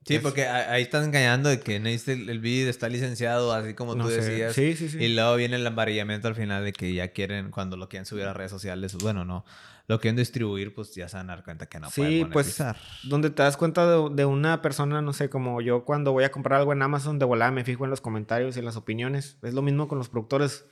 Sí, 0.05 0.19
porque 0.19 0.47
ahí 0.47 0.83
están 0.83 1.05
engañando 1.05 1.49
de 1.49 1.61
que 1.61 1.77
el, 1.77 1.87
el 1.87 2.41
beat 2.41 2.69
está 2.69 2.89
licenciado, 2.89 3.53
así 3.53 3.75
como 3.75 3.97
tú 3.97 4.09
decías. 4.09 4.53
Sí, 4.53 4.75
sí, 4.75 4.89
sí. 4.89 4.99
Y 4.99 5.15
luego 5.15 5.37
viene 5.37 5.57
el 5.57 5.67
embarillamiento 5.67 6.27
al 6.27 6.35
final 6.35 6.65
de 6.65 6.73
que 6.73 6.93
ya 6.93 7.09
quieren, 7.09 7.53
cuando 7.53 7.77
lo 7.77 7.89
quieren 7.89 8.05
subir 8.05 8.25
a 8.25 8.33
redes 8.33 8.51
sociales, 8.51 8.97
bueno, 8.97 9.25
no, 9.25 9.45
lo 9.89 10.01
quieren 10.01 10.17
distribuir, 10.17 10.75
pues 10.75 10.95
ya 10.95 11.09
se 11.09 11.17
van 11.17 11.31
a 11.31 11.37
dar 11.37 11.45
cuenta 11.45 11.67
que 11.67 11.81
no 11.81 11.91
sí, 11.91 12.25
pues 12.33 12.63
donde 13.05 13.31
te 13.31 13.43
das 13.43 13.57
cuenta 13.57 13.87
de, 14.09 14.25
una 14.25 14.63
persona, 14.63 15.03
no 15.03 15.13
sé, 15.13 15.29
como 15.29 15.61
yo 15.61 15.85
cuando 15.85 16.13
voy 16.13 16.25
a 16.25 16.31
comprar 16.31 16.61
algo 16.61 16.73
en 16.73 16.83
Amazon, 16.83 17.19
de 17.19 17.25
volada 17.25 17.51
me 17.51 17.65
fijo 17.65 17.85
en 17.85 17.91
los 17.91 18.01
comentarios 18.01 18.57
y 18.57 18.61
en 18.61 18.65
las 18.65 18.77
opiniones. 18.77 19.39
Es 19.43 19.55
lo 19.55 19.63
mismo 19.63 19.89
con 19.89 19.99
los 19.99 20.09
productores. 20.09 20.65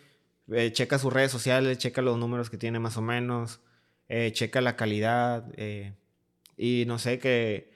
Eh, 0.53 0.73
checa 0.73 0.99
sus 0.99 1.12
redes 1.12 1.31
sociales, 1.31 1.78
checa 1.78 2.03
los 2.03 2.19
números 2.19 2.51
que 2.51 2.57
tiene 2.57 2.78
más 2.81 2.97
o 2.97 3.03
menos, 3.03 3.61
eh, 4.09 4.32
checa 4.32 4.61
la 4.61 4.74
calidad 4.74 5.47
eh, 5.57 5.95
y 6.57 6.85
no 6.87 6.99
sé, 6.99 7.19
que 7.19 7.73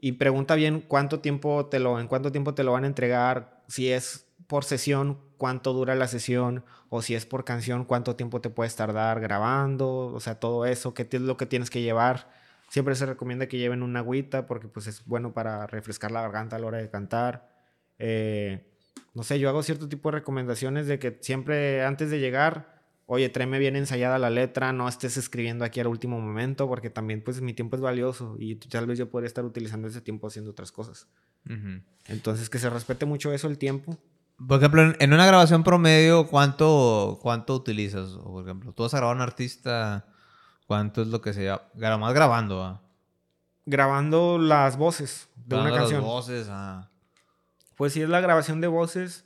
y 0.00 0.12
pregunta 0.12 0.54
bien 0.54 0.80
cuánto 0.80 1.20
tiempo 1.20 1.66
te 1.66 1.80
lo, 1.80 1.98
en 1.98 2.06
cuánto 2.06 2.30
tiempo 2.30 2.54
te 2.54 2.64
lo 2.64 2.72
van 2.72 2.84
a 2.84 2.86
entregar, 2.86 3.62
si 3.68 3.90
es 3.90 4.26
por 4.46 4.64
sesión, 4.64 5.18
cuánto 5.38 5.72
dura 5.72 5.94
la 5.94 6.08
sesión, 6.08 6.64
o 6.90 7.00
si 7.00 7.14
es 7.14 7.24
por 7.24 7.44
canción, 7.44 7.84
cuánto 7.84 8.16
tiempo 8.16 8.40
te 8.40 8.50
puedes 8.50 8.76
tardar 8.76 9.20
grabando, 9.20 10.06
o 10.06 10.20
sea, 10.20 10.38
todo 10.40 10.66
eso, 10.66 10.94
qué 10.94 11.08
es 11.10 11.20
lo 11.20 11.36
que 11.36 11.46
tienes 11.46 11.70
que 11.70 11.80
llevar. 11.80 12.30
Siempre 12.68 12.94
se 12.94 13.06
recomienda 13.06 13.46
que 13.46 13.56
lleven 13.56 13.82
una 13.82 14.00
agüita 14.00 14.46
porque 14.46 14.68
pues 14.68 14.86
es 14.86 15.06
bueno 15.06 15.32
para 15.32 15.66
refrescar 15.66 16.10
la 16.10 16.20
garganta 16.20 16.56
a 16.56 16.58
la 16.58 16.66
hora 16.66 16.78
de 16.78 16.90
cantar. 16.90 17.48
Eh, 17.98 18.70
no 19.14 19.22
sé, 19.22 19.38
yo 19.38 19.48
hago 19.48 19.62
cierto 19.62 19.88
tipo 19.88 20.10
de 20.10 20.18
recomendaciones 20.18 20.86
de 20.86 20.98
que 20.98 21.18
siempre 21.22 21.82
antes 21.84 22.10
de 22.10 22.20
llegar 22.20 22.78
oye, 23.10 23.30
tráeme 23.30 23.58
bien 23.58 23.74
ensayada 23.74 24.18
la 24.18 24.28
letra, 24.28 24.74
no 24.74 24.86
estés 24.86 25.16
escribiendo 25.16 25.64
aquí 25.64 25.80
al 25.80 25.86
último 25.86 26.20
momento, 26.20 26.68
porque 26.68 26.90
también 26.90 27.22
pues 27.22 27.40
mi 27.40 27.54
tiempo 27.54 27.74
es 27.74 27.80
valioso 27.80 28.36
y 28.38 28.56
tal 28.56 28.86
vez 28.86 28.98
yo 28.98 29.08
podría 29.08 29.28
estar 29.28 29.46
utilizando 29.46 29.88
ese 29.88 30.02
tiempo 30.02 30.26
haciendo 30.26 30.50
otras 30.50 30.70
cosas. 30.72 31.08
Entonces, 32.06 32.50
que 32.50 32.58
se 32.58 32.68
respete 32.68 33.06
mucho 33.06 33.32
eso, 33.32 33.48
el 33.48 33.56
tiempo. 33.56 33.96
Por 34.46 34.58
ejemplo, 34.58 34.94
en 34.98 35.12
una 35.12 35.26
grabación 35.26 35.64
promedio, 35.64 36.28
¿cuánto, 36.28 37.18
cuánto 37.20 37.54
utilizas? 37.54 38.12
O, 38.12 38.32
por 38.32 38.44
ejemplo, 38.44 38.72
tú 38.72 38.84
vas 38.84 38.94
a 38.94 38.98
grabar 38.98 39.16
a 39.16 39.16
un 39.16 39.22
artista, 39.22 40.06
¿cuánto 40.66 41.02
es 41.02 41.08
lo 41.08 41.20
que 41.20 41.32
se 41.32 41.44
llama? 41.44 41.98
Más 41.98 42.14
grabando, 42.14 42.80
Grabando 43.66 44.38
las 44.38 44.76
voces 44.76 45.28
de 45.34 45.56
una 45.56 45.72
canción. 45.72 46.02
Las 46.02 46.10
voces, 46.10 46.48
ah. 46.50 46.88
Pues 47.76 47.92
si 47.92 48.02
es 48.02 48.08
la 48.08 48.20
grabación 48.20 48.60
de 48.60 48.68
voces, 48.68 49.24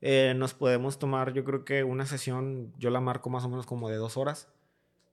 eh, 0.00 0.34
nos 0.36 0.54
podemos 0.54 0.98
tomar, 0.98 1.32
yo 1.32 1.44
creo 1.44 1.64
que 1.64 1.84
una 1.84 2.06
sesión, 2.06 2.72
yo 2.78 2.90
la 2.90 3.00
marco 3.00 3.30
más 3.30 3.44
o 3.44 3.48
menos 3.48 3.66
como 3.66 3.88
de 3.88 3.96
dos 3.96 4.16
horas. 4.16 4.48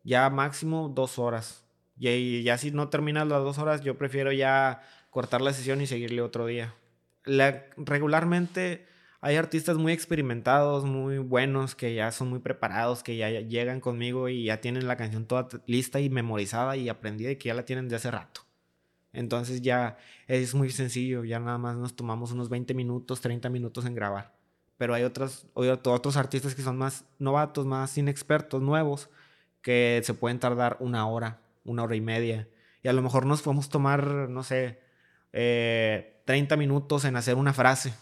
Ya 0.03 0.29
máximo 0.29 0.91
dos 0.93 1.19
horas. 1.19 1.65
Y 1.97 2.43
ya 2.43 2.57
si 2.57 2.71
no 2.71 2.89
terminas 2.89 3.27
las 3.27 3.43
dos 3.43 3.57
horas, 3.57 3.81
yo 3.81 3.97
prefiero 3.97 4.31
ya 4.31 4.81
cortar 5.09 5.41
la 5.41 5.53
sesión 5.53 5.81
y 5.81 5.87
seguirle 5.87 6.21
otro 6.21 6.45
día. 6.45 6.75
regularmente 7.77 8.87
hay 9.25 9.35
artistas 9.37 9.77
muy 9.77 9.91
experimentados, 9.91 10.85
muy 10.85 11.17
buenos, 11.17 11.75
que 11.75 11.95
ya 11.95 12.11
son 12.11 12.29
muy 12.29 12.39
preparados, 12.39 13.03
que 13.03 13.17
ya 13.17 13.29
llegan 13.29 13.79
conmigo 13.79 14.29
y 14.29 14.45
ya 14.45 14.61
tienen 14.61 14.87
la 14.87 14.97
canción 14.97 15.25
toda 15.25 15.47
lista 15.65 15.99
y 15.99 16.09
memorizada 16.09 16.77
y 16.77 16.89
aprendida 16.89 17.31
y 17.31 17.35
que 17.37 17.47
ya 17.47 17.53
la 17.53 17.65
tienen 17.65 17.89
de 17.89 17.95
hace 17.95 18.11
rato. 18.11 18.41
Entonces 19.13 19.61
ya 19.61 19.97
es 20.27 20.53
muy 20.53 20.69
sencillo, 20.69 21.23
ya 21.23 21.39
nada 21.39 21.57
más 21.57 21.75
nos 21.77 21.95
tomamos 21.95 22.31
unos 22.31 22.49
20 22.49 22.73
minutos, 22.73 23.21
30 23.21 23.49
minutos 23.49 23.85
en 23.85 23.95
grabar 23.95 24.35
pero 24.77 24.93
hay 24.93 25.03
otros, 25.03 25.47
otros 25.53 26.17
artistas 26.17 26.55
que 26.55 26.61
son 26.61 26.77
más 26.77 27.05
novatos, 27.17 27.65
más 27.65 27.97
inexpertos, 27.97 28.61
nuevos, 28.61 29.09
que 29.61 30.01
se 30.03 30.13
pueden 30.13 30.39
tardar 30.39 30.77
una 30.79 31.07
hora, 31.07 31.39
una 31.63 31.83
hora 31.83 31.95
y 31.95 32.01
media. 32.01 32.47
Y 32.83 32.87
a 32.87 32.93
lo 32.93 33.01
mejor 33.01 33.25
nos 33.25 33.41
podemos 33.41 33.69
tomar, 33.69 34.05
no 34.29 34.43
sé, 34.43 34.79
30 35.31 35.33
eh, 35.33 36.57
minutos 36.57 37.05
en 37.05 37.15
hacer 37.15 37.35
una 37.35 37.53
frase. 37.53 37.93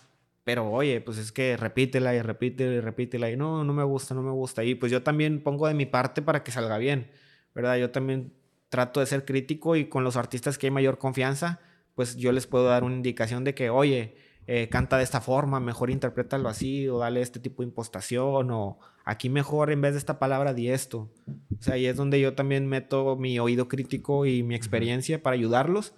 Pero 0.44 0.70
oye, 0.70 0.99
pues 1.02 1.18
es 1.18 1.32
que 1.32 1.56
repítela 1.56 2.14
y 2.15 2.22
repítela 2.22 2.74
y 2.74 2.80
repítela 2.82 3.32
y 3.32 3.38
no, 3.38 3.64
no 3.64 3.74
me 3.74 3.84
gusta, 3.84 4.14
no 4.14 4.22
me 4.22 4.32
gusta. 4.32 4.64
Y 4.64 4.76
pues 4.76 4.91
yo 4.91 5.02
también 5.03 5.41
pongo 5.41 5.68
de 5.68 5.74
mi 5.74 5.86
parte 5.86 6.22
para 6.22 6.44
que 6.44 6.52
salga 6.52 6.78
bien, 6.78 7.11
¿verdad? 7.56 7.78
Yo 7.78 7.91
también 7.91 8.34
trato 8.70 8.99
de 8.99 9.06
ser 9.06 9.24
crítico 9.24 9.76
y 9.76 9.86
con 9.86 10.03
los 10.03 10.18
artistas 10.18 10.57
que 10.57 10.68
hay 10.68 10.72
mayor 10.72 10.98
confianza, 10.98 11.60
pues 11.95 12.15
yo 12.18 12.32
les 12.32 12.48
puedo 12.48 12.65
dar 12.65 12.84
una 12.84 12.95
indicación 12.95 13.44
de 13.44 13.53
que, 13.53 13.70
oye, 13.70 14.15
eh, 14.48 14.68
canta 14.68 14.98
de 14.98 15.03
esta 15.03 15.22
forma, 15.22 15.60
mejor 15.60 15.90
interprétalo 15.90 16.49
así, 16.49 16.90
o 16.90 16.98
dale 16.98 17.22
este 17.22 17.40
tipo 17.40 17.61
de 17.61 17.70
impostación, 17.70 18.52
o 18.52 18.80
aquí 19.06 19.30
mejor 19.30 19.72
en 19.72 19.82
vez 19.82 19.94
de 19.94 19.99
esta 19.99 20.20
palabra 20.20 20.53
di 20.53 20.70
esto. 20.70 21.11
O 21.57 21.61
sea, 21.61 21.76
ahí 21.76 21.86
es 21.86 21.95
donde 21.95 22.20
yo 22.20 22.34
también 22.34 22.68
meto 22.68 23.15
mi 23.15 23.40
oído 23.40 23.68
crítico 23.68 24.26
y 24.26 24.44
mi 24.44 24.56
experiencia 24.56 25.24
para 25.24 25.36
ayudarlos, 25.36 25.94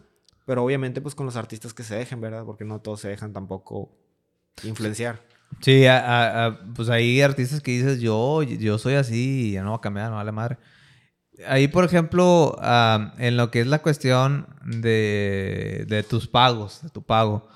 pero 0.46 0.64
obviamente 0.64 1.02
pues 1.02 1.16
con 1.16 1.26
los 1.26 1.38
artistas 1.38 1.74
que 1.74 1.84
se 1.84 1.96
dejen, 1.96 2.22
¿verdad? 2.22 2.46
Porque 2.46 2.66
no 2.66 2.82
todos 2.82 3.00
se 3.00 3.08
dejan 3.08 3.34
tampoco 3.34 3.98
influenciar. 4.64 5.22
Sí, 5.62 5.86
pues 6.76 6.90
hay 6.90 7.22
artistas 7.22 7.62
que 7.62 7.72
dices, 7.72 8.00
yo, 8.00 8.44
yo 8.44 8.78
soy 8.78 8.96
así, 8.96 9.52
ya 9.52 9.64
no 9.64 9.72
va 9.72 9.78
a 9.78 9.82
cambiar, 9.82 10.10
no 10.10 10.18
vale 10.18 10.32
madre. 10.32 10.58
Ahí, 11.48 11.68
por 11.68 11.86
ejemplo, 11.86 12.58
en 13.18 13.38
lo 13.38 13.52
que 13.52 13.62
es 13.62 13.68
la 13.68 13.82
cuestión 13.82 14.48
de, 14.64 15.86
de 15.88 16.04
tus 16.04 16.28
pagos, 16.28 16.82
de 16.84 16.90
tu 16.90 17.02
pago. 17.04 17.48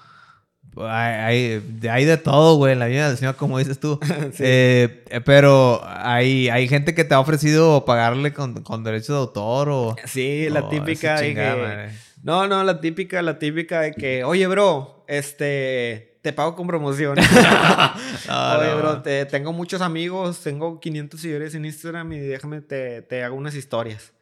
Hay, 0.78 1.62
hay, 1.90 2.06
de 2.06 2.18
todo, 2.18 2.56
güey, 2.56 2.74
en 2.74 2.80
la 2.80 2.88
vida 2.88 3.08
del 3.10 3.18
Señor, 3.18 3.36
como 3.36 3.58
dices 3.58 3.80
tú. 3.80 4.00
Eh, 4.40 5.04
pero 5.26 5.82
hay, 5.86 6.50
hay 6.50 6.68
gente 6.68 6.94
que 6.94 7.04
te 7.04 7.14
ha 7.14 7.20
ofrecido 7.20 7.84
pagarle 7.86 8.34
con, 8.34 8.64
con 8.64 8.84
derechos 8.84 9.10
de 9.10 9.16
autor 9.16 9.70
o... 9.70 9.96
Sí, 10.06 10.48
la 10.50 10.70
típica 10.70 11.20
de 11.20 11.34
que... 11.34 11.90
No, 12.22 12.48
no, 12.48 12.64
la 12.64 12.82
típica, 12.82 13.22
la 13.22 13.40
típica 13.40 13.82
de 13.82 13.94
que, 13.94 14.24
oye, 14.24 14.46
bro, 14.48 15.06
este, 15.08 16.09
te 16.22 16.34
pago 16.34 16.56
con 16.56 16.68
promoción. 16.68 17.18
oye, 18.58 18.76
bro, 18.76 19.02
te, 19.02 19.26
tengo 19.26 19.54
muchos 19.54 19.82
amigos, 19.82 20.41
tengo 20.41 20.80
500 20.80 21.20
seguidores 21.20 21.56
en 21.56 21.66
Instagram 21.66 22.14
y 22.14 22.20
déjame, 22.20 22.62
te, 22.62 23.02
te 23.02 23.24
hago 23.24 23.36
unas 23.36 23.56
historias. 23.56 24.14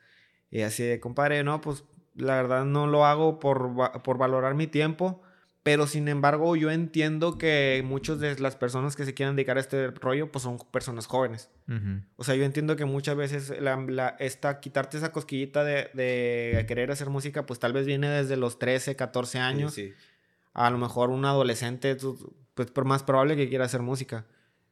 Y 0.50 0.62
así 0.62 0.84
de, 0.84 1.00
compadre, 1.00 1.44
no, 1.44 1.62
pues 1.62 1.84
la 2.16 2.36
verdad 2.36 2.66
no 2.66 2.88
lo 2.88 3.06
hago 3.06 3.40
por, 3.40 4.02
por 4.04 4.18
valorar 4.18 4.56
mi 4.56 4.68
tiempo 4.68 5.22
pero 5.68 5.86
sin 5.86 6.08
embargo, 6.08 6.56
yo 6.56 6.72
entiendo 6.72 7.38
que 7.38 7.84
muchas 7.86 8.22
de 8.22 8.40
las 8.40 8.56
personas 8.56 8.96
que 8.96 9.04
se 9.04 9.14
quieran 9.14 9.36
dedicar 9.36 9.58
a 9.58 9.60
este 9.60 9.88
rollo, 9.92 10.32
pues 10.32 10.44
son 10.44 10.60
personas 10.72 11.08
jóvenes. 11.08 11.50
O 12.16 12.24
sea, 12.24 12.36
yo 12.36 12.46
entiendo 12.46 12.78
que 12.78 12.86
muchas 12.86 13.18
veces 13.18 13.54
la, 13.60 14.16
esta, 14.20 14.62
quitarte 14.62 14.96
esa 14.96 15.12
cosquillita 15.12 15.66
de, 15.66 16.64
querer 16.70 16.90
hacer 16.90 17.10
música, 17.10 17.46
pues 17.46 17.60
tal 17.60 17.74
vez 17.74 17.86
viene 17.86 18.08
desde 18.08 18.38
los 18.38 18.60
13, 18.60 18.96
14 18.96 19.40
años. 19.40 19.78
A 20.58 20.70
lo 20.70 20.78
mejor 20.78 21.12
un 21.12 21.24
adolescente, 21.24 21.96
pues 22.54 22.72
por 22.72 22.84
más 22.84 23.04
probable 23.04 23.36
que 23.36 23.48
quiera 23.48 23.66
hacer 23.66 23.82
música. 23.82 24.26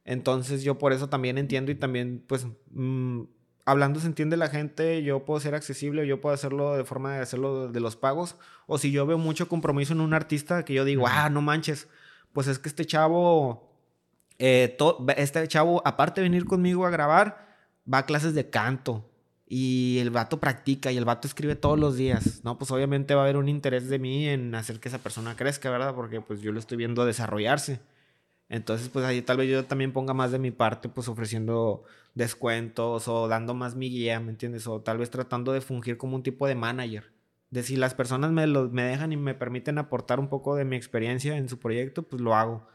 Entonces 0.04 0.62
yo 0.62 0.78
por 0.78 0.92
eso 0.92 1.08
también 1.08 1.38
entiendo 1.38 1.70
y 1.72 1.76
también 1.76 2.24
pues 2.26 2.46
mm, 2.70 3.22
hablando 3.64 4.00
se 4.00 4.06
entiende 4.06 4.36
la 4.36 4.48
gente, 4.48 5.02
yo 5.02 5.24
puedo 5.24 5.40
ser 5.40 5.54
accesible, 5.54 6.06
yo 6.06 6.20
puedo 6.20 6.34
hacerlo 6.34 6.76
de 6.76 6.84
forma 6.84 7.14
de 7.14 7.22
hacerlo 7.22 7.68
de 7.68 7.80
los 7.80 7.96
pagos, 7.96 8.36
o 8.66 8.78
si 8.78 8.92
yo 8.92 9.06
veo 9.06 9.18
mucho 9.18 9.48
compromiso 9.48 9.92
en 9.92 10.00
un 10.00 10.14
artista 10.14 10.64
que 10.64 10.74
yo 10.74 10.84
digo, 10.84 11.06
ah, 11.08 11.28
no 11.28 11.42
manches, 11.42 11.88
pues 12.32 12.46
es 12.46 12.58
que 12.58 12.68
este 12.68 12.84
chavo, 12.84 13.72
eh, 14.38 14.76
este 15.16 15.46
chavo, 15.48 15.82
aparte 15.84 16.20
de 16.20 16.28
venir 16.28 16.44
conmigo 16.46 16.86
a 16.86 16.90
grabar, 16.90 17.56
va 17.92 17.98
a 17.98 18.06
clases 18.06 18.34
de 18.34 18.48
canto. 18.50 19.10
Y 19.48 19.98
el 20.00 20.10
vato 20.10 20.40
practica 20.40 20.90
y 20.90 20.96
el 20.96 21.04
vato 21.04 21.28
escribe 21.28 21.54
todos 21.54 21.78
los 21.78 21.96
días, 21.96 22.42
¿no? 22.44 22.58
Pues 22.58 22.70
obviamente 22.72 23.14
va 23.14 23.20
a 23.20 23.24
haber 23.24 23.36
un 23.36 23.48
interés 23.48 23.88
de 23.88 24.00
mí 24.00 24.28
en 24.28 24.54
hacer 24.56 24.80
que 24.80 24.88
esa 24.88 24.98
persona 24.98 25.36
crezca, 25.36 25.70
¿verdad? 25.70 25.94
Porque 25.94 26.20
pues 26.20 26.40
yo 26.40 26.50
lo 26.50 26.58
estoy 26.58 26.76
viendo 26.76 27.04
desarrollarse. 27.04 27.80
Entonces, 28.48 28.88
pues 28.88 29.04
ahí 29.04 29.22
tal 29.22 29.38
vez 29.38 29.48
yo 29.48 29.64
también 29.64 29.92
ponga 29.92 30.14
más 30.14 30.30
de 30.32 30.38
mi 30.38 30.50
parte, 30.50 30.88
pues 30.88 31.08
ofreciendo 31.08 31.84
descuentos 32.14 33.08
o 33.08 33.28
dando 33.28 33.54
más 33.54 33.74
mi 33.76 33.90
guía, 33.90 34.20
¿me 34.20 34.30
entiendes? 34.30 34.66
O 34.66 34.80
tal 34.80 34.98
vez 34.98 35.10
tratando 35.10 35.52
de 35.52 35.60
fungir 35.60 35.96
como 35.96 36.16
un 36.16 36.22
tipo 36.22 36.46
de 36.46 36.54
manager. 36.54 37.12
De 37.50 37.62
si 37.62 37.76
las 37.76 37.94
personas 37.94 38.32
me, 38.32 38.46
lo, 38.46 38.68
me 38.68 38.82
dejan 38.82 39.12
y 39.12 39.16
me 39.16 39.34
permiten 39.34 39.78
aportar 39.78 40.20
un 40.20 40.28
poco 40.28 40.56
de 40.56 40.64
mi 40.64 40.76
experiencia 40.76 41.36
en 41.36 41.48
su 41.48 41.58
proyecto, 41.58 42.02
pues 42.04 42.22
lo 42.22 42.34
hago. 42.34 42.66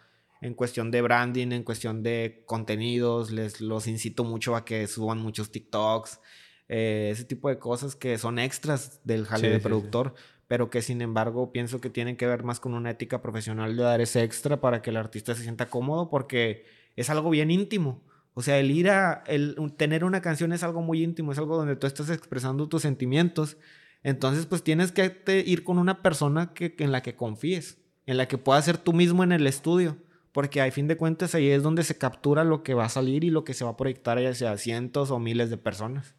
En 0.41 0.55
cuestión 0.55 0.91
de 0.91 1.01
branding, 1.01 1.51
en 1.51 1.63
cuestión 1.63 2.03
de 2.03 2.43
contenidos, 2.47 3.31
les 3.31 3.61
los 3.61 3.87
incito 3.87 4.23
mucho 4.23 4.55
a 4.55 4.65
que 4.65 4.87
suban 4.87 5.19
muchos 5.19 5.51
TikToks, 5.51 6.19
eh, 6.71 7.09
ese 7.11 7.25
tipo 7.25 7.49
de 7.49 7.59
cosas 7.59 7.95
que 7.95 8.17
son 8.17 8.39
extras 8.39 9.01
del 9.03 9.25
jale 9.25 9.49
de 9.49 9.59
productor 9.59 10.15
pero 10.51 10.69
que 10.69 10.81
sin 10.81 11.01
embargo 11.01 11.53
pienso 11.53 11.79
que 11.79 11.89
tienen 11.89 12.17
que 12.17 12.27
ver 12.27 12.43
más 12.43 12.59
con 12.59 12.73
una 12.73 12.89
ética 12.91 13.21
profesional 13.21 13.77
de 13.77 13.83
dar 13.83 14.01
ese 14.01 14.21
extra 14.21 14.59
para 14.59 14.81
que 14.81 14.89
el 14.89 14.97
artista 14.97 15.33
se 15.33 15.43
sienta 15.43 15.69
cómodo 15.69 16.09
porque 16.09 16.65
es 16.97 17.09
algo 17.09 17.29
bien 17.29 17.51
íntimo. 17.51 18.03
O 18.33 18.41
sea, 18.41 18.59
el 18.59 18.69
ir 18.69 18.89
a 18.89 19.23
el, 19.27 19.55
tener 19.77 20.03
una 20.03 20.21
canción 20.21 20.51
es 20.51 20.63
algo 20.63 20.81
muy 20.81 21.03
íntimo, 21.03 21.31
es 21.31 21.37
algo 21.37 21.55
donde 21.55 21.77
tú 21.77 21.87
estás 21.87 22.09
expresando 22.09 22.67
tus 22.67 22.81
sentimientos. 22.81 23.55
Entonces, 24.03 24.45
pues 24.45 24.61
tienes 24.61 24.91
que 24.91 25.23
ir 25.45 25.63
con 25.63 25.77
una 25.77 26.01
persona 26.01 26.53
que, 26.53 26.75
en 26.79 26.91
la 26.91 27.01
que 27.01 27.15
confíes, 27.15 27.77
en 28.05 28.17
la 28.17 28.27
que 28.27 28.37
puedas 28.37 28.65
ser 28.65 28.77
tú 28.77 28.91
mismo 28.91 29.23
en 29.23 29.31
el 29.31 29.47
estudio. 29.47 29.95
Porque 30.33 30.61
a 30.61 30.69
fin 30.69 30.89
de 30.89 30.97
cuentas 30.97 31.33
ahí 31.33 31.47
es 31.47 31.63
donde 31.63 31.83
se 31.83 31.97
captura 31.97 32.43
lo 32.43 32.61
que 32.61 32.73
va 32.73 32.83
a 32.83 32.89
salir 32.89 33.23
y 33.23 33.29
lo 33.29 33.45
que 33.45 33.53
se 33.53 33.63
va 33.63 33.71
a 33.71 33.77
proyectar 33.77 34.17
hacia 34.17 34.57
cientos 34.57 35.11
o 35.11 35.19
miles 35.19 35.49
de 35.49 35.57
personas. 35.57 36.15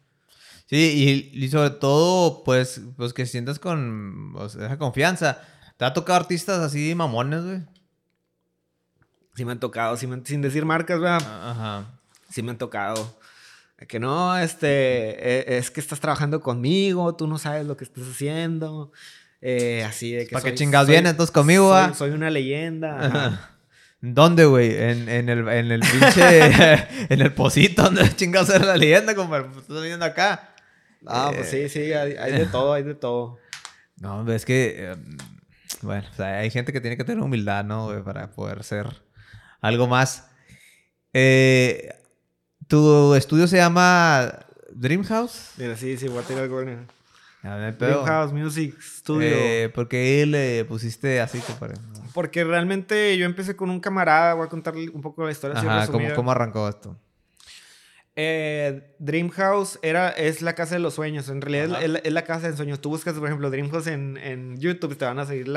Sí, 0.65 1.31
y, 1.33 1.47
sobre 1.49 1.71
todo, 1.71 2.43
pues, 2.43 2.81
pues 2.97 3.13
que 3.13 3.25
sientas 3.25 3.59
con 3.59 4.35
esa 4.47 4.77
confianza. 4.77 5.41
¿Te 5.77 5.85
ha 5.85 5.93
tocado 5.93 6.19
artistas 6.19 6.59
así 6.59 6.95
mamones, 6.95 7.43
güey? 7.43 7.61
Sí 9.35 9.45
me 9.45 9.51
han 9.51 9.59
tocado, 9.59 9.97
sin 9.97 10.41
decir 10.41 10.65
marcas, 10.65 10.99
¿verdad? 10.99 11.21
Ajá. 11.21 11.99
Sí 12.29 12.41
me 12.41 12.51
han 12.51 12.57
tocado. 12.57 13.17
Que 13.87 13.99
no, 13.99 14.37
este, 14.37 14.67
e, 14.67 15.57
es 15.57 15.71
que 15.71 15.79
estás 15.79 15.99
trabajando 15.99 16.41
conmigo, 16.41 17.15
tú 17.15 17.27
no 17.27 17.37
sabes 17.37 17.65
lo 17.65 17.75
que 17.75 17.83
estás 17.83 18.05
haciendo. 18.07 18.91
Eh, 19.41 19.83
así 19.83 20.11
de 20.13 20.25
que. 20.25 20.33
¿Para 20.33 20.45
qué 20.45 20.55
chingados 20.55 20.87
vienes 20.87 21.11
entonces 21.11 21.33
conmigo, 21.33 21.73
soy, 21.85 21.93
soy, 21.93 22.09
una 22.11 22.29
leyenda. 22.29 23.49
¿Dónde, 23.99 24.45
güey? 24.45 24.75
En, 24.75 25.09
en, 25.09 25.29
el, 25.29 25.47
en 25.47 25.71
el 25.71 25.79
pinche. 25.81 26.45
en 27.13 27.21
el 27.21 27.33
pocito, 27.33 27.83
¿dónde 27.83 28.15
chingados 28.15 28.49
era 28.49 28.65
la 28.65 28.77
leyenda, 28.77 29.15
compadre? 29.15 29.45
Pues, 29.45 29.63
estás 29.63 29.81
viendo 29.81 30.05
acá. 30.05 30.52
Ah, 31.05 31.31
pues 31.33 31.49
sí, 31.49 31.69
sí, 31.69 31.93
hay, 31.93 32.31
de 32.31 32.45
todo, 32.45 32.73
hay 32.73 32.83
de 32.83 32.95
todo. 32.95 33.39
No, 33.95 34.29
es 34.33 34.43
que. 34.43 34.91
Em, 34.91 35.17
bueno, 35.81 36.05
o 36.11 36.13
sea, 36.13 36.39
hay 36.39 36.49
gente 36.49 36.73
que 36.73 36.81
tiene 36.81 36.97
que 36.97 37.05
tener 37.05 37.23
humildad, 37.23 37.63
¿no? 37.63 38.03
Para 38.03 38.31
poder 38.31 38.63
ser 38.63 38.87
algo 39.61 39.87
más. 39.87 40.29
Eh, 41.13 41.93
¿Tu 42.67 43.15
estudio 43.15 43.47
se 43.47 43.57
llama 43.57 44.39
Dreamhouse? 44.73 45.51
Mira, 45.57 45.77
sí, 45.77 45.95
sí, 45.95 46.07
voy 46.07 46.19
a 46.19 46.27
tirar 46.27 46.43
algo 46.43 46.61
Dreamhouse 47.43 48.31
Music 48.31 48.79
Studio. 48.81 49.27
Eh, 49.29 49.69
¿Por 49.73 49.87
qué 49.87 50.25
le 50.25 50.65
pusiste 50.65 51.19
así, 51.19 51.39
compadre? 51.39 51.75
Porque 52.13 52.43
realmente 52.43 53.17
yo 53.17 53.25
empecé 53.25 53.55
con 53.55 53.69
un 53.69 53.79
camarada, 53.79 54.33
voy 54.33 54.45
a 54.45 54.49
contarle 54.49 54.89
un 54.89 55.01
poco 55.01 55.25
la 55.25 55.31
historia. 55.31 55.57
Ajá, 55.57 55.87
¿cómo, 55.87 56.13
¿cómo, 56.15 56.31
arrancó 56.31 56.69
esto? 56.69 56.97
Eh, 58.15 58.95
Dreamhouse 58.99 59.79
era, 59.81 60.09
es 60.09 60.41
la 60.41 60.53
casa 60.53 60.75
de 60.75 60.79
los 60.79 60.93
sueños. 60.93 61.29
En 61.29 61.41
realidad 61.41 61.81
es, 61.81 62.13
la 62.13 62.23
casa 62.23 62.49
de 62.49 62.55
sueños. 62.57 62.79
Tú 62.79 62.89
buscas, 62.89 63.15
por 63.15 63.27
ejemplo, 63.27 63.49
Dreamhouse 63.49 63.87
en, 63.87 64.17
en 64.17 64.59
YouTube, 64.59 64.97
te 64.97 65.05
van 65.05 65.19
a 65.19 65.25
seguir 65.25 65.51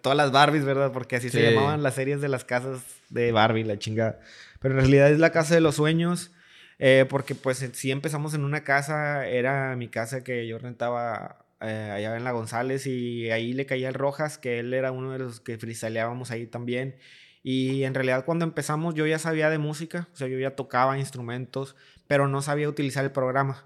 todas 0.00 0.16
las 0.16 0.30
Barbies, 0.30 0.64
¿verdad? 0.64 0.92
Porque 0.92 1.16
así 1.16 1.28
se 1.28 1.50
llamaban 1.50 1.82
las 1.82 1.94
series 1.94 2.20
de 2.20 2.28
las 2.28 2.44
casas 2.44 2.80
de 3.10 3.32
Barbie, 3.32 3.64
la 3.64 3.78
chingada. 3.78 4.20
Pero 4.60 4.74
en 4.74 4.80
realidad 4.80 5.10
es 5.10 5.18
la 5.18 5.32
casa 5.32 5.54
de 5.54 5.60
los 5.60 5.76
sueños. 5.76 6.32
Eh, 6.80 7.06
porque 7.08 7.34
pues 7.34 7.68
si 7.72 7.90
empezamos 7.90 8.34
en 8.34 8.44
una 8.44 8.62
casa, 8.62 9.26
era 9.26 9.74
mi 9.76 9.88
casa 9.88 10.22
que 10.22 10.46
yo 10.46 10.58
rentaba 10.58 11.44
eh, 11.60 11.90
allá 11.92 12.16
en 12.16 12.22
la 12.22 12.30
González 12.30 12.86
y 12.86 13.30
ahí 13.30 13.52
le 13.52 13.66
caía 13.66 13.88
el 13.88 13.94
Rojas, 13.94 14.38
que 14.38 14.60
él 14.60 14.72
era 14.72 14.92
uno 14.92 15.12
de 15.12 15.18
los 15.18 15.40
que 15.40 15.58
freestyleábamos 15.58 16.30
ahí 16.30 16.46
también. 16.46 16.96
Y 17.42 17.84
en 17.84 17.94
realidad 17.94 18.24
cuando 18.24 18.44
empezamos 18.44 18.94
yo 18.94 19.06
ya 19.06 19.18
sabía 19.18 19.50
de 19.50 19.58
música, 19.58 20.08
o 20.12 20.16
sea, 20.16 20.28
yo 20.28 20.38
ya 20.38 20.56
tocaba 20.56 20.98
instrumentos, 20.98 21.76
pero 22.06 22.28
no 22.28 22.42
sabía 22.42 22.68
utilizar 22.68 23.04
el 23.04 23.12
programa. 23.12 23.64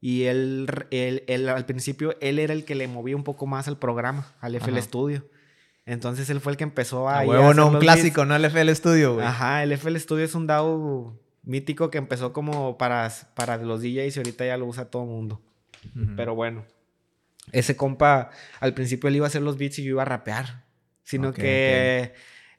Y 0.00 0.24
él, 0.24 0.68
él, 0.90 1.48
al 1.48 1.64
principio, 1.64 2.16
él 2.20 2.38
era 2.38 2.52
el 2.52 2.64
que 2.66 2.74
le 2.74 2.88
movía 2.88 3.16
un 3.16 3.24
poco 3.24 3.46
más 3.46 3.68
al 3.68 3.78
programa, 3.78 4.34
al 4.40 4.54
FL 4.54 4.78
Studio. 4.82 5.26
Entonces 5.86 6.28
él 6.28 6.40
fue 6.40 6.52
el 6.52 6.58
que 6.58 6.64
empezó 6.64 7.08
a... 7.08 7.20
a 7.20 7.26
huevo, 7.26 7.54
no, 7.54 7.68
un 7.68 7.78
clásico, 7.78 8.24
no 8.24 8.36
el 8.36 8.44
FL 8.44 8.74
Studio, 8.74 9.14
güey. 9.14 9.26
Ajá, 9.26 9.62
el 9.62 9.72
FL 9.72 9.96
Studio 9.96 10.24
es 10.24 10.34
un 10.34 10.46
DAO 10.46 11.18
mítico 11.42 11.90
que 11.90 11.98
empezó 11.98 12.32
como 12.32 12.76
para, 12.78 13.10
para 13.34 13.56
los 13.58 13.80
DJs 13.80 14.16
y 14.16 14.20
ahorita 14.20 14.46
ya 14.46 14.56
lo 14.56 14.66
usa 14.66 14.90
todo 14.90 15.04
el 15.04 15.08
mundo. 15.08 15.42
Pero 16.16 16.34
bueno, 16.34 16.64
ese 17.52 17.76
compa, 17.76 18.30
al 18.60 18.74
principio 18.74 19.08
él 19.08 19.16
iba 19.16 19.26
a 19.26 19.28
hacer 19.28 19.42
los 19.42 19.58
beats 19.58 19.78
y 19.78 19.84
yo 19.84 19.90
iba 19.90 20.02
a 20.02 20.06
rapear. 20.06 20.64
Sino 21.02 21.34
que 21.34 22.14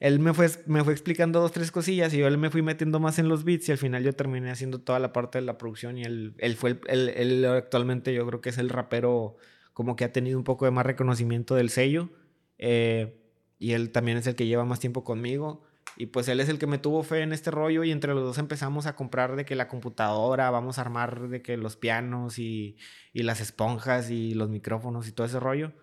él 0.05 0.19
me 0.19 0.35
fue, 0.35 0.47
me 0.67 0.83
fue 0.83 0.93
explicando 0.93 1.41
dos, 1.41 1.51
tres 1.51 1.71
cosillas 1.71 2.13
y 2.13 2.19
yo 2.19 2.27
él 2.27 2.37
me 2.37 2.51
fui 2.51 2.61
metiendo 2.61 2.99
más 2.99 3.17
en 3.17 3.27
los 3.27 3.43
beats 3.43 3.69
y 3.69 3.71
al 3.71 3.79
final 3.79 4.03
yo 4.03 4.13
terminé 4.13 4.51
haciendo 4.51 4.79
toda 4.79 4.99
la 4.99 5.11
parte 5.11 5.39
de 5.39 5.45
la 5.45 5.57
producción 5.57 5.97
y 5.97 6.03
él, 6.03 6.35
él 6.37 6.55
fue, 6.55 6.79
el, 6.85 7.09
él, 7.09 7.43
actualmente 7.45 8.13
yo 8.13 8.23
creo 8.27 8.39
que 8.39 8.49
es 8.49 8.59
el 8.59 8.69
rapero 8.69 9.35
como 9.73 9.95
que 9.95 10.03
ha 10.03 10.11
tenido 10.11 10.37
un 10.37 10.43
poco 10.43 10.65
de 10.65 10.71
más 10.71 10.85
reconocimiento 10.85 11.55
del 11.55 11.71
sello. 11.71 12.11
Eh, 12.59 13.19
y 13.57 13.71
él 13.71 13.91
también 13.91 14.19
es 14.19 14.27
el 14.27 14.35
que 14.35 14.45
lleva 14.45 14.63
más 14.63 14.79
tiempo 14.79 15.03
conmigo. 15.03 15.63
Y 15.97 16.05
pues 16.05 16.27
él 16.27 16.39
es 16.39 16.49
el 16.49 16.59
que 16.59 16.67
me 16.67 16.77
tuvo 16.77 17.01
fe 17.01 17.21
en 17.21 17.33
este 17.33 17.49
rollo 17.49 17.83
y 17.83 17.89
entre 17.89 18.13
los 18.13 18.23
dos 18.23 18.37
empezamos 18.37 18.85
a 18.85 18.95
comprar 18.95 19.35
de 19.35 19.43
que 19.43 19.55
la 19.55 19.67
computadora, 19.67 20.51
vamos 20.51 20.77
a 20.77 20.81
armar 20.81 21.29
de 21.29 21.41
que 21.41 21.57
los 21.57 21.77
pianos 21.77 22.37
y, 22.37 22.77
y 23.11 23.23
las 23.23 23.41
esponjas 23.41 24.11
y 24.11 24.35
los 24.35 24.49
micrófonos 24.49 25.07
y 25.07 25.13
todo 25.13 25.25
ese 25.25 25.39
rollo. 25.39 25.73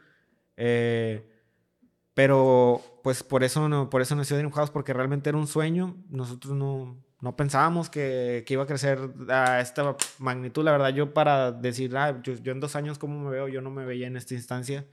Eh, 0.57 1.29
pero 2.15 2.83
pues 3.03 3.23
por 3.23 3.43
eso, 3.43 3.69
no, 3.69 3.91
por 3.91 4.03
eso 4.03 4.15
nació 4.15 4.37
Dream 4.37 4.53
House, 4.53 4.71
porque 4.71 4.93
realmente 4.93 5.31
era 5.31 5.39
un 5.39 5.47
sueño. 5.47 5.97
Nosotros 6.11 6.55
no, 6.55 6.97
no 7.21 7.37
pensábamos 7.37 7.89
que, 7.89 8.45
que, 8.47 8.55
iba 8.55 8.65
a 8.65 8.67
crecer 8.67 8.99
a 9.29 9.61
esta 9.61 9.97
magnitud. 10.19 10.65
La 10.65 10.73
verdad, 10.73 10.91
yo 10.91 11.15
para 11.15 11.53
decir, 11.53 11.97
ah, 11.97 12.21
yo, 12.23 12.35
yo, 12.35 12.53
en 12.53 12.61
dos 12.61 12.77
años, 12.77 12.99
¿cómo 12.99 13.19
me 13.19 13.31
veo? 13.31 13.49
Yo 13.49 13.61
no 13.63 13.71
me 13.71 13.85
veía 13.85 14.07
en 14.07 14.17
esta 14.17 14.35
instancia. 14.35 14.85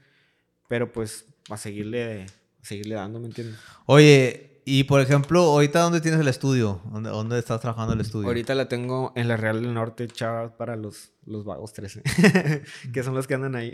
Pero 0.68 0.92
pues 0.92 1.26
a 1.50 1.56
seguirle, 1.56 2.26
a 2.62 2.64
seguirle 2.64 2.94
dando, 2.94 3.20
¿me 3.20 3.26
entiendes? 3.26 3.58
Oye, 3.86 4.62
y 4.64 4.84
por 4.84 5.00
ejemplo, 5.00 5.40
ahorita 5.42 5.80
dónde 5.80 6.00
tienes 6.00 6.20
el 6.20 6.28
estudio? 6.28 6.80
¿Dónde, 6.92 7.10
dónde 7.10 7.38
estás 7.38 7.60
trabajando 7.60 7.94
el 7.94 8.00
estudio? 8.00 8.28
Ahorita 8.28 8.54
la 8.54 8.68
tengo 8.68 9.12
en 9.16 9.26
la 9.26 9.36
Real 9.36 9.60
del 9.60 9.74
Norte, 9.74 10.06
chaval, 10.06 10.54
para 10.54 10.76
los, 10.76 11.10
los 11.26 11.44
vagos 11.44 11.72
13, 11.72 12.02
que 12.92 13.02
son 13.02 13.14
los 13.14 13.26
que 13.26 13.34
andan 13.34 13.56
ahí. 13.56 13.72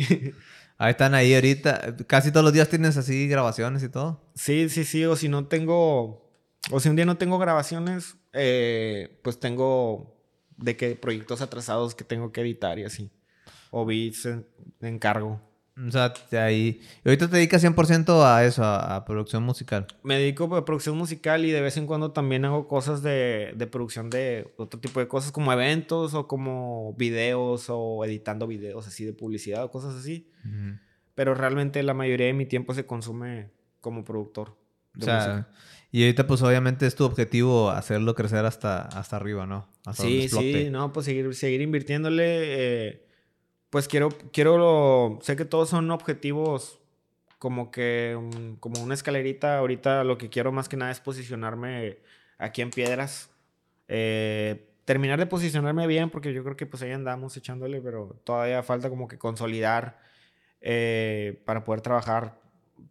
Ahí 0.79 0.91
están 0.91 1.15
ahí 1.15 1.35
ahorita. 1.35 1.97
Casi 2.07 2.31
todos 2.31 2.45
los 2.45 2.53
días 2.53 2.69
tienes 2.69 2.97
así 2.97 3.29
grabaciones 3.29 3.83
y 3.83 3.89
todo. 3.89 4.23
Sí, 4.35 4.69
sí, 4.69 4.85
sí. 4.85 5.05
O 5.05 5.17
si 5.17 5.29
no 5.29 5.47
tengo, 5.47 6.31
o 6.71 6.81
si 6.81 6.89
un 6.89 6.97
día 6.97 7.07
no 7.07 7.17
tengo 7.17 7.39
grabaciones, 7.39 8.17
eh, 8.33 9.21
pues 9.23 9.41
tengo 9.41 10.17
de 10.57 10.77
qué 10.77 10.97
proyectos 10.97 11.41
atrasados 11.41 11.95
que 11.95 12.05
tengo 12.05 12.33
que 12.33 12.41
editar 12.41 12.79
y 12.79 12.85
así. 12.85 13.11
O 13.71 13.85
beats 13.85 14.27
en, 14.27 14.47
encargo. 14.81 15.41
O 15.79 15.91
sea, 15.91 16.15
ahí. 16.33 16.81
Y 17.05 17.09
ahorita 17.09 17.29
te 17.29 17.37
dedicas 17.37 17.63
100% 17.63 18.25
a 18.25 18.45
eso, 18.47 18.65
a, 18.65 19.05
producción 19.05 19.43
musical. 19.43 19.87
Me 20.03 20.19
dedico 20.19 20.55
a 20.57 20.65
producción 20.65 20.97
musical 20.97 21.45
y 21.45 21.51
de 21.51 21.61
vez 21.61 21.77
en 21.77 21.87
cuando 21.87 22.13
también 22.13 22.47
hago 22.47 22.67
cosas 22.67 23.03
de, 23.03 23.53
de, 23.55 23.67
producción 23.67 24.09
de 24.09 24.55
otro 24.57 24.81
tipo 24.81 25.01
de 25.01 25.09
cosas, 25.09 25.33
como 25.33 25.53
eventos 25.53 26.15
o 26.15 26.27
como 26.27 26.95
videos 26.95 27.67
o 27.69 28.05
editando 28.07 28.47
videos 28.47 28.87
así 28.87 29.05
de 29.05 29.13
publicidad 29.13 29.65
o 29.65 29.71
cosas 29.71 29.95
así. 29.97 30.31
Pero 31.15 31.35
realmente 31.35 31.83
la 31.83 31.93
mayoría 31.93 32.27
de 32.27 32.33
mi 32.33 32.47
tiempo 32.47 32.73
se 32.73 32.87
consume 32.87 33.51
como 33.83 34.03
productor. 34.03 34.57
o 34.99 35.05
sea, 35.05 35.49
y 35.93 36.03
ahorita 36.03 36.27
pues 36.27 36.41
obviamente 36.43 36.87
es 36.87 36.95
tu 36.95 37.05
objetivo 37.05 37.71
hacerlo 37.71 38.15
crecer 38.15 38.47
hasta, 38.47 38.83
hasta 38.83 39.17
arriba, 39.17 39.47
¿no? 39.47 39.69
sí, 39.93 40.29
sí, 40.29 40.69
no, 40.71 40.93
pues 40.93 41.07
seguir, 41.07 41.35
seguir 41.35 41.61
invirtiéndole. 41.61 42.25
Eh, 42.27 43.06
pues 43.77 43.89
quiero, 43.89 44.09
quiero, 44.33 45.19
sé 45.21 45.37
que 45.37 45.45
todos 45.45 45.69
son 45.69 45.91
objetivos 45.91 46.79
como 47.39 47.71
que, 47.71 48.19
como 48.59 48.83
una 48.83 48.95
escalerita. 48.95 49.59
Ahorita 49.59 50.03
lo 50.03 50.17
que 50.17 50.31
quiero 50.31 50.51
más 50.51 50.67
que 50.67 50.79
nada 50.79 50.91
es 50.91 51.01
posicionarme 51.01 51.99
aquí 52.39 52.63
en 52.63 52.71
Piedras. 52.71 53.29
Eh, 53.89 54.67
terminar 54.87 55.19
de 55.19 55.27
posicionarme 55.27 55.87
bien, 55.87 56.09
porque 56.09 56.33
yo 56.33 56.43
creo 56.43 56.57
que 56.57 56.65
pues 56.65 56.83
ahí 56.85 56.93
andamos 56.93 57.37
echándole, 57.37 57.83
pero 57.83 58.19
todavía 58.25 58.63
falta 58.63 58.89
como 58.89 59.09
que 59.09 59.19
consolidar 59.19 59.99
eh, 60.63 61.43
para 61.45 61.63
poder 61.63 61.83
trabajar 61.83 62.41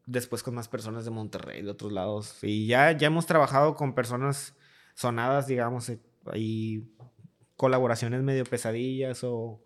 después 0.05 0.43
con 0.43 0.53
más 0.53 0.67
personas 0.67 1.03
de 1.03 1.09
Monterrey, 1.09 1.63
de 1.63 1.71
otros 1.71 1.91
lados. 1.93 2.37
Y 2.43 2.67
ya, 2.67 2.91
ya 2.91 3.07
hemos 3.07 3.25
trabajado 3.25 3.73
con 3.73 3.95
personas 3.95 4.53
sonadas, 4.93 5.47
digamos, 5.47 5.91
hay 6.27 6.87
colaboraciones 7.55 8.21
medio 8.21 8.43
pesadillas 8.43 9.23
o 9.23 9.64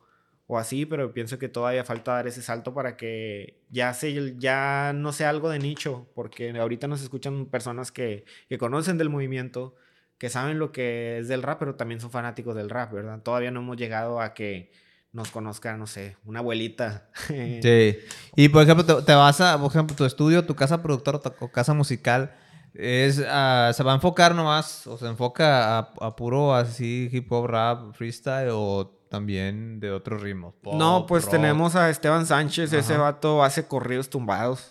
o 0.51 0.57
así, 0.57 0.88
pero 0.88 1.13
pienso 1.13 1.38
que 1.38 1.47
todavía 1.47 1.84
falta 1.84 2.13
dar 2.13 2.26
ese 2.26 2.41
salto 2.41 2.73
para 2.73 2.97
que 2.97 3.61
ya, 3.69 3.95
ya 4.39 4.93
no 4.95 5.13
sea 5.13 5.30
algo 5.30 5.47
de 5.51 5.59
nicho, 5.59 6.07
porque 6.15 6.49
ahorita 6.57 6.88
nos 6.88 7.03
escuchan 7.03 7.45
personas 7.45 7.91
que, 7.91 8.26
que 8.49 8.57
conocen 8.57 8.97
del 8.97 9.11
movimiento, 9.11 9.76
que 10.17 10.27
saben 10.31 10.57
lo 10.57 10.71
que 10.71 11.19
es 11.19 11.27
del 11.27 11.43
rap, 11.43 11.59
pero 11.59 11.76
también 11.76 12.01
son 12.01 12.09
fanáticos 12.09 12.55
del 12.55 12.71
rap, 12.71 12.91
¿verdad? 12.91 13.21
Todavía 13.21 13.51
no 13.51 13.59
hemos 13.59 13.77
llegado 13.77 14.21
a 14.21 14.34
que 14.34 14.71
nos 15.11 15.30
conozca, 15.30 15.77
no 15.77 15.85
sé, 15.85 16.17
una 16.26 16.39
abuelita. 16.39 17.11
Sí. 17.27 17.99
Y 18.35 18.49
por 18.49 18.63
ejemplo, 18.63 19.03
te, 19.03 19.13
vas 19.13 19.39
a, 19.41 19.55
por 19.59 19.69
ejemplo, 19.69 19.95
tu 19.95 20.05
estudio, 20.05 20.47
tu 20.47 20.55
casa 20.55 20.81
productora 20.81 21.19
o 21.41 21.51
casa 21.51 21.76
musical, 21.76 22.35
es, 22.73 23.23
ah, 23.27 23.71
se 23.71 23.84
va 23.84 23.91
a 23.91 23.95
enfocar 23.95 24.34
nomás, 24.34 24.88
o 24.88 24.97
se 24.97 25.05
enfoca 25.05 25.77
a, 25.77 25.93
a 26.01 26.15
puro 26.15 26.55
así 26.55 27.07
hip 27.11 27.31
hop, 27.31 27.45
rap, 27.45 27.93
freestyle 27.93 28.49
o 28.51 28.98
también 29.10 29.80
de 29.80 29.91
otros 29.91 30.22
ritmos. 30.22 30.56
no, 30.64 31.06
pues 31.07 31.30
tenemos 31.30 31.76
a 31.76 31.90
Esteban 31.90 32.26
Sánchez, 32.26 32.72
ese 32.73 32.98
vato 32.98 33.44
hace 33.44 33.68
corridos 33.68 34.10
tumbados. 34.10 34.69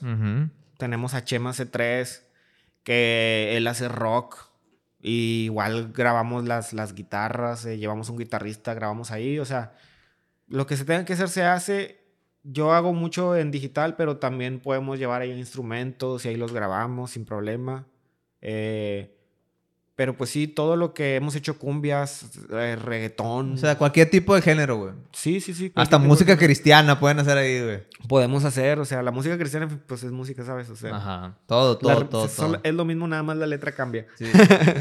Tenemos 0.79 1.15
a 1.15 1.25
Chema 1.25 1.53
C3, 1.53 2.23
que 2.85 3.57
él 3.57 3.67
hace 3.67 3.89
rock. 3.89 4.49
Y 5.01 5.45
igual 5.45 5.93
grabamos 5.93 6.45
las, 6.45 6.73
las 6.73 6.93
guitarras, 6.93 7.65
eh, 7.67 7.79
llevamos 7.79 8.09
un 8.09 8.19
guitarrista, 8.19 8.75
grabamos 8.75 9.13
ahí, 9.13 9.39
o 9.39 9.45
sea, 9.45 9.75
lo 10.49 10.67
que 10.67 10.77
se 10.77 10.85
tenga 10.85 11.05
que 11.05 11.13
hacer 11.13 11.29
se 11.29 11.45
hace. 11.45 12.05
Yo 12.43 12.73
hago 12.73 12.93
mucho 12.93 13.37
en 13.37 13.51
digital, 13.51 13.95
pero 13.95 14.17
también 14.17 14.59
podemos 14.59 14.99
llevar 14.99 15.23
ahí 15.23 15.31
instrumentos 15.31 16.25
y 16.25 16.31
ahí 16.31 16.37
los 16.37 16.53
grabamos 16.53 17.13
sin 17.13 17.25
problema. 17.25 17.87
Eh, 18.41 19.18
pero 19.99 20.17
pues 20.17 20.31
sí, 20.31 20.47
todo 20.47 20.77
lo 20.77 20.95
que 20.95 21.17
hemos 21.17 21.35
hecho, 21.35 21.59
cumbias, 21.59 22.27
eh, 22.53 22.77
reggaetón. 22.77 23.55
O 23.55 23.57
sea, 23.57 23.77
cualquier 23.77 24.09
tipo 24.09 24.33
de 24.33 24.43
género, 24.43 24.77
güey. 24.77 24.93
Sí, 25.11 25.41
sí, 25.41 25.53
sí. 25.53 25.73
Hasta 25.75 25.99
música 25.99 26.39
cristiana 26.39 27.01
pueden 27.01 27.19
hacer 27.19 27.37
ahí, 27.37 27.61
güey. 27.61 27.81
Podemos 28.07 28.45
hacer, 28.45 28.79
o 28.79 28.85
sea, 28.85 29.03
la 29.03 29.11
música 29.11 29.37
cristiana, 29.37 29.69
pues 29.89 30.05
es 30.05 30.13
música, 30.13 30.45
¿sabes? 30.45 30.71
O 30.71 30.77
sea. 30.77 30.95
Ajá. 30.95 31.35
Todo, 31.47 31.79
todo, 31.79 32.07
todo, 32.07 32.29
todo, 32.29 32.61
Es 32.63 32.75
lo 32.75 32.85
mismo, 32.85 33.09
nada 33.09 33.25
más 33.25 33.39
la 33.39 33.49
letra 33.49 33.73
cambia. 33.73 34.07
Sí. 34.15 34.27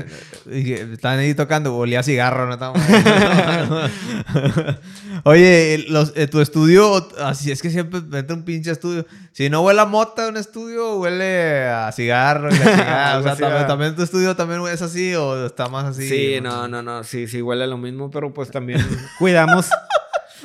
y 0.51 0.73
están 0.73 1.17
ahí 1.17 1.33
tocando, 1.33 1.75
olía 1.75 2.03
cigarro, 2.03 2.45
¿no? 2.45 2.53
Estamos... 2.53 2.79
Oye, 5.23 5.83
los, 5.89 6.13
eh, 6.15 6.27
tu 6.27 6.41
estudio, 6.41 7.09
así 7.23 7.49
es 7.49 7.63
que 7.63 7.71
siempre 7.71 8.01
vete 8.01 8.33
un 8.33 8.43
pinche 8.43 8.69
estudio. 8.69 9.07
Si 9.37 9.51
no 9.51 9.61
huele 9.61 9.81
a 9.81 9.85
mota 9.85 10.27
un 10.29 10.35
estudio, 10.35 10.97
huele 10.97 11.67
a 11.67 11.91
cigarro 11.91 12.49
y 12.49 12.57
a 12.57 13.19
o 13.19 13.21
sea, 13.21 13.67
también, 13.67 13.95
tu 13.95 14.01
estudio 14.01 14.35
también 14.35 14.61
es 14.65 14.81
así 14.81 15.13
o 15.13 15.45
está 15.45 15.69
más 15.69 15.85
así. 15.85 16.09
Sí, 16.09 16.41
no, 16.41 16.67
no, 16.67 16.81
no, 16.81 17.03
sí, 17.03 17.27
sí 17.27 17.39
huele 17.39 17.65
a 17.65 17.67
lo 17.67 17.77
mismo, 17.77 18.09
pero 18.09 18.33
pues 18.33 18.49
también 18.49 18.79
cuidamos, 19.19 19.69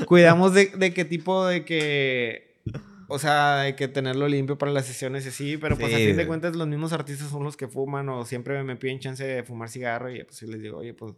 cuidamos 0.04 0.52
de, 0.52 0.66
de 0.76 0.92
qué 0.92 1.06
tipo 1.06 1.46
de 1.46 1.64
que 1.64 2.60
o 3.08 3.18
sea, 3.18 3.60
hay 3.60 3.76
que 3.76 3.88
tenerlo 3.88 4.28
limpio 4.28 4.58
para 4.58 4.70
las 4.70 4.84
sesiones 4.84 5.24
y 5.24 5.30
así, 5.30 5.56
pero 5.56 5.78
pues 5.78 5.94
a 5.94 5.96
fin 5.96 6.14
de 6.14 6.26
cuentas 6.26 6.54
los 6.54 6.68
mismos 6.68 6.92
artistas 6.92 7.30
son 7.30 7.44
los 7.44 7.56
que 7.56 7.68
fuman 7.68 8.10
o 8.10 8.26
siempre 8.26 8.62
me 8.62 8.76
piden 8.76 8.98
chance 8.98 9.24
de 9.24 9.42
fumar 9.42 9.70
cigarro 9.70 10.14
y 10.14 10.22
pues 10.22 10.38
yo 10.40 10.48
les 10.48 10.60
digo, 10.60 10.76
oye, 10.76 10.92
pues 10.92 11.14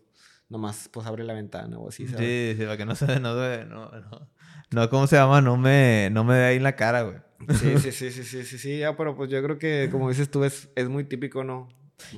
nomás 0.48 0.88
pues 0.92 1.08
abre 1.08 1.24
la 1.24 1.34
ventana 1.34 1.76
o 1.76 1.88
así, 1.88 2.06
¿sabes? 2.06 2.24
Sí, 2.24 2.54
sí, 2.56 2.64
para 2.66 2.76
que 2.76 2.84
no 2.84 2.94
se 2.94 3.18
no, 3.18 3.34
no, 3.34 3.90
no, 3.90 4.30
no, 4.70 4.88
¿cómo 4.90 5.06
se 5.06 5.16
llama? 5.16 5.40
No 5.40 5.56
me, 5.56 6.08
no 6.10 6.24
me 6.24 6.34
dé 6.34 6.44
ahí 6.44 6.56
en 6.56 6.62
la 6.62 6.76
cara, 6.76 7.02
güey. 7.02 7.16
Sí, 7.58 7.78
sí, 7.78 7.92
sí, 7.92 8.10
sí, 8.10 8.24
sí, 8.24 8.44
sí, 8.44 8.58
sí, 8.58 8.78
ya, 8.78 8.96
pero 8.96 9.16
pues 9.16 9.30
yo 9.30 9.42
creo 9.42 9.58
que 9.58 9.88
como 9.90 10.08
dices 10.08 10.30
tú 10.30 10.44
es, 10.44 10.68
es 10.74 10.88
muy 10.88 11.04
típico, 11.04 11.44
¿no? 11.44 11.68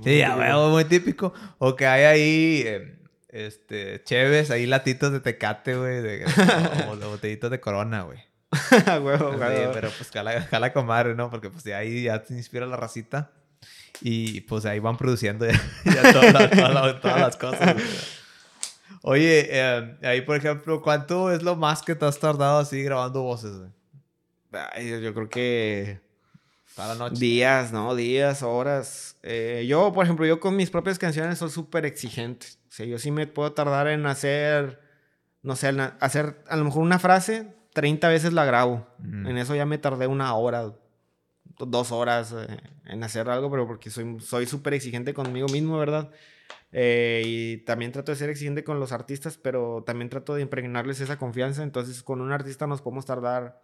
sí, 0.03 0.19
ya, 0.19 0.35
güey, 0.35 0.71
muy 0.71 0.85
típico. 0.85 1.33
O 1.59 1.77
que 1.77 1.87
hay 1.87 2.05
ahí, 2.05 2.63
eh, 2.67 2.99
este, 3.29 4.03
cheves, 4.05 4.51
ahí 4.51 4.67
latitos 4.67 5.13
de 5.13 5.21
tecate, 5.21 5.77
güey, 5.77 6.01
de, 6.01 6.25
o, 6.89 6.97
de 6.97 7.07
botellitos 7.07 7.51
de 7.51 7.61
corona, 7.61 8.03
güey. 8.03 8.19
huevo, 9.03 9.33
sí, 9.33 9.39
pero 9.73 9.91
pues 9.91 10.11
jala, 10.11 10.41
jala 10.43 10.73
comadre, 10.73 11.15
¿no? 11.15 11.31
Porque 11.31 11.51
pues 11.51 11.67
ahí 11.67 12.05
ya 12.05 12.23
te 12.23 12.35
inspira 12.35 12.67
la 12.67 12.77
racita. 12.77 13.33
Y 14.01 14.43
pues 14.43 14.67
ahí 14.67 14.79
van 14.79 14.97
produciendo 14.97 15.47
ya, 15.47 16.13
todas, 17.03 17.21
las 17.21 17.37
cosas. 17.37 17.77
Oye, 19.09 19.47
eh, 19.49 19.97
ahí 20.03 20.23
por 20.23 20.35
ejemplo, 20.35 20.83
¿cuánto 20.83 21.31
es 21.31 21.41
lo 21.45 21.55
más 21.55 21.81
que 21.81 21.95
te 21.95 22.05
has 22.05 22.19
tardado 22.19 22.59
así 22.59 22.83
grabando 22.83 23.23
voces? 23.23 23.53
yo 24.51 25.15
creo 25.15 25.29
que 25.29 26.01
para 26.75 26.97
noche. 26.97 27.21
Días, 27.21 27.73
¿no? 27.73 27.95
Días, 27.95 28.43
horas. 28.43 29.17
Eh, 29.23 29.65
yo, 29.69 29.93
por 29.93 30.05
ejemplo, 30.05 30.27
yo 30.27 30.41
con 30.41 30.57
mis 30.57 30.71
propias 30.71 30.99
canciones 30.99 31.39
soy 31.39 31.51
súper 31.51 31.87
exigente. 31.87 32.49
O 32.69 32.73
sea, 32.73 32.85
yo 32.85 32.99
sí 32.99 33.13
me 33.13 33.29
puedo 33.29 33.53
tardar 33.53 33.87
en 33.87 34.07
hacer, 34.07 34.81
no 35.41 35.55
sé, 35.55 35.69
hacer 36.01 36.43
a 36.49 36.57
lo 36.57 36.65
mejor 36.65 36.83
una 36.83 36.99
frase, 36.99 37.55
30 37.75 38.09
veces 38.09 38.33
la 38.33 38.45
grabo. 38.45 38.89
En 39.05 39.39
eso 39.39 39.55
ya 39.55 39.67
me 39.67 39.79
tardé 39.79 40.09
una 40.09 40.35
hora, 40.35 40.73
dos 41.61 41.93
horas 41.93 42.35
eh, 42.37 42.57
en 42.87 43.05
hacer 43.05 43.31
algo, 43.31 43.53
pero 43.53 43.69
porque 43.69 43.89
soy 43.89 44.47
súper 44.47 44.75
exigente 44.75 45.15
conmigo 45.15 45.47
mismo, 45.47 45.79
¿verdad? 45.79 46.11
Eh, 46.79 47.23
y 47.25 47.57
también 47.65 47.91
trato 47.91 48.13
de 48.13 48.19
ser 48.19 48.29
exigente 48.29 48.63
con 48.63 48.79
los 48.79 48.93
artistas, 48.93 49.39
pero 49.39 49.83
también 49.87 50.11
trato 50.11 50.35
de 50.35 50.43
impregnarles 50.43 51.01
esa 51.01 51.17
confianza. 51.17 51.63
Entonces, 51.63 52.03
con 52.03 52.21
un 52.21 52.33
artista 52.33 52.67
nos 52.67 52.83
podemos 52.83 53.07
tardar, 53.07 53.63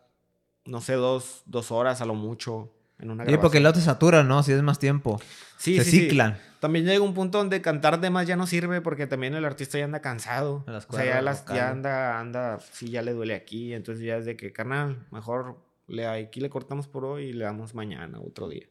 no 0.65 0.81
sé, 0.81 0.95
dos, 0.95 1.43
dos 1.45 1.71
horas 1.71 2.01
a 2.01 2.07
lo 2.07 2.15
mucho 2.15 2.73
en 2.99 3.11
una 3.11 3.27
Sí, 3.27 3.37
porque 3.37 3.61
luego 3.61 3.75
te 3.75 3.83
satura, 3.83 4.23
¿no? 4.23 4.43
Si 4.43 4.53
es 4.53 4.63
más 4.63 4.79
tiempo. 4.79 5.21
Sí, 5.59 5.77
Se 5.77 5.85
ciclan. 5.85 6.39
También 6.59 6.87
llega 6.87 7.05
un 7.05 7.13
punto 7.13 7.37
donde 7.37 7.61
cantar 7.61 8.01
de 8.01 8.09
más 8.09 8.27
ya 8.27 8.37
no 8.37 8.47
sirve 8.47 8.81
porque 8.81 9.07
también 9.07 9.35
el 9.35 9.45
artista 9.45 9.77
ya 9.77 9.85
anda 9.85 10.01
cansado. 10.01 10.65
o 10.67 10.93
sea, 10.95 11.05
ya, 11.05 11.21
las, 11.21 11.45
ya 11.45 11.69
anda, 11.69 12.19
anda, 12.19 12.61
sí, 12.61 12.89
ya 12.89 13.03
le 13.03 13.13
duele 13.13 13.35
aquí. 13.35 13.75
Entonces 13.75 14.07
ya 14.07 14.17
es 14.17 14.25
de 14.25 14.39
que, 14.39 14.55
carnal, 14.55 15.07
mejor 15.11 15.59
le, 15.89 16.07
aquí 16.07 16.41
le 16.41 16.49
cortamos 16.49 16.89
por 16.89 17.05
hoy 17.05 17.25
y 17.25 17.33
le 17.33 17.45
damos 17.45 17.75
mañana, 17.75 18.19
otro 18.21 18.49
día. 18.49 18.67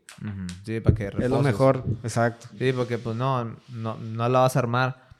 Sí, 0.66 0.80
para 0.80 0.96
que 0.96 1.06
reposes. 1.06 1.26
Es 1.26 1.32
lo 1.32 1.42
mejor, 1.42 1.84
exacto. 2.04 2.48
Sí, 2.58 2.72
porque 2.74 2.98
pues 2.98 3.16
no, 3.16 3.58
no, 3.70 3.98
no 3.98 4.30
la 4.30 4.40
vas 4.40 4.56
a 4.56 4.60
armar. 4.60 5.12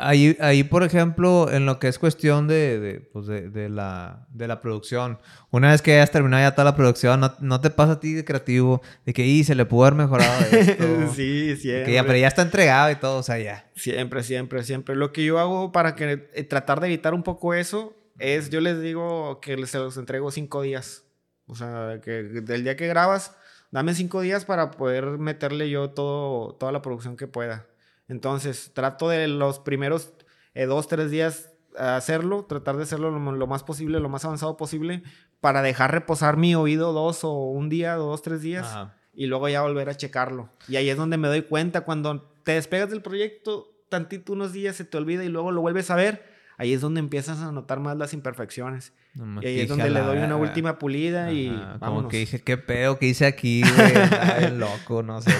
Ahí, 0.00 0.36
ahí, 0.38 0.62
por 0.62 0.84
ejemplo, 0.84 1.50
en 1.50 1.66
lo 1.66 1.80
que 1.80 1.88
es 1.88 1.98
cuestión 1.98 2.46
de, 2.46 2.78
de, 2.78 3.00
pues 3.00 3.26
de, 3.26 3.50
de, 3.50 3.68
la, 3.68 4.28
de 4.30 4.46
la 4.46 4.60
producción, 4.60 5.18
una 5.50 5.72
vez 5.72 5.82
que 5.82 5.92
hayas 5.92 6.12
terminado 6.12 6.40
ya 6.40 6.52
toda 6.52 6.66
la 6.66 6.76
producción, 6.76 7.18
¿no, 7.18 7.34
no 7.40 7.60
te 7.60 7.70
pasa 7.70 7.94
a 7.94 8.00
ti 8.00 8.12
de 8.12 8.24
creativo 8.24 8.80
de 9.04 9.12
que 9.12 9.26
y 9.26 9.42
se 9.42 9.56
le 9.56 9.66
pudo 9.66 9.86
haber 9.86 9.96
mejorado 9.96 10.40
esto? 10.52 10.84
sí, 11.16 11.56
siempre. 11.56 11.86
Que 11.86 11.94
ya, 11.94 12.04
pero 12.04 12.16
ya 12.16 12.28
está 12.28 12.42
entregado 12.42 12.92
y 12.92 12.94
todo, 12.94 13.18
o 13.18 13.22
sea, 13.24 13.40
ya. 13.40 13.68
Siempre, 13.74 14.22
siempre, 14.22 14.62
siempre. 14.62 14.94
Lo 14.94 15.12
que 15.12 15.24
yo 15.24 15.40
hago 15.40 15.72
para 15.72 15.96
que 15.96 16.28
eh, 16.32 16.44
tratar 16.44 16.78
de 16.78 16.86
evitar 16.86 17.12
un 17.12 17.24
poco 17.24 17.52
eso 17.52 17.92
es, 18.20 18.50
yo 18.50 18.60
les 18.60 18.80
digo 18.80 19.40
que 19.40 19.66
se 19.66 19.78
los 19.78 19.96
entrego 19.96 20.30
cinco 20.30 20.62
días. 20.62 21.07
O 21.48 21.56
sea, 21.56 22.00
que 22.02 22.22
del 22.22 22.62
día 22.62 22.76
que 22.76 22.86
grabas, 22.86 23.34
dame 23.70 23.94
cinco 23.94 24.20
días 24.20 24.44
para 24.44 24.70
poder 24.70 25.18
meterle 25.18 25.68
yo 25.70 25.90
todo, 25.90 26.54
toda 26.54 26.70
la 26.70 26.82
producción 26.82 27.16
que 27.16 27.26
pueda. 27.26 27.66
Entonces, 28.06 28.70
trato 28.74 29.08
de 29.08 29.28
los 29.28 29.58
primeros 29.58 30.12
eh, 30.54 30.66
dos, 30.66 30.88
tres 30.88 31.10
días 31.10 31.50
hacerlo, 31.78 32.44
tratar 32.44 32.76
de 32.76 32.82
hacerlo 32.82 33.10
lo, 33.10 33.46
más 33.46 33.62
posible, 33.62 34.00
lo 34.00 34.08
más 34.08 34.24
avanzado 34.24 34.56
posible, 34.56 35.02
para 35.40 35.62
dejar 35.62 35.92
reposar 35.92 36.36
mi 36.36 36.54
oído 36.54 36.92
dos 36.92 37.24
o 37.24 37.32
un 37.32 37.68
día, 37.68 37.94
dos, 37.94 38.22
tres 38.22 38.42
días, 38.42 38.76
y 39.14 39.26
luego 39.26 39.48
ya 39.48 39.62
volver 39.62 39.88
a 39.88 39.96
checarlo. 39.96 40.50
Y 40.68 40.76
ahí 40.76 40.90
es 40.90 40.96
donde 40.96 41.16
me 41.16 41.28
doy 41.28 41.42
cuenta, 41.42 41.82
cuando 41.82 42.22
te 42.44 42.52
despegas 42.52 42.90
del 42.90 43.02
proyecto, 43.02 43.72
tantito 43.88 44.32
unos 44.32 44.52
días 44.52 44.76
se 44.76 44.84
te 44.84 44.96
olvida 44.96 45.24
y 45.24 45.28
luego 45.28 45.52
lo 45.52 45.60
vuelves 45.60 45.90
a 45.90 45.96
ver, 45.96 46.27
ahí 46.58 46.74
es 46.74 46.82
donde 46.82 47.00
empiezas 47.00 47.38
a 47.38 47.50
notar 47.52 47.80
más 47.80 47.96
las 47.96 48.12
imperfecciones. 48.12 48.92
y 49.40 49.46
ahí 49.46 49.60
es 49.60 49.68
donde 49.68 49.88
le 49.88 50.00
doy 50.00 50.18
una 50.18 50.36
última 50.36 50.78
pulida 50.78 51.32
y 51.32 51.50
Como 51.78 52.08
que 52.08 52.18
dije, 52.18 52.40
qué 52.42 52.58
pedo 52.58 52.98
que 52.98 53.06
hice 53.06 53.24
aquí, 53.24 53.62
güey. 53.62 54.50
loco, 54.58 55.02
no 55.02 55.22
sé. 55.22 55.32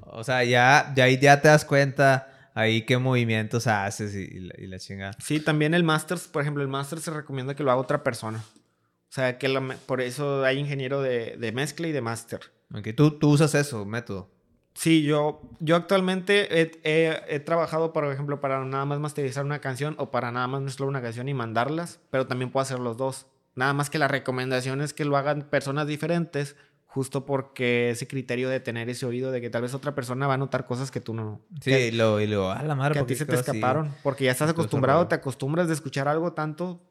o 0.00 0.24
sea, 0.24 0.42
ya, 0.42 0.92
ya 0.96 1.08
ya 1.08 1.40
te 1.40 1.48
das 1.48 1.64
cuenta 1.64 2.50
ahí 2.54 2.82
qué 2.82 2.98
movimientos 2.98 3.66
haces 3.66 4.14
y, 4.14 4.66
la, 4.66 4.78
chingada. 4.78 5.12
Sí, 5.20 5.38
también 5.38 5.74
el 5.74 5.84
Masters, 5.84 6.26
por 6.26 6.42
ejemplo, 6.42 6.62
el 6.62 6.68
Masters 6.68 7.02
se 7.02 7.10
recomienda 7.10 7.54
que 7.54 7.62
lo 7.62 7.70
haga 7.70 7.80
otra 7.80 8.02
persona. 8.02 8.38
O 8.38 9.14
sea, 9.14 9.38
que 9.38 9.48
por 9.86 10.00
eso 10.00 10.44
hay 10.44 10.58
ingeniero 10.58 11.00
de, 11.00 11.36
de 11.36 11.52
mezcla 11.52 11.86
y 11.86 11.92
de 11.92 12.00
master. 12.00 12.40
Ok, 12.74 12.88
¿Tú, 12.96 13.12
tú 13.12 13.30
usas 13.30 13.54
eso, 13.54 13.84
método. 13.84 14.33
Sí, 14.74 15.04
yo, 15.04 15.40
yo 15.60 15.76
actualmente 15.76 16.60
he, 16.60 17.22
he, 17.28 17.40
trabajado, 17.40 17.92
por 17.92 18.10
ejemplo, 18.12 18.40
para 18.40 18.64
nada 18.64 18.84
más 18.84 18.98
masterizar 18.98 19.44
una 19.44 19.60
canción 19.60 19.94
o 19.98 20.10
para 20.10 20.32
nada 20.32 20.48
más 20.48 20.62
mezclar 20.62 20.88
una 20.88 21.00
canción 21.00 21.28
y 21.28 21.34
mandarlas, 21.34 22.00
pero 22.10 22.26
también 22.26 22.50
puedo 22.50 22.62
hacer 22.62 22.80
los 22.80 22.96
dos. 22.96 23.26
Nada 23.54 23.72
más 23.72 23.88
que 23.88 23.98
la 23.98 24.08
recomendación 24.08 24.80
es 24.80 24.92
que 24.92 25.04
lo 25.04 25.16
hagan 25.16 25.42
personas 25.42 25.86
diferentes, 25.86 26.56
justo 26.86 27.24
porque 27.24 27.90
ese 27.90 28.08
criterio 28.08 28.48
de 28.48 28.58
tener 28.58 28.88
ese 28.90 29.06
oído 29.06 29.30
de 29.30 29.40
que 29.40 29.48
tal 29.48 29.62
vez 29.62 29.74
otra 29.74 29.94
persona 29.94 30.26
va 30.26 30.34
a 30.34 30.38
notar 30.38 30.66
cosas 30.66 30.90
que 30.90 31.00
tú 31.00 31.14
no. 31.14 31.40
Sí, 31.60 31.70
y 31.70 31.90
lo, 31.92 32.20
y 32.20 32.26
lo, 32.26 32.50
a 32.50 32.62
la 32.64 32.74
madre. 32.74 32.94
Que 32.94 33.00
a 33.00 33.06
ti 33.06 33.14
se 33.14 33.26
te 33.26 33.36
escaparon, 33.36 33.94
porque 34.02 34.24
ya 34.24 34.32
estás 34.32 34.50
acostumbrado, 34.50 35.06
te 35.06 35.14
acostumbras 35.14 35.68
de 35.68 35.74
escuchar 35.74 36.08
algo 36.08 36.32
tanto, 36.32 36.82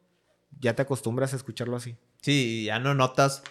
ya 0.58 0.74
te 0.74 0.80
acostumbras 0.80 1.34
a 1.34 1.36
escucharlo 1.36 1.76
así. 1.76 1.96
Sí, 2.22 2.64
ya 2.64 2.78
no 2.78 2.94
notas, 2.94 3.42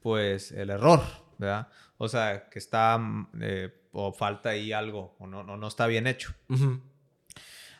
pues, 0.00 0.52
el 0.52 0.70
error, 0.70 1.02
¿verdad? 1.36 1.68
O 1.98 2.08
sea, 2.08 2.48
que 2.48 2.58
está 2.58 2.98
eh, 3.40 3.70
o 3.92 4.12
falta 4.12 4.50
ahí 4.50 4.72
algo 4.72 5.16
o 5.18 5.26
no, 5.26 5.42
no, 5.42 5.66
está 5.66 5.86
bien 5.86 6.06
hecho. 6.06 6.32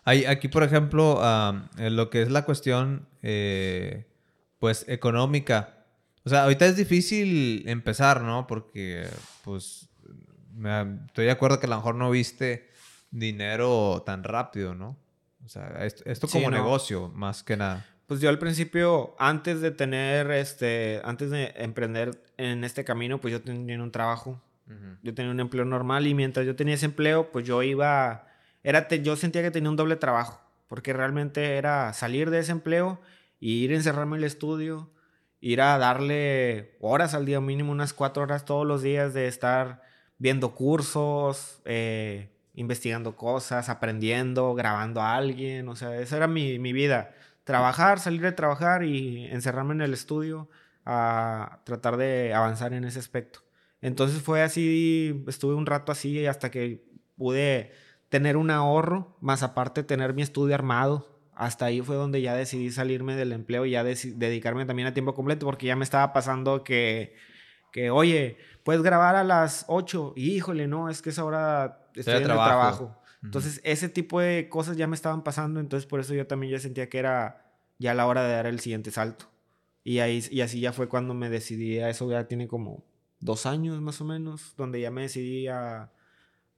Hay, 0.04 0.24
aquí, 0.24 0.48
por 0.48 0.64
ejemplo, 0.64 1.20
en 1.76 1.96
lo 1.96 2.10
que 2.10 2.22
es 2.22 2.30
la 2.30 2.44
cuestión, 2.44 3.08
eh, 3.22 4.06
pues, 4.58 4.84
económica. 4.88 5.86
O 6.24 6.28
sea, 6.28 6.44
ahorita 6.44 6.66
es 6.66 6.76
difícil 6.76 7.62
empezar, 7.68 8.22
¿no? 8.22 8.46
Porque, 8.46 9.08
pues, 9.44 9.88
estoy 11.06 11.26
de 11.26 11.30
acuerdo 11.30 11.60
que 11.60 11.66
a 11.66 11.70
lo 11.70 11.76
mejor 11.76 11.94
no 11.94 12.10
viste 12.10 12.68
dinero 13.10 14.02
tan 14.04 14.24
rápido, 14.24 14.74
¿no? 14.74 14.98
O 15.44 15.48
sea, 15.48 15.84
esto, 15.84 16.28
como 16.28 16.50
negocio, 16.50 17.08
más 17.14 17.42
que 17.42 17.56
nada. 17.56 17.86
Pues 18.08 18.22
yo 18.22 18.30
al 18.30 18.38
principio, 18.38 19.14
antes 19.18 19.60
de 19.60 19.70
tener, 19.70 20.30
este, 20.30 21.02
antes 21.04 21.28
de 21.30 21.52
emprender 21.56 22.18
en 22.38 22.64
este 22.64 22.82
camino, 22.82 23.20
pues 23.20 23.32
yo 23.32 23.42
tenía 23.42 23.80
un 23.82 23.92
trabajo. 23.92 24.40
Yo 25.02 25.14
tenía 25.14 25.30
un 25.30 25.40
empleo 25.40 25.66
normal 25.66 26.06
y 26.06 26.14
mientras 26.14 26.46
yo 26.46 26.56
tenía 26.56 26.74
ese 26.74 26.86
empleo, 26.86 27.30
pues 27.32 27.46
yo 27.46 27.62
iba, 27.62 28.26
era, 28.62 28.88
yo 28.88 29.16
sentía 29.16 29.42
que 29.42 29.50
tenía 29.50 29.70
un 29.70 29.76
doble 29.76 29.96
trabajo, 29.96 30.40
porque 30.68 30.92
realmente 30.92 31.56
era 31.56 31.92
salir 31.94 32.28
de 32.30 32.40
ese 32.40 32.52
empleo 32.52 33.00
y 33.40 33.64
ir 33.64 33.72
a 33.72 33.76
encerrarme 33.76 34.16
en 34.16 34.22
el 34.22 34.26
estudio, 34.26 34.90
ir 35.40 35.60
a 35.62 35.78
darle 35.78 36.76
horas 36.80 37.14
al 37.14 37.24
día, 37.24 37.40
mínimo 37.40 37.72
unas 37.72 37.94
cuatro 37.94 38.22
horas 38.22 38.44
todos 38.44 38.66
los 38.66 38.82
días 38.82 39.14
de 39.14 39.26
estar 39.26 39.82
viendo 40.18 40.54
cursos, 40.54 41.60
eh, 41.64 42.30
investigando 42.54 43.16
cosas, 43.16 43.68
aprendiendo, 43.70 44.54
grabando 44.54 45.00
a 45.00 45.14
alguien, 45.14 45.68
o 45.68 45.76
sea, 45.76 45.98
esa 45.98 46.16
era 46.18 46.26
mi, 46.26 46.58
mi 46.58 46.72
vida. 46.74 47.14
Trabajar, 47.48 47.98
salir 47.98 48.20
de 48.20 48.32
trabajar 48.32 48.84
y 48.84 49.24
encerrarme 49.24 49.72
en 49.72 49.80
el 49.80 49.94
estudio 49.94 50.50
a 50.84 51.60
tratar 51.64 51.96
de 51.96 52.34
avanzar 52.34 52.74
en 52.74 52.84
ese 52.84 52.98
aspecto. 52.98 53.40
Entonces 53.80 54.20
fue 54.20 54.42
así, 54.42 55.24
estuve 55.26 55.54
un 55.54 55.64
rato 55.64 55.90
así 55.90 56.26
hasta 56.26 56.50
que 56.50 56.84
pude 57.16 57.72
tener 58.10 58.36
un 58.36 58.50
ahorro, 58.50 59.16
más 59.22 59.42
aparte 59.42 59.82
tener 59.82 60.12
mi 60.12 60.20
estudio 60.20 60.54
armado. 60.54 61.22
Hasta 61.34 61.64
ahí 61.64 61.80
fue 61.80 61.96
donde 61.96 62.20
ya 62.20 62.34
decidí 62.34 62.70
salirme 62.70 63.16
del 63.16 63.32
empleo 63.32 63.64
y 63.64 63.70
ya 63.70 63.82
dedicarme 63.82 64.66
también 64.66 64.88
a 64.88 64.92
tiempo 64.92 65.14
completo 65.14 65.46
porque 65.46 65.68
ya 65.68 65.76
me 65.76 65.84
estaba 65.84 66.12
pasando 66.12 66.62
que, 66.64 67.14
que 67.72 67.90
oye, 67.90 68.36
puedes 68.62 68.82
grabar 68.82 69.16
a 69.16 69.24
las 69.24 69.64
8 69.68 70.12
y 70.16 70.32
híjole, 70.32 70.66
no, 70.66 70.90
es 70.90 71.00
que 71.00 71.08
esa 71.08 71.24
hora 71.24 71.88
estoy 71.94 72.16
en 72.16 72.24
trabajo. 72.24 72.42
el 72.42 72.48
trabajo. 72.48 73.02
Entonces, 73.22 73.60
ese 73.64 73.88
tipo 73.88 74.20
de 74.20 74.48
cosas 74.48 74.76
ya 74.76 74.86
me 74.86 74.94
estaban 74.94 75.24
pasando, 75.24 75.60
entonces 75.60 75.86
por 75.86 76.00
eso 76.00 76.14
yo 76.14 76.26
también 76.26 76.52
ya 76.52 76.60
sentía 76.60 76.88
que 76.88 76.98
era 76.98 77.52
ya 77.78 77.94
la 77.94 78.06
hora 78.06 78.24
de 78.24 78.32
dar 78.32 78.46
el 78.46 78.60
siguiente 78.60 78.90
salto. 78.90 79.26
Y, 79.84 80.00
ahí, 80.00 80.22
y 80.30 80.42
así 80.42 80.60
ya 80.60 80.72
fue 80.72 80.88
cuando 80.88 81.14
me 81.14 81.30
decidí 81.30 81.78
a 81.78 81.88
eso, 81.90 82.10
ya 82.10 82.28
tiene 82.28 82.46
como 82.46 82.84
dos 83.20 83.46
años 83.46 83.80
más 83.80 84.00
o 84.00 84.04
menos, 84.04 84.54
donde 84.56 84.80
ya 84.80 84.90
me 84.90 85.02
decidí 85.02 85.48
a... 85.48 85.90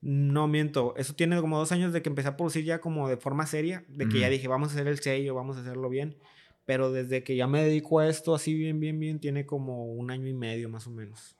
No 0.03 0.49
miento, 0.49 0.95
eso 0.97 1.15
tiene 1.15 1.39
como 1.41 1.59
dos 1.59 1.73
años 1.73 1.93
de 1.93 2.01
que 2.01 2.09
empecé 2.09 2.29
a 2.29 2.37
producir 2.37 2.65
ya 2.65 2.81
como 2.81 3.09
de 3.09 3.19
forma 3.19 3.47
seria, 3.47 3.85
de 3.89 4.09
que 4.09 4.21
ya 4.21 4.31
dije, 4.31 4.49
vamos 4.49 4.71
a 4.71 4.73
hacer 4.73 4.89
el 4.89 4.99
sello, 4.99 5.35
vamos 5.35 5.59
a 5.59 5.61
hacerlo 5.61 5.91
bien. 5.91 6.17
Pero 6.65 6.91
desde 6.91 7.23
que 7.23 7.37
ya 7.37 7.47
me 7.47 7.63
dedico 7.63 7.99
a 7.99 8.09
esto 8.09 8.35
así 8.35 8.55
bien, 8.55 8.81
bien, 8.81 8.99
bien, 8.99 9.21
tiene 9.21 9.45
como 9.45 9.85
un 9.93 10.11
año 10.11 10.27
y 10.27 10.33
medio 10.33 10.71
más 10.71 10.87
o 10.87 10.91
menos. 10.91 11.37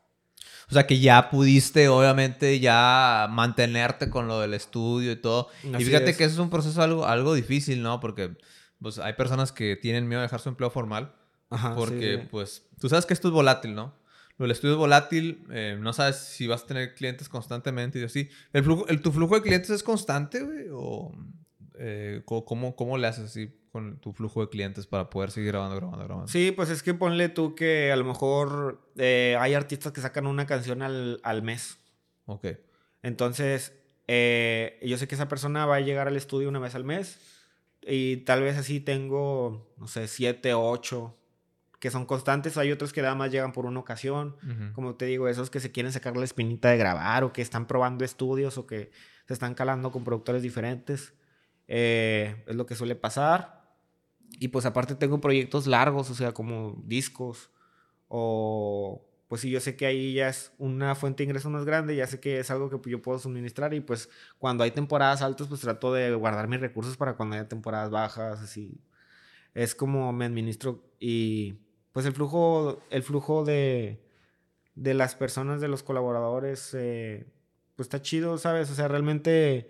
O 0.69 0.73
sea 0.73 0.87
que 0.87 1.01
ya 1.01 1.31
pudiste, 1.31 1.89
obviamente, 1.89 2.61
ya 2.61 3.27
mantenerte 3.31 4.09
con 4.09 4.29
lo 4.29 4.41
del 4.41 4.55
estudio 4.55 5.13
y 5.13 5.17
todo. 5.17 5.49
y 5.65 5.85
fíjate 5.85 6.17
que 6.17 6.25
eso 6.25 6.35
es 6.35 6.39
un 6.39 6.51
proceso 6.51 6.81
algo, 6.83 7.07
algo 7.07 7.35
difícil, 7.35 7.83
¿no? 7.83 8.01
Porque 8.01 8.37
pues, 8.81 8.99
hay 8.99 9.15
personas 9.15 9.53
que 9.53 9.77
tienen 9.77 10.09
miedo 10.09 10.21
de 10.21 10.27
dejar 10.27 10.41
su 10.41 10.49
empleo 10.49 10.71
formal. 10.71 11.15
Ajá, 11.51 11.75
porque, 11.75 12.29
pues, 12.31 12.69
tú 12.81 12.89
sabes 12.89 13.07
que 13.07 13.15
esto 13.15 13.29
es 13.29 13.35
volátil, 13.35 13.75
¿no? 13.75 13.99
el 14.45 14.51
estudio 14.53 14.75
es 14.75 14.79
volátil, 14.79 15.45
eh, 15.51 15.77
no 15.79 15.93
sabes 15.93 16.17
si 16.17 16.47
vas 16.47 16.63
a 16.63 16.67
tener 16.67 16.95
clientes 16.95 17.29
constantemente 17.29 17.99
y 17.99 18.05
así. 18.05 18.31
¿El 18.53 18.65
flujo, 18.65 18.89
el, 18.89 19.03
¿Tu 19.03 19.13
flujo 19.13 19.35
de 19.35 19.43
clientes 19.43 19.71
es 19.71 19.83
constante, 19.83 20.41
güey? 20.41 20.67
¿O 20.73 21.13
eh, 21.81 22.23
¿cómo, 22.25 22.77
cómo 22.77 22.99
le 22.99 23.07
haces 23.07 23.25
así 23.25 23.57
con 23.73 23.99
tu 24.01 24.13
flujo 24.13 24.43
de 24.43 24.49
clientes 24.49 24.87
para 24.87 25.11
poder 25.11 25.31
seguir 25.31 25.53
grabando, 25.53 25.77
grabando, 25.77 26.05
grabando? 26.05 26.29
Sí, 26.29 26.53
pues 26.53 26.71
es 26.71 26.83
que 26.83 26.95
ponle 26.95 27.29
tú 27.29 27.55
que 27.55 27.91
a 27.91 27.97
lo 27.97 28.05
mejor 28.05 28.81
eh, 28.97 29.37
hay 29.41 29.55
artistas 29.55 29.93
que 29.93 30.01
sacan 30.01 30.27
una 30.27 30.47
canción 30.47 30.83
al, 30.83 31.21
al 31.23 31.43
mes. 31.43 31.79
Ok. 32.27 32.47
Entonces, 33.03 33.73
yo 34.07 34.99
sé 34.99 35.07
que 35.09 35.15
esa 35.15 35.29
persona 35.29 35.67
va 35.67 35.77
a 35.77 35.81
llegar 35.81 36.07
al 36.07 36.17
estudio 36.17 36.49
una 36.49 36.59
vez 36.59 36.75
al 36.75 36.85
mes 36.85 37.19
y 37.83 38.19
tal 38.19 38.43
vez 38.43 38.59
así 38.59 38.81
tengo, 38.81 39.73
no 39.79 39.87
sé, 39.87 40.07
siete, 40.07 40.53
ocho 40.53 41.17
que 41.81 41.91
son 41.91 42.05
constantes, 42.05 42.59
hay 42.59 42.71
otros 42.71 42.93
que 42.93 43.01
nada 43.01 43.15
más 43.15 43.33
llegan 43.33 43.53
por 43.53 43.65
una 43.65 43.81
ocasión, 43.81 44.37
como 44.75 44.97
te 44.97 45.07
digo, 45.07 45.29
esos 45.29 45.49
que 45.49 45.61
se 45.61 45.73
quieren 45.73 45.91
sacar 45.91 46.15
la 46.15 46.25
espinita 46.25 46.69
de 46.71 46.77
grabar 46.77 47.25
o 47.25 47.33
que 47.33 47.41
están 47.41 47.67
probando 47.67 48.05
estudios 48.05 48.59
o 48.59 48.67
que 48.67 48.91
se 49.27 49.33
están 49.33 49.55
calando 49.55 49.91
con 49.91 50.05
productores 50.05 50.43
diferentes, 50.43 51.15
eh, 51.73 52.43
es 52.49 52.57
lo 52.57 52.67
que 52.67 52.75
suele 52.75 52.97
pasar. 52.97 53.63
Y 54.41 54.49
pues 54.49 54.67
aparte 54.67 54.97
tengo 54.97 55.21
proyectos 55.21 55.67
largos, 55.69 56.11
o 56.11 56.15
sea, 56.15 56.33
como 56.33 56.83
discos 56.85 57.51
o 58.09 59.07
pues 59.29 59.43
sí, 59.43 59.51
yo 59.51 59.61
sé 59.61 59.77
que 59.77 59.87
ahí 59.87 60.15
ya 60.15 60.29
es 60.29 60.53
una 60.59 60.97
fuente 60.97 61.23
de 61.23 61.27
ingresos 61.27 61.53
más 61.53 61.65
grande, 61.65 61.95
ya 61.95 62.09
sé 62.09 62.19
que 62.19 62.41
es 62.41 62.51
algo 62.51 62.69
que 62.69 62.91
yo 62.91 63.01
puedo 63.01 63.21
suministrar 63.21 63.73
y 63.75 63.81
pues 63.81 64.09
cuando 64.39 64.65
hay 64.65 64.73
temporadas 64.73 65.23
altas, 65.23 65.47
pues 65.47 65.61
trato 65.61 65.93
de 65.93 66.13
guardar 66.17 66.49
mis 66.49 66.61
recursos 66.61 66.97
para 66.97 67.15
cuando 67.15 67.37
haya 67.37 67.49
temporadas 67.49 67.91
bajas, 67.91 68.41
así. 68.41 68.81
Es 69.55 69.77
como 69.77 70.13
me 70.13 70.25
administro 70.25 70.83
y 70.99 71.61
pues 71.93 72.07
el 72.07 72.13
flujo, 72.13 72.83
el 72.91 73.05
flujo 73.05 73.45
de, 73.45 74.03
de 74.75 74.95
las 74.95 75.15
personas, 75.15 75.61
de 75.61 75.69
los 75.69 75.85
colaboradores, 75.85 76.75
eh, 76.75 77.27
pues 77.77 77.87
está 77.87 78.03
chido, 78.03 78.37
¿sabes? 78.39 78.69
O 78.71 78.75
sea, 78.75 78.89
realmente 78.89 79.69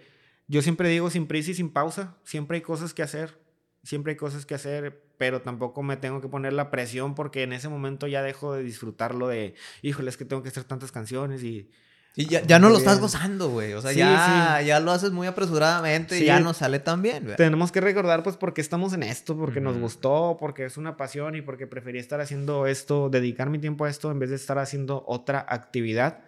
yo 0.50 0.62
siempre 0.62 0.88
digo 0.88 1.10
sin 1.10 1.26
prisa 1.28 1.52
y 1.52 1.54
sin 1.54 1.70
pausa, 1.70 2.16
siempre 2.24 2.56
hay 2.56 2.62
cosas 2.62 2.92
que 2.92 3.02
hacer, 3.02 3.38
siempre 3.84 4.12
hay 4.12 4.16
cosas 4.16 4.44
que 4.44 4.54
hacer, 4.54 5.00
pero 5.16 5.42
tampoco 5.42 5.82
me 5.84 5.96
tengo 5.96 6.20
que 6.20 6.26
poner 6.26 6.52
la 6.52 6.72
presión 6.72 7.14
porque 7.14 7.44
en 7.44 7.52
ese 7.52 7.68
momento 7.68 8.08
ya 8.08 8.20
dejo 8.20 8.54
de 8.54 8.64
disfrutarlo 8.64 9.28
de, 9.28 9.54
híjole, 9.82 10.10
es 10.10 10.16
que 10.16 10.24
tengo 10.24 10.42
que 10.42 10.48
hacer 10.48 10.64
tantas 10.64 10.90
canciones 10.90 11.44
y 11.44 11.70
y 12.16 12.26
ya, 12.26 12.42
ya 12.42 12.58
no 12.58 12.70
lo 12.70 12.78
estás 12.78 12.98
gozando, 12.98 13.50
güey. 13.50 13.72
O 13.74 13.80
sea, 13.80 13.92
ya, 13.92 14.60
ya 14.62 14.80
lo 14.80 14.90
haces 14.90 15.12
muy 15.12 15.28
apresuradamente 15.28 16.18
y 16.18 16.24
ya 16.24 16.40
no 16.40 16.52
sale 16.54 16.80
tan 16.80 17.02
bien, 17.02 17.24
güey. 17.24 17.36
Tenemos 17.36 17.70
que 17.70 17.80
recordar, 17.80 18.24
pues, 18.24 18.36
por 18.36 18.52
qué 18.52 18.60
estamos 18.60 18.92
en 18.94 19.04
esto, 19.04 19.36
porque 19.36 19.60
nos 19.60 19.78
gustó, 19.78 20.36
porque 20.38 20.64
es 20.64 20.76
una 20.76 20.96
pasión 20.96 21.36
y 21.36 21.42
porque 21.42 21.68
preferí 21.68 22.00
estar 22.00 22.20
haciendo 22.20 22.66
esto, 22.66 23.10
dedicar 23.10 23.48
mi 23.48 23.60
tiempo 23.60 23.84
a 23.84 23.90
esto 23.90 24.10
en 24.10 24.18
vez 24.18 24.30
de 24.30 24.36
estar 24.36 24.58
haciendo 24.58 25.04
otra 25.06 25.46
actividad. 25.48 26.24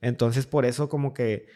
Entonces, 0.00 0.46
por 0.46 0.64
eso, 0.64 0.88
como 0.88 1.12
que 1.12 1.46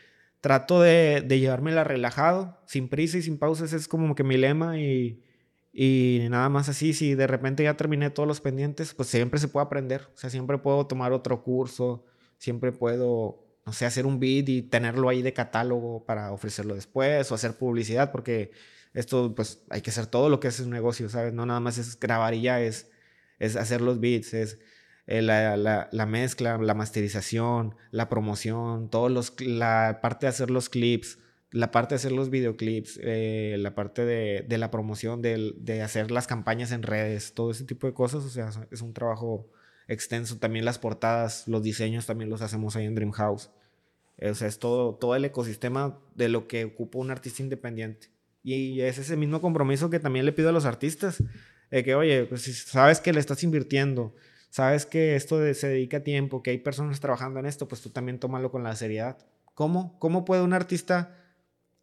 trato 0.43 0.83
de, 0.83 1.23
de 1.23 1.39
llevármela 1.41 1.85
relajado, 1.85 2.59
sin 2.67 2.89
prisa 2.89 3.17
y 3.17 3.23
sin 3.23 3.39
pausas. 3.39 3.73
Es 3.73 3.89
como 3.89 4.15
que 4.15 4.25
mi 4.25 4.37
lema 4.37 4.79
y, 4.79 5.23
y 5.73 6.27
nada 6.29 6.51
más 6.51 6.69
así. 6.69 6.93
Si 6.93 7.15
de 7.15 7.27
repente 7.27 7.63
ya 7.63 7.77
terminé 7.79 8.11
todos 8.11 8.27
los 8.27 8.43
pendientes, 8.43 8.93
pues 8.93 9.09
siempre 9.09 9.41
se 9.41 9.49
puede 9.49 9.65
aprender. 9.67 10.09
O 10.15 10.19
sea, 10.19 10.29
siempre 10.29 10.59
puedo 10.59 10.87
tomar 10.87 11.13
otro 11.13 11.43
curso, 11.43 12.05
siempre 12.37 12.73
puedo 12.73 13.43
no 13.65 13.73
sé, 13.73 13.87
hacer 13.87 14.07
un 14.07 14.19
beat 14.19 14.49
y 14.49 14.63
tenerlo 14.63 15.09
ahí 15.09 15.23
de 15.23 15.33
catálogo 15.33 16.05
para 16.05 16.33
ofrecerlo 16.33 16.75
después 16.75 17.31
o 17.31 17.35
hacer 17.35 17.57
publicidad, 17.57 18.11
porque 18.11 18.51
esto, 18.95 19.35
pues, 19.35 19.65
hay 19.71 19.81
que 19.81 19.91
hacer 19.91 20.07
todo 20.07 20.29
lo 20.29 20.41
que 20.41 20.49
es 20.49 20.61
un 20.61 20.71
negocio, 20.71 21.09
¿sabes? 21.09 21.33
No 21.33 21.47
nada 21.47 21.61
más 21.61 21.79
es 21.79 21.99
grabar 21.99 22.35
y 22.35 22.43
ya, 22.43 22.61
es, 22.61 22.91
es 23.39 23.57
hacer 23.57 23.81
los 23.81 24.01
beats, 24.01 24.35
es 24.35 24.59
eh, 25.07 25.21
la, 25.21 25.57
la, 25.57 25.89
la, 25.91 26.07
mezcla, 26.07 26.59
la 26.59 26.75
masterización, 26.75 27.75
la 27.91 28.09
promoción, 28.09 28.89
todos 28.89 29.11
los, 29.11 29.41
la 29.41 29.99
parte 30.01 30.27
de 30.27 30.31
hacer 30.31 30.51
los 30.51 30.69
clips, 30.69 31.19
la 31.51 31.71
parte 31.71 31.95
de 31.95 31.97
hacer 31.97 32.13
los 32.13 32.31
videoclips, 32.31 33.01
eh, 33.03 33.57
la 33.59 33.75
parte 33.75 34.05
de, 34.05 34.45
de 34.49 34.59
la 34.59 34.71
promoción, 34.71 35.21
de, 35.21 35.55
de, 35.57 35.83
hacer 35.83 36.11
las 36.11 36.27
campañas 36.27 36.71
en 36.71 36.83
redes, 36.83 37.35
todo 37.35 37.51
ese 37.51 37.65
tipo 37.65 37.87
de 37.87 37.95
cosas, 37.95 38.25
o 38.25 38.31
sea, 38.31 38.51
es 38.71 38.81
un 38.81 38.95
trabajo 38.95 39.51
extenso. 39.89 40.39
También 40.39 40.65
las 40.65 40.79
portadas, 40.79 41.49
los 41.49 41.63
diseños 41.63 42.07
también 42.07 42.31
los 42.31 42.41
hacemos 42.41 42.77
ahí 42.77 42.87
en 42.87 42.95
Dreamhouse. 42.95 43.51
O 44.21 44.35
sea, 44.35 44.47
es 44.47 44.59
todo, 44.61 44.95
todo 44.95 45.17
el 45.17 45.25
ecosistema 45.25 45.99
de 46.15 46.29
lo 46.29 46.47
que 46.47 46.65
ocupa 46.65 46.99
un 46.99 47.11
artista 47.11 47.43
independiente. 47.43 48.09
Y 48.45 48.81
es 48.81 48.99
ese 48.99 49.17
mismo 49.17 49.41
compromiso 49.41 49.91
que 49.91 49.99
también 49.99 50.27
le 50.27 50.33
pido 50.33 50.51
a 50.51 50.53
los 50.53 50.65
artistas. 50.65 51.23
Que, 51.71 51.95
oye, 51.95 52.25
pues 52.27 52.43
si 52.43 52.53
sabes 52.53 53.01
que 53.01 53.13
le 53.13 53.21
estás 53.21 53.43
invirtiendo, 53.43 54.15
sabes 54.53 54.85
que 54.85 55.17
esto 55.17 55.39
se 55.55 55.67
dedica 55.67 56.05
tiempo, 56.05 56.43
que 56.43 56.51
hay 56.51 56.59
personas 56.59 57.01
trabajando 57.01 57.41
en 57.41 57.47
esto, 57.47 57.67
pues 57.69 57.81
tú 57.81 57.89
también 57.89 58.19
tómalo 58.19 58.51
con 58.51 58.63
la 58.63 58.77
seriedad. 58.77 59.17
¿Cómo? 59.55 59.99
¿Cómo 59.99 60.27
puede 60.27 60.43
un 60.43 60.53
artista 60.53 61.17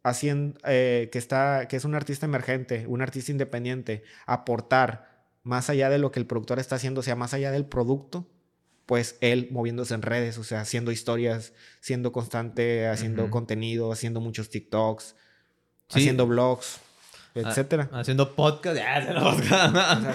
haciendo, 0.04 0.56
eh, 0.64 1.08
que, 1.10 1.18
está, 1.18 1.66
que 1.66 1.74
es 1.74 1.84
un 1.84 1.96
artista 1.96 2.26
emergente, 2.26 2.86
un 2.86 3.02
artista 3.02 3.32
independiente, 3.32 4.04
aportar 4.24 5.24
más 5.42 5.68
allá 5.68 5.90
de 5.90 5.98
lo 5.98 6.12
que 6.12 6.20
el 6.20 6.26
productor 6.26 6.60
está 6.60 6.76
haciendo, 6.76 7.00
o 7.00 7.02
sea, 7.02 7.16
más 7.16 7.34
allá 7.34 7.50
del 7.50 7.66
producto, 7.66 8.28
pues 8.86 9.16
él 9.20 9.48
moviéndose 9.50 9.94
en 9.94 10.02
redes, 10.02 10.38
o 10.38 10.44
sea, 10.44 10.60
haciendo 10.60 10.92
historias, 10.92 11.52
siendo 11.80 12.12
constante, 12.12 12.86
haciendo 12.86 13.30
contenido, 13.30 13.90
haciendo 13.90 14.20
muchos 14.20 14.48
TikToks, 14.48 15.16
haciendo 15.88 16.24
blogs, 16.28 16.78
etcétera. 17.34 17.88
haciendo 17.92 18.34
podcast, 18.34 18.80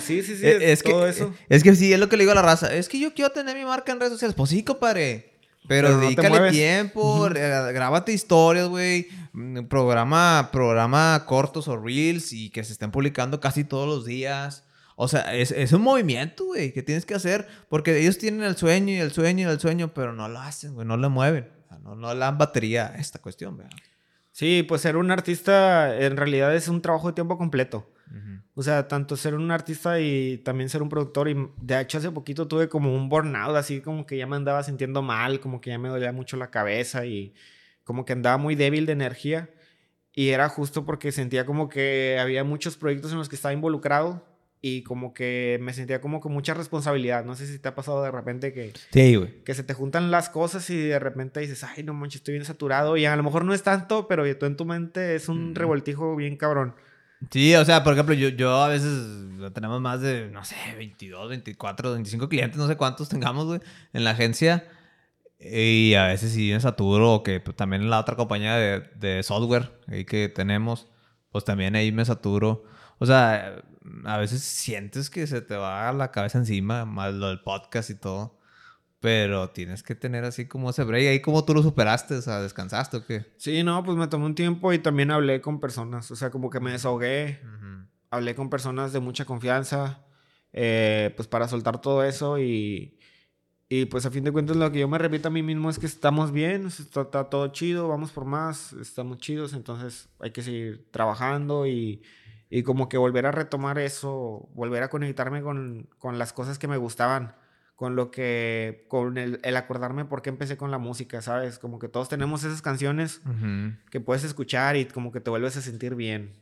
sí, 0.01 0.21
sí, 0.21 0.37
sí, 0.37 0.41
es, 0.43 0.83
todo 0.83 1.07
eso. 1.07 1.33
Es 1.49 1.63
que 1.63 1.75
sí, 1.75 1.93
es 1.93 1.99
lo 1.99 2.09
que 2.09 2.17
le 2.17 2.23
digo 2.23 2.31
a 2.31 2.35
la 2.35 2.41
raza. 2.41 2.73
Es 2.73 2.89
que 2.89 2.99
yo 2.99 3.13
quiero 3.13 3.31
tener 3.31 3.55
mi 3.55 3.65
marca 3.65 3.91
en 3.91 3.99
redes 3.99 4.13
sociales. 4.13 4.35
Pues 4.35 4.49
sí, 4.49 4.63
compadre. 4.63 5.33
Pero, 5.67 5.97
dedícale 5.97 6.51
tiempo, 6.51 7.27
grábate 7.29 8.13
historias, 8.13 8.67
güey. 8.67 9.07
Mm, 9.33 9.65
programa, 9.65 10.49
programa 10.51 11.23
cortos 11.25 11.67
o 11.67 11.77
reels 11.77 12.31
y 12.33 12.49
que 12.51 12.63
se 12.63 12.73
estén 12.73 12.91
publicando 12.91 13.39
casi 13.39 13.63
todos 13.63 13.87
los 13.87 14.05
días. 14.05 14.63
O 14.95 15.07
sea, 15.07 15.33
es, 15.35 15.73
un 15.73 15.81
movimiento, 15.81 16.45
güey, 16.45 16.71
que 16.71 16.83
tienes 16.83 17.05
que 17.05 17.15
hacer. 17.15 17.47
Porque 17.67 17.97
ellos 17.99 18.17
tienen 18.17 18.43
el 18.43 18.55
sueño 18.55 18.93
y 18.93 18.97
el 18.97 19.11
sueño 19.11 19.49
y 19.49 19.51
el 19.51 19.59
sueño, 19.59 19.93
pero 19.93 20.13
no 20.13 20.29
lo 20.29 20.39
hacen, 20.39 20.73
güey, 20.73 20.87
no 20.87 20.97
le 20.97 21.09
mueven. 21.09 21.49
no, 21.81 21.95
no 21.95 22.13
le 22.13 22.19
dan 22.19 22.37
batería 22.37 22.93
a 22.95 22.97
esta 22.97 23.19
cuestión, 23.19 23.55
güey. 23.55 23.67
Sí, 24.35 24.63
pues 24.63 24.81
ser 24.81 24.97
un 24.97 25.11
artista 25.11 25.97
en 25.97 26.17
realidad 26.17 26.53
es 26.53 26.67
un 26.67 26.81
trabajo 26.81 27.07
de 27.07 27.13
tiempo 27.13 27.37
completo. 27.37 27.89
O 28.53 28.63
sea, 28.63 28.85
tanto 28.89 29.15
ser 29.15 29.33
un 29.33 29.49
artista 29.49 30.01
y 30.01 30.39
también 30.39 30.67
ser 30.67 30.81
un 30.81 30.89
productor. 30.89 31.29
Y 31.29 31.37
de 31.61 31.79
hecho, 31.79 31.99
hace 31.99 32.11
poquito 32.11 32.45
tuve 32.45 32.67
como 32.67 32.93
un 32.93 33.07
burnout, 33.07 33.55
así 33.55 33.79
como 33.79 34.05
que 34.05 34.17
ya 34.17 34.27
me 34.27 34.35
andaba 34.35 34.61
sintiendo 34.63 35.01
mal, 35.01 35.39
como 35.39 35.61
que 35.61 35.69
ya 35.69 35.79
me 35.79 35.87
dolía 35.87 36.11
mucho 36.11 36.35
la 36.35 36.51
cabeza 36.51 37.05
y 37.05 37.33
como 37.85 38.03
que 38.03 38.11
andaba 38.11 38.37
muy 38.37 38.55
débil 38.55 38.85
de 38.85 38.91
energía. 38.91 39.49
Y 40.11 40.31
era 40.31 40.49
justo 40.49 40.83
porque 40.83 41.13
sentía 41.13 41.45
como 41.45 41.69
que 41.69 42.17
había 42.19 42.43
muchos 42.43 42.75
proyectos 42.75 43.13
en 43.13 43.19
los 43.19 43.29
que 43.29 43.37
estaba 43.37 43.53
involucrado 43.53 44.25
y 44.61 44.83
como 44.83 45.13
que 45.13 45.59
me 45.61 45.73
sentía 45.73 46.01
como 46.01 46.19
con 46.19 46.33
mucha 46.33 46.53
responsabilidad. 46.53 47.23
No 47.23 47.35
sé 47.35 47.45
si 47.45 47.59
te 47.59 47.67
ha 47.67 47.75
pasado 47.75 48.01
de 48.01 48.11
repente 48.11 48.51
que... 48.51 48.73
Sí. 48.91 49.41
Que 49.43 49.53
se 49.53 49.63
te 49.63 49.73
juntan 49.73 50.09
las 50.09 50.29
cosas 50.29 50.69
y 50.69 50.77
de 50.77 50.97
repente 50.97 51.39
dices, 51.39 51.63
ay, 51.63 51.83
no 51.83 51.93
manches, 51.93 52.21
estoy 52.21 52.33
bien 52.33 52.45
saturado. 52.45 52.97
Y 52.97 53.05
a 53.05 53.15
lo 53.15 53.23
mejor 53.23 53.45
no 53.45 53.53
es 53.53 53.63
tanto, 53.63 54.07
pero 54.07 54.23
tú 54.37 54.45
en 54.45 54.55
tu 54.55 54.65
mente 54.65 55.15
es 55.15 55.29
un 55.29 55.53
revoltijo 55.53 56.15
bien 56.15 56.35
cabrón. 56.35 56.75
Sí, 57.31 57.55
o 57.55 57.63
sea, 57.63 57.83
por 57.83 57.93
ejemplo, 57.93 58.13
yo, 58.15 58.29
yo 58.29 58.55
a 58.57 58.67
veces 58.67 58.91
tenemos 59.53 59.81
más 59.81 60.01
de, 60.01 60.29
no 60.31 60.43
sé, 60.43 60.55
22, 60.77 61.29
24, 61.29 61.93
25 61.93 62.29
clientes, 62.29 62.57
no 62.57 62.67
sé 62.67 62.75
cuántos 62.75 63.09
tengamos, 63.09 63.45
güey, 63.45 63.59
en 63.93 64.03
la 64.03 64.11
agencia. 64.11 64.67
Y 65.39 65.93
a 65.93 66.07
veces 66.07 66.31
sí 66.33 66.51
me 66.51 66.59
saturo, 66.59 67.13
o 67.13 67.23
que 67.23 67.39
pues, 67.39 67.55
también 67.55 67.83
en 67.83 67.89
la 67.89 67.99
otra 67.99 68.15
compañía 68.15 68.55
de, 68.55 68.79
de 68.95 69.21
software 69.23 69.79
ahí 69.87 70.05
que 70.05 70.29
tenemos, 70.29 70.87
pues 71.31 71.45
también 71.45 71.75
ahí 71.75 71.91
me 71.91 72.05
saturo. 72.05 72.63
O 72.97 73.05
sea, 73.05 73.63
a 74.05 74.17
veces 74.17 74.41
sientes 74.41 75.09
que 75.09 75.27
se 75.27 75.41
te 75.41 75.55
va 75.55 75.91
la 75.93 76.11
cabeza 76.11 76.37
encima, 76.37 76.85
más 76.85 77.13
lo 77.13 77.27
del 77.27 77.41
podcast 77.41 77.89
y 77.89 77.95
todo. 77.95 78.39
Pero 78.99 79.49
tienes 79.51 79.83
que 79.83 79.93
tener 79.93 80.23
así 80.23 80.47
como 80.47 80.71
ese 80.71 80.83
break. 80.83 81.07
¿Ahí 81.07 81.21
cómo 81.21 81.45
tú 81.45 81.53
lo 81.53 81.61
superaste? 81.61 82.15
O 82.15 82.21
sea, 82.21 82.41
¿descansaste 82.41 82.97
o 82.97 83.05
qué? 83.05 83.33
Sí, 83.37 83.61
no, 83.63 83.83
pues 83.83 83.97
me 83.97 84.07
tomé 84.07 84.25
un 84.25 84.35
tiempo 84.35 84.73
y 84.73 84.79
también 84.79 85.11
hablé 85.11 85.41
con 85.41 85.59
personas. 85.59 86.09
O 86.09 86.15
sea, 86.15 86.31
como 86.31 86.49
que 86.49 86.59
me 86.59 86.71
desahogué. 86.71 87.39
Hablé 88.09 88.33
con 88.33 88.49
personas 88.49 88.93
de 88.93 88.99
mucha 88.99 89.25
confianza. 89.25 90.05
Eh, 90.57 91.13
pues 91.17 91.27
para 91.27 91.49
soltar 91.49 91.81
todo 91.81 92.01
eso 92.05 92.39
y, 92.39 92.97
y 93.67 93.85
pues 93.85 94.05
a 94.05 94.09
fin 94.09 94.23
de 94.23 94.31
cuentas 94.31 94.55
lo 94.55 94.71
que 94.71 94.79
yo 94.79 94.87
me 94.87 94.97
repito 94.97 95.27
a 95.27 95.31
mí 95.31 95.43
mismo 95.43 95.69
es 95.69 95.77
que 95.77 95.85
estamos 95.85 96.31
bien, 96.31 96.67
está, 96.67 97.01
está 97.01 97.29
todo 97.29 97.49
chido, 97.49 97.89
vamos 97.89 98.13
por 98.13 98.23
más, 98.23 98.71
estamos 98.71 99.17
chidos, 99.17 99.51
entonces 99.51 100.07
hay 100.17 100.31
que 100.31 100.41
seguir 100.41 100.87
trabajando 100.91 101.67
y 101.67 102.03
y 102.49 102.63
como 102.63 102.89
que 102.89 102.97
volver 102.97 103.25
a 103.25 103.31
retomar 103.31 103.79
eso, 103.79 104.49
volver 104.53 104.83
a 104.83 104.89
conectarme 104.89 105.41
con, 105.41 105.89
con 105.97 106.19
las 106.19 106.33
cosas 106.33 106.59
que 106.59 106.67
me 106.67 106.77
gustaban, 106.77 107.35
con 107.75 107.95
lo 107.95 108.11
que, 108.11 108.85
con 108.87 109.17
el, 109.17 109.39
el, 109.43 109.57
acordarme 109.57 110.05
por 110.05 110.21
qué 110.21 110.29
empecé 110.29 110.55
con 110.55 110.71
la 110.71 110.77
música, 110.77 111.21
¿sabes? 111.21 111.59
Como 111.59 111.79
que 111.79 111.89
todos 111.89 112.07
tenemos 112.07 112.43
esas 112.43 112.61
canciones 112.61 113.21
que 113.89 113.99
puedes 113.99 114.23
escuchar 114.23 114.77
y 114.77 114.85
como 114.85 115.11
que 115.11 115.19
te 115.19 115.29
vuelves 115.29 115.57
a 115.57 115.61
sentir 115.61 115.95
bien 115.95 116.33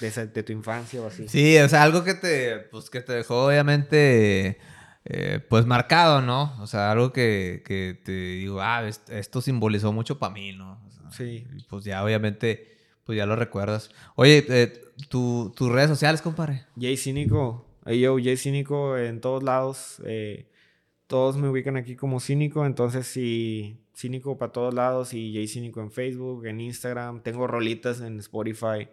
de, 0.00 0.10
de, 0.10 0.42
tu 0.42 0.52
infancia 0.52 1.02
o 1.02 1.06
así. 1.08 1.28
Sí, 1.28 1.58
o 1.58 1.68
sea, 1.68 1.82
algo 1.82 2.04
que 2.04 2.14
te, 2.14 2.58
pues, 2.70 2.90
que 2.90 3.00
te 3.00 3.12
dejó 3.12 3.46
obviamente... 3.46 4.58
Eh, 5.10 5.40
pues 5.48 5.64
marcado, 5.64 6.20
¿no? 6.20 6.54
O 6.60 6.66
sea, 6.66 6.90
algo 6.90 7.14
que, 7.14 7.62
que 7.64 7.98
te 8.04 8.12
digo, 8.12 8.60
ah, 8.60 8.86
esto 8.86 9.40
simbolizó 9.40 9.90
mucho 9.90 10.18
para 10.18 10.34
mí, 10.34 10.52
¿no? 10.52 10.78
sí. 11.10 11.46
Pues 11.70 11.84
ya 11.84 12.04
obviamente 12.04 12.77
pues 13.08 13.16
ya 13.16 13.24
lo 13.24 13.36
recuerdas. 13.36 13.88
Oye, 14.16 14.44
eh, 14.50 14.82
tus 15.08 15.72
redes 15.72 15.88
sociales, 15.88 16.20
compadre. 16.20 16.66
Jay 16.78 16.98
Cínico. 16.98 17.64
Hey, 17.86 18.00
yo, 18.00 18.18
Jay 18.22 18.36
Cínico 18.36 18.98
en 18.98 19.22
todos 19.22 19.42
lados. 19.42 20.02
Eh, 20.04 20.46
todos 21.06 21.38
me 21.38 21.48
ubican 21.48 21.78
aquí 21.78 21.96
como 21.96 22.20
Cínico, 22.20 22.66
entonces 22.66 23.06
sí, 23.06 23.80
Cínico 23.96 24.36
para 24.36 24.52
todos 24.52 24.74
lados 24.74 25.14
y 25.14 25.32
Jay 25.32 25.48
Cínico 25.48 25.80
en 25.80 25.90
Facebook, 25.90 26.44
en 26.44 26.60
Instagram. 26.60 27.22
Tengo 27.22 27.46
rolitas 27.46 28.02
en 28.02 28.18
Spotify. 28.18 28.90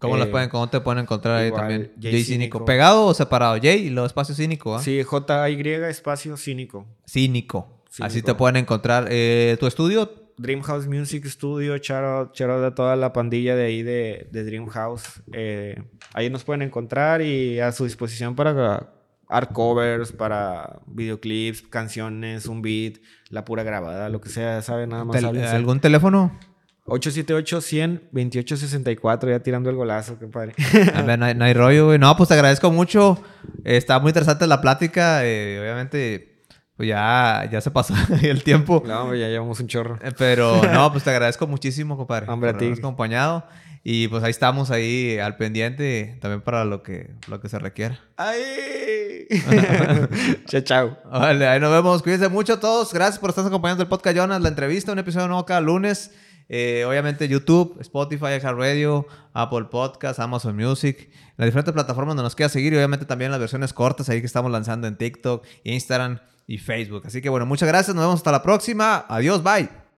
¿Cómo 0.00 0.16
las 0.16 0.26
eh, 0.26 0.30
pueden, 0.32 0.48
cómo 0.48 0.68
te 0.68 0.80
pueden 0.80 1.04
encontrar 1.04 1.36
ahí 1.36 1.52
también? 1.52 1.92
Jay, 2.02 2.24
Cínico. 2.24 2.64
¿Pegado 2.64 3.06
o 3.06 3.14
separado? 3.14 3.60
Jay 3.62 3.86
y 3.86 3.90
luego 3.90 4.08
espacio 4.08 4.34
Cínico, 4.34 4.74
¿ah? 4.74 4.82
Sí, 4.82 5.00
J-Y 5.04 5.68
espacio 5.88 6.36
Cínico. 6.36 6.84
Cínico. 7.06 7.84
Así 8.00 8.22
te 8.22 8.34
pueden 8.34 8.56
encontrar. 8.56 9.04
¿Tu 9.04 9.66
estudio? 9.68 10.21
Dreamhouse 10.38 10.86
Music 10.86 11.26
Studio, 11.26 11.76
shout 11.76 12.04
out, 12.04 12.64
a 12.64 12.74
toda 12.74 12.96
la 12.96 13.12
pandilla 13.12 13.56
de 13.56 13.64
ahí 13.64 13.82
de, 13.82 14.28
de 14.30 14.44
Dreamhouse. 14.44 15.22
Eh, 15.32 15.82
ahí 16.14 16.30
nos 16.30 16.44
pueden 16.44 16.62
encontrar 16.62 17.22
y 17.22 17.60
a 17.60 17.72
su 17.72 17.84
disposición 17.84 18.34
para 18.34 18.90
art 19.28 19.52
covers, 19.52 20.12
para 20.12 20.80
videoclips, 20.86 21.62
canciones, 21.62 22.46
un 22.46 22.62
beat, 22.62 22.98
la 23.30 23.44
pura 23.44 23.62
grabada, 23.62 24.08
lo 24.08 24.20
que 24.20 24.28
sea, 24.28 24.62
¿sabe? 24.62 24.86
Nada 24.86 25.04
más. 25.04 25.22
¿Algún 25.24 25.80
teléfono? 25.80 26.38
878-100-2864, 26.86 29.30
ya 29.30 29.40
tirando 29.40 29.70
el 29.70 29.76
golazo, 29.76 30.18
qué 30.18 30.26
padre. 30.26 30.54
A 30.94 31.02
ver, 31.02 31.18
no 31.18 31.44
hay, 31.44 31.54
rollo, 31.54 31.86
güey. 31.86 31.98
No, 31.98 32.14
pues 32.16 32.28
te 32.28 32.34
agradezco 32.34 32.72
mucho. 32.72 33.22
está 33.64 34.00
muy 34.00 34.10
interesante 34.10 34.46
la 34.48 34.60
plática. 34.60 35.24
Eh, 35.24 35.60
obviamente 35.60 36.31
pues 36.76 36.88
ya, 36.88 37.48
ya 37.50 37.60
se 37.60 37.70
pasó 37.70 37.94
el 38.22 38.42
tiempo. 38.42 38.82
No, 38.86 39.06
pues 39.08 39.20
ya 39.20 39.28
llevamos 39.28 39.60
un 39.60 39.68
chorro. 39.68 39.98
Eh, 40.02 40.12
pero 40.16 40.62
no, 40.72 40.90
pues 40.92 41.04
te 41.04 41.10
agradezco 41.10 41.46
muchísimo, 41.46 41.96
compadre. 41.96 42.30
Hombre, 42.30 42.50
a 42.50 42.56
ti. 42.56 42.72
acompañado. 42.72 43.44
Y 43.84 44.06
pues 44.08 44.22
ahí 44.22 44.30
estamos 44.30 44.70
ahí 44.70 45.18
al 45.18 45.36
pendiente 45.36 46.16
también 46.20 46.40
para 46.40 46.64
lo 46.64 46.84
que, 46.84 47.10
lo 47.26 47.40
que 47.40 47.48
se 47.48 47.58
requiera. 47.58 47.98
¡Ay! 48.16 49.26
chao, 50.46 50.60
chao. 50.60 50.98
Vale, 51.10 51.48
ahí 51.48 51.58
nos 51.58 51.72
vemos. 51.72 52.00
Cuídense 52.02 52.28
mucho 52.28 52.60
todos. 52.60 52.92
Gracias 52.92 53.18
por 53.18 53.30
estar 53.30 53.44
acompañando 53.44 53.82
el 53.82 53.88
podcast 53.88 54.16
Jonas, 54.16 54.40
la 54.40 54.48
entrevista, 54.48 54.92
un 54.92 55.00
episodio 55.00 55.26
nuevo 55.26 55.44
cada 55.44 55.60
lunes. 55.60 56.12
Eh, 56.48 56.84
obviamente 56.86 57.28
YouTube, 57.28 57.76
Spotify, 57.80 58.38
Radio, 58.38 59.06
Apple 59.32 59.64
Podcast, 59.70 60.20
Amazon 60.20 60.56
Music, 60.56 61.10
las 61.36 61.46
diferentes 61.46 61.72
plataformas 61.72 62.10
donde 62.10 62.24
nos 62.24 62.36
queda 62.36 62.48
seguir 62.48 62.72
y 62.74 62.76
obviamente 62.76 63.06
también 63.06 63.30
las 63.30 63.40
versiones 63.40 63.72
cortas 63.72 64.08
ahí 64.10 64.20
que 64.20 64.26
estamos 64.26 64.52
lanzando 64.52 64.86
en 64.86 64.96
TikTok, 64.96 65.44
Instagram 65.64 66.20
y 66.46 66.58
Facebook. 66.58 67.02
Así 67.06 67.20
que 67.20 67.28
bueno, 67.28 67.46
muchas 67.46 67.68
gracias, 67.68 67.94
nos 67.94 68.04
vemos 68.04 68.20
hasta 68.20 68.32
la 68.32 68.42
próxima. 68.42 69.06
Adiós, 69.08 69.42
bye. 69.42 69.81